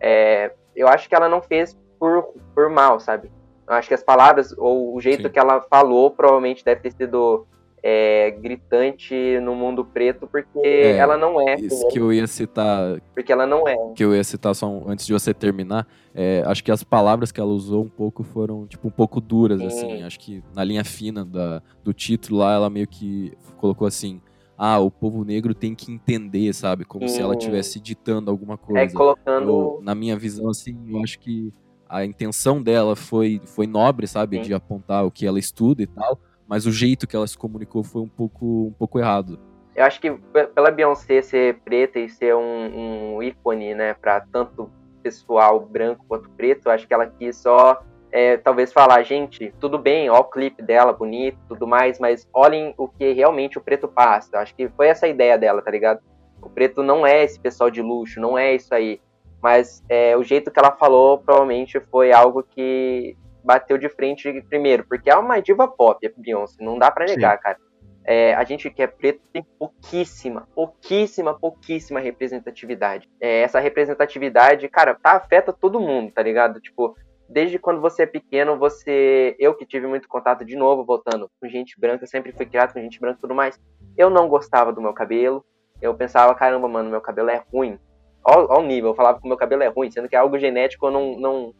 é, 0.00 0.52
eu 0.74 0.88
acho 0.88 1.08
que 1.08 1.14
ela 1.14 1.28
não 1.28 1.42
fez 1.42 1.76
por, 1.98 2.34
por 2.54 2.68
mal, 2.70 3.00
sabe? 3.00 3.30
Eu 3.66 3.74
acho 3.74 3.88
que 3.88 3.94
as 3.94 4.02
palavras, 4.02 4.54
ou 4.56 4.94
o 4.94 5.00
jeito 5.00 5.24
Sim. 5.24 5.28
que 5.28 5.38
ela 5.38 5.60
falou, 5.62 6.10
provavelmente 6.10 6.64
deve 6.64 6.80
ter 6.80 6.92
sido 6.92 7.46
é, 7.82 8.30
gritante 8.30 9.38
no 9.40 9.54
mundo 9.54 9.84
preto, 9.84 10.26
porque 10.26 10.58
é, 10.58 10.96
ela 10.96 11.16
não 11.16 11.40
é. 11.40 11.54
Isso 11.56 11.86
que 11.88 11.98
eu 11.98 12.12
ia 12.12 12.26
citar. 12.26 13.00
Porque 13.14 13.32
ela 13.32 13.46
não 13.46 13.68
é. 13.68 13.76
Que 13.94 14.04
eu 14.04 14.14
ia 14.14 14.24
citar 14.24 14.54
só 14.54 14.68
um, 14.68 14.88
antes 14.88 15.06
de 15.06 15.12
você 15.12 15.34
terminar. 15.34 15.86
É, 16.14 16.42
acho 16.46 16.64
que 16.64 16.72
as 16.72 16.82
palavras 16.82 17.30
que 17.30 17.40
ela 17.40 17.50
usou 17.50 17.84
um 17.84 17.88
pouco 17.88 18.22
foram, 18.22 18.66
tipo, 18.66 18.88
um 18.88 18.90
pouco 18.90 19.20
duras, 19.20 19.60
Sim. 19.60 19.66
assim. 19.66 20.02
Acho 20.02 20.18
que 20.18 20.42
na 20.54 20.64
linha 20.64 20.84
fina 20.84 21.24
da, 21.24 21.62
do 21.84 21.92
título 21.92 22.40
lá, 22.40 22.54
ela 22.54 22.70
meio 22.70 22.86
que 22.86 23.36
colocou 23.58 23.86
assim. 23.86 24.20
Ah, 24.58 24.80
o 24.80 24.90
povo 24.90 25.24
negro 25.24 25.54
tem 25.54 25.74
que 25.74 25.92
entender, 25.92 26.52
sabe? 26.52 26.84
Como 26.84 27.08
Sim. 27.08 27.14
se 27.14 27.22
ela 27.22 27.34
estivesse 27.34 27.78
ditando 27.78 28.30
alguma 28.30 28.54
é, 28.54 28.56
coisa. 28.56 28.80
É, 28.80 28.88
colocando. 28.88 29.48
Eu, 29.48 29.80
na 29.82 29.94
minha 29.94 30.16
visão, 30.16 30.50
assim, 30.50 30.76
eu 30.88 31.00
acho 31.02 31.18
que 31.20 31.52
a 31.88 32.04
intenção 32.04 32.60
dela 32.60 32.96
foi, 32.96 33.40
foi 33.46 33.66
nobre, 33.66 34.06
sabe? 34.06 34.40
De 34.40 34.52
apontar 34.52 35.06
o 35.06 35.10
que 35.10 35.24
ela 35.24 35.38
estuda 35.38 35.82
e 35.82 35.86
tal 35.86 36.18
mas 36.48 36.64
o 36.64 36.72
jeito 36.72 37.06
que 37.06 37.14
ela 37.14 37.26
se 37.26 37.36
comunicou 37.36 37.84
foi 37.84 38.00
um 38.00 38.08
pouco, 38.08 38.68
um 38.68 38.72
pouco 38.72 38.98
errado. 38.98 39.38
Eu 39.76 39.84
acho 39.84 40.00
que 40.00 40.10
pela 40.54 40.70
Beyoncé 40.70 41.20
ser 41.20 41.60
preta 41.60 42.00
e 42.00 42.08
ser 42.08 42.34
um, 42.34 43.16
um 43.16 43.22
ícone, 43.22 43.74
né, 43.74 43.94
para 43.94 44.22
tanto 44.22 44.70
pessoal 45.02 45.60
branco 45.60 46.04
quanto 46.08 46.28
preto, 46.30 46.66
eu 46.66 46.72
acho 46.72 46.88
que 46.88 46.94
ela 46.94 47.06
quis 47.06 47.36
só 47.36 47.80
é, 48.10 48.36
talvez 48.36 48.72
falar, 48.72 49.02
gente, 49.02 49.52
tudo 49.60 49.78
bem, 49.78 50.08
ó 50.08 50.20
o 50.20 50.24
clipe 50.24 50.62
dela, 50.62 50.92
bonito, 50.92 51.38
tudo 51.48 51.66
mais, 51.66 51.98
mas 51.98 52.28
olhem 52.32 52.74
o 52.76 52.88
que 52.88 53.12
realmente 53.12 53.58
o 53.58 53.60
preto 53.60 53.86
passa. 53.88 54.38
Acho 54.38 54.54
que 54.54 54.68
foi 54.70 54.88
essa 54.88 55.06
a 55.06 55.08
ideia 55.08 55.36
dela, 55.36 55.62
tá 55.62 55.70
ligado? 55.70 56.00
O 56.40 56.48
preto 56.48 56.82
não 56.82 57.06
é 57.06 57.24
esse 57.24 57.38
pessoal 57.38 57.70
de 57.70 57.82
luxo, 57.82 58.20
não 58.20 58.38
é 58.38 58.54
isso 58.54 58.74
aí. 58.74 59.00
Mas 59.42 59.84
é, 59.88 60.16
o 60.16 60.24
jeito 60.24 60.50
que 60.50 60.58
ela 60.58 60.72
falou 60.72 61.18
provavelmente 61.18 61.80
foi 61.90 62.12
algo 62.12 62.42
que 62.42 63.16
bateu 63.44 63.78
de 63.78 63.88
frente 63.88 64.42
primeiro, 64.48 64.84
porque 64.86 65.10
é 65.10 65.16
uma 65.16 65.40
diva 65.40 65.68
pop, 65.68 66.04
a 66.06 66.10
Beyoncé, 66.16 66.62
não 66.62 66.78
dá 66.78 66.90
para 66.90 67.06
negar, 67.06 67.36
Sim. 67.36 67.42
cara. 67.42 67.58
É, 68.04 68.34
a 68.34 68.42
gente 68.42 68.70
que 68.70 68.82
é 68.82 68.86
preto 68.86 69.20
tem 69.30 69.44
pouquíssima, 69.58 70.48
pouquíssima, 70.54 71.38
pouquíssima 71.38 72.00
representatividade. 72.00 73.06
É, 73.20 73.42
essa 73.42 73.60
representatividade, 73.60 74.66
cara, 74.68 74.94
tá, 74.94 75.12
afeta 75.12 75.52
todo 75.52 75.78
mundo, 75.78 76.10
tá 76.10 76.22
ligado? 76.22 76.58
Tipo, 76.58 76.96
desde 77.28 77.58
quando 77.58 77.80
você 77.80 78.02
é 78.02 78.06
pequeno, 78.06 78.58
você. 78.58 79.36
Eu 79.38 79.54
que 79.54 79.66
tive 79.66 79.86
muito 79.86 80.08
contato 80.08 80.44
de 80.44 80.56
novo, 80.56 80.84
voltando 80.84 81.30
com 81.40 81.48
gente 81.48 81.78
branca, 81.78 82.06
sempre 82.06 82.32
fui 82.32 82.46
criado 82.46 82.72
com 82.72 82.80
gente 82.80 82.98
branca 82.98 83.18
e 83.18 83.20
tudo 83.20 83.34
mais. 83.34 83.60
Eu 83.96 84.08
não 84.08 84.28
gostava 84.28 84.72
do 84.72 84.80
meu 84.80 84.94
cabelo. 84.94 85.44
Eu 85.80 85.94
pensava, 85.94 86.34
caramba, 86.34 86.66
mano, 86.66 86.90
meu 86.90 87.00
cabelo 87.00 87.30
é 87.30 87.42
ruim. 87.52 87.78
Olha 88.24 88.58
o 88.58 88.62
nível, 88.62 88.90
eu 88.90 88.94
falava 88.94 89.20
que 89.20 89.28
meu 89.28 89.36
cabelo 89.36 89.62
é 89.62 89.68
ruim, 89.68 89.90
sendo 89.90 90.08
que 90.08 90.16
é 90.16 90.18
algo 90.18 90.38
genético, 90.38 90.86
eu 90.86 90.90
não, 90.90 91.18
não, 91.18 91.54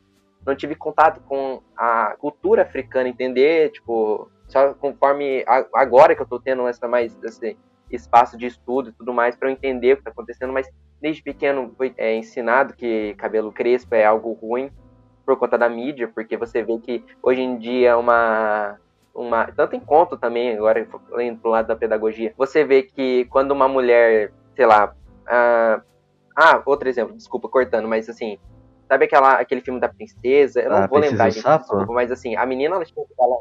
não 0.44 0.56
tive 0.56 0.74
contato 0.74 1.20
com 1.20 1.62
a 1.76 2.16
cultura 2.18 2.62
africana, 2.62 3.08
entender, 3.08 3.70
tipo, 3.70 4.28
só 4.48 4.74
conforme 4.74 5.44
agora 5.72 6.16
que 6.16 6.20
eu 6.20 6.26
tô 6.26 6.40
tendo 6.40 6.66
essa 6.66 6.88
mais 6.88 7.16
esse 7.22 7.56
espaço 7.90 8.36
de 8.36 8.46
estudo 8.46 8.90
e 8.90 8.92
tudo 8.92 9.14
mais 9.14 9.36
para 9.36 9.48
eu 9.48 9.52
entender 9.52 9.94
o 9.94 9.96
que 9.98 10.02
tá 10.02 10.10
acontecendo, 10.10 10.52
mas 10.52 10.68
desde 11.00 11.22
pequeno 11.22 11.72
foi 11.76 11.94
é, 11.96 12.16
ensinado 12.16 12.74
que 12.74 13.14
cabelo 13.14 13.52
crespo 13.52 13.94
é 13.94 14.04
algo 14.04 14.32
ruim 14.32 14.70
por 15.28 15.36
conta 15.36 15.58
da 15.58 15.68
mídia, 15.68 16.10
porque 16.14 16.36
você 16.36 16.62
vê 16.62 16.78
que 16.78 17.04
hoje 17.22 17.42
em 17.42 17.58
dia 17.58 17.98
uma 17.98 18.78
uma 19.14 19.46
tanto 19.52 19.76
em 19.76 19.80
conto 19.80 20.16
também 20.16 20.56
agora 20.56 20.86
indo 21.20 21.40
pro 21.40 21.50
lado 21.50 21.66
da 21.66 21.76
pedagogia, 21.76 22.32
você 22.36 22.64
vê 22.64 22.82
que 22.82 23.26
quando 23.26 23.50
uma 23.50 23.68
mulher, 23.68 24.32
sei 24.56 24.64
lá, 24.64 24.94
ah, 25.26 25.82
ah 26.34 26.62
outro 26.64 26.88
exemplo, 26.88 27.14
desculpa 27.14 27.48
cortando, 27.48 27.86
mas 27.86 28.08
assim, 28.08 28.38
Sabe 28.88 29.04
aquela, 29.04 29.34
aquele 29.34 29.60
filme 29.60 29.78
da 29.78 29.88
princesa? 29.88 30.62
Eu 30.62 30.70
não 30.70 30.78
ah, 30.78 30.86
vou 30.86 30.98
lembrar, 30.98 31.28
gente, 31.28 31.46
desculpa, 31.46 31.92
mas 31.92 32.10
assim, 32.10 32.34
a 32.36 32.46
menina, 32.46 32.74
ela, 32.74 32.84
tipo, 32.86 33.06
ela... 33.20 33.36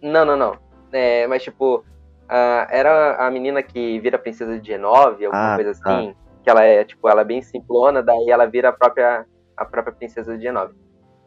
Não, 0.00 0.24
não, 0.24 0.36
não. 0.36 0.56
É, 0.92 1.26
mas, 1.26 1.42
tipo, 1.42 1.78
uh, 1.78 2.66
era 2.70 3.26
a 3.26 3.28
menina 3.28 3.60
que 3.60 3.98
vira 3.98 4.16
princesa 4.16 4.60
de 4.60 4.68
Genove, 4.68 5.26
alguma 5.26 5.54
ah, 5.54 5.56
coisa 5.56 5.80
tá. 5.80 5.98
assim. 5.98 6.14
Que 6.44 6.50
ela 6.50 6.62
é, 6.62 6.84
tipo, 6.84 7.08
ela 7.08 7.22
é 7.22 7.24
bem 7.24 7.42
simplona, 7.42 8.02
daí 8.02 8.30
ela 8.30 8.46
vira 8.46 8.68
a 8.68 8.72
própria, 8.72 9.26
a 9.56 9.64
própria 9.64 9.92
princesa 9.92 10.36
de 10.38 10.44
Genove. 10.44 10.74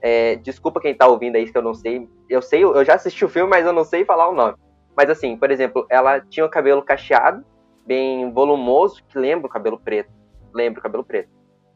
É, 0.08 0.36
desculpa 0.36 0.80
quem 0.80 0.94
tá 0.94 1.08
ouvindo 1.08 1.36
aí, 1.36 1.52
que 1.52 1.58
eu 1.58 1.64
não 1.64 1.74
sei. 1.74 2.08
Eu 2.30 2.40
sei, 2.40 2.64
eu 2.64 2.86
já 2.86 2.94
assisti 2.94 3.26
o 3.26 3.30
filme, 3.30 3.50
mas 3.50 3.66
eu 3.66 3.74
não 3.74 3.84
sei 3.84 4.06
falar 4.06 4.30
o 4.30 4.36
nome. 4.36 4.56
Mas 4.96 5.10
assim, 5.10 5.36
por 5.36 5.50
exemplo, 5.50 5.84
ela 5.90 6.22
tinha 6.22 6.46
o 6.46 6.50
cabelo 6.50 6.84
cacheado, 6.84 7.44
bem 7.88 8.32
volumoso, 8.32 9.04
que 9.04 9.18
lembra 9.18 9.48
o 9.48 9.50
cabelo 9.50 9.80
preto. 9.80 10.12
Lembra 10.54 10.80
o 10.80 10.84
cabelo 10.84 11.04
preto. 11.04 11.30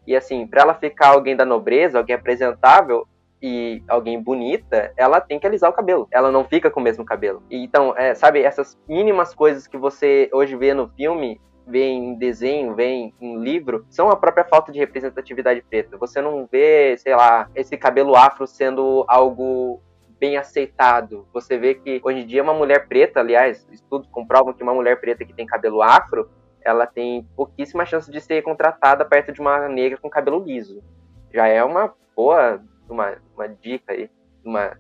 E 0.05 0.15
assim, 0.15 0.45
para 0.45 0.61
ela 0.61 0.75
ficar 0.75 1.07
alguém 1.07 1.35
da 1.35 1.43
nobreza, 1.43 1.97
alguém 1.97 2.15
apresentável 2.15 3.07
e 3.41 3.81
alguém 3.87 4.21
bonita, 4.21 4.93
ela 4.95 5.19
tem 5.19 5.39
que 5.39 5.47
alisar 5.47 5.71
o 5.71 5.73
cabelo. 5.73 6.07
Ela 6.11 6.31
não 6.31 6.45
fica 6.45 6.69
com 6.69 6.79
o 6.79 6.83
mesmo 6.83 7.03
cabelo. 7.03 7.41
E, 7.49 7.63
então, 7.63 7.95
é, 7.97 8.13
sabe, 8.13 8.43
essas 8.43 8.77
mínimas 8.87 9.33
coisas 9.33 9.65
que 9.65 9.75
você 9.75 10.29
hoje 10.31 10.55
vê 10.55 10.75
no 10.75 10.87
filme, 10.89 11.41
vê 11.69 11.87
em 11.87 12.15
desenho, 12.15 12.75
vê 12.75 12.87
em, 12.87 13.13
em, 13.21 13.37
livro, 13.37 13.85
são 13.89 14.09
a 14.09 14.15
própria 14.15 14.43
falta 14.43 14.71
de 14.71 14.79
representatividade 14.79 15.61
preta. 15.61 15.97
Você 15.97 16.21
não 16.21 16.47
vê, 16.51 16.97
sei 16.97 17.15
lá, 17.15 17.49
esse 17.55 17.77
cabelo 17.77 18.15
afro 18.15 18.47
sendo 18.47 19.05
algo 19.07 19.79
bem 20.19 20.35
aceitado. 20.35 21.27
Você 21.31 21.57
vê 21.57 21.75
que 21.75 22.01
hoje 22.03 22.19
em 22.19 22.25
dia 22.25 22.43
uma 22.43 22.53
mulher 22.53 22.87
preta, 22.87 23.19
aliás, 23.19 23.67
estudos 23.71 24.09
comprovam 24.09 24.53
que 24.53 24.63
uma 24.63 24.73
mulher 24.73 24.99
preta 24.99 25.23
que 25.23 25.33
tem 25.33 25.45
cabelo 25.45 25.81
afro, 25.81 26.29
ela 26.61 26.85
tem 26.85 27.25
pouquíssima 27.35 27.85
chance 27.85 28.11
de 28.11 28.19
ser 28.19 28.41
contratada 28.41 29.05
perto 29.05 29.31
de 29.31 29.39
uma 29.39 29.69
negra 29.69 29.97
com 29.97 30.09
cabelo 30.09 30.43
liso. 30.43 30.83
Já 31.31 31.47
é 31.47 31.63
uma 31.63 31.93
boa 32.15 32.59
uma, 32.89 33.17
uma 33.35 33.47
dica 33.47 33.93
aí, 33.93 34.09
uma, 34.43 34.77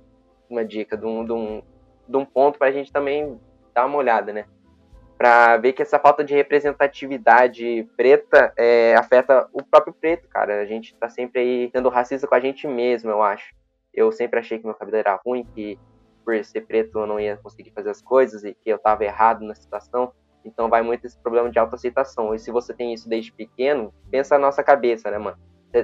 uma 0.49 0.65
dica 0.65 0.97
de 0.97 1.05
um, 1.05 1.23
de 1.23 1.31
um, 1.31 1.61
de 2.07 2.17
um 2.17 2.25
ponto 2.25 2.57
para 2.57 2.67
a 2.67 2.71
gente 2.71 2.91
também 2.91 3.39
dar 3.73 3.85
uma 3.85 3.97
olhada, 3.97 4.33
né? 4.33 4.45
Para 5.19 5.57
ver 5.57 5.73
que 5.73 5.81
essa 5.81 5.99
falta 5.99 6.23
de 6.23 6.33
representatividade 6.33 7.85
preta 7.97 8.53
é, 8.55 8.95
afeta 8.95 9.49
o 9.51 9.61
próprio 9.61 9.93
preto, 9.93 10.29
cara. 10.29 10.61
A 10.61 10.65
gente 10.65 10.95
tá 10.95 11.09
sempre 11.09 11.41
aí 11.41 11.69
sendo 11.75 11.89
racista 11.89 12.25
com 12.25 12.35
a 12.35 12.39
gente 12.39 12.65
mesmo, 12.65 13.09
eu 13.11 13.21
acho. 13.21 13.53
Eu 13.93 14.13
sempre 14.13 14.39
achei 14.39 14.57
que 14.57 14.65
meu 14.65 14.73
cabelo 14.73 14.95
era 14.95 15.19
ruim, 15.25 15.45
que 15.53 15.77
por 16.23 16.41
ser 16.45 16.61
preto 16.61 16.99
eu 16.99 17.05
não 17.05 17.19
ia 17.19 17.35
conseguir 17.35 17.71
fazer 17.71 17.89
as 17.89 18.01
coisas 18.01 18.45
e 18.45 18.53
que 18.53 18.69
eu 18.69 18.79
tava 18.79 19.03
errado 19.03 19.43
na 19.43 19.53
situação. 19.53 20.13
Então 20.45 20.69
vai 20.69 20.81
muito 20.81 21.05
esse 21.05 21.19
problema 21.19 21.51
de 21.51 21.59
autoaceitação. 21.59 22.33
E 22.33 22.39
se 22.39 22.49
você 22.49 22.73
tem 22.73 22.93
isso 22.93 23.09
desde 23.09 23.33
pequeno, 23.33 23.93
pensa 24.09 24.35
na 24.35 24.45
nossa 24.45 24.63
cabeça, 24.63 25.11
né, 25.11 25.17
mano? 25.17 25.37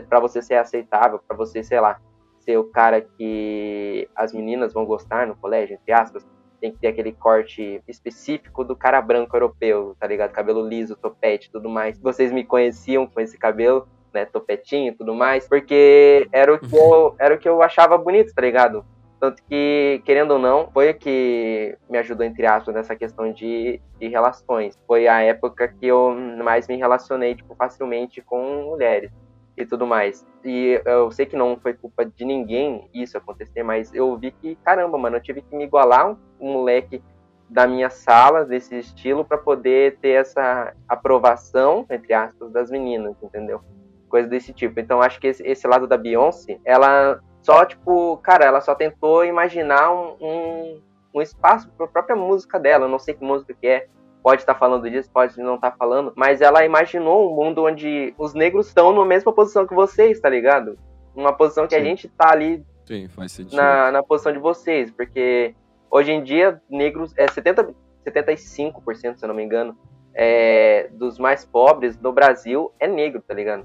Para 0.08 0.22
você 0.22 0.42
ser 0.42 0.56
aceitável, 0.56 1.20
para 1.20 1.36
você, 1.36 1.62
sei 1.62 1.82
lá, 1.82 2.00
ser 2.40 2.58
o 2.58 2.72
cara 2.72 3.02
que 3.02 4.08
as 4.16 4.32
meninas 4.32 4.72
vão 4.72 4.86
gostar 4.86 5.28
no 5.28 5.36
colégio, 5.36 5.74
entre 5.74 5.92
aspas, 5.92 6.26
tem 6.60 6.72
que 6.72 6.80
ter 6.80 6.88
aquele 6.88 7.12
corte 7.12 7.82
específico 7.88 8.64
do 8.64 8.76
cara 8.76 9.02
branco 9.02 9.36
europeu, 9.36 9.96
tá 10.00 10.08
ligado? 10.08 10.32
Cabelo 10.32 10.68
liso, 10.68 10.96
topete, 10.96 11.52
tudo 11.52 11.70
mais. 11.70 12.00
Vocês 12.00 12.32
me 12.32 12.44
conheciam 12.44 13.06
com 13.08 13.20
esse 13.20 13.38
cabelo, 13.38 13.88
né, 14.14 14.26
topetinho 14.26 14.90
e 14.90 14.96
tudo 14.96 15.14
mais, 15.14 15.48
porque 15.48 16.28
era 16.32 16.54
o 16.54 16.60
que 16.60 16.76
eu, 16.76 17.16
era 17.20 17.36
o 17.36 17.38
que 17.38 17.48
eu 17.48 17.62
achava 17.62 17.98
bonito, 17.98 18.34
tá 18.34 18.42
ligado? 18.42 18.86
Tanto 19.20 19.42
que, 19.44 20.02
querendo 20.06 20.32
ou 20.32 20.40
não, 20.40 20.70
foi 20.72 20.92
o 20.92 20.94
que 20.94 21.78
me 21.90 21.98
ajudou, 21.98 22.26
entre 22.26 22.46
aspas, 22.46 22.76
nessa 22.76 22.96
questão 22.96 23.32
de, 23.32 23.82
de 23.98 24.08
relações. 24.08 24.78
Foi 24.86 25.08
a 25.08 25.22
época 25.22 25.68
que 25.68 25.88
eu 25.88 26.16
mais 26.44 26.68
me 26.68 26.76
relacionei, 26.76 27.36
tipo, 27.36 27.56
facilmente 27.56 28.22
com 28.22 28.66
mulheres 28.66 29.12
e 29.58 29.66
tudo 29.66 29.86
mais. 29.86 30.26
E 30.44 30.82
eu 30.86 31.12
sei 31.12 31.26
que 31.26 31.36
não 31.36 31.58
foi 31.58 31.74
culpa 31.74 32.06
de 32.06 32.26
ninguém 32.26 32.90
isso 32.94 33.18
acontecer, 33.18 33.64
mas 33.64 33.94
eu 33.94 34.18
vi 34.18 34.32
que, 34.32 34.56
caramba, 34.58 34.98
mano, 34.98 35.18
eu 35.18 35.22
tive 35.22 35.42
que 35.42 35.56
me 35.56 35.64
igualar 35.64 36.12
um, 36.12 36.18
um 36.40 36.54
moleque 36.54 37.02
da 37.50 37.68
minha 37.68 37.90
sala 37.90 38.44
desse 38.44 38.78
estilo 38.78 39.24
para 39.24 39.38
poder 39.38 39.98
ter 40.00 40.22
essa 40.22 40.74
aprovação, 40.88 41.86
entre 41.90 42.14
aspas, 42.14 42.52
das 42.52 42.72
meninas, 42.72 43.16
entendeu? 43.22 43.62
Coisa 44.10 44.28
desse 44.28 44.54
tipo. 44.54 44.80
Então 44.80 45.02
acho 45.02 45.20
que 45.20 45.28
esse, 45.28 45.44
esse 45.44 45.68
lado 45.68 45.88
da 45.88 45.98
Beyoncé, 45.98 46.60
ela 46.66 47.20
só, 47.42 47.64
tipo, 47.64 48.18
cara, 48.18 48.46
ela 48.46 48.60
só 48.62 48.74
tentou 48.74 49.24
imaginar 49.24 49.94
um, 49.94 50.18
um, 50.20 50.82
um 51.14 51.22
espaço 51.22 51.70
para 51.78 51.86
a 51.86 51.90
própria 51.90 52.16
música 52.16 52.60
dela. 52.60 52.86
Eu 52.86 52.90
não 52.90 52.98
sei 52.98 53.14
que 53.14 53.24
música 53.24 53.54
que 53.54 53.68
é. 53.68 53.88
Pode 54.26 54.42
estar 54.42 54.56
tá 54.56 54.60
falando 54.60 54.90
disso, 54.90 55.08
pode 55.14 55.38
não 55.38 55.54
estar 55.54 55.70
tá 55.70 55.78
falando, 55.78 56.12
mas 56.16 56.42
ela 56.42 56.66
imaginou 56.66 57.32
um 57.32 57.36
mundo 57.36 57.64
onde 57.64 58.12
os 58.18 58.34
negros 58.34 58.70
estão 58.70 58.92
na 58.92 59.06
mesma 59.06 59.32
posição 59.32 59.68
que 59.68 59.76
vocês, 59.76 60.20
tá 60.20 60.28
ligado? 60.28 60.80
Uma 61.16 61.32
posição 61.32 61.68
que 61.68 61.76
Sim. 61.76 61.82
a 61.82 61.84
gente 61.84 62.08
tá 62.08 62.32
ali 62.32 62.66
Sim, 62.88 63.08
faz 63.08 63.34
sentido. 63.34 63.56
Na, 63.56 63.92
na 63.92 64.02
posição 64.02 64.34
de 64.34 64.40
vocês, 64.40 64.90
porque 64.90 65.54
hoje 65.92 66.12
em 66.12 66.24
dia 66.24 66.60
negros 66.68 67.14
é 67.16 67.28
70, 67.28 67.72
75%, 68.04 69.18
se 69.18 69.24
eu 69.24 69.28
não 69.28 69.36
me 69.36 69.44
engano, 69.44 69.78
é, 70.12 70.90
dos 70.94 71.20
mais 71.20 71.46
pobres 71.46 71.96
no 71.96 72.12
Brasil 72.12 72.74
é 72.80 72.88
negro, 72.88 73.22
tá 73.22 73.36
ligado? 73.36 73.64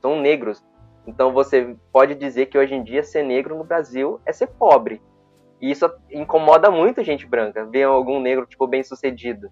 São 0.00 0.18
negros. 0.18 0.64
Então 1.06 1.30
você 1.30 1.76
pode 1.92 2.14
dizer 2.14 2.46
que 2.46 2.56
hoje 2.56 2.74
em 2.74 2.82
dia 2.82 3.02
ser 3.02 3.22
negro 3.22 3.54
no 3.54 3.64
Brasil 3.64 4.18
é 4.24 4.32
ser 4.32 4.46
pobre. 4.46 5.02
E 5.60 5.70
isso 5.70 5.92
incomoda 6.10 6.70
muito 6.70 7.04
gente 7.04 7.26
branca, 7.26 7.66
ver 7.66 7.82
algum 7.82 8.18
negro 8.18 8.46
tipo 8.46 8.66
bem 8.66 8.82
sucedido. 8.82 9.50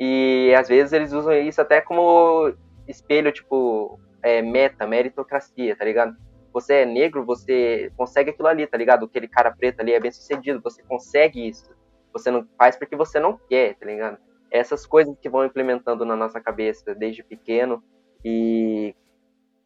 E 0.00 0.54
às 0.56 0.66
vezes 0.66 0.94
eles 0.94 1.12
usam 1.12 1.34
isso 1.34 1.60
até 1.60 1.82
como 1.82 2.54
espelho, 2.88 3.30
tipo, 3.30 4.00
é, 4.22 4.40
meta, 4.40 4.86
meritocracia, 4.86 5.76
tá 5.76 5.84
ligado? 5.84 6.16
Você 6.54 6.72
é 6.72 6.86
negro, 6.86 7.22
você 7.22 7.92
consegue 7.98 8.30
aquilo 8.30 8.48
ali, 8.48 8.66
tá 8.66 8.78
ligado? 8.78 9.04
Aquele 9.04 9.28
cara 9.28 9.54
preto 9.54 9.80
ali 9.80 9.92
é 9.92 10.00
bem 10.00 10.10
sucedido, 10.10 10.58
você 10.62 10.82
consegue 10.82 11.46
isso. 11.46 11.70
Você 12.14 12.30
não 12.30 12.48
faz 12.56 12.76
porque 12.76 12.96
você 12.96 13.20
não 13.20 13.38
quer, 13.46 13.74
tá 13.74 13.84
ligado? 13.84 14.16
Essas 14.50 14.86
coisas 14.86 15.14
que 15.20 15.28
vão 15.28 15.44
implementando 15.44 16.06
na 16.06 16.16
nossa 16.16 16.40
cabeça 16.40 16.94
desde 16.94 17.22
pequeno 17.22 17.84
e 18.24 18.96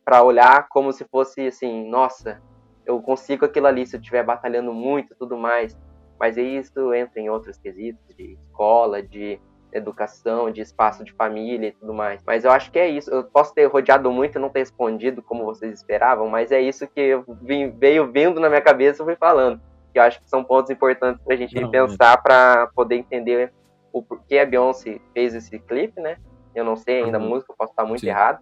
para 0.05 0.25
olhar 0.25 0.69
como 0.69 0.93
se 0.93 1.05
fosse 1.05 1.47
assim, 1.47 1.89
nossa, 1.89 2.43
eu 2.85 3.01
consigo 3.01 3.45
aquilo 3.45 3.69
ali 3.69 3.87
se 3.87 3.95
eu 3.95 4.01
estiver 4.01 4.25
batalhando 4.25 4.75
muito, 4.75 5.15
tudo 5.15 5.39
mais. 5.39 5.79
Mas 6.19 6.37
isso 6.37 6.93
entra 6.93 7.21
em 7.21 7.31
outros 7.31 7.57
quesitos 7.57 8.15
de 8.17 8.33
escola, 8.33 9.01
de 9.01 9.41
educação, 9.79 10.51
de 10.51 10.61
espaço 10.61 11.05
de 11.05 11.13
família 11.13 11.69
e 11.69 11.73
tudo 11.73 11.93
mais. 11.93 12.23
Mas 12.27 12.45
eu 12.45 12.51
acho 12.51 12.71
que 12.71 12.79
é 12.79 12.89
isso. 12.89 13.11
Eu 13.11 13.25
posso 13.25 13.55
ter 13.55 13.67
rodeado 13.67 14.11
muito 14.11 14.37
e 14.37 14.41
não 14.41 14.49
ter 14.49 14.61
respondido 14.61 15.23
como 15.23 15.45
vocês 15.45 15.73
esperavam, 15.73 16.29
mas 16.29 16.53
é 16.53 16.61
isso 16.61 16.87
que 16.87 17.01
eu 17.01 17.25
vim, 17.43 17.71
veio 17.71 18.11
vindo 18.11 18.41
na 18.41 18.49
minha 18.49 18.61
cabeça 18.61 19.03
e 19.03 19.05
fui 19.05 19.17
falando. 19.17 19.61
Que 19.93 19.99
eu 19.99 20.03
acho 20.03 20.21
que 20.21 20.29
são 20.29 20.43
pontos 20.43 20.71
importantes 20.71 21.23
pra 21.25 21.37
gente 21.37 21.55
não, 21.61 21.71
pensar, 21.71 22.19
é. 22.19 22.23
para 22.23 22.67
poder 22.75 22.97
entender 22.97 23.53
o 23.93 24.03
porquê 24.03 24.39
a 24.39 24.47
Beyoncé 24.47 25.01
fez 25.13 25.35
esse 25.35 25.59
clipe, 25.59 26.01
né? 26.01 26.17
Eu 26.55 26.65
não 26.65 26.77
sei 26.77 27.03
ainda 27.03 27.19
uhum. 27.19 27.25
a 27.25 27.29
música, 27.29 27.53
eu 27.53 27.57
posso 27.57 27.73
estar 27.73 27.85
muito 27.85 28.01
Sim. 28.01 28.09
errado 28.09 28.41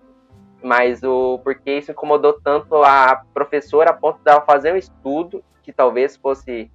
mas 0.63 1.03
o 1.03 1.39
porquê 1.41 1.79
isso 1.79 1.91
incomodou 1.91 2.41
tanto 2.41 2.77
a 2.83 3.25
professora 3.35 3.91
a 3.91 3.93
ponto 3.93 4.23
dela 4.23 4.41
fazer 4.43 4.73
um 4.73 4.77
estudo 4.77 5.45
que 5.63 5.73
talvez 5.73 6.17
fosse 6.17 6.71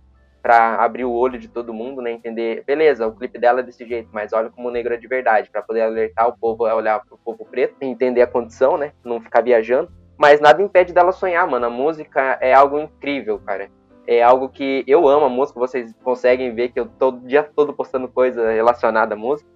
para 0.47 0.75
abrir 0.81 1.03
o 1.03 1.11
olho 1.11 1.37
de 1.37 1.49
todo 1.49 1.73
mundo, 1.73 2.01
né, 2.01 2.09
entender, 2.09 2.63
beleza, 2.65 3.05
o 3.05 3.11
clipe 3.11 3.37
dela 3.37 3.59
é 3.59 3.63
desse 3.63 3.85
jeito, 3.85 4.07
mas 4.13 4.31
olha 4.31 4.49
como 4.49 4.69
o 4.69 4.71
negro 4.71 4.93
é 4.93 4.97
de 4.97 5.05
verdade, 5.05 5.49
para 5.49 5.61
poder 5.61 5.81
alertar 5.81 6.25
o 6.25 6.37
povo 6.37 6.65
a 6.65 6.73
olhar 6.73 7.03
pro 7.05 7.17
povo 7.17 7.43
preto, 7.43 7.75
entender 7.81 8.21
a 8.21 8.27
condição, 8.27 8.77
né, 8.77 8.93
não 9.03 9.19
ficar 9.19 9.41
viajando, 9.41 9.91
mas 10.17 10.39
nada 10.39 10.63
impede 10.63 10.93
dela 10.93 11.11
sonhar, 11.11 11.45
mano, 11.45 11.65
a 11.65 11.69
música 11.69 12.37
é 12.39 12.53
algo 12.53 12.79
incrível, 12.79 13.37
cara. 13.39 13.69
É 14.07 14.23
algo 14.23 14.47
que 14.47 14.85
eu 14.87 15.05
amo 15.05 15.25
a 15.25 15.29
música, 15.29 15.59
vocês 15.59 15.93
conseguem 16.01 16.55
ver 16.55 16.69
que 16.69 16.79
eu 16.79 16.85
todo 16.85 17.27
dia 17.27 17.43
todo 17.43 17.73
postando 17.73 18.07
coisa 18.07 18.49
relacionada 18.49 19.15
à 19.15 19.17
música, 19.17 19.49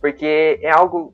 porque 0.00 0.58
é 0.62 0.70
algo 0.70 1.12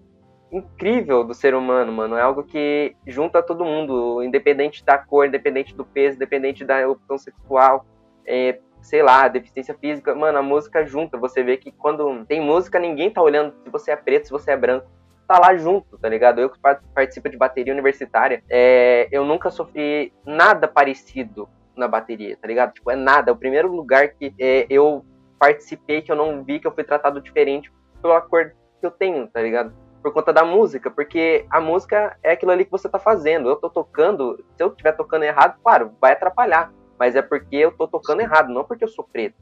incrível 0.52 1.24
do 1.24 1.34
ser 1.34 1.52
humano, 1.52 1.92
mano. 1.92 2.16
É 2.16 2.22
algo 2.22 2.44
que 2.44 2.94
junta 3.08 3.42
todo 3.42 3.64
mundo, 3.64 4.22
independente 4.22 4.84
da 4.84 4.96
cor, 4.96 5.26
independente 5.26 5.74
do 5.74 5.84
peso, 5.84 6.14
independente 6.14 6.64
da 6.64 6.88
opção 6.88 7.18
sexual, 7.18 7.84
é, 8.24 8.60
sei 8.82 9.02
lá, 9.02 9.28
deficiência 9.28 9.74
física. 9.74 10.14
Mano, 10.14 10.38
a 10.38 10.42
música 10.42 10.84
junta. 10.84 11.18
Você 11.18 11.42
vê 11.42 11.56
que 11.56 11.72
quando 11.72 12.24
tem 12.26 12.40
música, 12.40 12.78
ninguém 12.78 13.10
tá 13.10 13.22
olhando 13.22 13.54
se 13.62 13.70
você 13.70 13.90
é 13.90 13.96
preto, 13.96 14.26
se 14.26 14.30
você 14.30 14.52
é 14.52 14.56
branco. 14.56 14.86
Tá 15.26 15.38
lá 15.38 15.56
junto, 15.56 15.96
tá 15.96 16.08
ligado? 16.08 16.40
Eu 16.40 16.50
que 16.50 16.58
participo 16.94 17.28
de 17.28 17.36
bateria 17.36 17.72
universitária, 17.72 18.42
é, 18.50 19.08
eu 19.12 19.24
nunca 19.24 19.48
sofri 19.48 20.12
nada 20.26 20.66
parecido 20.66 21.48
na 21.76 21.86
bateria, 21.86 22.36
tá 22.36 22.48
ligado? 22.48 22.72
Tipo, 22.72 22.90
é 22.90 22.96
nada. 22.96 23.30
É 23.30 23.32
o 23.32 23.36
primeiro 23.36 23.72
lugar 23.72 24.08
que 24.08 24.34
é, 24.40 24.66
eu 24.68 25.04
participei 25.38 26.02
que 26.02 26.10
eu 26.10 26.16
não 26.16 26.42
vi 26.42 26.58
que 26.58 26.66
eu 26.66 26.72
fui 26.72 26.82
tratado 26.82 27.20
diferente 27.20 27.72
pela 28.02 28.20
cor 28.20 28.52
que 28.80 28.86
eu 28.86 28.90
tenho, 28.90 29.28
tá 29.28 29.40
ligado? 29.40 29.72
por 30.02 30.12
conta 30.12 30.32
da 30.32 30.44
música, 30.44 30.90
porque 30.90 31.44
a 31.50 31.60
música 31.60 32.16
é 32.22 32.32
aquilo 32.32 32.52
ali 32.52 32.64
que 32.64 32.70
você 32.70 32.88
tá 32.88 32.98
fazendo. 32.98 33.48
Eu 33.48 33.56
tô 33.56 33.68
tocando, 33.68 34.42
se 34.56 34.62
eu 34.62 34.68
estiver 34.68 34.92
tocando 34.92 35.24
errado, 35.24 35.58
claro, 35.62 35.92
vai 36.00 36.12
atrapalhar, 36.12 36.72
mas 37.00 37.16
é 37.16 37.22
porque 37.22 37.56
eu 37.56 37.72
tô 37.72 37.88
tocando 37.88 38.20
errado, 38.20 38.52
não 38.52 38.62
porque 38.62 38.84
eu 38.84 38.88
sou 38.88 39.02
preto. 39.02 39.40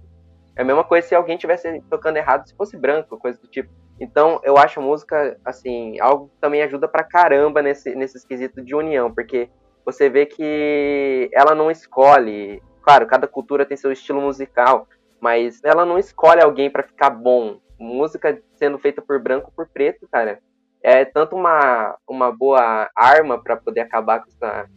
É 0.54 0.62
a 0.62 0.64
mesma 0.64 0.84
coisa 0.84 1.08
se 1.08 1.14
alguém 1.14 1.36
tivesse 1.36 1.82
tocando 1.90 2.16
errado 2.16 2.46
se 2.46 2.54
fosse 2.54 2.76
branco, 2.76 3.18
coisa 3.18 3.36
do 3.40 3.48
tipo. 3.48 3.68
Então, 4.00 4.40
eu 4.44 4.56
acho 4.56 4.78
a 4.78 4.82
música, 4.82 5.36
assim, 5.44 5.98
algo 6.00 6.28
que 6.28 6.36
também 6.40 6.62
ajuda 6.62 6.86
pra 6.86 7.02
caramba 7.02 7.60
nesse, 7.60 7.96
nesse 7.96 8.16
esquisito 8.16 8.62
de 8.62 8.76
união, 8.76 9.12
porque 9.12 9.50
você 9.84 10.08
vê 10.08 10.24
que 10.24 11.28
ela 11.32 11.52
não 11.52 11.68
escolhe. 11.68 12.62
Claro, 12.80 13.08
cada 13.08 13.26
cultura 13.26 13.66
tem 13.66 13.76
seu 13.76 13.90
estilo 13.90 14.20
musical, 14.20 14.86
mas 15.20 15.60
ela 15.64 15.84
não 15.84 15.98
escolhe 15.98 16.40
alguém 16.40 16.70
para 16.70 16.84
ficar 16.84 17.10
bom. 17.10 17.58
Música 17.76 18.40
sendo 18.54 18.78
feita 18.78 19.02
por 19.02 19.20
branco 19.20 19.52
por 19.54 19.68
preto, 19.68 20.06
cara, 20.10 20.38
é 20.80 21.04
tanto 21.04 21.34
uma, 21.34 21.96
uma 22.08 22.30
boa 22.30 22.88
arma 22.94 23.42
para 23.42 23.56
poder 23.56 23.80
acabar 23.80 24.20
com 24.20 24.28
essa, 24.28 24.68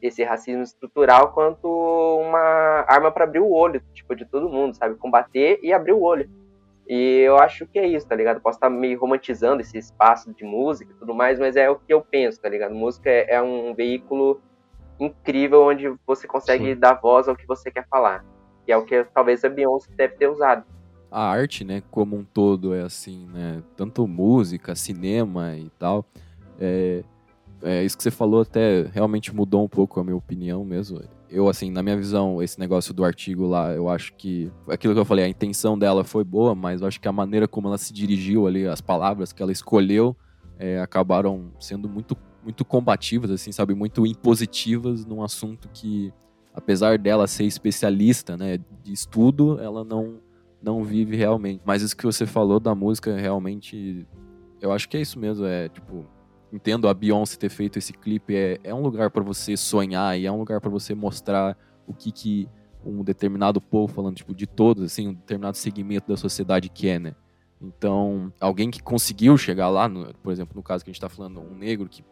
esse 0.00 0.22
racismo 0.24 0.62
estrutural, 0.62 1.32
quanto 1.32 1.68
uma 1.68 2.84
arma 2.88 3.10
para 3.10 3.24
abrir 3.24 3.40
o 3.40 3.50
olho, 3.50 3.82
tipo, 3.92 4.14
de 4.14 4.24
todo 4.24 4.48
mundo, 4.48 4.74
sabe? 4.74 4.94
Combater 4.96 5.58
e 5.62 5.72
abrir 5.72 5.92
o 5.92 6.02
olho. 6.02 6.28
E 6.88 7.20
eu 7.20 7.38
acho 7.38 7.66
que 7.66 7.78
é 7.78 7.86
isso, 7.86 8.06
tá 8.06 8.14
ligado? 8.14 8.40
Posso 8.40 8.56
estar 8.56 8.68
meio 8.68 8.98
romantizando 8.98 9.60
esse 9.60 9.78
espaço 9.78 10.32
de 10.34 10.44
música 10.44 10.92
e 10.92 10.94
tudo 10.96 11.14
mais, 11.14 11.38
mas 11.38 11.56
é 11.56 11.70
o 11.70 11.76
que 11.76 11.92
eu 11.92 12.00
penso, 12.00 12.40
tá 12.40 12.48
ligado? 12.48 12.74
Música 12.74 13.08
é, 13.08 13.34
é 13.34 13.42
um 13.42 13.74
veículo 13.74 14.40
incrível 14.98 15.62
onde 15.62 15.92
você 16.06 16.26
consegue 16.26 16.74
Sim. 16.74 16.80
dar 16.80 16.94
voz 16.94 17.28
ao 17.28 17.36
que 17.36 17.46
você 17.46 17.70
quer 17.70 17.86
falar. 17.88 18.24
E 18.66 18.72
é 18.72 18.76
o 18.76 18.84
que 18.84 19.04
talvez 19.14 19.44
a 19.44 19.48
Beyoncé 19.48 19.90
deve 19.96 20.14
ter 20.16 20.28
usado 20.28 20.64
a 21.12 21.28
arte, 21.28 21.62
né, 21.62 21.82
como 21.90 22.16
um 22.16 22.24
todo 22.24 22.74
é 22.74 22.80
assim, 22.80 23.26
né? 23.26 23.62
Tanto 23.76 24.08
música, 24.08 24.74
cinema 24.74 25.54
e 25.54 25.68
tal. 25.78 26.06
É, 26.58 27.04
é, 27.62 27.84
isso 27.84 27.96
que 27.96 28.02
você 28.02 28.10
falou 28.10 28.42
até 28.42 28.82
realmente 28.92 29.34
mudou 29.34 29.64
um 29.64 29.68
pouco 29.68 30.00
a 30.00 30.04
minha 30.04 30.16
opinião 30.16 30.64
mesmo. 30.64 31.00
Eu, 31.30 31.48
assim, 31.48 31.70
na 31.70 31.82
minha 31.82 31.96
visão, 31.96 32.42
esse 32.42 32.58
negócio 32.58 32.92
do 32.92 33.04
artigo 33.04 33.46
lá, 33.46 33.72
eu 33.72 33.88
acho 33.88 34.14
que. 34.14 34.50
Aquilo 34.68 34.92
que 34.92 35.00
eu 35.00 35.04
falei, 35.04 35.24
a 35.24 35.28
intenção 35.28 35.78
dela 35.78 36.04
foi 36.04 36.24
boa, 36.24 36.54
mas 36.54 36.82
eu 36.82 36.88
acho 36.88 37.00
que 37.00 37.08
a 37.08 37.12
maneira 37.12 37.48
como 37.48 37.68
ela 37.68 37.78
se 37.78 37.92
dirigiu 37.92 38.46
ali, 38.46 38.66
as 38.66 38.80
palavras 38.80 39.32
que 39.32 39.42
ela 39.42 39.52
escolheu, 39.52 40.16
é, 40.58 40.80
acabaram 40.80 41.52
sendo 41.58 41.88
muito, 41.88 42.16
muito 42.42 42.64
combativas, 42.64 43.30
assim, 43.30 43.50
sabe? 43.50 43.74
Muito 43.74 44.06
impositivas 44.06 45.06
num 45.06 45.22
assunto 45.22 45.68
que, 45.72 46.12
apesar 46.52 46.98
dela 46.98 47.26
ser 47.26 47.44
especialista, 47.44 48.36
né, 48.36 48.58
de 48.82 48.92
estudo, 48.92 49.58
ela 49.60 49.84
não 49.84 50.20
não 50.62 50.84
vive 50.84 51.16
realmente. 51.16 51.60
Mas 51.64 51.82
isso 51.82 51.96
que 51.96 52.04
você 52.04 52.24
falou 52.24 52.60
da 52.60 52.74
música, 52.74 53.16
realmente, 53.16 54.06
eu 54.60 54.70
acho 54.70 54.88
que 54.88 54.96
é 54.96 55.00
isso 55.00 55.18
mesmo. 55.18 55.44
É 55.44 55.68
tipo, 55.68 56.06
entendo 56.52 56.88
a 56.88 56.94
Beyoncé 56.94 57.36
ter 57.36 57.48
feito 57.48 57.78
esse 57.78 57.92
clipe. 57.92 58.36
É, 58.36 58.58
é 58.62 58.74
um 58.74 58.82
lugar 58.82 59.10
para 59.10 59.22
você 59.22 59.56
sonhar 59.56 60.18
e 60.18 60.26
é 60.26 60.32
um 60.32 60.38
lugar 60.38 60.60
para 60.60 60.70
você 60.70 60.94
mostrar 60.94 61.56
o 61.86 61.94
que, 61.94 62.12
que 62.12 62.48
um 62.84 63.02
determinado 63.02 63.60
povo, 63.60 63.92
falando 63.92 64.16
tipo, 64.16 64.34
de 64.34 64.46
todos, 64.46 64.82
assim, 64.82 65.08
um 65.08 65.14
determinado 65.14 65.56
segmento 65.56 66.08
da 66.08 66.16
sociedade 66.16 66.68
quer, 66.68 67.00
né? 67.00 67.14
Então, 67.60 68.32
alguém 68.40 68.70
que 68.70 68.82
conseguiu 68.82 69.38
chegar 69.38 69.68
lá, 69.68 69.88
no, 69.88 70.12
por 70.14 70.32
exemplo, 70.32 70.56
no 70.56 70.62
caso 70.62 70.84
que 70.84 70.90
a 70.90 70.92
gente 70.92 70.98
está 70.98 71.08
falando, 71.08 71.40
um 71.40 71.54
negro 71.54 71.88
que 71.88 72.04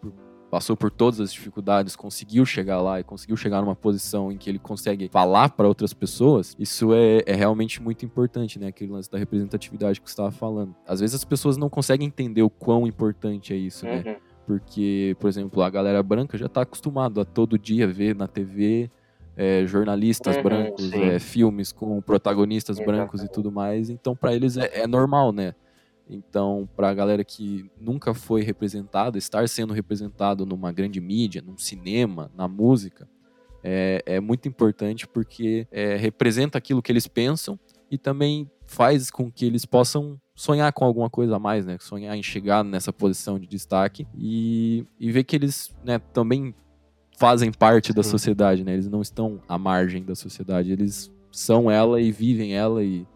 passou 0.48 0.76
por 0.76 0.90
todas 0.90 1.20
as 1.20 1.32
dificuldades, 1.32 1.94
conseguiu 1.94 2.44
chegar 2.44 2.80
lá 2.80 3.00
e 3.00 3.04
conseguiu 3.04 3.36
chegar 3.36 3.60
numa 3.60 3.76
posição 3.76 4.32
em 4.32 4.36
que 4.36 4.50
ele 4.50 4.58
consegue 4.58 5.08
falar 5.08 5.50
para 5.50 5.66
outras 5.66 5.92
pessoas, 5.92 6.56
isso 6.58 6.92
é, 6.92 7.22
é, 7.24 7.34
realmente 7.34 7.80
muito 7.80 8.04
importante, 8.04 8.58
né? 8.58 8.68
Aquele 8.68 8.90
lance 8.90 9.10
da 9.10 9.18
representatividade 9.18 10.00
que 10.00 10.08
você 10.08 10.12
estava 10.12 10.30
falando. 10.30 10.74
Às 10.86 11.00
vezes 11.00 11.14
as 11.14 11.24
pessoas 11.24 11.56
não 11.56 11.68
conseguem 11.68 12.06
entender 12.06 12.42
o 12.42 12.50
quão 12.50 12.86
importante 12.86 13.52
é 13.52 13.56
isso, 13.56 13.86
né? 13.86 14.16
Porque, 14.50 15.16
por 15.20 15.28
exemplo, 15.28 15.62
a 15.62 15.70
galera 15.70 16.02
branca 16.02 16.36
já 16.36 16.46
está 16.46 16.62
acostumado 16.62 17.20
a 17.20 17.24
todo 17.24 17.56
dia 17.56 17.86
ver 17.86 18.16
na 18.16 18.26
TV 18.26 18.90
é, 19.36 19.64
jornalistas 19.64 20.34
uhum, 20.34 20.42
brancos, 20.42 20.92
é, 20.92 21.20
filmes 21.20 21.70
com 21.70 22.02
protagonistas 22.02 22.78
Exatamente. 22.78 22.98
brancos 22.98 23.22
e 23.22 23.28
tudo 23.28 23.52
mais. 23.52 23.90
Então, 23.90 24.16
para 24.16 24.34
eles 24.34 24.56
é, 24.56 24.80
é 24.80 24.86
normal, 24.88 25.30
né? 25.30 25.54
Então, 26.08 26.68
para 26.74 26.88
a 26.88 26.94
galera 26.94 27.22
que 27.22 27.70
nunca 27.80 28.12
foi 28.12 28.42
representada, 28.42 29.16
estar 29.16 29.48
sendo 29.48 29.72
representado 29.72 30.44
numa 30.44 30.72
grande 30.72 31.00
mídia, 31.00 31.40
num 31.40 31.56
cinema, 31.56 32.28
na 32.36 32.48
música, 32.48 33.08
é, 33.62 34.02
é 34.04 34.18
muito 34.18 34.48
importante 34.48 35.06
porque 35.06 35.64
é, 35.70 35.94
representa 35.94 36.58
aquilo 36.58 36.82
que 36.82 36.90
eles 36.90 37.06
pensam 37.06 37.56
e 37.88 37.96
também 37.96 38.50
faz 38.66 39.12
com 39.12 39.30
que 39.30 39.44
eles 39.44 39.64
possam 39.64 40.20
sonhar 40.40 40.72
com 40.72 40.86
alguma 40.86 41.10
coisa 41.10 41.36
a 41.36 41.38
mais, 41.38 41.66
né? 41.66 41.76
Sonhar 41.78 42.16
em 42.16 42.22
chegar 42.22 42.64
nessa 42.64 42.90
posição 42.90 43.38
de 43.38 43.46
destaque 43.46 44.06
e, 44.16 44.86
e 44.98 45.12
ver 45.12 45.24
que 45.24 45.36
eles 45.36 45.70
né, 45.84 45.98
também 46.14 46.54
fazem 47.18 47.52
parte 47.52 47.92
da 47.92 48.02
sociedade, 48.02 48.64
né? 48.64 48.72
Eles 48.72 48.88
não 48.88 49.02
estão 49.02 49.38
à 49.46 49.58
margem 49.58 50.02
da 50.02 50.14
sociedade, 50.14 50.72
eles 50.72 51.12
são 51.30 51.70
ela 51.70 52.00
e 52.00 52.10
vivem 52.10 52.54
ela 52.56 52.82
e 52.82 53.06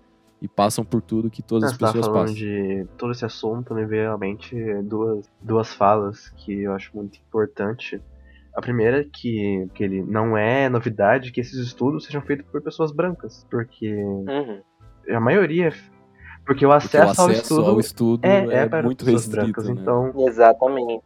e 0.43 0.49
passam 0.49 0.85
por 0.85 1.01
tudo 1.01 1.31
que 1.31 1.41
todas 1.41 1.65
as 1.65 1.73
Você 1.73 1.79
tava 1.79 1.93
pessoas 1.95 2.07
falando 2.13 2.27
passam. 2.27 2.35
de 2.35 2.87
todo 2.99 3.13
esse 3.13 3.25
assunto, 3.25 3.75
me 3.75 3.87
veio 3.87 4.03
realmente 4.03 4.55
duas, 4.83 5.27
duas 5.41 5.73
falas 5.73 6.29
que 6.37 6.65
eu 6.65 6.75
acho 6.75 6.95
muito 6.95 7.19
importante. 7.19 7.99
A 8.55 8.61
primeira 8.61 9.01
é 9.01 9.05
que, 9.05 9.67
que 9.73 9.83
ele 9.83 10.03
não 10.03 10.37
é 10.37 10.69
novidade 10.69 11.33
que 11.33 11.41
esses 11.41 11.59
estudos 11.59 12.05
sejam 12.05 12.21
feitos 12.21 12.45
por 12.53 12.61
pessoas 12.61 12.93
brancas, 12.93 13.47
porque 13.51 13.91
Uhum. 13.95 14.61
a 15.17 15.21
maioria. 15.21 15.73
Porque 16.45 16.67
o 16.67 16.69
Porque 16.69 16.97
o 16.97 17.01
acesso, 17.01 17.21
ao 17.21 17.29
acesso 17.29 17.43
estudo 17.43 17.71
ao 17.71 17.81
estudo 17.81 18.25
é, 18.27 18.47
é, 18.47 18.57
é 18.59 18.69
para 18.69 18.83
muito 18.83 19.05
restrito, 19.05 19.37
brancas, 19.37 19.69
né? 19.69 19.77
então 19.81 20.13
Exatamente. 20.27 21.03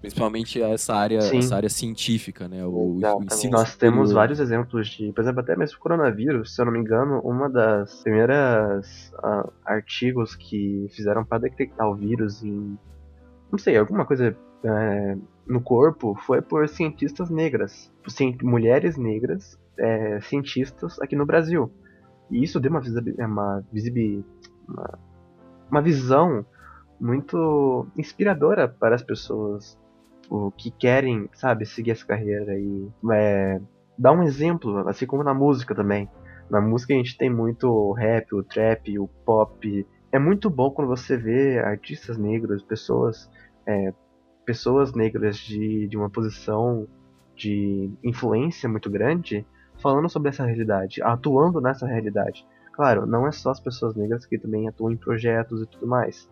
Principalmente 0.00 0.62
essa 0.62 0.94
área, 0.94 1.20
Sim. 1.22 1.38
essa 1.38 1.56
área 1.56 1.68
científica, 1.68 2.46
né? 2.46 2.64
O, 2.64 3.00
o 3.00 3.24
ensino 3.24 3.54
Nós 3.54 3.74
temos 3.74 4.12
vários 4.12 4.38
exemplos 4.38 4.86
de, 4.90 5.12
por 5.12 5.22
exemplo, 5.22 5.40
até 5.40 5.56
mesmo 5.56 5.76
o 5.76 5.80
coronavírus, 5.80 6.54
se 6.54 6.60
eu 6.62 6.66
não 6.66 6.72
me 6.72 6.78
engano, 6.78 7.18
uma 7.24 7.50
das 7.50 8.00
primeiras 8.02 9.12
ah, 9.18 9.48
artigos 9.66 10.36
que 10.36 10.86
fizeram 10.94 11.24
para 11.24 11.38
detectar 11.38 11.90
o 11.90 11.96
vírus 11.96 12.44
em, 12.44 12.78
não 13.50 13.58
sei, 13.58 13.76
alguma 13.76 14.04
coisa 14.04 14.36
é, 14.62 15.16
no 15.48 15.60
corpo 15.60 16.16
foi 16.24 16.42
por 16.42 16.68
cientistas 16.68 17.28
negras, 17.28 17.90
mulheres 18.40 18.96
negras, 18.96 19.58
é, 19.76 20.20
cientistas 20.20 21.00
aqui 21.00 21.16
no 21.16 21.26
Brasil. 21.26 21.72
E 22.30 22.44
isso 22.44 22.60
deu 22.60 22.70
uma, 22.70 22.80
visibi- 22.80 23.14
é, 23.18 23.26
uma, 23.26 23.64
visibi- 23.72 24.24
uma, 24.68 24.98
uma 25.70 25.82
visão 25.82 26.44
muito 27.00 27.86
inspiradora 27.96 28.68
para 28.68 28.94
as 28.94 29.02
pessoas 29.02 29.78
o 30.30 30.50
que 30.50 30.70
querem, 30.70 31.28
sabe, 31.32 31.64
seguir 31.64 31.92
essa 31.92 32.04
carreira 32.04 32.58
e 32.58 32.88
é, 33.12 33.60
dar 33.96 34.12
um 34.12 34.22
exemplo, 34.22 34.86
assim 34.88 35.06
como 35.06 35.24
na 35.24 35.32
música 35.32 35.74
também. 35.74 36.08
Na 36.50 36.60
música 36.60 36.92
a 36.92 36.96
gente 36.96 37.16
tem 37.16 37.30
muito 37.30 37.68
o 37.68 37.92
rap, 37.92 38.34
o 38.34 38.42
trap, 38.42 38.98
o 38.98 39.08
pop. 39.24 39.86
É 40.12 40.18
muito 40.18 40.48
bom 40.50 40.70
quando 40.70 40.88
você 40.88 41.16
vê 41.16 41.58
artistas 41.58 42.16
negros, 42.16 42.62
pessoas, 42.62 43.30
é, 43.66 43.92
pessoas 44.44 44.94
negras 44.94 45.36
de, 45.38 45.86
de 45.88 45.96
uma 45.96 46.10
posição 46.10 46.86
de 47.34 47.90
influência 48.02 48.68
muito 48.68 48.90
grande, 48.90 49.46
falando 49.80 50.08
sobre 50.08 50.30
essa 50.30 50.44
realidade, 50.44 51.02
atuando 51.02 51.60
nessa 51.60 51.86
realidade. 51.86 52.46
Claro, 52.78 53.06
não 53.06 53.26
é 53.26 53.32
só 53.32 53.50
as 53.50 53.58
pessoas 53.58 53.96
negras 53.96 54.24
que 54.24 54.38
também 54.38 54.68
atuam 54.68 54.92
em 54.92 54.96
projetos 54.96 55.60
e 55.60 55.66
tudo 55.66 55.84
mais. 55.84 56.30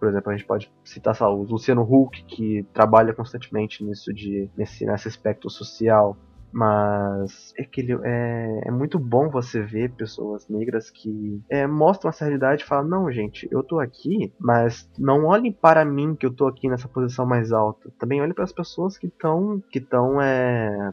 Por 0.00 0.08
exemplo, 0.08 0.32
a 0.32 0.36
gente 0.36 0.44
pode 0.44 0.68
citar 0.84 1.14
o 1.22 1.44
Luciano 1.44 1.82
Huck, 1.82 2.24
que 2.24 2.64
trabalha 2.74 3.14
constantemente 3.14 3.84
nisso 3.84 4.12
de 4.12 4.50
nesse, 4.56 4.84
nesse 4.84 5.06
aspecto 5.06 5.48
social. 5.48 6.16
Mas 6.52 7.54
é 7.56 7.62
que 7.62 7.82
ele, 7.82 7.96
é, 8.02 8.62
é 8.66 8.70
muito 8.72 8.98
bom 8.98 9.30
você 9.30 9.62
ver 9.62 9.92
pessoas 9.92 10.48
negras 10.48 10.90
que 10.90 11.40
é, 11.48 11.68
mostram 11.68 12.08
essa 12.08 12.24
realidade 12.24 12.64
e 12.64 12.66
falam, 12.66 12.88
não, 12.88 13.12
gente, 13.12 13.46
eu 13.52 13.62
tô 13.62 13.78
aqui, 13.78 14.34
mas 14.40 14.90
não 14.98 15.26
olhem 15.26 15.52
para 15.52 15.84
mim 15.84 16.16
que 16.16 16.26
eu 16.26 16.34
tô 16.34 16.48
aqui 16.48 16.68
nessa 16.68 16.88
posição 16.88 17.24
mais 17.24 17.52
alta. 17.52 17.92
Também 17.96 18.20
olhem 18.20 18.34
para 18.34 18.42
as 18.42 18.52
pessoas 18.52 18.98
que 18.98 19.06
estão 19.06 19.62
que 19.70 19.86
é, 20.20 20.92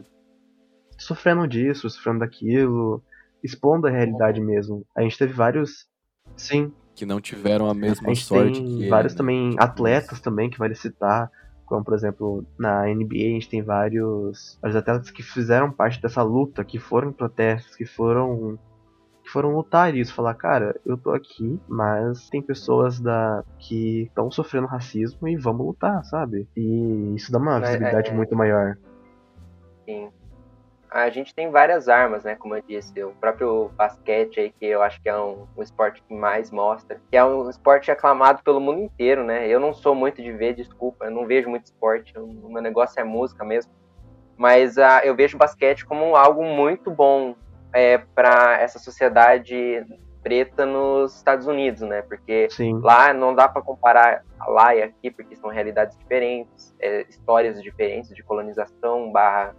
sofrendo 0.96 1.48
disso, 1.48 1.90
sofrendo 1.90 2.20
daquilo, 2.20 3.02
expondo 3.42 3.86
a 3.86 3.90
realidade 3.90 4.40
mesmo. 4.40 4.84
A 4.96 5.02
gente 5.02 5.18
teve 5.18 5.32
vários. 5.32 5.86
Sim, 6.36 6.72
que 6.98 7.06
não 7.06 7.20
tiveram 7.20 7.70
a 7.70 7.74
mesma 7.74 8.10
a 8.10 8.12
gente 8.12 8.26
sorte 8.26 8.60
tem 8.60 8.76
que 8.76 8.88
vários 8.88 9.12
ele, 9.12 9.16
né? 9.16 9.16
também 9.18 9.50
Tipo, 9.50 9.62
atletas 9.62 10.20
também 10.20 10.50
que 10.50 10.58
vale 10.58 10.74
citar, 10.74 11.30
como 11.64 11.84
por 11.84 11.94
exemplo 11.94 12.44
na 12.58 12.86
NBA 12.86 13.14
a 13.14 13.34
gente 13.34 13.48
tem 13.48 13.62
vários, 13.62 14.58
vários 14.60 14.76
atletas 14.76 15.10
que 15.10 15.22
fizeram 15.22 15.70
parte 15.70 16.02
dessa 16.02 16.22
luta, 16.22 16.64
que 16.64 16.78
foram 16.78 17.10
em 17.10 17.12
protestos, 17.12 17.76
que 17.76 17.86
foram 17.86 18.58
que 19.22 19.30
foram 19.30 19.54
lutar 19.54 19.94
isso, 19.94 20.14
falar, 20.14 20.34
cara, 20.34 20.74
eu 20.86 20.96
tô 20.96 21.10
aqui, 21.10 21.60
mas 21.68 22.28
tem 22.30 22.40
pessoas 22.40 22.98
da 22.98 23.44
que 23.58 24.04
estão 24.04 24.30
sofrendo 24.30 24.66
racismo 24.66 25.28
e 25.28 25.36
vamos 25.36 25.66
lutar, 25.66 26.02
sabe? 26.04 26.48
E 26.56 27.14
isso 27.14 27.30
dá 27.30 27.38
uma 27.38 27.58
É, 27.58 27.60
visibilidade 27.60 28.10
é. 28.10 28.14
muito 28.14 28.34
maior. 28.34 28.76
Sim. 29.84 30.08
A 30.90 31.10
gente 31.10 31.34
tem 31.34 31.50
várias 31.50 31.88
armas, 31.88 32.24
né? 32.24 32.34
Como 32.34 32.56
eu 32.56 32.62
disse, 32.66 33.02
o 33.02 33.12
próprio 33.12 33.70
basquete 33.76 34.40
aí, 34.40 34.50
que 34.50 34.66
eu 34.66 34.82
acho 34.82 35.00
que 35.02 35.08
é 35.08 35.16
um, 35.16 35.46
um 35.56 35.62
esporte 35.62 36.02
que 36.02 36.14
mais 36.14 36.50
mostra, 36.50 37.00
que 37.10 37.16
é 37.16 37.24
um 37.24 37.48
esporte 37.50 37.90
aclamado 37.90 38.42
pelo 38.42 38.60
mundo 38.60 38.80
inteiro, 38.80 39.22
né? 39.22 39.46
Eu 39.46 39.60
não 39.60 39.74
sou 39.74 39.94
muito 39.94 40.22
de 40.22 40.32
ver, 40.32 40.54
desculpa, 40.54 41.06
eu 41.06 41.10
não 41.10 41.26
vejo 41.26 41.48
muito 41.48 41.66
esporte, 41.66 42.18
o 42.18 42.48
meu 42.48 42.62
negócio 42.62 42.98
é 43.00 43.04
música 43.04 43.44
mesmo. 43.44 43.70
Mas 44.36 44.78
ah, 44.78 45.00
eu 45.04 45.14
vejo 45.14 45.36
basquete 45.36 45.84
como 45.84 46.16
algo 46.16 46.44
muito 46.44 46.90
bom 46.90 47.34
é, 47.72 47.98
para 47.98 48.58
essa 48.60 48.78
sociedade 48.78 49.84
preta 50.22 50.66
nos 50.66 51.16
Estados 51.16 51.46
Unidos, 51.46 51.82
né? 51.82 52.02
Porque 52.02 52.48
Sim. 52.50 52.80
Lá 52.80 53.12
não 53.12 53.34
dá 53.34 53.48
para 53.48 53.62
comparar 53.62 54.24
lá 54.46 54.74
e 54.74 54.82
aqui, 54.82 55.10
porque 55.10 55.36
são 55.36 55.50
realidades 55.50 55.96
diferentes, 55.98 56.74
é, 56.80 57.02
histórias 57.08 57.62
diferentes 57.62 58.14
de 58.14 58.22
colonização 58.22 59.10
barra, 59.10 59.54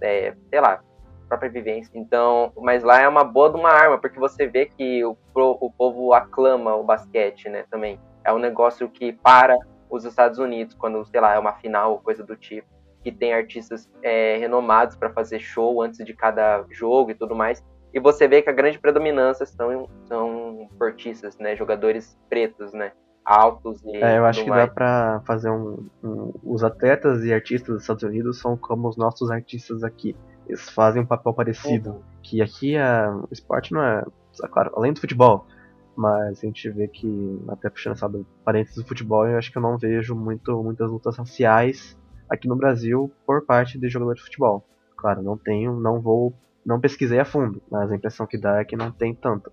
é, 0.00 0.34
sei 0.50 0.60
lá, 0.60 0.82
própria 1.28 1.50
vivência. 1.50 1.90
Então, 1.94 2.52
mas 2.56 2.82
lá 2.82 3.00
é 3.00 3.08
uma 3.08 3.24
boa 3.24 3.50
de 3.50 3.56
uma 3.56 3.70
arma, 3.70 3.98
porque 3.98 4.18
você 4.18 4.46
vê 4.46 4.66
que 4.66 5.04
o, 5.04 5.16
o 5.34 5.70
povo 5.70 6.12
aclama 6.12 6.74
o 6.74 6.84
basquete, 6.84 7.48
né, 7.48 7.64
também. 7.70 7.98
É 8.24 8.32
um 8.32 8.38
negócio 8.38 8.88
que 8.88 9.12
para 9.12 9.56
os 9.90 10.04
Estados 10.04 10.38
Unidos, 10.38 10.74
quando, 10.74 11.04
sei 11.06 11.20
lá, 11.20 11.34
é 11.34 11.38
uma 11.38 11.54
final 11.54 11.92
ou 11.92 11.98
coisa 11.98 12.24
do 12.24 12.36
tipo, 12.36 12.68
que 13.02 13.12
tem 13.12 13.34
artistas 13.34 13.88
é, 14.02 14.38
renomados 14.38 14.96
para 14.96 15.10
fazer 15.10 15.38
show 15.38 15.82
antes 15.82 16.04
de 16.04 16.14
cada 16.14 16.64
jogo 16.70 17.10
e 17.10 17.14
tudo 17.14 17.34
mais. 17.34 17.62
E 17.92 18.00
você 18.00 18.26
vê 18.26 18.42
que 18.42 18.50
a 18.50 18.52
grande 18.52 18.78
predominância 18.78 19.46
são, 19.46 19.88
são 20.06 20.68
portistas, 20.78 21.38
né? 21.38 21.54
Jogadores 21.54 22.18
pretos, 22.28 22.72
né? 22.72 22.92
Altos 23.24 23.82
e 23.84 23.96
É, 23.96 24.18
eu 24.18 24.26
acho 24.26 24.44
que 24.44 24.50
mais. 24.50 24.66
dá 24.68 24.72
pra 24.74 25.22
fazer 25.26 25.50
um, 25.50 25.86
um- 26.02 26.32
Os 26.42 26.62
atletas 26.62 27.24
e 27.24 27.32
artistas 27.32 27.74
dos 27.74 27.82
Estados 27.82 28.02
Unidos 28.02 28.38
são 28.38 28.56
como 28.56 28.88
os 28.88 28.96
nossos 28.96 29.30
artistas 29.30 29.82
aqui. 29.82 30.14
Eles 30.46 30.68
fazem 30.68 31.02
um 31.02 31.06
papel 31.06 31.32
parecido. 31.32 31.90
Uhum. 31.90 32.02
Que 32.22 32.42
aqui 32.42 32.76
a, 32.76 33.10
o 33.16 33.28
esporte 33.32 33.72
não 33.72 33.82
é. 33.82 34.04
é 34.42 34.48
Claro, 34.48 34.72
além 34.76 34.92
do 34.92 35.00
futebol. 35.00 35.46
Mas 35.96 36.38
a 36.38 36.46
gente 36.46 36.68
vê 36.70 36.88
que, 36.88 37.40
até 37.48 37.70
puxando 37.70 37.92
essa 37.94 38.10
parênteses 38.44 38.76
do 38.82 38.86
futebol, 38.88 39.26
eu 39.28 39.38
acho 39.38 39.50
que 39.52 39.56
eu 39.58 39.62
não 39.62 39.78
vejo 39.78 40.14
muito, 40.14 40.60
muitas 40.62 40.90
lutas 40.90 41.16
raciais 41.16 41.96
aqui 42.28 42.48
no 42.48 42.56
Brasil 42.56 43.10
por 43.24 43.46
parte 43.46 43.78
de 43.78 43.88
jogadores 43.88 44.18
de 44.20 44.24
futebol. 44.24 44.64
Claro, 44.96 45.22
não 45.22 45.38
tenho, 45.38 45.78
não 45.78 46.00
vou. 46.00 46.34
Não 46.66 46.80
pesquisei 46.80 47.20
a 47.20 47.24
fundo, 47.24 47.62
mas 47.70 47.92
a 47.92 47.94
impressão 47.94 48.26
que 48.26 48.36
dá 48.38 48.58
é 48.58 48.64
que 48.64 48.74
não 48.76 48.90
tem 48.90 49.14
tanto. 49.14 49.52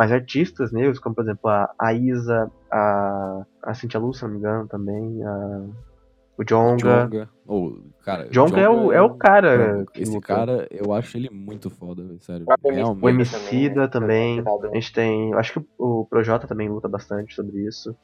Mas 0.00 0.10
artistas 0.12 0.72
negros, 0.72 0.98
como 0.98 1.14
por 1.14 1.24
exemplo 1.24 1.50
a, 1.50 1.70
a 1.78 1.92
Isa, 1.92 2.50
a, 2.72 3.44
a 3.62 3.74
Cintia 3.74 4.00
Lu, 4.00 4.14
se 4.14 4.22
não 4.22 4.30
me 4.30 4.38
engano, 4.38 4.66
também, 4.66 5.22
a, 5.22 5.66
o 6.38 6.42
Jonga. 6.42 7.02
Jonga. 7.02 7.28
Ô, 7.46 7.76
cara, 8.02 8.26
Jonga 8.30 8.58
é 8.58 8.66
o, 8.66 8.92
é 8.94 9.02
o 9.02 9.10
cara. 9.10 9.84
Esse 9.94 10.10
luta. 10.10 10.26
cara, 10.26 10.66
eu 10.70 10.94
acho 10.94 11.18
ele 11.18 11.28
muito 11.28 11.68
foda, 11.68 12.02
sério. 12.20 12.46
Realmente. 12.64 13.04
O 13.04 13.08
MC 13.10 13.36
Emicida 13.36 13.88
também, 13.88 14.38
né, 14.38 14.44
também. 14.44 14.70
A 14.70 14.74
gente 14.74 14.90
tem. 14.94 15.34
Acho 15.34 15.60
que 15.60 15.66
o 15.76 16.06
Projota 16.06 16.46
também 16.46 16.70
luta 16.70 16.88
bastante 16.88 17.34
sobre 17.34 17.60
isso. 17.68 17.94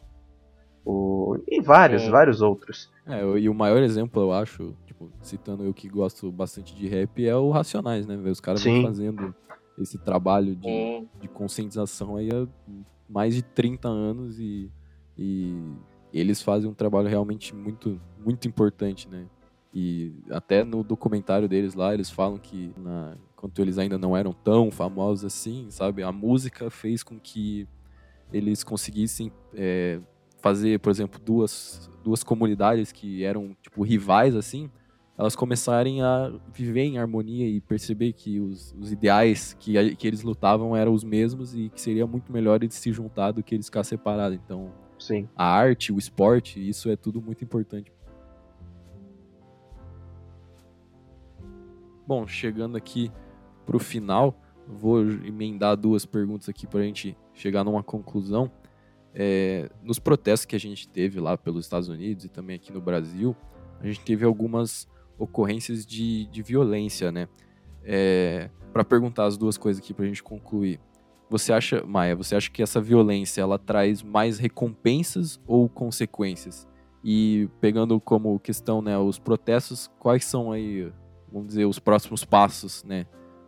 O, 0.84 1.38
e 1.48 1.62
vários, 1.62 2.02
Sim. 2.02 2.10
vários 2.10 2.42
outros. 2.42 2.92
É, 3.06 3.22
e 3.38 3.48
o 3.48 3.54
maior 3.54 3.78
exemplo, 3.78 4.20
eu 4.20 4.32
acho, 4.32 4.76
tipo, 4.84 5.10
citando 5.22 5.64
eu 5.64 5.72
que 5.72 5.88
gosto 5.88 6.30
bastante 6.30 6.76
de 6.76 6.86
rap, 6.88 7.26
é 7.26 7.34
o 7.34 7.48
Racionais, 7.48 8.06
né? 8.06 8.16
Os 8.16 8.38
caras 8.38 8.62
vêm 8.62 8.82
fazendo 8.82 9.34
esse 9.78 9.98
trabalho 9.98 10.54
de, 10.56 11.06
de 11.20 11.28
conscientização 11.28 12.16
aí 12.16 12.28
há 12.30 12.46
mais 13.08 13.34
de 13.34 13.42
30 13.42 13.88
anos 13.88 14.38
e, 14.38 14.70
e 15.16 15.54
eles 16.12 16.42
fazem 16.42 16.68
um 16.68 16.74
trabalho 16.74 17.08
realmente 17.08 17.54
muito, 17.54 18.00
muito 18.18 18.48
importante, 18.48 19.08
né? 19.08 19.26
E 19.72 20.14
até 20.30 20.64
no 20.64 20.82
documentário 20.82 21.46
deles 21.48 21.74
lá, 21.74 21.92
eles 21.92 22.10
falam 22.10 22.38
que 22.38 22.72
na, 22.78 23.14
enquanto 23.32 23.58
eles 23.60 23.76
ainda 23.76 23.98
não 23.98 24.16
eram 24.16 24.32
tão 24.32 24.70
famosos 24.70 25.24
assim, 25.24 25.66
sabe? 25.70 26.02
A 26.02 26.10
música 26.10 26.70
fez 26.70 27.02
com 27.02 27.20
que 27.20 27.68
eles 28.32 28.64
conseguissem 28.64 29.30
é, 29.54 30.00
fazer, 30.40 30.80
por 30.80 30.90
exemplo, 30.90 31.20
duas, 31.22 31.90
duas 32.02 32.24
comunidades 32.24 32.90
que 32.90 33.22
eram, 33.22 33.54
tipo, 33.62 33.82
rivais, 33.82 34.34
assim, 34.34 34.70
elas 35.18 35.34
começarem 35.34 36.02
a 36.02 36.30
viver 36.52 36.82
em 36.82 36.98
harmonia 36.98 37.48
e 37.48 37.60
perceber 37.60 38.12
que 38.12 38.38
os, 38.38 38.74
os 38.78 38.92
ideais 38.92 39.54
que, 39.58 39.78
a- 39.78 39.94
que 39.94 40.06
eles 40.06 40.22
lutavam 40.22 40.76
eram 40.76 40.92
os 40.92 41.02
mesmos 41.02 41.54
e 41.54 41.70
que 41.70 41.80
seria 41.80 42.06
muito 42.06 42.30
melhor 42.32 42.62
eles 42.62 42.74
se 42.74 42.92
juntar 42.92 43.32
do 43.32 43.42
que 43.42 43.54
eles 43.54 43.66
ficar 43.66 43.82
separados. 43.84 44.38
Então, 44.44 44.70
Sim. 44.98 45.26
a 45.34 45.44
arte, 45.46 45.90
o 45.92 45.98
esporte, 45.98 46.60
isso 46.68 46.90
é 46.90 46.96
tudo 46.96 47.20
muito 47.22 47.42
importante. 47.42 47.90
Bom, 52.06 52.26
chegando 52.26 52.76
aqui 52.76 53.10
pro 53.64 53.78
final, 53.78 54.38
vou 54.68 55.00
emendar 55.00 55.76
duas 55.76 56.04
perguntas 56.06 56.48
aqui 56.48 56.66
para 56.66 56.80
a 56.80 56.84
gente 56.84 57.16
chegar 57.34 57.64
numa 57.64 57.82
conclusão. 57.82 58.50
É, 59.14 59.70
nos 59.82 59.98
protestos 59.98 60.44
que 60.44 60.54
a 60.54 60.60
gente 60.60 60.86
teve 60.86 61.18
lá 61.18 61.38
pelos 61.38 61.64
Estados 61.64 61.88
Unidos 61.88 62.26
e 62.26 62.28
também 62.28 62.56
aqui 62.56 62.70
no 62.70 62.80
Brasil, 62.82 63.34
a 63.80 63.86
gente 63.86 64.00
teve 64.02 64.24
algumas 64.24 64.86
ocorrências 65.18 65.84
de, 65.84 66.26
de 66.26 66.42
violência, 66.42 67.10
né? 67.12 67.28
para 68.72 68.84
perguntar 68.84 69.24
as 69.24 69.36
duas 69.36 69.56
coisas 69.56 69.82
aqui 69.82 69.94
para 69.94 70.04
a 70.04 70.08
gente 70.08 70.22
concluir. 70.22 70.80
Você 71.30 71.52
acha, 71.52 71.84
Maia, 71.84 72.14
você 72.14 72.36
acha 72.36 72.50
que 72.50 72.62
essa 72.62 72.80
violência 72.80 73.40
ela 73.40 73.58
traz 73.58 74.02
mais 74.02 74.38
recompensas 74.38 75.40
ou 75.46 75.68
consequências? 75.68 76.68
E 77.02 77.48
pegando 77.60 78.00
como 78.00 78.38
questão, 78.38 78.82
né, 78.82 78.98
os 78.98 79.18
protestos, 79.18 79.90
quais 79.98 80.24
são 80.24 80.52
aí, 80.52 80.92
vamos 81.32 81.48
dizer, 81.48 81.64
os 81.64 81.78
próximos 81.78 82.24
passos, 82.24 82.84
né, 82.84 83.06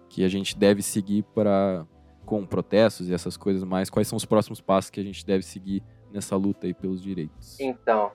que 0.08 0.24
a 0.24 0.28
gente 0.28 0.56
deve 0.56 0.82
seguir 0.82 1.24
para 1.34 1.86
com 2.24 2.44
protestos 2.44 3.08
e 3.08 3.14
essas 3.14 3.36
coisas 3.36 3.64
mais? 3.64 3.88
Quais 3.88 4.06
são 4.06 4.16
os 4.16 4.24
próximos 4.24 4.60
passos 4.60 4.90
que 4.90 5.00
a 5.00 5.04
gente 5.04 5.24
deve 5.24 5.42
seguir 5.42 5.82
nessa 6.12 6.36
luta 6.36 6.66
aí 6.66 6.74
pelos 6.74 7.02
direitos? 7.02 7.58
Então, 7.58 8.12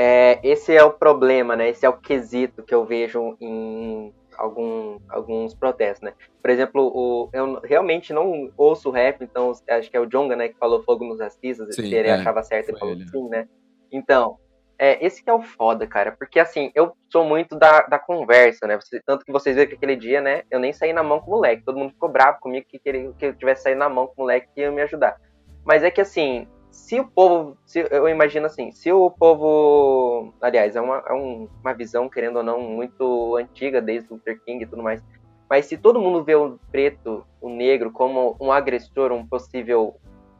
é, 0.00 0.38
esse 0.44 0.76
é 0.76 0.84
o 0.84 0.92
problema, 0.92 1.56
né? 1.56 1.70
Esse 1.70 1.84
é 1.84 1.88
o 1.88 1.98
quesito 1.98 2.62
que 2.62 2.72
eu 2.72 2.84
vejo 2.84 3.36
em 3.40 4.14
algum, 4.36 5.00
alguns 5.08 5.56
protestos, 5.56 6.02
né? 6.02 6.12
Por 6.40 6.50
exemplo, 6.50 6.86
o, 6.94 7.28
eu 7.32 7.60
realmente 7.64 8.12
não 8.12 8.48
ouço 8.56 8.92
rap, 8.92 9.24
então 9.24 9.50
acho 9.68 9.90
que 9.90 9.96
é 9.96 10.00
o 10.00 10.06
Jonga, 10.06 10.36
né, 10.36 10.50
que 10.50 10.56
falou 10.56 10.84
fogo 10.84 11.04
nos 11.04 11.18
racistas, 11.18 11.74
sim, 11.74 11.92
ele 11.92 12.06
é, 12.06 12.12
achava 12.12 12.44
certo, 12.44 12.68
ele 12.68 12.78
falou 12.78 12.94
ele. 12.94 13.08
sim, 13.08 13.28
né? 13.28 13.48
Então, 13.90 14.38
é, 14.78 15.04
esse 15.04 15.20
que 15.20 15.30
é 15.30 15.34
o 15.34 15.42
foda, 15.42 15.84
cara, 15.84 16.12
porque 16.12 16.38
assim, 16.38 16.70
eu 16.76 16.92
sou 17.10 17.24
muito 17.24 17.58
da, 17.58 17.80
da 17.80 17.98
conversa, 17.98 18.68
né? 18.68 18.76
Você, 18.76 19.02
tanto 19.04 19.24
que 19.24 19.32
vocês 19.32 19.56
viram 19.56 19.68
que 19.68 19.74
aquele 19.74 19.96
dia, 19.96 20.20
né, 20.20 20.44
eu 20.48 20.60
nem 20.60 20.72
saí 20.72 20.92
na 20.92 21.02
mão 21.02 21.18
com 21.18 21.32
o 21.32 21.34
moleque, 21.34 21.64
todo 21.64 21.76
mundo 21.76 21.90
ficou 21.90 22.08
bravo 22.08 22.38
comigo 22.38 22.64
que, 22.70 22.78
queria, 22.78 23.12
que 23.18 23.26
eu 23.26 23.34
tivesse 23.34 23.64
saído 23.64 23.80
na 23.80 23.88
mão 23.88 24.06
com 24.06 24.12
o 24.12 24.20
moleque 24.20 24.46
que 24.54 24.60
ia 24.60 24.70
me 24.70 24.82
ajudar. 24.82 25.20
Mas 25.64 25.82
é 25.82 25.90
que 25.90 26.00
assim, 26.00 26.46
se 26.78 26.98
o 26.98 27.04
povo, 27.04 27.58
se, 27.66 27.86
eu 27.90 28.08
imagino 28.08 28.46
assim, 28.46 28.70
se 28.70 28.90
o 28.90 29.10
povo, 29.10 30.32
aliás, 30.40 30.76
é 30.76 30.80
uma, 30.80 31.02
é 31.06 31.12
um, 31.12 31.48
uma 31.60 31.74
visão, 31.74 32.08
querendo 32.08 32.36
ou 32.36 32.42
não, 32.42 32.60
muito 32.60 33.36
antiga, 33.36 33.82
desde 33.82 34.10
Luther 34.10 34.40
King 34.42 34.62
e 34.62 34.66
tudo 34.66 34.82
mais, 34.82 35.02
mas 35.50 35.66
se 35.66 35.76
todo 35.76 36.00
mundo 36.00 36.22
vê 36.22 36.34
o 36.36 36.58
preto, 36.70 37.26
o 37.40 37.50
negro, 37.50 37.90
como 37.90 38.36
um 38.40 38.52
agressor, 38.52 39.12
um 39.12 39.26
possível, 39.26 39.96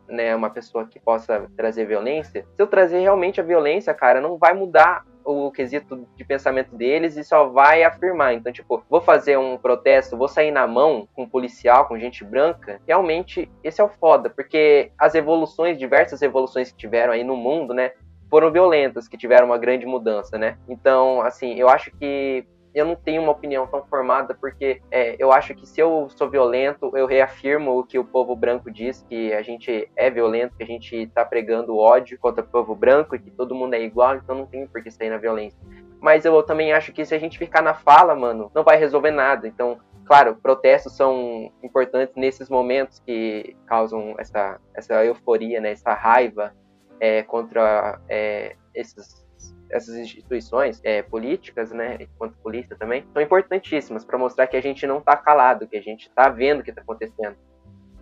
né, 0.08 0.34
uma 0.34 0.48
pessoa 0.48 0.86
que 0.86 1.00
possa 1.00 1.50
trazer 1.56 1.86
violência, 1.86 2.46
se 2.54 2.62
eu 2.62 2.66
trazer 2.66 3.00
realmente 3.00 3.40
a 3.40 3.44
violência, 3.44 3.92
cara, 3.92 4.20
não 4.20 4.38
vai 4.38 4.54
mudar 4.54 5.04
o 5.28 5.50
quesito 5.50 6.06
de 6.16 6.24
pensamento 6.24 6.74
deles 6.74 7.16
e 7.16 7.22
só 7.22 7.48
vai 7.48 7.82
afirmar. 7.82 8.34
Então, 8.34 8.52
tipo, 8.52 8.82
vou 8.88 9.00
fazer 9.00 9.38
um 9.38 9.58
protesto, 9.58 10.16
vou 10.16 10.28
sair 10.28 10.50
na 10.50 10.66
mão 10.66 11.06
com 11.14 11.24
um 11.24 11.28
policial, 11.28 11.86
com 11.86 11.98
gente 11.98 12.24
branca. 12.24 12.80
Realmente, 12.86 13.50
esse 13.62 13.80
é 13.80 13.84
o 13.84 13.88
foda, 13.88 14.30
porque 14.30 14.90
as 14.98 15.14
evoluções, 15.14 15.78
diversas 15.78 16.22
evoluções 16.22 16.72
que 16.72 16.78
tiveram 16.78 17.12
aí 17.12 17.22
no 17.22 17.36
mundo, 17.36 17.74
né, 17.74 17.92
foram 18.30 18.50
violentas, 18.50 19.08
que 19.08 19.16
tiveram 19.16 19.46
uma 19.46 19.58
grande 19.58 19.86
mudança, 19.86 20.38
né? 20.38 20.56
Então, 20.68 21.20
assim, 21.22 21.54
eu 21.54 21.68
acho 21.68 21.90
que 21.92 22.46
eu 22.78 22.86
não 22.86 22.94
tenho 22.94 23.22
uma 23.22 23.32
opinião 23.32 23.66
tão 23.66 23.84
formada, 23.86 24.34
porque 24.34 24.80
é, 24.90 25.16
eu 25.18 25.32
acho 25.32 25.54
que 25.54 25.66
se 25.66 25.80
eu 25.80 26.08
sou 26.10 26.30
violento, 26.30 26.90
eu 26.96 27.06
reafirmo 27.06 27.78
o 27.78 27.84
que 27.84 27.98
o 27.98 28.04
povo 28.04 28.36
branco 28.36 28.70
diz, 28.70 29.04
que 29.08 29.32
a 29.32 29.42
gente 29.42 29.90
é 29.96 30.10
violento, 30.10 30.56
que 30.56 30.62
a 30.62 30.66
gente 30.66 30.94
está 30.94 31.24
pregando 31.24 31.76
ódio 31.76 32.18
contra 32.18 32.44
o 32.44 32.46
povo 32.46 32.74
branco 32.74 33.14
e 33.14 33.18
que 33.18 33.30
todo 33.30 33.54
mundo 33.54 33.74
é 33.74 33.82
igual, 33.82 34.16
então 34.16 34.34
não 34.34 34.46
tem 34.46 34.66
por 34.66 34.82
que 34.82 34.90
sair 34.90 35.10
na 35.10 35.18
violência. 35.18 35.58
Mas 36.00 36.24
eu 36.24 36.42
também 36.42 36.72
acho 36.72 36.92
que 36.92 37.04
se 37.04 37.14
a 37.14 37.18
gente 37.18 37.38
ficar 37.38 37.62
na 37.62 37.74
fala, 37.74 38.14
mano, 38.14 38.50
não 38.54 38.62
vai 38.62 38.76
resolver 38.76 39.10
nada. 39.10 39.48
Então, 39.48 39.78
claro, 40.04 40.36
protestos 40.36 40.96
são 40.96 41.52
importantes 41.62 42.14
nesses 42.14 42.48
momentos 42.48 43.00
que 43.00 43.56
causam 43.66 44.14
essa, 44.18 44.60
essa 44.74 45.04
euforia, 45.04 45.60
né, 45.60 45.72
essa 45.72 45.92
raiva 45.94 46.54
é, 47.00 47.22
contra 47.24 48.00
é, 48.08 48.56
esses 48.74 49.27
essas 49.70 49.96
instituições 49.96 50.80
é, 50.84 51.02
políticas, 51.02 51.72
né, 51.72 51.98
enquanto 52.00 52.36
polícia 52.38 52.76
também, 52.76 53.04
são 53.12 53.22
importantíssimas 53.22 54.04
para 54.04 54.18
mostrar 54.18 54.46
que 54.46 54.56
a 54.56 54.62
gente 54.62 54.86
não 54.86 54.98
está 54.98 55.16
calado, 55.16 55.66
que 55.66 55.76
a 55.76 55.82
gente 55.82 56.08
está 56.08 56.28
vendo 56.28 56.60
o 56.60 56.62
que 56.62 56.70
está 56.70 56.82
acontecendo. 56.82 57.36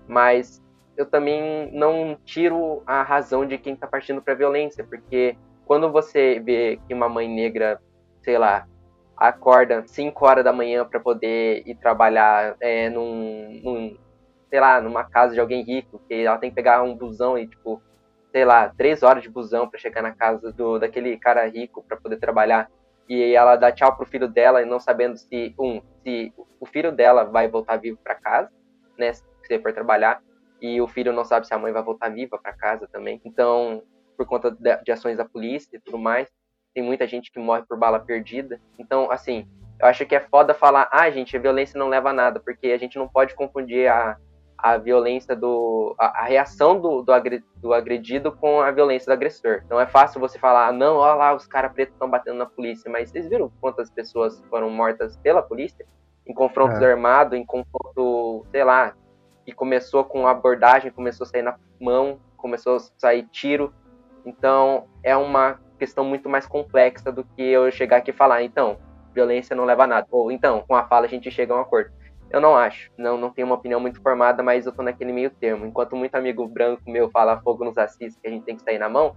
Mas 0.07 0.63
eu 0.97 1.07
também 1.07 1.71
não 1.73 2.17
tiro 2.25 2.83
a 2.87 3.03
razão 3.03 3.47
de 3.47 3.59
quem 3.59 3.75
está 3.75 3.87
partindo 3.87 4.23
para 4.23 4.35
violência, 4.35 4.85
porque 4.85 5.37
quando 5.65 5.91
você 5.91 6.41
vê 6.41 6.81
que 6.87 6.95
uma 6.95 7.09
mãe 7.09 7.29
negra, 7.29 7.81
sei 8.23 8.39
lá, 8.39 8.67
acorda 9.17 9.85
5 9.87 10.25
horas 10.25 10.45
da 10.45 10.53
manhã 10.53 10.85
para 10.85 11.01
poder 11.01 11.63
ir 11.67 11.75
trabalhar 11.77 12.57
é, 12.61 12.89
num, 12.89 13.61
num, 13.63 13.97
sei 14.49 14.61
lá, 14.61 14.81
numa 14.81 15.05
casa 15.05 15.35
de 15.35 15.41
alguém 15.41 15.63
rico, 15.63 16.01
que 16.07 16.15
ela 16.15 16.39
tem 16.39 16.51
que 16.51 16.57
pegar 16.57 16.83
um 16.83 16.95
busão 16.95 17.37
e, 17.37 17.47
tipo, 17.47 17.83
sei 18.37 18.45
lá, 18.45 18.69
três 18.69 19.03
horas 19.03 19.23
de 19.23 19.31
busão 19.31 19.67
para 19.67 19.81
chegar 19.81 20.03
na 20.03 20.13
casa 20.13 20.53
do, 20.53 20.79
daquele 20.79 21.17
cara 21.17 21.49
rico 21.49 21.83
para 21.83 21.97
poder 21.97 22.19
trabalhar. 22.19 22.71
E 23.09 23.33
ela 23.33 23.57
dá 23.57 23.73
tchau 23.73 23.97
pro 23.97 24.05
filho 24.05 24.29
dela 24.29 24.61
e 24.61 24.67
não 24.67 24.79
sabendo 24.79 25.17
se, 25.17 25.55
um, 25.59 25.81
se 26.03 26.35
o 26.61 26.67
filho 26.67 26.93
dela 26.93 27.25
vai 27.25 27.49
voltar 27.49 27.79
vivo 27.79 27.99
para 28.05 28.15
casa, 28.15 28.53
né, 28.99 29.15
se 29.15 29.59
for 29.63 29.73
trabalhar, 29.73 30.23
e 30.61 30.83
o 30.83 30.87
filho 30.87 31.15
não 31.15 31.25
sabe 31.25 31.47
se 31.47 31.55
a 31.55 31.59
mãe 31.59 31.73
vai 31.73 31.83
voltar 31.83 32.11
viva 32.11 32.39
para 32.39 32.53
casa 32.53 32.87
também. 32.93 33.23
Então, 33.25 33.83
por 34.19 34.27
conta 34.27 34.51
de, 34.51 34.83
de 34.85 34.93
ações 34.93 35.17
da 35.17 35.25
polícia 35.25 35.75
e 35.75 35.81
tudo 35.81 35.97
mais, 35.97 36.29
tem 36.75 36.85
muita 36.85 37.07
gente 37.07 37.33
que 37.33 37.39
morre 37.39 37.63
por 37.67 37.79
bala 37.79 38.01
perdida. 38.01 38.61
Então, 38.79 39.11
assim, 39.11 39.49
eu 39.81 39.87
acho 39.87 40.05
que 40.05 40.15
é 40.15 40.21
foda 40.21 40.53
falar, 40.53 40.91
ah, 40.93 41.11
gente, 41.11 41.35
a 41.35 41.41
violência 41.41 41.79
não 41.79 41.89
leva 41.89 42.11
a 42.11 42.13
nada, 42.13 42.39
porque 42.39 42.67
a 42.67 42.79
gente 42.79 42.99
não 42.99 43.09
pode 43.09 43.35
confundir 43.35 43.91
a, 43.91 44.19
a 44.59 44.77
violência 44.77 45.37
do. 45.37 45.95
a, 45.99 46.23
a 46.23 46.25
reação 46.25 46.81
do, 46.81 47.03
do, 47.03 47.13
do, 47.57 47.73
agredido 47.73 48.33
com 48.33 48.61
a 48.61 48.71
violência 48.71 49.07
do 49.07 49.13
agressor. 49.13 49.63
Não 49.69 49.81
é 49.81 49.87
fácil 49.87 50.21
você 50.21 50.39
falar, 50.39 50.73
não, 50.73 50.97
olha 50.97 51.15
lá, 51.15 51.35
os 51.35 51.47
caras 51.47 51.73
pretos 51.73 51.95
estão 51.95 52.09
batendo 52.09 52.39
na 52.39 52.47
polícia, 52.47 52.91
mas 52.91 53.11
vocês 53.11 53.29
viram 53.29 53.51
quantas 53.61 53.91
pessoas 53.91 54.43
foram 54.49 54.71
mortas 54.71 55.17
pela 55.19 55.43
polícia? 55.43 55.87
Em 56.27 56.35
confrontos 56.35 56.81
é. 56.81 56.91
armados, 56.91 57.39
em 57.39 57.45
confronto, 57.45 58.45
sei 58.51 58.65
lá, 58.65 58.95
que 59.45 59.53
começou 59.53 60.05
com 60.05 60.27
abordagem, 60.27 60.91
começou 60.91 61.25
a 61.25 61.29
sair 61.29 61.43
na 61.43 61.57
mão, 61.81 62.19
começou 62.37 62.77
a 62.77 62.81
sair 62.99 63.29
tiro. 63.31 63.73
Então, 64.25 64.89
é 65.05 65.17
uma 65.17 65.61
questão 65.79 66.05
muito 66.05 66.29
mais 66.29 66.47
complexa 66.47 67.13
do 67.13 67.23
que 67.23 67.43
eu 67.43 67.71
chegar 67.71 67.99
aqui 67.99 68.11
e 68.11 68.15
falar, 68.15 68.43
então, 68.43 68.79
violência 69.15 69.55
não 69.55 69.65
leva 69.65 69.85
a 69.85 69.87
nada. 69.87 70.07
Ou 70.11 70.33
então, 70.33 70.65
com 70.67 70.75
a 70.75 70.85
fala 70.85 71.07
a 71.07 71.09
gente 71.09 71.31
chega 71.31 71.55
a 71.55 71.59
um 71.59 71.61
acordo. 71.61 71.91
Eu 72.31 72.41
não 72.41 72.57
acho. 72.57 72.91
Não, 72.97 73.17
não 73.17 73.31
tenho 73.31 73.47
uma 73.47 73.55
opinião 73.55 73.81
muito 73.81 74.01
formada, 74.03 74.43
mas 74.43 74.67
eu 74.67 74.73
tô 74.73 74.83
naquele 74.83 75.13
meio 75.13 75.31
termo. 75.31 75.67
Enquanto 75.67 75.97
muito 75.97 76.15
amigo 76.15 76.47
branco 76.47 76.83
meu 76.87 77.11
fala 77.11 77.41
fogo 77.41 77.65
nos 77.65 77.79
assiste 77.79 78.21
que 78.21 78.27
a 78.27 78.31
gente 78.31 78.45
tem 78.45 78.57
que 78.57 78.63
sair 78.63 78.79
na 78.79 78.89
mão, 78.89 79.15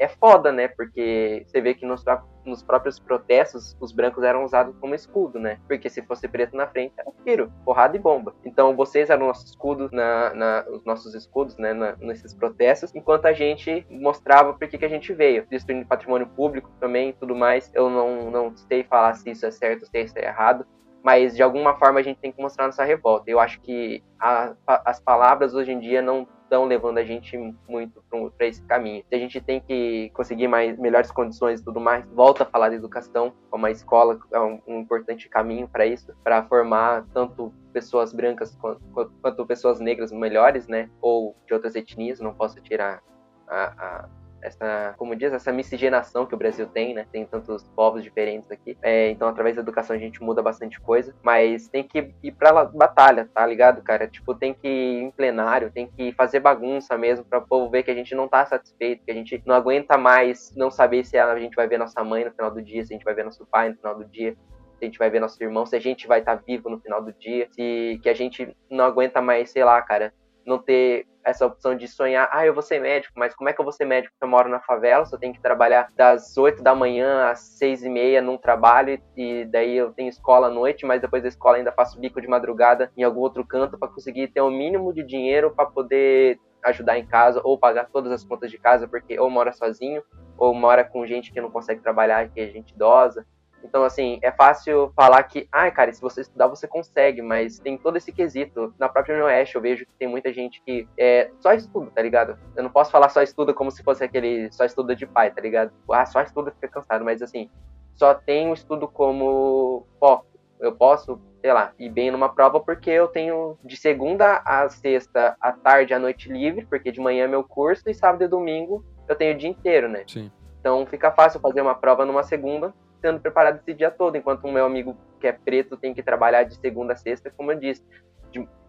é 0.00 0.08
foda, 0.08 0.50
né? 0.50 0.66
Porque 0.66 1.44
você 1.46 1.60
vê 1.60 1.74
que 1.74 1.84
nos, 1.84 2.02
nos, 2.44 2.62
próprios 2.62 2.98
protestos, 2.98 3.76
os 3.78 3.92
brancos 3.92 4.24
eram 4.24 4.44
usados 4.44 4.74
como 4.80 4.94
escudo, 4.94 5.38
né? 5.38 5.58
Porque 5.68 5.90
se 5.90 6.00
fosse 6.00 6.26
preto 6.26 6.56
na 6.56 6.66
frente, 6.66 6.94
era 6.96 7.12
tiro, 7.22 7.52
porrada 7.66 7.96
e 7.96 8.00
bomba. 8.00 8.34
Então 8.42 8.74
vocês 8.74 9.10
eram 9.10 9.26
nossos 9.26 9.50
escudos, 9.50 9.92
na, 9.92 10.32
na, 10.32 10.64
os 10.70 10.82
nossos 10.86 11.14
escudos, 11.14 11.58
né? 11.58 11.74
Na, 11.74 11.96
nesses 11.96 12.32
protestos, 12.32 12.94
enquanto 12.94 13.26
a 13.26 13.34
gente 13.34 13.86
mostrava 13.90 14.54
por 14.54 14.66
que, 14.66 14.78
que 14.78 14.86
a 14.86 14.88
gente 14.88 15.12
veio. 15.12 15.46
Destruindo 15.50 15.86
patrimônio 15.86 16.26
público 16.28 16.70
também 16.80 17.10
e 17.10 17.12
tudo 17.12 17.36
mais. 17.36 17.70
Eu 17.74 17.90
não, 17.90 18.30
não 18.30 18.56
sei 18.56 18.82
falar 18.82 19.12
se 19.14 19.30
isso 19.30 19.44
é 19.44 19.50
certo 19.50 19.84
se 19.84 20.02
isso 20.02 20.18
é 20.18 20.24
errado 20.24 20.66
mas 21.02 21.34
de 21.34 21.42
alguma 21.42 21.74
forma 21.74 22.00
a 22.00 22.02
gente 22.02 22.18
tem 22.18 22.32
que 22.32 22.40
mostrar 22.40 22.66
nossa 22.66 22.84
revolta. 22.84 23.30
Eu 23.30 23.40
acho 23.40 23.60
que 23.60 24.02
a, 24.18 24.54
as 24.66 25.00
palavras 25.00 25.54
hoje 25.54 25.72
em 25.72 25.78
dia 25.78 26.02
não 26.02 26.26
estão 26.42 26.64
levando 26.64 26.98
a 26.98 27.04
gente 27.04 27.38
muito 27.68 28.02
para 28.36 28.46
esse 28.46 28.60
caminho. 28.64 29.04
A 29.10 29.16
gente 29.16 29.40
tem 29.40 29.60
que 29.60 30.10
conseguir 30.12 30.48
mais 30.48 30.76
melhores 30.76 31.10
condições 31.12 31.60
e 31.60 31.64
tudo 31.64 31.80
mais, 31.80 32.04
volta 32.08 32.42
a 32.42 32.46
falar 32.46 32.70
de 32.70 32.74
educação, 32.74 33.32
como 33.48 33.66
a 33.66 33.70
escola 33.70 34.18
é 34.32 34.40
um, 34.40 34.60
um 34.66 34.80
importante 34.80 35.28
caminho 35.28 35.68
para 35.68 35.86
isso, 35.86 36.12
para 36.24 36.42
formar 36.42 37.06
tanto 37.14 37.54
pessoas 37.72 38.12
brancas 38.12 38.56
quanto, 38.56 38.80
quanto, 39.22 39.46
pessoas 39.46 39.78
negras 39.78 40.10
melhores, 40.10 40.66
né? 40.66 40.90
Ou 41.00 41.36
de 41.46 41.54
outras 41.54 41.76
etnias, 41.76 42.18
não 42.18 42.34
posso 42.34 42.60
tirar 42.60 43.00
a 43.46 44.08
essa, 44.42 44.94
como 44.96 45.14
diz, 45.14 45.32
essa 45.32 45.52
miscigenação 45.52 46.26
que 46.26 46.34
o 46.34 46.38
Brasil 46.38 46.66
tem, 46.66 46.94
né? 46.94 47.06
Tem 47.10 47.24
tantos 47.24 47.64
povos 47.76 48.02
diferentes 48.02 48.50
aqui. 48.50 48.76
É, 48.82 49.10
então, 49.10 49.28
através 49.28 49.56
da 49.56 49.62
educação, 49.62 49.94
a 49.94 49.98
gente 49.98 50.22
muda 50.22 50.42
bastante 50.42 50.80
coisa. 50.80 51.14
Mas 51.22 51.68
tem 51.68 51.82
que 51.82 52.12
ir 52.22 52.32
pra 52.32 52.64
batalha, 52.64 53.28
tá 53.32 53.46
ligado, 53.46 53.82
cara? 53.82 54.06
Tipo, 54.06 54.34
tem 54.34 54.54
que 54.54 54.68
ir 54.68 55.02
em 55.02 55.10
plenário, 55.10 55.70
tem 55.70 55.86
que 55.86 56.12
fazer 56.12 56.40
bagunça 56.40 56.96
mesmo 56.96 57.24
para 57.24 57.38
o 57.38 57.46
povo 57.46 57.70
ver 57.70 57.82
que 57.82 57.90
a 57.90 57.94
gente 57.94 58.14
não 58.14 58.28
tá 58.28 58.44
satisfeito, 58.44 59.04
que 59.04 59.10
a 59.10 59.14
gente 59.14 59.42
não 59.46 59.54
aguenta 59.54 59.96
mais 59.96 60.54
não 60.56 60.70
saber 60.70 61.04
se 61.04 61.18
a 61.18 61.38
gente 61.38 61.54
vai 61.54 61.66
ver 61.66 61.78
nossa 61.78 62.02
mãe 62.02 62.24
no 62.24 62.32
final 62.32 62.50
do 62.50 62.62
dia, 62.62 62.84
se 62.84 62.92
a 62.92 62.96
gente 62.96 63.04
vai 63.04 63.14
ver 63.14 63.24
nosso 63.24 63.46
pai 63.46 63.70
no 63.70 63.76
final 63.76 63.96
do 63.96 64.04
dia 64.04 64.36
se 64.80 64.84
a 64.84 64.86
gente 64.86 64.98
vai 64.98 65.10
ver 65.10 65.20
nosso 65.20 65.42
irmão, 65.42 65.66
se 65.66 65.76
a 65.76 65.80
gente 65.80 66.06
vai 66.06 66.20
estar 66.20 66.36
tá 66.36 66.42
vivo 66.44 66.70
no 66.70 66.80
final 66.80 67.02
do 67.02 67.12
dia, 67.12 67.46
se 67.50 68.00
que 68.02 68.08
a 68.08 68.14
gente 68.14 68.56
não 68.70 68.86
aguenta 68.86 69.20
mais, 69.20 69.50
sei 69.50 69.62
lá, 69.62 69.80
cara, 69.82 70.12
não 70.44 70.58
ter 70.58 71.06
essa 71.24 71.46
opção 71.46 71.74
de 71.74 71.86
sonhar, 71.86 72.28
ah, 72.32 72.46
eu 72.46 72.54
vou 72.54 72.62
ser 72.62 72.80
médico, 72.80 73.12
mas 73.16 73.34
como 73.34 73.48
é 73.48 73.52
que 73.52 73.60
eu 73.60 73.64
vou 73.64 73.72
ser 73.72 73.84
médico 73.84 74.14
se 74.16 74.24
eu 74.24 74.28
moro 74.28 74.48
na 74.48 74.60
favela, 74.60 75.04
se 75.04 75.14
eu 75.14 75.18
tenho 75.18 75.34
que 75.34 75.40
trabalhar 75.40 75.88
das 75.94 76.36
8 76.36 76.62
da 76.62 76.74
manhã 76.74 77.30
às 77.30 77.40
6 77.58 77.84
e 77.84 77.88
meia 77.88 78.22
num 78.22 78.38
trabalho 78.38 78.98
e 79.16 79.44
daí 79.44 79.76
eu 79.76 79.92
tenho 79.92 80.08
escola 80.08 80.46
à 80.46 80.50
noite, 80.50 80.86
mas 80.86 81.00
depois 81.00 81.22
da 81.22 81.28
escola 81.28 81.58
ainda 81.58 81.72
faço 81.72 82.00
bico 82.00 82.20
de 82.20 82.28
madrugada 82.28 82.90
em 82.96 83.02
algum 83.02 83.20
outro 83.20 83.44
canto 83.46 83.78
para 83.78 83.88
conseguir 83.88 84.28
ter 84.28 84.40
o 84.40 84.48
um 84.48 84.50
mínimo 84.50 84.92
de 84.92 85.02
dinheiro 85.02 85.50
para 85.50 85.66
poder 85.66 86.38
ajudar 86.64 86.98
em 86.98 87.06
casa 87.06 87.40
ou 87.44 87.58
pagar 87.58 87.88
todas 87.90 88.12
as 88.12 88.24
contas 88.24 88.50
de 88.50 88.58
casa, 88.58 88.86
porque 88.88 89.18
ou 89.18 89.30
mora 89.30 89.52
sozinho 89.52 90.02
ou 90.36 90.54
mora 90.54 90.84
com 90.84 91.06
gente 91.06 91.32
que 91.32 91.40
não 91.40 91.50
consegue 91.50 91.82
trabalhar, 91.82 92.28
que 92.30 92.40
é 92.40 92.46
gente 92.46 92.74
idosa. 92.74 93.26
Então, 93.62 93.84
assim, 93.84 94.18
é 94.22 94.30
fácil 94.30 94.92
falar 94.96 95.22
que, 95.24 95.48
ai, 95.52 95.70
cara, 95.70 95.92
se 95.92 96.00
você 96.00 96.22
estudar, 96.22 96.46
você 96.46 96.66
consegue, 96.66 97.22
mas 97.22 97.58
tem 97.58 97.76
todo 97.76 97.96
esse 97.96 98.12
quesito. 98.12 98.74
Na 98.78 98.88
própria 98.88 99.24
Oeste, 99.24 99.56
eu 99.56 99.60
vejo 99.60 99.86
que 99.86 99.94
tem 99.94 100.08
muita 100.08 100.32
gente 100.32 100.62
que 100.62 100.88
é, 100.98 101.30
só 101.40 101.52
estuda, 101.52 101.90
tá 101.90 102.02
ligado? 102.02 102.38
Eu 102.56 102.62
não 102.62 102.70
posso 102.70 102.90
falar 102.90 103.08
só 103.08 103.22
estuda 103.22 103.52
como 103.52 103.70
se 103.70 103.82
fosse 103.82 104.02
aquele 104.02 104.50
só 104.52 104.64
estuda 104.64 104.96
de 104.96 105.06
pai, 105.06 105.30
tá 105.30 105.40
ligado? 105.40 105.72
Ah, 105.90 106.06
só 106.06 106.20
estuda 106.22 106.50
fica 106.50 106.68
cansado, 106.68 107.04
mas 107.04 107.22
assim, 107.22 107.50
só 107.94 108.14
tem 108.14 108.50
o 108.50 108.54
estudo 108.54 108.88
como 108.88 109.86
foco. 109.98 110.26
Eu 110.58 110.72
posso, 110.72 111.20
sei 111.40 111.52
lá, 111.52 111.72
ir 111.78 111.88
bem 111.88 112.10
numa 112.10 112.28
prova 112.28 112.60
porque 112.60 112.90
eu 112.90 113.08
tenho 113.08 113.58
de 113.64 113.76
segunda 113.76 114.42
a 114.44 114.68
sexta, 114.68 115.36
à 115.40 115.52
tarde, 115.52 115.94
à 115.94 115.98
noite 115.98 116.30
livre, 116.30 116.66
porque 116.66 116.92
de 116.92 117.00
manhã 117.00 117.24
é 117.24 117.28
meu 117.28 117.42
curso, 117.42 117.88
e 117.88 117.94
sábado 117.94 118.24
e 118.24 118.28
domingo 118.28 118.84
eu 119.08 119.16
tenho 119.16 119.34
o 119.34 119.38
dia 119.38 119.48
inteiro, 119.48 119.88
né? 119.88 120.04
Sim. 120.06 120.30
Então 120.60 120.84
fica 120.86 121.10
fácil 121.10 121.40
fazer 121.40 121.62
uma 121.62 121.74
prova 121.74 122.04
numa 122.04 122.22
segunda, 122.22 122.74
sendo 123.00 123.20
preparado 123.20 123.58
esse 123.58 123.74
dia 123.74 123.90
todo, 123.90 124.16
enquanto 124.16 124.44
o 124.44 124.52
meu 124.52 124.64
amigo 124.64 124.96
que 125.20 125.26
é 125.26 125.32
preto 125.32 125.76
tem 125.76 125.92
que 125.92 126.02
trabalhar 126.02 126.44
de 126.44 126.54
segunda 126.56 126.92
a 126.92 126.96
sexta, 126.96 127.32
como 127.36 127.52
eu 127.52 127.58
disse. 127.58 127.84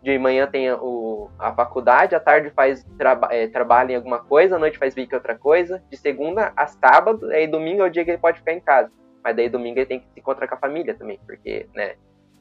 De, 0.02 0.18
manhã 0.18 0.48
tem 0.48 0.72
o, 0.72 1.30
a 1.38 1.54
faculdade, 1.54 2.16
à 2.16 2.20
tarde 2.20 2.50
faz 2.50 2.84
traba, 2.98 3.28
é, 3.32 3.48
trabalho 3.48 3.92
em 3.92 3.96
alguma 3.96 4.18
coisa, 4.18 4.56
à 4.56 4.60
noite 4.60 4.80
faz 4.80 4.96
vídeo 4.96 5.16
outra 5.16 5.38
coisa, 5.38 5.84
de 5.92 5.98
segunda 5.98 6.52
a 6.56 6.66
sábado, 6.66 7.30
aí 7.30 7.46
domingo 7.46 7.84
é 7.84 7.86
o 7.86 7.90
dia 7.90 8.04
que 8.04 8.10
ele 8.10 8.18
pode 8.18 8.40
ficar 8.40 8.54
em 8.54 8.60
casa. 8.60 8.92
Mas 9.24 9.36
daí 9.36 9.48
domingo 9.48 9.78
ele 9.78 9.86
tem 9.86 10.00
que 10.00 10.08
se 10.08 10.20
encontrar 10.20 10.48
com 10.48 10.56
a 10.56 10.58
família 10.58 10.96
também, 10.96 11.20
porque, 11.28 11.68
né, 11.76 11.94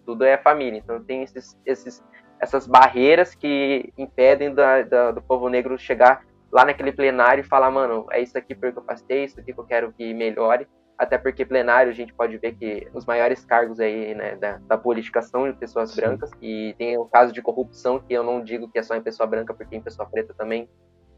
tudo 0.07 0.25
é 0.25 0.39
família. 0.39 0.79
Então 0.79 1.05
tem 1.05 1.23
esses, 1.23 1.55
esses, 1.67 2.03
essas 2.41 2.67
barreiras 2.67 3.35
que 3.35 3.93
impedem 3.99 4.55
da, 4.55 4.83
da, 4.83 5.11
do 5.11 5.21
povo 5.21 5.49
negro 5.51 5.79
chegar 5.79 6.25
lá 6.51 6.65
naquele 6.65 6.93
plenário 6.93 7.43
e 7.43 7.47
falar, 7.47 7.71
mano, 7.71 8.07
é 8.11 8.21
isso 8.21 8.37
aqui 8.37 8.55
porque 8.55 8.79
eu 8.79 8.83
passei, 8.83 9.25
isso 9.25 9.39
aqui 9.39 9.53
que 9.53 9.61
eu 9.61 9.65
quero 9.65 9.93
que 9.93 10.13
melhore. 10.13 10.67
Até 11.01 11.17
porque 11.17 11.47
plenário 11.47 11.91
a 11.91 11.95
gente 11.95 12.13
pode 12.13 12.37
ver 12.37 12.57
que 12.57 12.87
os 12.93 13.07
maiores 13.07 13.43
cargos 13.43 13.81
aí, 13.81 14.15
né, 14.15 14.37
da, 14.37 14.59
da 14.59 14.77
política 14.77 15.23
são 15.23 15.51
de 15.51 15.57
pessoas 15.57 15.93
Sim. 15.93 15.97
brancas. 16.03 16.31
E 16.43 16.75
tem 16.77 16.99
o 16.99 17.07
caso 17.07 17.33
de 17.33 17.41
corrupção, 17.41 17.99
que 17.99 18.13
eu 18.13 18.23
não 18.23 18.45
digo 18.45 18.69
que 18.69 18.79
é 18.79 18.83
só 18.83 18.95
em 18.95 19.01
pessoa 19.01 19.27
branca, 19.27 19.55
porque 19.55 19.75
em 19.75 19.81
pessoa 19.81 20.07
preta 20.07 20.35
também. 20.35 20.69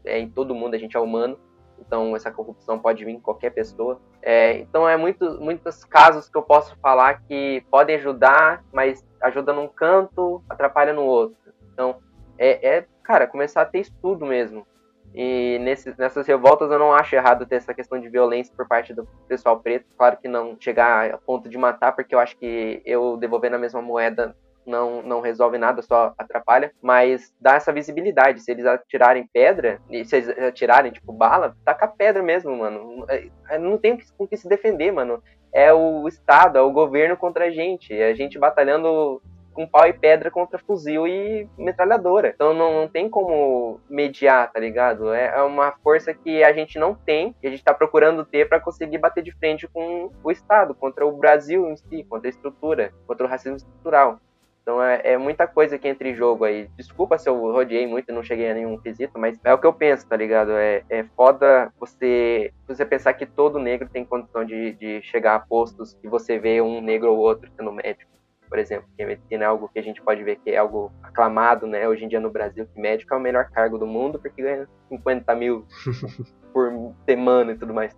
É 0.05 0.17
em 0.17 0.29
todo 0.29 0.55
mundo, 0.55 0.73
a 0.73 0.77
gente 0.77 0.95
é 0.95 0.99
humano. 1.01 1.37
Então 1.77 2.15
essa 2.15 2.31
corrupção 2.31 2.79
pode 2.79 3.03
vir 3.03 3.11
em 3.11 3.19
qualquer 3.19 3.49
pessoa. 3.49 3.99
É, 4.21 4.57
então 4.59 4.87
é 4.87 4.95
muito, 4.95 5.37
muitos 5.41 5.83
casos 5.83 6.29
que 6.29 6.37
eu 6.37 6.43
posso 6.43 6.77
falar 6.79 7.21
que 7.23 7.61
podem 7.69 7.97
ajudar, 7.97 8.63
mas 8.71 9.05
ajuda 9.21 9.51
num 9.51 9.67
canto, 9.67 10.41
atrapalha 10.47 10.93
no 10.93 11.03
outro. 11.03 11.53
Então 11.73 11.97
é, 12.37 12.77
é 12.77 12.85
cara, 13.03 13.27
começar 13.27 13.63
a 13.63 13.65
ter 13.65 13.79
estudo 13.79 14.25
mesmo. 14.25 14.65
E 15.13 15.59
nesse, 15.59 15.93
nessas 15.97 16.25
revoltas 16.25 16.71
eu 16.71 16.79
não 16.79 16.91
acho 16.91 17.15
errado 17.15 17.45
ter 17.45 17.55
essa 17.55 17.73
questão 17.73 17.99
de 17.99 18.09
violência 18.09 18.53
por 18.55 18.67
parte 18.67 18.93
do 18.93 19.07
pessoal 19.27 19.59
preto. 19.59 19.85
Claro 19.97 20.17
que 20.17 20.27
não 20.27 20.57
chegar 20.59 21.13
a 21.13 21.17
ponto 21.17 21.47
de 21.47 21.57
matar, 21.57 21.91
porque 21.91 22.15
eu 22.15 22.19
acho 22.19 22.35
que 22.37 22.81
eu 22.85 23.17
devolver 23.17 23.51
na 23.51 23.57
mesma 23.57 23.81
moeda 23.81 24.35
não, 24.65 25.01
não 25.01 25.21
resolve 25.21 25.57
nada, 25.57 25.81
só 25.81 26.13
atrapalha, 26.17 26.71
mas 26.81 27.33
dá 27.39 27.55
essa 27.55 27.71
visibilidade. 27.71 28.41
Se 28.41 28.51
eles 28.51 28.65
atirarem 28.65 29.29
pedra, 29.31 29.79
e 29.89 30.03
se 30.05 30.15
eles 30.15 30.29
atirarem, 30.29 30.91
tipo, 30.91 31.11
bala, 31.11 31.55
taca 31.65 31.87
pedra 31.87 32.23
mesmo, 32.23 32.55
mano. 32.57 33.05
É, 33.09 33.57
não 33.57 33.77
tem 33.77 33.97
com 34.17 34.27
que 34.27 34.37
se 34.37 34.47
defender, 34.47 34.91
mano. 34.91 35.21
É 35.53 35.71
o 35.71 36.07
Estado, 36.07 36.57
é 36.57 36.61
o 36.61 36.71
governo 36.71 37.15
contra 37.15 37.45
a 37.45 37.51
gente. 37.51 37.93
É 37.93 38.09
a 38.09 38.15
gente 38.15 38.39
batalhando 38.39 39.21
com 39.53 39.67
pau 39.67 39.87
e 39.87 39.93
pedra 39.93 40.31
contra 40.31 40.59
fuzil 40.59 41.07
e 41.07 41.47
metralhadora. 41.57 42.31
Então 42.33 42.53
não, 42.53 42.81
não 42.81 42.87
tem 42.87 43.09
como 43.09 43.79
mediar, 43.89 44.51
tá 44.51 44.59
ligado? 44.59 45.13
É, 45.13 45.27
é 45.35 45.41
uma 45.41 45.71
força 45.83 46.13
que 46.13 46.43
a 46.43 46.51
gente 46.51 46.77
não 46.79 46.93
tem, 46.93 47.33
que 47.39 47.47
a 47.47 47.49
gente 47.49 47.59
está 47.59 47.73
procurando 47.73 48.25
ter 48.25 48.49
para 48.49 48.59
conseguir 48.59 48.97
bater 48.97 49.23
de 49.23 49.31
frente 49.31 49.67
com 49.67 50.11
o 50.23 50.31
Estado, 50.31 50.73
contra 50.73 51.05
o 51.05 51.17
Brasil 51.17 51.69
em 51.69 51.75
si, 51.77 52.03
contra 52.03 52.27
a 52.27 52.31
estrutura, 52.31 52.93
contra 53.07 53.25
o 53.25 53.29
racismo 53.29 53.57
estrutural. 53.57 54.19
Então 54.63 54.81
é, 54.81 55.01
é, 55.03 55.17
muita 55.17 55.45
coisa 55.45 55.77
que 55.77 55.87
entra 55.87 56.07
em 56.07 56.15
jogo 56.15 56.45
aí. 56.45 56.69
Desculpa 56.77 57.17
se 57.17 57.27
eu 57.29 57.37
rodeei 57.37 57.85
muito 57.85 58.09
e 58.09 58.15
não 58.15 58.23
cheguei 58.23 58.49
a 58.49 58.53
nenhum 58.53 58.77
quesito, 58.77 59.19
mas 59.19 59.37
é 59.43 59.53
o 59.53 59.57
que 59.57 59.67
eu 59.67 59.73
penso, 59.73 60.07
tá 60.07 60.15
ligado? 60.15 60.53
É, 60.53 60.83
é 60.89 61.03
foda 61.15 61.71
você, 61.77 62.51
você 62.65 62.85
pensar 62.85 63.13
que 63.13 63.25
todo 63.25 63.59
negro 63.59 63.89
tem 63.91 64.05
condição 64.05 64.45
de, 64.45 64.71
de 64.73 65.01
chegar 65.01 65.35
a 65.35 65.39
postos 65.39 65.97
e 66.01 66.07
você 66.07 66.39
vê 66.39 66.61
um 66.61 66.81
negro 66.81 67.11
ou 67.11 67.17
outro 67.17 67.51
sendo 67.57 67.73
médico 67.73 68.13
por 68.53 68.59
exemplo, 68.59 68.87
que 68.95 69.01
a 69.01 69.07
medicina 69.07 69.45
é 69.45 69.47
algo 69.47 69.67
que 69.67 69.79
a 69.79 69.81
gente 69.81 69.99
pode 69.99 70.23
ver 70.23 70.35
que 70.35 70.51
é 70.51 70.57
algo 70.57 70.91
aclamado, 71.01 71.65
né, 71.65 71.87
hoje 71.87 72.05
em 72.05 72.07
dia 72.07 72.19
no 72.19 72.29
Brasil, 72.29 72.67
que 72.71 72.79
médico 72.79 73.11
é 73.11 73.17
o 73.17 73.19
melhor 73.19 73.49
cargo 73.49 73.79
do 73.79 73.87
mundo 73.87 74.19
porque 74.19 74.43
ganha 74.43 74.67
50 74.89 75.33
mil 75.33 75.65
por 76.53 76.93
semana 77.03 77.53
e 77.53 77.57
tudo 77.57 77.73
mais. 77.73 77.97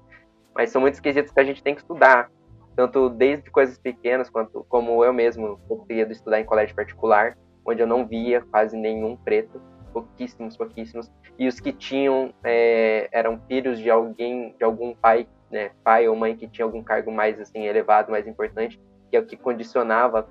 Mas 0.55 0.69
são 0.69 0.79
muitos 0.79 1.01
quesitos 1.01 1.33
que 1.33 1.39
a 1.41 1.43
gente 1.43 1.61
tem 1.61 1.75
que 1.75 1.81
estudar, 1.81 2.31
tanto 2.73 3.09
desde 3.09 3.51
coisas 3.51 3.77
pequenas, 3.77 4.29
quanto 4.29 4.65
como 4.69 5.03
eu 5.03 5.11
mesmo 5.11 5.59
conseguia 5.67 6.09
estudar 6.09 6.39
em 6.39 6.45
colégio 6.45 6.73
particular, 6.73 7.37
onde 7.65 7.83
eu 7.83 7.87
não 7.87 8.07
via 8.07 8.39
quase 8.39 8.77
nenhum 8.77 9.17
preto, 9.17 9.61
pouquíssimos, 9.91 10.55
pouquíssimos, 10.55 11.11
e 11.37 11.49
os 11.49 11.59
que 11.59 11.73
tinham 11.73 12.33
é, 12.45 13.09
eram 13.11 13.41
filhos 13.49 13.77
de 13.77 13.89
alguém, 13.89 14.55
de 14.57 14.63
algum 14.63 14.95
pai, 14.95 15.27
né, 15.51 15.71
pai 15.83 16.07
ou 16.07 16.15
mãe 16.15 16.33
que 16.33 16.47
tinha 16.47 16.63
algum 16.63 16.81
cargo 16.81 17.11
mais 17.11 17.41
assim 17.41 17.65
elevado, 17.65 18.09
mais 18.09 18.25
importante, 18.25 18.79
que 19.15 19.17
é 19.17 19.19
o 19.19 19.25
que 19.25 19.37
condicionava, 19.37 20.25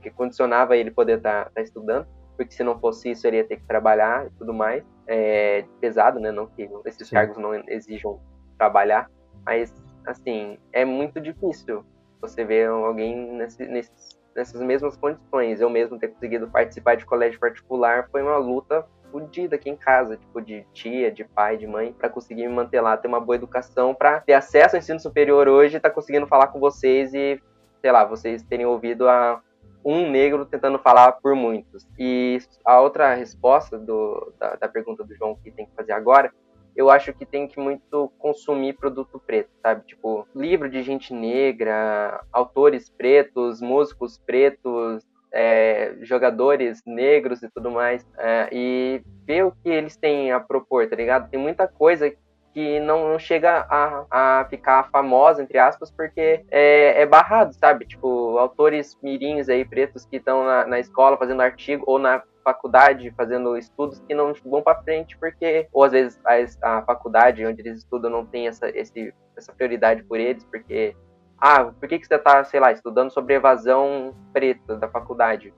que 0.00 0.10
condicionava 0.10 0.76
ele 0.76 0.90
poder 0.90 1.18
estar 1.18 1.44
tá, 1.44 1.50
tá 1.54 1.62
estudando, 1.62 2.06
porque 2.36 2.52
se 2.52 2.64
não 2.64 2.78
fosse 2.80 3.10
isso 3.12 3.26
ele 3.26 3.36
ia 3.36 3.44
ter 3.44 3.58
que 3.58 3.66
trabalhar 3.66 4.26
e 4.26 4.30
tudo 4.30 4.52
mais, 4.52 4.82
é, 5.06 5.64
pesado, 5.80 6.18
né, 6.18 6.32
não 6.32 6.46
que 6.46 6.68
esses 6.84 7.08
Sim. 7.08 7.14
cargos 7.14 7.38
não 7.38 7.54
exijam 7.68 8.20
trabalhar, 8.58 9.08
mas 9.44 9.72
assim 10.06 10.58
é 10.72 10.84
muito 10.84 11.20
difícil 11.20 11.84
você 12.20 12.44
ver 12.44 12.68
alguém 12.68 13.32
nesse, 13.34 13.66
nesses, 13.66 14.18
nessas 14.34 14.60
mesmas 14.62 14.96
condições. 14.96 15.60
Eu 15.60 15.70
mesmo 15.70 15.98
ter 15.98 16.08
conseguido 16.08 16.48
participar 16.48 16.96
de 16.96 17.04
colégio 17.04 17.38
particular 17.38 18.08
foi 18.10 18.22
uma 18.22 18.38
luta 18.38 18.84
fodida 19.12 19.54
aqui 19.54 19.70
em 19.70 19.76
casa, 19.76 20.16
tipo, 20.16 20.40
de 20.40 20.66
tia, 20.72 21.12
de 21.12 21.22
pai, 21.22 21.56
de 21.56 21.66
mãe, 21.66 21.92
para 21.92 22.08
conseguir 22.08 22.48
me 22.48 22.54
manter 22.54 22.80
lá, 22.80 22.96
ter 22.96 23.06
uma 23.06 23.20
boa 23.20 23.36
educação, 23.36 23.94
para 23.94 24.20
ter 24.20 24.32
acesso 24.32 24.74
ao 24.74 24.80
ensino 24.80 24.98
superior 24.98 25.46
hoje, 25.46 25.78
tá 25.78 25.88
conseguindo 25.88 26.26
falar 26.26 26.48
com 26.48 26.58
vocês 26.58 27.14
e 27.14 27.40
sei 27.84 27.92
lá, 27.92 28.02
vocês 28.02 28.42
terem 28.42 28.64
ouvido 28.64 29.06
a 29.06 29.42
um 29.84 30.10
negro 30.10 30.46
tentando 30.46 30.78
falar 30.78 31.12
por 31.12 31.34
muitos. 31.34 31.86
E 31.98 32.38
a 32.64 32.80
outra 32.80 33.12
resposta 33.12 33.78
do, 33.78 34.32
da, 34.40 34.56
da 34.56 34.66
pergunta 34.66 35.04
do 35.04 35.14
João 35.14 35.36
que 35.36 35.50
tem 35.50 35.66
que 35.66 35.74
fazer 35.76 35.92
agora 35.92 36.32
eu 36.76 36.90
acho 36.90 37.12
que 37.12 37.24
tem 37.24 37.46
que 37.46 37.60
muito 37.60 38.10
consumir 38.18 38.72
produto 38.72 39.22
preto, 39.24 39.50
sabe? 39.62 39.86
Tipo, 39.86 40.26
livro 40.34 40.68
de 40.68 40.82
gente 40.82 41.14
negra, 41.14 42.24
autores 42.32 42.90
pretos, 42.90 43.60
músicos 43.60 44.18
pretos, 44.18 45.06
é, 45.32 45.94
jogadores 46.00 46.82
negros 46.84 47.42
e 47.42 47.50
tudo 47.50 47.70
mais, 47.70 48.04
é, 48.18 48.48
e 48.50 49.02
ver 49.24 49.44
o 49.44 49.52
que 49.52 49.68
eles 49.68 49.96
têm 49.96 50.32
a 50.32 50.40
propor, 50.40 50.88
tá 50.88 50.96
ligado? 50.96 51.30
Tem 51.30 51.38
muita 51.38 51.68
coisa 51.68 52.10
que 52.54 52.78
não, 52.78 53.08
não 53.08 53.18
chega 53.18 53.66
a, 53.68 54.06
a 54.40 54.44
ficar 54.48 54.88
famosa, 54.90 55.42
entre 55.42 55.58
aspas, 55.58 55.90
porque 55.90 56.44
é, 56.50 57.02
é 57.02 57.04
barrado, 57.04 57.52
sabe? 57.52 57.84
Tipo, 57.84 58.38
autores 58.38 58.96
mirins 59.02 59.48
aí, 59.48 59.64
pretos, 59.64 60.06
que 60.06 60.16
estão 60.16 60.44
na, 60.44 60.64
na 60.64 60.78
escola 60.78 61.18
fazendo 61.18 61.42
artigo, 61.42 61.82
ou 61.86 61.98
na 61.98 62.22
faculdade 62.44 63.10
fazendo 63.16 63.56
estudos 63.56 64.00
que 64.00 64.14
não 64.14 64.34
vão 64.44 64.62
para 64.62 64.82
frente 64.82 65.16
porque 65.16 65.66
ou 65.72 65.82
às 65.82 65.92
vezes 65.92 66.20
a, 66.62 66.78
a, 66.78 66.82
faculdade 66.82 67.44
onde 67.46 67.62
eles 67.62 67.78
estudam 67.78 68.10
não 68.10 68.26
tem 68.26 68.46
essa, 68.46 68.68
esse, 68.68 69.14
essa 69.34 69.50
prioridade 69.50 70.02
por 70.02 70.20
eles 70.20 70.44
porque 70.44 70.94
ah 71.38 71.64
por 71.64 71.88
que 71.88 71.98
que 71.98 72.06
você 72.06 72.16
está 72.16 72.44
sei 72.44 72.60
lá 72.60 72.70
estudando 72.70 73.10
sobre 73.10 73.32
evasão 73.32 74.14
preta 74.30 74.76
da 74.76 74.86
faculdade 74.86 75.54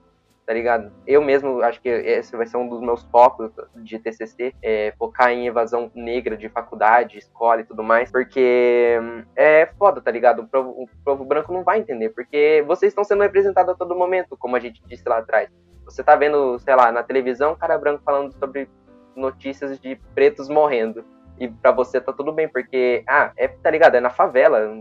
tá 0.47 0.53
ligado? 0.53 0.89
Eu 1.05 1.21
mesmo 1.21 1.61
acho 1.61 1.81
que 1.81 1.89
esse 1.89 2.33
vai 2.37 2.47
ser 2.47 2.55
um 2.55 2.69
dos 2.69 2.79
meus 2.79 3.03
focos 3.11 3.51
de 3.75 3.99
TCC, 3.99 4.55
é 4.63 4.93
focar 4.97 5.29
em 5.29 5.45
evasão 5.45 5.91
negra 5.93 6.37
de 6.37 6.47
faculdade, 6.47 7.17
escola 7.17 7.59
e 7.59 7.65
tudo 7.65 7.83
mais, 7.83 8.09
porque 8.09 8.97
hum, 9.01 9.25
é 9.35 9.65
foda, 9.77 9.99
tá 9.99 10.09
ligado? 10.09 10.43
O 10.43 10.47
povo, 10.47 10.69
o 10.69 10.89
povo 11.03 11.25
branco 11.25 11.51
não 11.51 11.65
vai 11.65 11.79
entender, 11.79 12.11
porque 12.11 12.63
vocês 12.65 12.91
estão 12.91 13.03
sendo 13.03 13.23
representados 13.23 13.73
a 13.73 13.77
todo 13.77 13.93
momento, 13.93 14.37
como 14.37 14.55
a 14.55 14.59
gente 14.61 14.81
disse 14.87 15.03
lá 15.07 15.17
atrás. 15.17 15.49
Você 15.83 16.01
tá 16.01 16.15
vendo, 16.15 16.57
sei 16.59 16.75
lá, 16.75 16.93
na 16.93 17.03
televisão, 17.03 17.51
um 17.51 17.57
cara 17.57 17.77
branco 17.77 18.01
falando 18.05 18.31
sobre 18.39 18.69
notícias 19.17 19.77
de 19.77 19.99
pretos 20.15 20.47
morrendo. 20.47 21.03
E 21.37 21.49
pra 21.49 21.71
você 21.71 21.99
tá 21.99 22.13
tudo 22.13 22.31
bem, 22.31 22.47
porque, 22.47 23.03
ah, 23.05 23.33
é, 23.35 23.49
tá 23.49 23.69
ligado? 23.69 23.95
É 23.95 23.99
na 23.99 24.09
favela, 24.09 24.73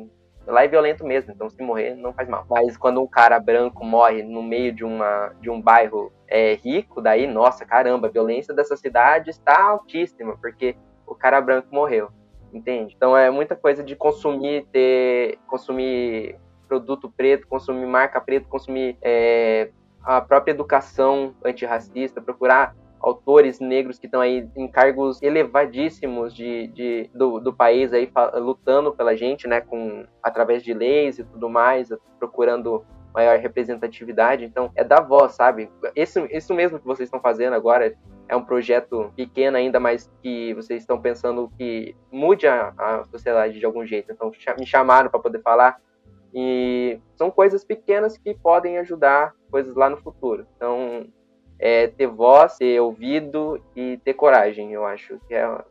Lá 0.47 0.65
é 0.65 0.69
violento 0.69 1.05
mesmo, 1.05 1.33
então 1.33 1.51
se 1.51 1.61
morrer 1.61 1.95
não 1.97 2.13
faz 2.13 2.29
mal. 2.29 2.47
Mas 2.49 2.77
quando 2.77 3.03
um 3.03 3.07
cara 3.07 3.39
branco 3.41 3.85
morre 3.85 4.23
no 4.23 4.43
meio 4.43 4.73
de, 4.73 4.85
uma, 4.85 5.33
de 5.41 5.51
um 5.51 5.61
bairro 5.61 6.13
é, 6.29 6.55
rico, 6.55 7.01
daí, 7.01 7.27
nossa, 7.27 7.65
caramba, 7.67 8.07
a 8.07 8.11
violência 8.11 8.55
dessa 8.55 8.77
cidade 8.77 9.31
está 9.31 9.61
altíssima, 9.71 10.37
porque 10.41 10.77
o 11.07 11.15
cara 11.15 11.41
branco 11.41 11.69
morreu, 11.73 12.11
entende? 12.53 12.95
Então 12.97 13.17
é 13.17 13.29
muita 13.31 13.57
coisa 13.57 13.83
de 13.83 13.97
consumir, 13.97 14.67
ter, 14.73 15.39
consumir 15.49 16.39
produto 16.69 17.13
preto, 17.17 17.47
consumir 17.49 17.87
marca 17.87 18.21
preto, 18.21 18.49
consumir 18.49 18.97
é, 19.03 19.71
a 20.03 20.21
própria 20.21 20.53
educação 20.53 21.35
antirracista, 21.45 22.21
procurar 22.21 22.75
autores 23.07 23.61
negros 23.61 24.01
que 24.01 24.07
estão 24.07 24.21
aí 24.21 24.49
em 24.57 24.67
cargos 24.67 25.23
elevadíssimos 25.23 26.35
de, 26.35 26.67
de 26.69 27.09
do, 27.15 27.39
do, 27.39 27.53
país 27.53 27.93
aí 27.93 28.11
lutando 28.35 28.93
pela 28.93 29.15
gente, 29.15 29.47
né, 29.47 29.61
com 29.61 30.05
através 30.21 30.61
de 30.65 30.75
leis 30.75 31.21
e 31.21 31.25
tudo 31.25 31.49
mais, 31.49 31.89
procurando 32.19 32.85
maior 33.15 33.39
representatividade. 33.39 34.45
Então, 34.45 34.73
é 34.75 34.83
da 34.83 35.01
voz, 35.01 35.33
sabe? 35.33 35.71
Isso, 35.95 36.27
isso 36.33 36.53
mesmo 36.53 36.81
que 36.81 36.85
vocês 36.85 37.07
estão 37.07 37.21
fazendo 37.21 37.55
agora 37.55 37.97
é 38.29 38.35
um 38.35 38.45
projeto 38.45 39.13
pequeno 39.15 39.57
ainda, 39.57 39.79
mas 39.79 40.11
que 40.21 40.53
vocês 40.55 40.83
estão 40.83 41.01
pensando 41.01 41.49
que 41.57 41.95
mude 42.11 42.49
a, 42.49 42.75
a 42.77 43.05
sociedade 43.05 43.61
de 43.61 43.65
algum 43.65 43.87
jeito. 43.87 44.11
Então, 44.11 44.33
me 44.59 44.67
chamaram 44.67 45.09
para 45.09 45.21
poder 45.21 45.41
falar. 45.43 45.81
E 46.35 47.01
são 47.15 47.31
coisas 47.31 47.65
pequenas 47.65 48.19
que 48.19 48.35
podem 48.35 48.79
ajudar 48.79 49.33
coisas 49.49 49.77
lá 49.77 49.89
no 49.89 49.97
futuro. 49.97 50.45
Então, 50.57 51.07
é 51.59 51.87
ter 51.87 52.07
voz, 52.07 52.57
ter 52.59 52.81
ouvido 52.81 53.61
e 53.75 53.99
ter 53.99 54.15
coragem, 54.15 54.73
eu 54.73 54.85
acho 54.85 55.19
que 55.27 55.35
é 55.35 55.65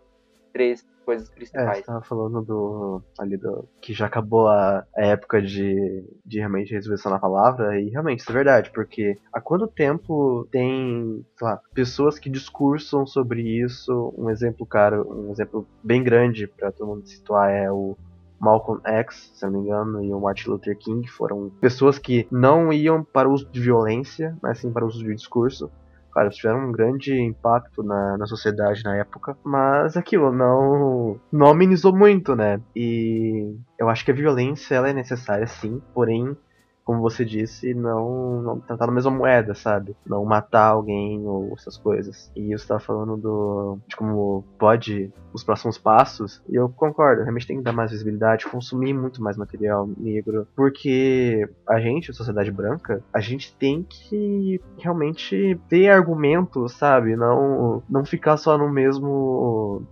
três 0.52 0.86
coisas 1.06 1.30
principais. 1.30 1.70
É, 1.70 1.82
você 1.82 1.84
tava 1.84 2.02
falando 2.02 2.42
do. 2.42 3.02
ali 3.20 3.38
do. 3.38 3.70
que 3.80 3.94
já 3.94 4.08
acabou 4.08 4.48
a, 4.48 4.86
a 4.96 5.06
época 5.06 5.42
de, 5.42 6.04
de 6.26 6.40
realmente 6.40 6.74
resolução 6.74 7.12
na 7.12 7.20
palavra, 7.20 7.80
e 7.80 7.90
realmente 7.90 8.20
isso 8.20 8.32
é 8.32 8.34
verdade, 8.34 8.72
porque 8.72 9.16
há 9.32 9.40
quanto 9.40 9.68
tempo 9.68 10.48
tem, 10.52 11.24
sei 11.38 11.48
lá, 11.48 11.62
pessoas 11.74 12.18
que 12.18 12.30
discursam 12.30 13.06
sobre 13.06 13.42
isso? 13.42 14.14
Um 14.18 14.30
exemplo, 14.30 14.66
cara, 14.66 15.02
um 15.02 15.32
exemplo 15.32 15.68
bem 15.84 16.04
grande 16.04 16.48
para 16.48 16.72
todo 16.72 16.88
mundo 16.88 17.08
situar 17.08 17.52
é 17.52 17.72
o 17.72 17.96
Malcolm 18.40 18.82
X, 18.86 19.32
se 19.34 19.46
não 19.46 19.54
me 19.54 19.60
engano, 19.60 20.04
e 20.04 20.14
o 20.14 20.20
Martin 20.20 20.50
Luther 20.50 20.78
King 20.78 21.08
foram 21.08 21.50
pessoas 21.62 21.98
que 21.98 22.28
não 22.32 22.72
iam 22.72 23.04
para 23.04 23.30
o 23.30 23.34
uso 23.34 23.50
de 23.50 23.60
violência, 23.60 24.38
mas 24.42 24.60
sim 24.60 24.72
para 24.72 24.84
o 24.84 24.88
uso 24.88 25.04
de 25.04 25.16
discurso 25.16 25.70
Claro, 26.16 26.30
tiveram 26.30 26.70
um 26.70 26.72
grande 26.72 27.14
impacto 27.14 27.84
na, 27.84 28.18
na 28.18 28.26
sociedade 28.26 28.82
na 28.86 28.96
época, 28.96 29.38
mas 29.44 29.98
aquilo 29.98 30.32
não, 30.32 31.20
não 31.30 31.48
amenizou 31.48 31.94
muito, 31.94 32.38
né? 32.38 32.62
E 32.74 33.54
eu 33.78 33.90
acho 33.90 34.06
que 34.06 34.12
a 34.12 34.16
violência 34.16 34.76
ela 34.76 34.90
é 34.90 34.94
necessária 34.94 35.46
sim, 35.46 35.82
porém 35.94 36.38
como 36.86 37.02
você 37.02 37.26
disse, 37.26 37.74
não, 37.74 38.42
não 38.44 38.60
tratar 38.60 38.86
na 38.86 38.94
mesma 38.94 39.10
moeda, 39.10 39.56
sabe? 39.56 39.98
Não 40.06 40.24
matar 40.24 40.68
alguém 40.68 41.26
ou 41.26 41.52
essas 41.58 41.78
coisas. 41.78 42.32
E 42.36 42.56
você 42.56 42.68
tava 42.68 42.80
falando 42.80 43.18
do, 43.18 43.80
de 43.88 43.96
como 43.96 44.46
pode 44.60 45.12
os 45.34 45.44
próximos 45.44 45.78
passos, 45.78 46.42
e 46.48 46.56
eu 46.56 46.70
concordo, 46.70 47.24
realmente 47.24 47.48
tem 47.48 47.58
que 47.58 47.64
dar 47.64 47.74
mais 47.74 47.92
visibilidade, 47.92 48.46
consumir 48.46 48.94
muito 48.94 49.22
mais 49.22 49.36
material 49.36 49.90
negro, 49.98 50.48
porque 50.56 51.50
a 51.68 51.78
gente, 51.80 52.12
a 52.12 52.14
sociedade 52.14 52.52
branca, 52.52 53.04
a 53.12 53.20
gente 53.20 53.54
tem 53.58 53.84
que 53.84 54.62
realmente 54.78 55.60
ter 55.68 55.90
argumentos, 55.90 56.74
sabe? 56.74 57.18
Não, 57.18 57.84
não 57.90 58.06
ficar 58.06 58.38
só 58.38 58.58
no 58.58 58.72
mesmo 58.72 59.86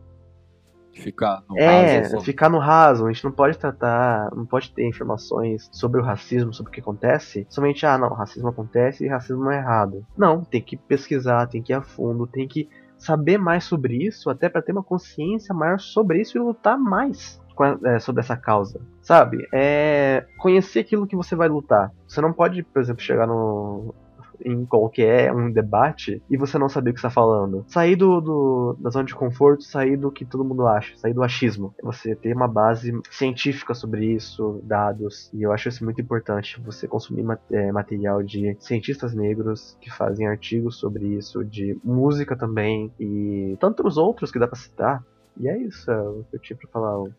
Ficar 0.94 1.44
no 1.49 1.57
é, 1.57 1.99
raso. 1.99 2.22
ficar 2.22 2.49
no 2.49 2.60
raso. 2.60 3.06
A 3.06 3.11
gente 3.11 3.24
não 3.24 3.32
pode 3.32 3.57
tratar, 3.57 4.30
não 4.36 4.45
pode 4.45 4.72
ter 4.72 4.88
informações 4.88 5.70
sobre 5.72 5.99
o 5.99 6.03
racismo, 6.03 6.53
sobre 6.53 6.70
o 6.70 6.74
que 6.74 6.82
acontece. 6.82 7.45
Somente, 7.49 7.86
ah, 7.86 7.98
não, 7.98 8.10
racismo 8.10 8.49
acontece 8.49 9.03
e 9.03 9.07
racismo 9.07 9.49
é 9.49 9.57
errado. 9.57 10.06
Não, 10.18 10.44
tem 10.44 10.61
que 10.61 10.78
pesquisar, 10.78 11.48
tem 11.48 11.61
que 11.61 11.74
ir 11.74 11.76
a 11.76 11.82
fundo, 11.82 12.28
tem 12.28 12.48
que 12.48 12.70
saber 12.98 13.38
mais 13.38 13.64
sobre 13.65 13.95
isso, 13.95 14.30
até 14.30 14.48
para 14.48 14.61
ter 14.61 14.72
uma 14.72 14.84
consciência 14.84 15.53
maior 15.53 15.80
sobre 15.80 16.22
isso 16.22 16.38
e 16.38 16.41
lutar 16.41 16.78
mais 16.78 17.41
é, 17.86 17.99
sobre 17.99 18.22
essa 18.22 18.36
causa, 18.36 18.82
sabe? 19.02 19.48
É 19.53 20.26
conhecer 20.38 20.80
aquilo 20.80 21.06
que 21.06 21.15
você 21.15 21.36
vai 21.36 21.48
lutar. 21.48 21.91
Você 22.07 22.22
não 22.22 22.34
pode, 22.34 22.64
por 22.64 22.82
exemplo, 22.82 23.02
chegar 23.02 23.28
no, 23.28 23.94
em 24.43 24.65
qualquer 24.65 25.34
um 25.34 25.51
debate 25.51 26.22
e 26.30 26.38
você 26.38 26.57
não 26.57 26.69
saber 26.69 26.91
o 26.91 26.93
que 26.93 26.99
está 26.99 27.10
falando. 27.10 27.65
Sair 27.68 27.95
do, 27.95 28.19
do, 28.22 28.77
da 28.80 28.89
zona 28.89 29.05
de 29.05 29.15
conforto, 29.15 29.64
sair 29.64 29.97
do 29.97 30.11
que 30.11 30.26
todo 30.26 30.43
mundo 30.43 30.68
acha, 30.68 30.95
sair 30.97 31.14
do 31.14 31.23
achismo. 31.23 31.73
Você 31.81 32.15
ter 32.15 32.35
uma 32.35 32.47
base 32.47 32.93
científica 33.10 33.73
sobre 33.73 34.05
isso, 34.05 34.61
dados, 34.64 35.30
e 35.34 35.43
eu 35.43 35.51
acho 35.51 35.69
isso 35.69 35.84
muito 35.84 36.01
importante. 36.01 36.60
Você 36.61 36.88
consumir 36.88 37.26
é, 37.51 37.72
material 37.72 38.23
de 38.23 38.55
cientistas 38.60 39.14
negros 39.14 39.77
que 39.80 39.91
fazem 39.91 40.27
artigos 40.27 40.77
sobre 40.77 41.05
isso, 41.07 41.43
de 41.43 41.77
música 41.84 42.35
também, 42.35 42.91
e 42.99 43.57
tantos 43.60 43.97
outros 43.97 44.31
que 44.31 44.39
dá 44.39 44.47
para 44.47 44.57
citar. 44.57 45.03
E 45.39 45.47
é 45.47 45.57
isso 45.57 45.89
é 45.89 46.01
o 46.01 46.26
que 46.30 46.35
eu 46.35 46.39
tinha 46.39 46.57
pra 46.57 46.68
falar. 46.69 47.10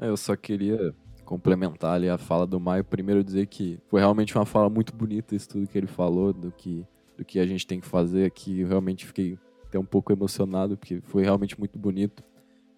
Eu 0.00 0.16
só 0.16 0.36
queria 0.36 0.94
complementar 1.28 1.94
ali 1.94 2.08
a 2.08 2.16
fala 2.16 2.46
do 2.46 2.58
Maio, 2.58 2.82
primeiro 2.82 3.22
dizer 3.22 3.46
que 3.48 3.78
foi 3.86 4.00
realmente 4.00 4.34
uma 4.34 4.46
fala 4.46 4.70
muito 4.70 4.96
bonita 4.96 5.36
isso 5.36 5.46
tudo 5.50 5.66
que 5.66 5.76
ele 5.76 5.86
falou, 5.86 6.32
do 6.32 6.50
que, 6.50 6.86
do 7.18 7.24
que 7.24 7.38
a 7.38 7.46
gente 7.46 7.66
tem 7.66 7.78
que 7.78 7.86
fazer 7.86 8.24
aqui. 8.24 8.60
Eu 8.60 8.68
realmente 8.68 9.04
fiquei 9.04 9.38
até 9.66 9.78
um 9.78 9.84
pouco 9.84 10.10
emocionado, 10.10 10.78
porque 10.78 11.02
foi 11.02 11.22
realmente 11.22 11.58
muito 11.58 11.78
bonito. 11.78 12.24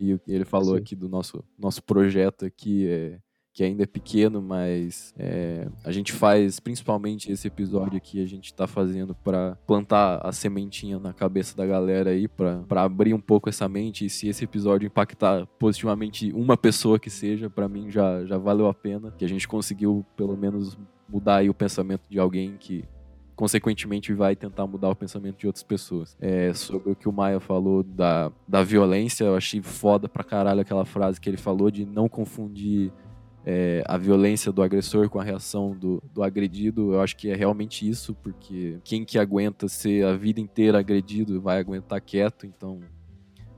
E 0.01 0.19
ele 0.27 0.45
falou 0.45 0.75
Sim. 0.75 0.81
aqui 0.81 0.97
do 0.97 1.09
nosso, 1.09 1.45
nosso 1.57 1.81
projeto 1.81 2.45
aqui, 2.45 2.89
é, 2.89 3.21
que 3.53 3.65
ainda 3.65 3.83
é 3.83 3.87
pequeno, 3.87 4.41
mas 4.41 5.13
é, 5.19 5.69
a 5.85 5.91
gente 5.91 6.13
faz 6.13 6.61
principalmente 6.61 7.31
esse 7.31 7.49
episódio 7.49 7.97
aqui, 7.97 8.23
a 8.23 8.27
gente 8.27 8.47
está 8.47 8.67
fazendo 8.67 9.15
para 9.15 9.57
plantar 9.67 10.21
a 10.25 10.33
sementinha 10.33 10.99
na 10.99 11.13
cabeça 11.13 11.57
da 11.57 11.67
galera 11.67 12.11
aí, 12.11 12.29
para 12.29 12.83
abrir 12.83 13.13
um 13.13 13.21
pouco 13.21 13.49
essa 13.49 13.69
mente. 13.69 14.05
E 14.05 14.11
se 14.11 14.29
esse 14.29 14.45
episódio 14.45 14.87
impactar 14.87 15.47
positivamente 15.59 16.33
uma 16.33 16.57
pessoa 16.57 16.99
que 16.99 17.11
seja, 17.11 17.51
para 17.51 17.69
mim 17.69 17.91
já, 17.91 18.25
já 18.25 18.39
valeu 18.39 18.69
a 18.69 18.75
pena. 18.75 19.13
Que 19.19 19.25
a 19.25 19.29
gente 19.29 19.49
conseguiu 19.49 20.07
pelo 20.17 20.37
menos 20.37 20.79
mudar 21.09 21.37
aí 21.37 21.51
o 21.51 21.55
pensamento 21.55 22.03
de 22.09 22.19
alguém 22.19 22.57
que 22.57 22.85
consequentemente 23.35 24.13
vai 24.13 24.37
tentar 24.37 24.67
mudar 24.67 24.91
o 24.91 24.95
pensamento 24.95 25.39
de 25.39 25.47
outras 25.47 25.63
pessoas. 25.63 26.15
É, 26.21 26.53
sobre 26.53 26.93
o 26.93 26.95
que 26.95 27.09
o 27.09 27.13
Maia 27.13 27.41
falou 27.41 27.83
da, 27.83 28.31
da 28.47 28.63
violência, 28.63 29.25
eu 29.25 29.35
achei 29.35 29.63
foda 29.63 30.09
pra 30.09 30.23
caralho 30.23 30.61
aquela 30.61 30.85
frase 30.85 31.19
que 31.19 31.29
ele 31.29 31.39
falou 31.39 31.71
de 31.71 31.87
não 31.87 32.07
confundir 32.07 32.93
é, 33.53 33.83
a 33.85 33.99
violência 33.99 34.53
do 34.53 34.63
agressor 34.63 35.11
com 35.11 35.19
a 35.19 35.25
reação 35.25 35.77
do, 35.77 36.01
do 36.15 36.23
agredido, 36.23 36.93
eu 36.93 37.01
acho 37.01 37.17
que 37.17 37.29
é 37.29 37.35
realmente 37.35 37.89
isso, 37.89 38.15
porque 38.15 38.79
quem 38.85 39.05
que 39.05 39.19
aguenta 39.19 39.67
ser 39.67 40.07
a 40.07 40.17
vida 40.17 40.41
inteira 40.41 40.79
agredido 40.79 41.41
vai 41.41 41.59
aguentar 41.59 42.01
quieto, 42.01 42.47
então 42.47 42.79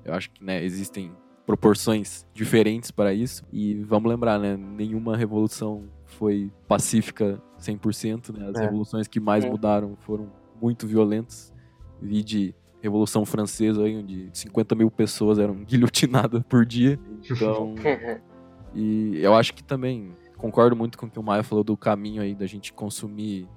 eu 0.02 0.14
acho 0.14 0.30
que 0.30 0.42
né, 0.42 0.64
existem 0.64 1.12
proporções 1.44 2.26
diferentes 2.32 2.90
para 2.90 3.12
isso. 3.12 3.44
E 3.52 3.74
vamos 3.82 4.10
lembrar, 4.10 4.38
né, 4.38 4.56
nenhuma 4.56 5.14
revolução 5.14 5.84
foi 6.06 6.50
pacífica 6.66 7.38
100%, 7.60 8.34
né? 8.36 8.48
As 8.48 8.56
é. 8.56 8.64
revoluções 8.64 9.06
que 9.06 9.20
mais 9.20 9.44
é. 9.44 9.50
mudaram 9.50 9.94
foram 10.00 10.32
muito 10.60 10.86
violentas. 10.86 11.52
Vi 12.00 12.22
de 12.22 12.54
Revolução 12.80 13.24
Francesa, 13.24 13.84
aí, 13.84 13.96
onde 13.96 14.30
50 14.32 14.74
mil 14.74 14.90
pessoas 14.90 15.38
eram 15.38 15.56
guilhotinadas 15.64 16.42
por 16.48 16.64
dia. 16.64 16.98
Então, 17.30 17.74
E 18.74 19.18
eu 19.20 19.34
acho 19.34 19.54
que 19.54 19.62
também 19.62 20.16
concordo 20.36 20.74
muito 20.74 20.98
com 20.98 21.06
o 21.06 21.10
que 21.10 21.18
o 21.18 21.22
Maia 21.22 21.42
falou 21.42 21.62
do 21.62 21.76
caminho 21.76 22.22
aí 22.22 22.34
da 22.34 22.46
gente 22.46 22.72
consumir 22.72 23.48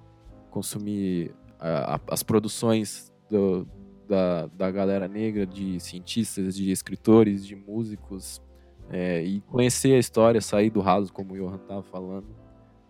consumir 0.51 1.33
a, 1.59 1.95
a, 1.95 1.99
as 2.11 2.23
produções 2.23 3.11
do, 3.29 3.67
da, 4.07 4.47
da 4.47 4.71
galera 4.71 5.05
negra, 5.05 5.45
de 5.45 5.79
cientistas, 5.81 6.55
de 6.55 6.71
escritores, 6.71 7.45
de 7.45 7.57
músicos, 7.57 8.41
é, 8.89 9.21
e 9.21 9.41
conhecer 9.41 9.93
a 9.95 9.99
história, 9.99 10.39
sair 10.39 10.69
do 10.69 10.79
raso, 10.79 11.11
como 11.11 11.33
o 11.33 11.37
Johan 11.37 11.57
estava 11.57 11.83
falando. 11.83 12.27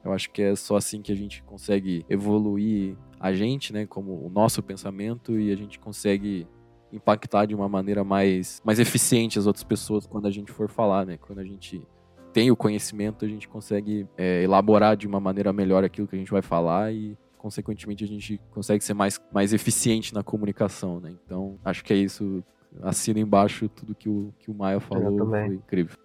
Eu 0.04 0.14
acho 0.14 0.30
que 0.30 0.42
é 0.42 0.56
só 0.56 0.76
assim 0.76 1.02
que 1.02 1.12
a 1.12 1.16
gente 1.16 1.42
consegue 1.44 2.06
evoluir 2.08 2.96
a 3.20 3.34
gente, 3.34 3.74
né, 3.74 3.88
como 3.88 4.24
o 4.24 4.30
nosso 4.30 4.62
pensamento, 4.62 5.40
e 5.40 5.52
a 5.52 5.56
gente 5.56 5.80
consegue 5.80 6.48
impactar 6.92 7.48
de 7.48 7.56
uma 7.56 7.68
maneira 7.68 8.04
mais, 8.04 8.62
mais 8.64 8.80
eficiente 8.80 9.40
as 9.40 9.48
outras 9.48 9.64
pessoas 9.64 10.06
quando 10.06 10.28
a 10.28 10.32
gente 10.32 10.52
for 10.52 10.70
falar, 10.70 11.06
né, 11.06 11.18
quando 11.18 11.40
a 11.40 11.44
gente 11.44 11.82
tem 12.36 12.52
o 12.52 12.56
conhecimento, 12.58 13.24
a 13.24 13.30
gente 13.30 13.48
consegue 13.48 14.06
é, 14.18 14.44
elaborar 14.44 14.98
de 14.98 15.08
uma 15.08 15.22
maneira 15.22 15.54
melhor 15.54 15.86
aquilo 15.86 16.06
que 16.06 16.18
a 16.18 16.20
gente 16.20 16.30
vai 16.30 16.42
falar 16.42 16.92
e, 16.92 17.18
consequentemente, 17.38 18.04
a 18.04 18.08
gente 18.08 18.42
consegue 18.52 18.84
ser 18.84 18.94
mais, 18.94 19.22
mais 19.34 19.54
eficiente 19.54 20.14
na 20.14 20.22
comunicação, 20.22 21.00
né? 21.00 21.16
Então, 21.26 21.58
acho 21.64 21.82
que 21.82 21.94
é 21.94 21.96
isso. 21.96 22.44
Assina 22.82 23.22
embaixo 23.22 23.70
tudo 23.70 23.96
que 23.96 24.10
o, 24.10 24.34
que 24.38 24.52
o 24.52 24.54
Maia 24.54 24.82
falou, 24.82 25.18
foi 25.30 25.56
incrível. 25.56 25.98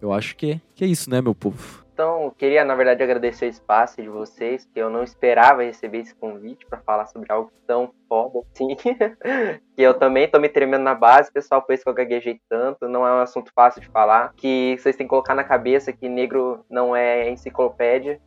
Eu 0.00 0.12
acho 0.12 0.36
que, 0.36 0.60
que 0.76 0.84
é 0.84 0.86
isso, 0.86 1.10
né, 1.10 1.20
meu 1.20 1.34
povo? 1.34 1.81
Então, 1.92 2.32
queria, 2.38 2.64
na 2.64 2.74
verdade, 2.74 3.02
agradecer 3.02 3.44
o 3.44 3.48
espaço 3.50 4.00
de 4.00 4.08
vocês, 4.08 4.64
que 4.64 4.80
eu 4.80 4.88
não 4.88 5.02
esperava 5.02 5.62
receber 5.62 5.98
esse 5.98 6.14
convite 6.14 6.64
para 6.64 6.80
falar 6.80 7.04
sobre 7.06 7.30
algo 7.30 7.52
tão 7.66 7.92
foda 8.08 8.40
assim. 8.50 8.68
que 9.76 9.82
eu 9.82 9.92
também 9.92 10.26
tô 10.26 10.40
me 10.40 10.48
tremendo 10.48 10.82
na 10.82 10.94
base, 10.94 11.30
pessoal, 11.30 11.60
por 11.60 11.74
isso 11.74 11.84
que 11.84 11.90
eu 11.90 11.94
gaguejei 11.94 12.40
tanto. 12.48 12.88
Não 12.88 13.06
é 13.06 13.12
um 13.12 13.20
assunto 13.20 13.52
fácil 13.54 13.82
de 13.82 13.88
falar. 13.88 14.32
Que 14.36 14.76
vocês 14.78 14.96
têm 14.96 15.06
que 15.06 15.10
colocar 15.10 15.34
na 15.34 15.44
cabeça 15.44 15.92
que 15.92 16.08
negro 16.08 16.64
não 16.70 16.96
é 16.96 17.28
enciclopédia, 17.28 18.18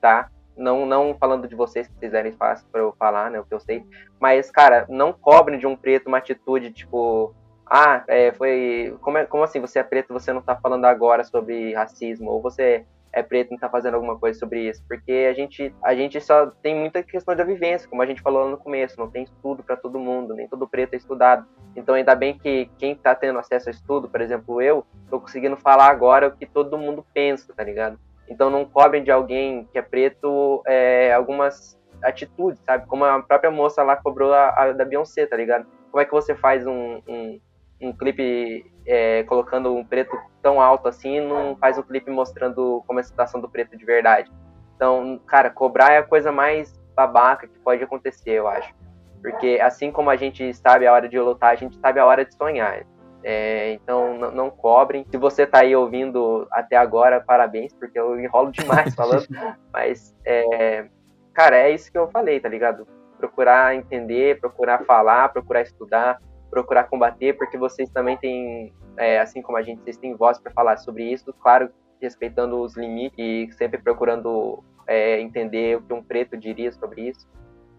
tá? 0.00 0.30
Não, 0.56 0.86
não 0.86 1.14
falando 1.18 1.46
de 1.46 1.54
vocês, 1.54 1.88
que 1.88 2.06
eram 2.06 2.32
fácil 2.32 2.66
para 2.72 2.80
eu 2.80 2.94
falar, 2.98 3.30
né? 3.30 3.38
O 3.38 3.44
que 3.44 3.52
eu 3.52 3.60
sei. 3.60 3.84
Mas, 4.18 4.50
cara, 4.50 4.86
não 4.88 5.12
cobrem 5.12 5.58
de 5.58 5.66
um 5.66 5.76
preto 5.76 6.06
uma 6.08 6.18
atitude, 6.18 6.72
tipo, 6.72 7.34
ah, 7.66 8.02
é, 8.08 8.32
foi. 8.32 8.96
Como, 9.02 9.18
é, 9.18 9.26
como 9.26 9.44
assim 9.44 9.60
você 9.60 9.78
é 9.78 9.82
preto 9.82 10.12
você 10.12 10.32
não 10.32 10.40
tá 10.40 10.56
falando 10.56 10.86
agora 10.86 11.22
sobre 11.22 11.74
racismo? 11.74 12.30
Ou 12.30 12.40
você 12.40 12.86
é 13.12 13.22
preto 13.22 13.50
não 13.50 13.58
tá 13.58 13.68
fazendo 13.68 13.94
alguma 13.94 14.18
coisa 14.18 14.38
sobre 14.38 14.68
isso, 14.68 14.82
porque 14.86 15.28
a 15.28 15.32
gente, 15.32 15.74
a 15.82 15.94
gente 15.94 16.20
só 16.20 16.46
tem 16.62 16.74
muita 16.74 17.02
questão 17.02 17.34
da 17.34 17.44
vivência, 17.44 17.88
como 17.88 18.02
a 18.02 18.06
gente 18.06 18.22
falou 18.22 18.44
lá 18.44 18.50
no 18.50 18.58
começo, 18.58 18.98
não 18.98 19.10
tem 19.10 19.24
estudo 19.24 19.62
para 19.62 19.76
todo 19.76 19.98
mundo, 19.98 20.34
nem 20.34 20.48
todo 20.48 20.68
preto 20.68 20.94
é 20.94 20.96
estudado. 20.96 21.46
Então 21.74 21.94
ainda 21.94 22.14
bem 22.14 22.38
que 22.38 22.70
quem 22.78 22.94
tá 22.94 23.14
tendo 23.14 23.38
acesso 23.38 23.68
a 23.68 23.72
estudo, 23.72 24.08
por 24.08 24.20
exemplo, 24.20 24.62
eu, 24.62 24.84
tô 25.08 25.20
conseguindo 25.20 25.56
falar 25.56 25.88
agora 25.88 26.28
o 26.28 26.36
que 26.36 26.46
todo 26.46 26.78
mundo 26.78 27.04
pensa, 27.12 27.52
tá 27.52 27.64
ligado? 27.64 27.98
Então 28.28 28.48
não 28.48 28.64
cobrem 28.64 29.02
de 29.02 29.10
alguém 29.10 29.68
que 29.72 29.78
é 29.78 29.82
preto 29.82 30.62
é, 30.66 31.12
algumas 31.12 31.78
atitudes, 32.02 32.62
sabe? 32.64 32.86
Como 32.86 33.04
a 33.04 33.20
própria 33.22 33.50
moça 33.50 33.82
lá 33.82 33.96
cobrou 33.96 34.32
a, 34.32 34.48
a 34.50 34.72
da 34.72 34.84
Beyoncé, 34.84 35.26
tá 35.26 35.36
ligado? 35.36 35.66
Como 35.90 36.00
é 36.00 36.04
que 36.04 36.12
você 36.12 36.34
faz 36.34 36.64
um, 36.66 37.02
um, 37.08 37.40
um 37.82 37.92
clipe 37.92 38.64
é, 38.90 39.22
colocando 39.22 39.72
um 39.72 39.84
preto 39.84 40.18
tão 40.42 40.60
alto 40.60 40.88
assim 40.88 41.20
não 41.20 41.56
faz 41.56 41.78
um 41.78 41.82
clipe 41.82 42.10
mostrando 42.10 42.82
como 42.86 42.98
é 42.98 43.02
a 43.02 43.04
situação 43.04 43.40
do 43.40 43.48
preto 43.48 43.76
de 43.76 43.84
verdade? 43.84 44.30
Então, 44.74 45.20
cara, 45.26 45.48
cobrar 45.48 45.92
é 45.92 45.98
a 45.98 46.02
coisa 46.02 46.32
mais 46.32 46.76
babaca 46.96 47.46
que 47.46 47.58
pode 47.60 47.84
acontecer, 47.84 48.32
eu 48.32 48.48
acho. 48.48 48.74
Porque 49.22 49.60
assim 49.62 49.92
como 49.92 50.10
a 50.10 50.16
gente 50.16 50.52
sabe 50.54 50.86
a 50.86 50.92
hora 50.92 51.08
de 51.08 51.20
lutar, 51.20 51.52
a 51.52 51.54
gente 51.54 51.78
sabe 51.78 52.00
a 52.00 52.06
hora 52.06 52.24
de 52.24 52.34
sonhar. 52.34 52.84
É, 53.22 53.72
então 53.74 54.18
não, 54.18 54.30
não, 54.32 54.50
cobrem. 54.50 55.06
Se 55.08 55.16
você 55.16 55.46
tá 55.46 55.60
aí 55.60 55.76
ouvindo 55.76 56.48
até 56.50 56.76
agora, 56.76 57.20
parabéns, 57.20 57.72
porque 57.74 57.98
eu 57.98 58.18
enrolo 58.18 58.50
demais 58.50 58.94
falando. 58.94 59.26
mas, 59.72 60.16
é, 60.24 60.86
cara, 61.32 61.56
é 61.58 61.70
isso 61.70 61.92
que 61.92 61.98
eu 61.98 62.08
falei, 62.08 62.40
tá 62.40 62.48
ligado? 62.48 62.88
Procurar 63.18 63.74
entender, 63.76 64.40
procurar 64.40 64.84
falar, 64.84 65.28
procurar 65.28 65.60
estudar, 65.60 66.18
procurar 66.50 66.84
combater, 66.84 67.36
porque 67.36 67.56
vocês 67.56 67.88
também 67.90 68.16
têm, 68.16 68.72
é, 68.96 69.20
assim 69.20 69.40
como 69.40 69.56
a 69.56 69.62
gente, 69.62 69.82
vocês 69.82 69.96
têm 69.96 70.14
voz 70.14 70.38
para 70.38 70.52
falar 70.52 70.76
sobre 70.76 71.04
isso, 71.04 71.32
claro, 71.40 71.70
respeitando 72.00 72.60
os 72.60 72.76
limites 72.76 73.16
e 73.18 73.48
sempre 73.52 73.78
procurando 73.78 74.62
é, 74.86 75.20
entender 75.20 75.76
o 75.76 75.82
que 75.82 75.92
um 75.92 76.02
preto 76.02 76.36
diria 76.36 76.72
sobre 76.72 77.08
isso. 77.08 77.28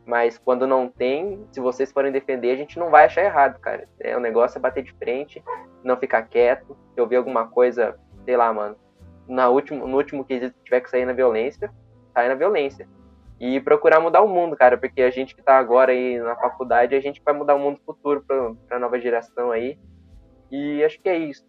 Mas 0.05 0.37
quando 0.37 0.65
não 0.65 0.89
tem, 0.89 1.45
se 1.51 1.59
vocês 1.59 1.91
forem 1.91 2.11
defender, 2.11 2.51
a 2.51 2.55
gente 2.55 2.79
não 2.79 2.89
vai 2.89 3.05
achar 3.05 3.23
errado, 3.23 3.59
cara. 3.59 3.87
É, 3.99 4.15
o 4.17 4.19
negócio 4.19 4.57
é 4.57 4.61
bater 4.61 4.83
de 4.83 4.93
frente, 4.93 5.43
não 5.83 5.97
ficar 5.97 6.23
quieto. 6.23 6.75
Eu 6.95 7.07
ver 7.07 7.17
alguma 7.17 7.47
coisa, 7.47 7.99
sei 8.25 8.35
lá, 8.35 8.51
mano, 8.51 8.75
na 9.27 9.49
último, 9.49 9.87
no 9.87 9.97
último 9.97 10.25
quesito 10.25 10.55
tiver 10.63 10.81
que 10.81 10.89
sair 10.89 11.05
na 11.05 11.13
violência, 11.13 11.71
sai 12.13 12.27
na 12.27 12.35
violência. 12.35 12.87
E 13.41 13.59
procurar 13.59 13.99
mudar 13.99 14.21
o 14.21 14.27
mundo, 14.27 14.55
cara, 14.55 14.77
porque 14.77 15.01
a 15.01 15.09
gente 15.09 15.35
que 15.35 15.41
tá 15.41 15.57
agora 15.57 15.91
aí 15.91 16.19
na 16.19 16.35
faculdade, 16.35 16.93
a 16.93 16.99
gente 16.99 17.19
vai 17.25 17.33
mudar 17.33 17.55
o 17.55 17.59
mundo 17.59 17.79
futuro 17.83 18.23
pra, 18.25 18.53
pra 18.67 18.77
nova 18.77 18.99
geração 18.99 19.49
aí. 19.49 19.79
E 20.51 20.83
acho 20.83 21.01
que 21.01 21.09
é 21.09 21.17
isso. 21.17 21.43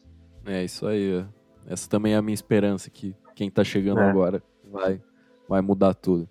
É 0.47 0.65
isso 0.65 0.87
aí. 0.87 1.23
Essa 1.67 1.91
também 1.91 2.15
é 2.15 2.17
a 2.17 2.23
minha 2.23 2.33
esperança, 2.33 2.89
que 2.89 3.15
quem 3.35 3.51
tá 3.51 3.63
chegando 3.63 4.01
é. 4.01 4.09
agora 4.09 4.43
vai, 4.65 5.03
vai 5.47 5.61
mudar 5.61 5.93
tudo. 5.93 6.27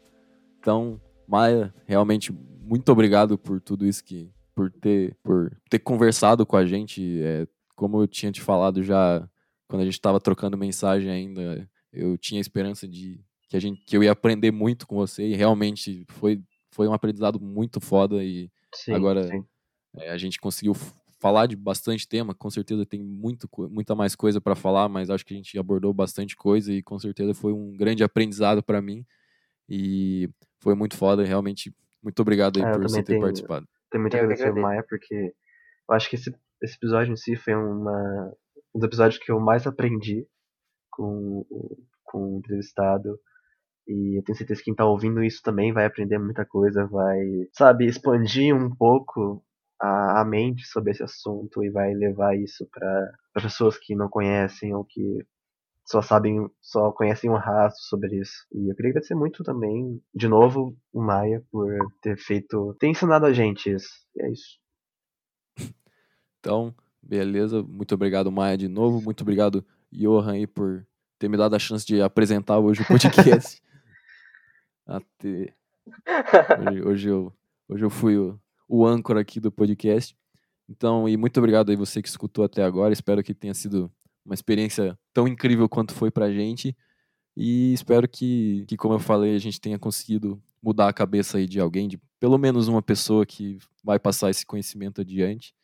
Então, 0.60 1.00
Maia, 1.28 1.72
realmente 1.86 2.34
muito 2.34 2.92
obrigado 2.92 3.38
por 3.38 3.62
tudo 3.62 3.86
isso 3.86 4.04
que 4.04 4.32
por 4.56 4.72
ter 4.72 5.16
por 5.24 5.56
ter 5.70 5.78
conversado 5.78 6.44
com 6.44 6.58
a 6.58 6.66
gente. 6.66 7.22
É, 7.22 7.48
como 7.76 8.02
eu 8.02 8.08
tinha 8.08 8.32
te 8.32 8.42
falado 8.42 8.82
já 8.82 9.28
quando 9.68 9.84
a 9.84 9.86
gente 9.86 9.94
estava 9.94 10.20
trocando 10.20 10.58
mensagem 10.58 11.12
ainda, 11.12 11.70
eu 11.94 12.18
tinha 12.18 12.42
esperança 12.42 12.88
de 12.88 13.24
que 13.52 13.58
a 13.58 13.60
gente 13.60 13.84
que 13.86 13.98
eu 13.98 14.02
ia 14.02 14.14
aprender 14.14 14.50
muito 14.50 14.88
com 14.88 14.96
você 14.96 15.28
e 15.28 15.36
realmente 15.36 16.06
foi 16.08 16.42
foi 16.72 16.88
um 16.88 16.94
aprendizado 16.94 17.38
muito 17.38 17.82
foda 17.82 18.24
e 18.24 18.50
sim, 18.74 18.94
agora 18.94 19.28
sim. 19.28 19.46
É, 19.98 20.10
a 20.10 20.18
gente 20.18 20.40
conseguiu 20.40 20.74
falar 21.20 21.48
de 21.48 21.56
bastante 21.58 22.08
tema, 22.08 22.34
com 22.34 22.50
certeza 22.50 22.86
tem 22.86 23.04
muito, 23.04 23.50
muita 23.70 23.94
mais 23.94 24.16
coisa 24.16 24.40
para 24.40 24.56
falar, 24.56 24.88
mas 24.88 25.10
acho 25.10 25.26
que 25.26 25.34
a 25.34 25.38
gente 25.38 25.60
abordou 25.60 25.94
bastante 25.94 26.34
coisa 26.36 26.72
e 26.72 26.82
com 26.82 26.98
certeza 26.98 27.34
foi 27.34 27.52
um 27.52 27.76
grande 27.76 28.06
aprendizado 28.06 28.64
para 28.64 28.82
mim. 28.82 29.06
E 29.70 30.30
foi 30.60 30.74
muito 30.74 30.96
foda, 30.96 31.24
realmente. 31.24 31.76
Muito 32.02 32.20
obrigado 32.22 32.58
aí 32.58 32.66
é, 32.66 32.72
por 32.72 32.84
você 32.84 33.04
ter 33.04 33.14
tenho, 33.14 33.22
participado. 33.22 33.68
Tenho 33.92 34.02
muito 34.02 34.16
a 34.16 34.20
agradecer 34.20 34.52
Maia, 34.54 34.84
porque 34.88 35.14
eu 35.14 35.96
acho 35.96 36.10
que 36.10 36.16
esse, 36.16 36.34
esse 36.64 36.76
episódio 36.78 37.12
em 37.12 37.18
si 37.18 37.36
foi 37.36 37.54
uma, 37.54 38.34
um 38.74 38.80
dos 38.80 38.88
episódios 38.88 39.22
que 39.22 39.32
eu 39.32 39.40
mais 39.40 39.68
aprendi 39.68 40.26
com, 40.90 41.46
com 42.06 42.36
o 42.36 42.38
entrevistado. 42.40 43.20
E 43.88 44.20
eu 44.20 44.24
tenho 44.24 44.38
certeza 44.38 44.60
que 44.60 44.66
quem 44.66 44.76
tá 44.76 44.86
ouvindo 44.86 45.24
isso 45.24 45.42
também 45.44 45.74
vai 45.74 45.86
aprender 45.86 46.18
muita 46.18 46.46
coisa, 46.46 46.86
vai, 46.86 47.20
sabe, 47.54 47.86
expandir 47.86 48.56
um 48.56 48.74
pouco 48.74 49.44
a, 49.82 50.22
a 50.22 50.26
mente 50.26 50.66
sobre 50.68 50.92
esse 50.92 51.04
assunto 51.04 51.64
e 51.64 51.70
vai 51.70 51.94
levar 51.94 52.38
isso 52.38 52.68
para 52.72 53.12
pessoas 53.42 53.78
que 53.78 53.96
não 53.96 54.08
conhecem 54.08 54.74
ou 54.74 54.86
que 54.86 55.26
só 55.86 56.02
sabem, 56.02 56.48
só 56.62 56.92
conhecem 56.92 57.30
um 57.30 57.36
rastro 57.36 57.82
sobre 57.84 58.20
isso. 58.20 58.46
E 58.54 58.72
eu 58.72 58.76
queria 58.76 58.92
agradecer 58.92 59.16
muito 59.16 59.44
também, 59.44 60.02
de 60.14 60.28
novo, 60.28 60.78
o 60.94 61.02
Maia 61.02 61.44
por 61.52 61.76
ter 62.02 62.18
feito, 62.18 62.76
ter 62.80 62.88
ensinado 62.88 63.26
a 63.26 63.34
gente 63.34 63.72
isso. 63.72 63.90
E 64.16 64.24
é 64.24 64.32
isso. 64.32 64.60
Então, 66.44 66.74
beleza. 67.04 67.62
Muito 67.62 67.94
obrigado, 67.94 68.32
Maia, 68.32 68.58
de 68.58 68.68
novo. 68.68 69.00
Muito 69.00 69.22
obrigado, 69.22 69.64
Johan, 69.92 70.32
aí, 70.32 70.48
por 70.48 70.84
ter 71.20 71.30
me 71.30 71.38
dado 71.38 71.56
a 71.56 71.60
chance 71.60 71.86
de 71.86 72.02
apresentar 72.02 72.58
hoje 72.58 72.82
o 72.82 72.86
podcast. 72.90 73.62
Até... 74.92 75.54
Hoje, 76.68 76.82
hoje, 76.84 77.10
eu, 77.10 77.34
hoje 77.68 77.86
eu 77.86 77.90
fui 77.90 78.18
o, 78.18 78.40
o 78.68 78.86
âncora 78.86 79.22
aqui 79.22 79.40
do 79.40 79.52
podcast. 79.52 80.16
Então, 80.70 81.08
e 81.08 81.16
muito 81.16 81.38
obrigado 81.38 81.70
aí 81.70 81.76
você 81.76 82.02
que 82.02 82.10
escutou 82.10 82.44
até 82.44 82.64
agora. 82.64 82.94
Espero 82.94 83.24
que 83.24 83.34
tenha 83.34 83.54
sido 83.54 83.92
uma 84.26 84.36
experiência 84.36 84.98
tão 85.14 85.28
incrível 85.28 85.68
quanto 85.70 85.94
foi 85.94 86.12
pra 86.12 86.32
gente. 86.32 86.76
E 87.36 87.74
espero 87.74 88.08
que, 88.08 88.66
que, 88.68 88.76
como 88.76 88.96
eu 88.96 89.00
falei, 89.00 89.34
a 89.34 89.40
gente 89.40 89.62
tenha 89.62 89.80
conseguido 89.80 90.42
mudar 90.62 90.90
a 90.90 90.94
cabeça 90.94 91.38
aí 91.38 91.48
de 91.48 91.60
alguém, 91.60 91.88
de 91.88 91.98
pelo 92.20 92.38
menos 92.38 92.68
uma 92.68 92.82
pessoa 92.82 93.26
que 93.26 93.58
vai 93.84 93.98
passar 93.98 94.30
esse 94.30 94.46
conhecimento 94.46 95.02
adiante. 95.02 95.56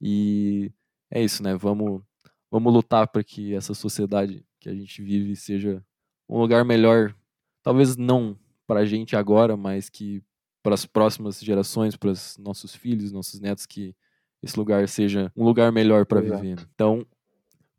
E 0.00 0.70
é 1.10 1.22
isso, 1.22 1.42
né? 1.42 1.56
Vamos, 1.56 2.02
vamos 2.50 2.72
lutar 2.72 3.08
para 3.08 3.24
que 3.24 3.54
essa 3.54 3.72
sociedade 3.74 4.44
que 4.60 4.68
a 4.68 4.74
gente 4.74 5.02
vive 5.02 5.34
seja 5.34 5.82
um 6.28 6.38
lugar 6.38 6.64
melhor. 6.64 7.14
Talvez 7.62 7.96
não 7.96 8.38
para 8.68 8.80
a 8.80 8.84
gente 8.84 9.16
agora, 9.16 9.56
mas 9.56 9.88
que 9.88 10.22
para 10.62 10.74
as 10.74 10.84
próximas 10.84 11.40
gerações, 11.40 11.96
para 11.96 12.10
os 12.10 12.36
nossos 12.38 12.74
filhos, 12.74 13.10
nossos 13.10 13.40
netos, 13.40 13.64
que 13.64 13.96
esse 14.42 14.56
lugar 14.56 14.86
seja 14.86 15.32
um 15.34 15.42
lugar 15.42 15.72
melhor 15.72 16.04
para 16.04 16.20
viver. 16.20 16.68
Então, 16.74 17.04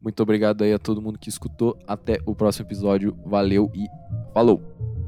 muito 0.02 0.22
obrigado 0.24 0.64
aí 0.64 0.74
a 0.74 0.80
todo 0.80 1.02
mundo 1.02 1.20
que 1.20 1.30
escutou. 1.30 1.78
Até 1.88 2.20
o 2.26 2.34
próximo 2.34 2.66
episódio. 2.66 3.16
Valeu 3.24 3.72
e 3.76 3.86
falou! 4.34 4.99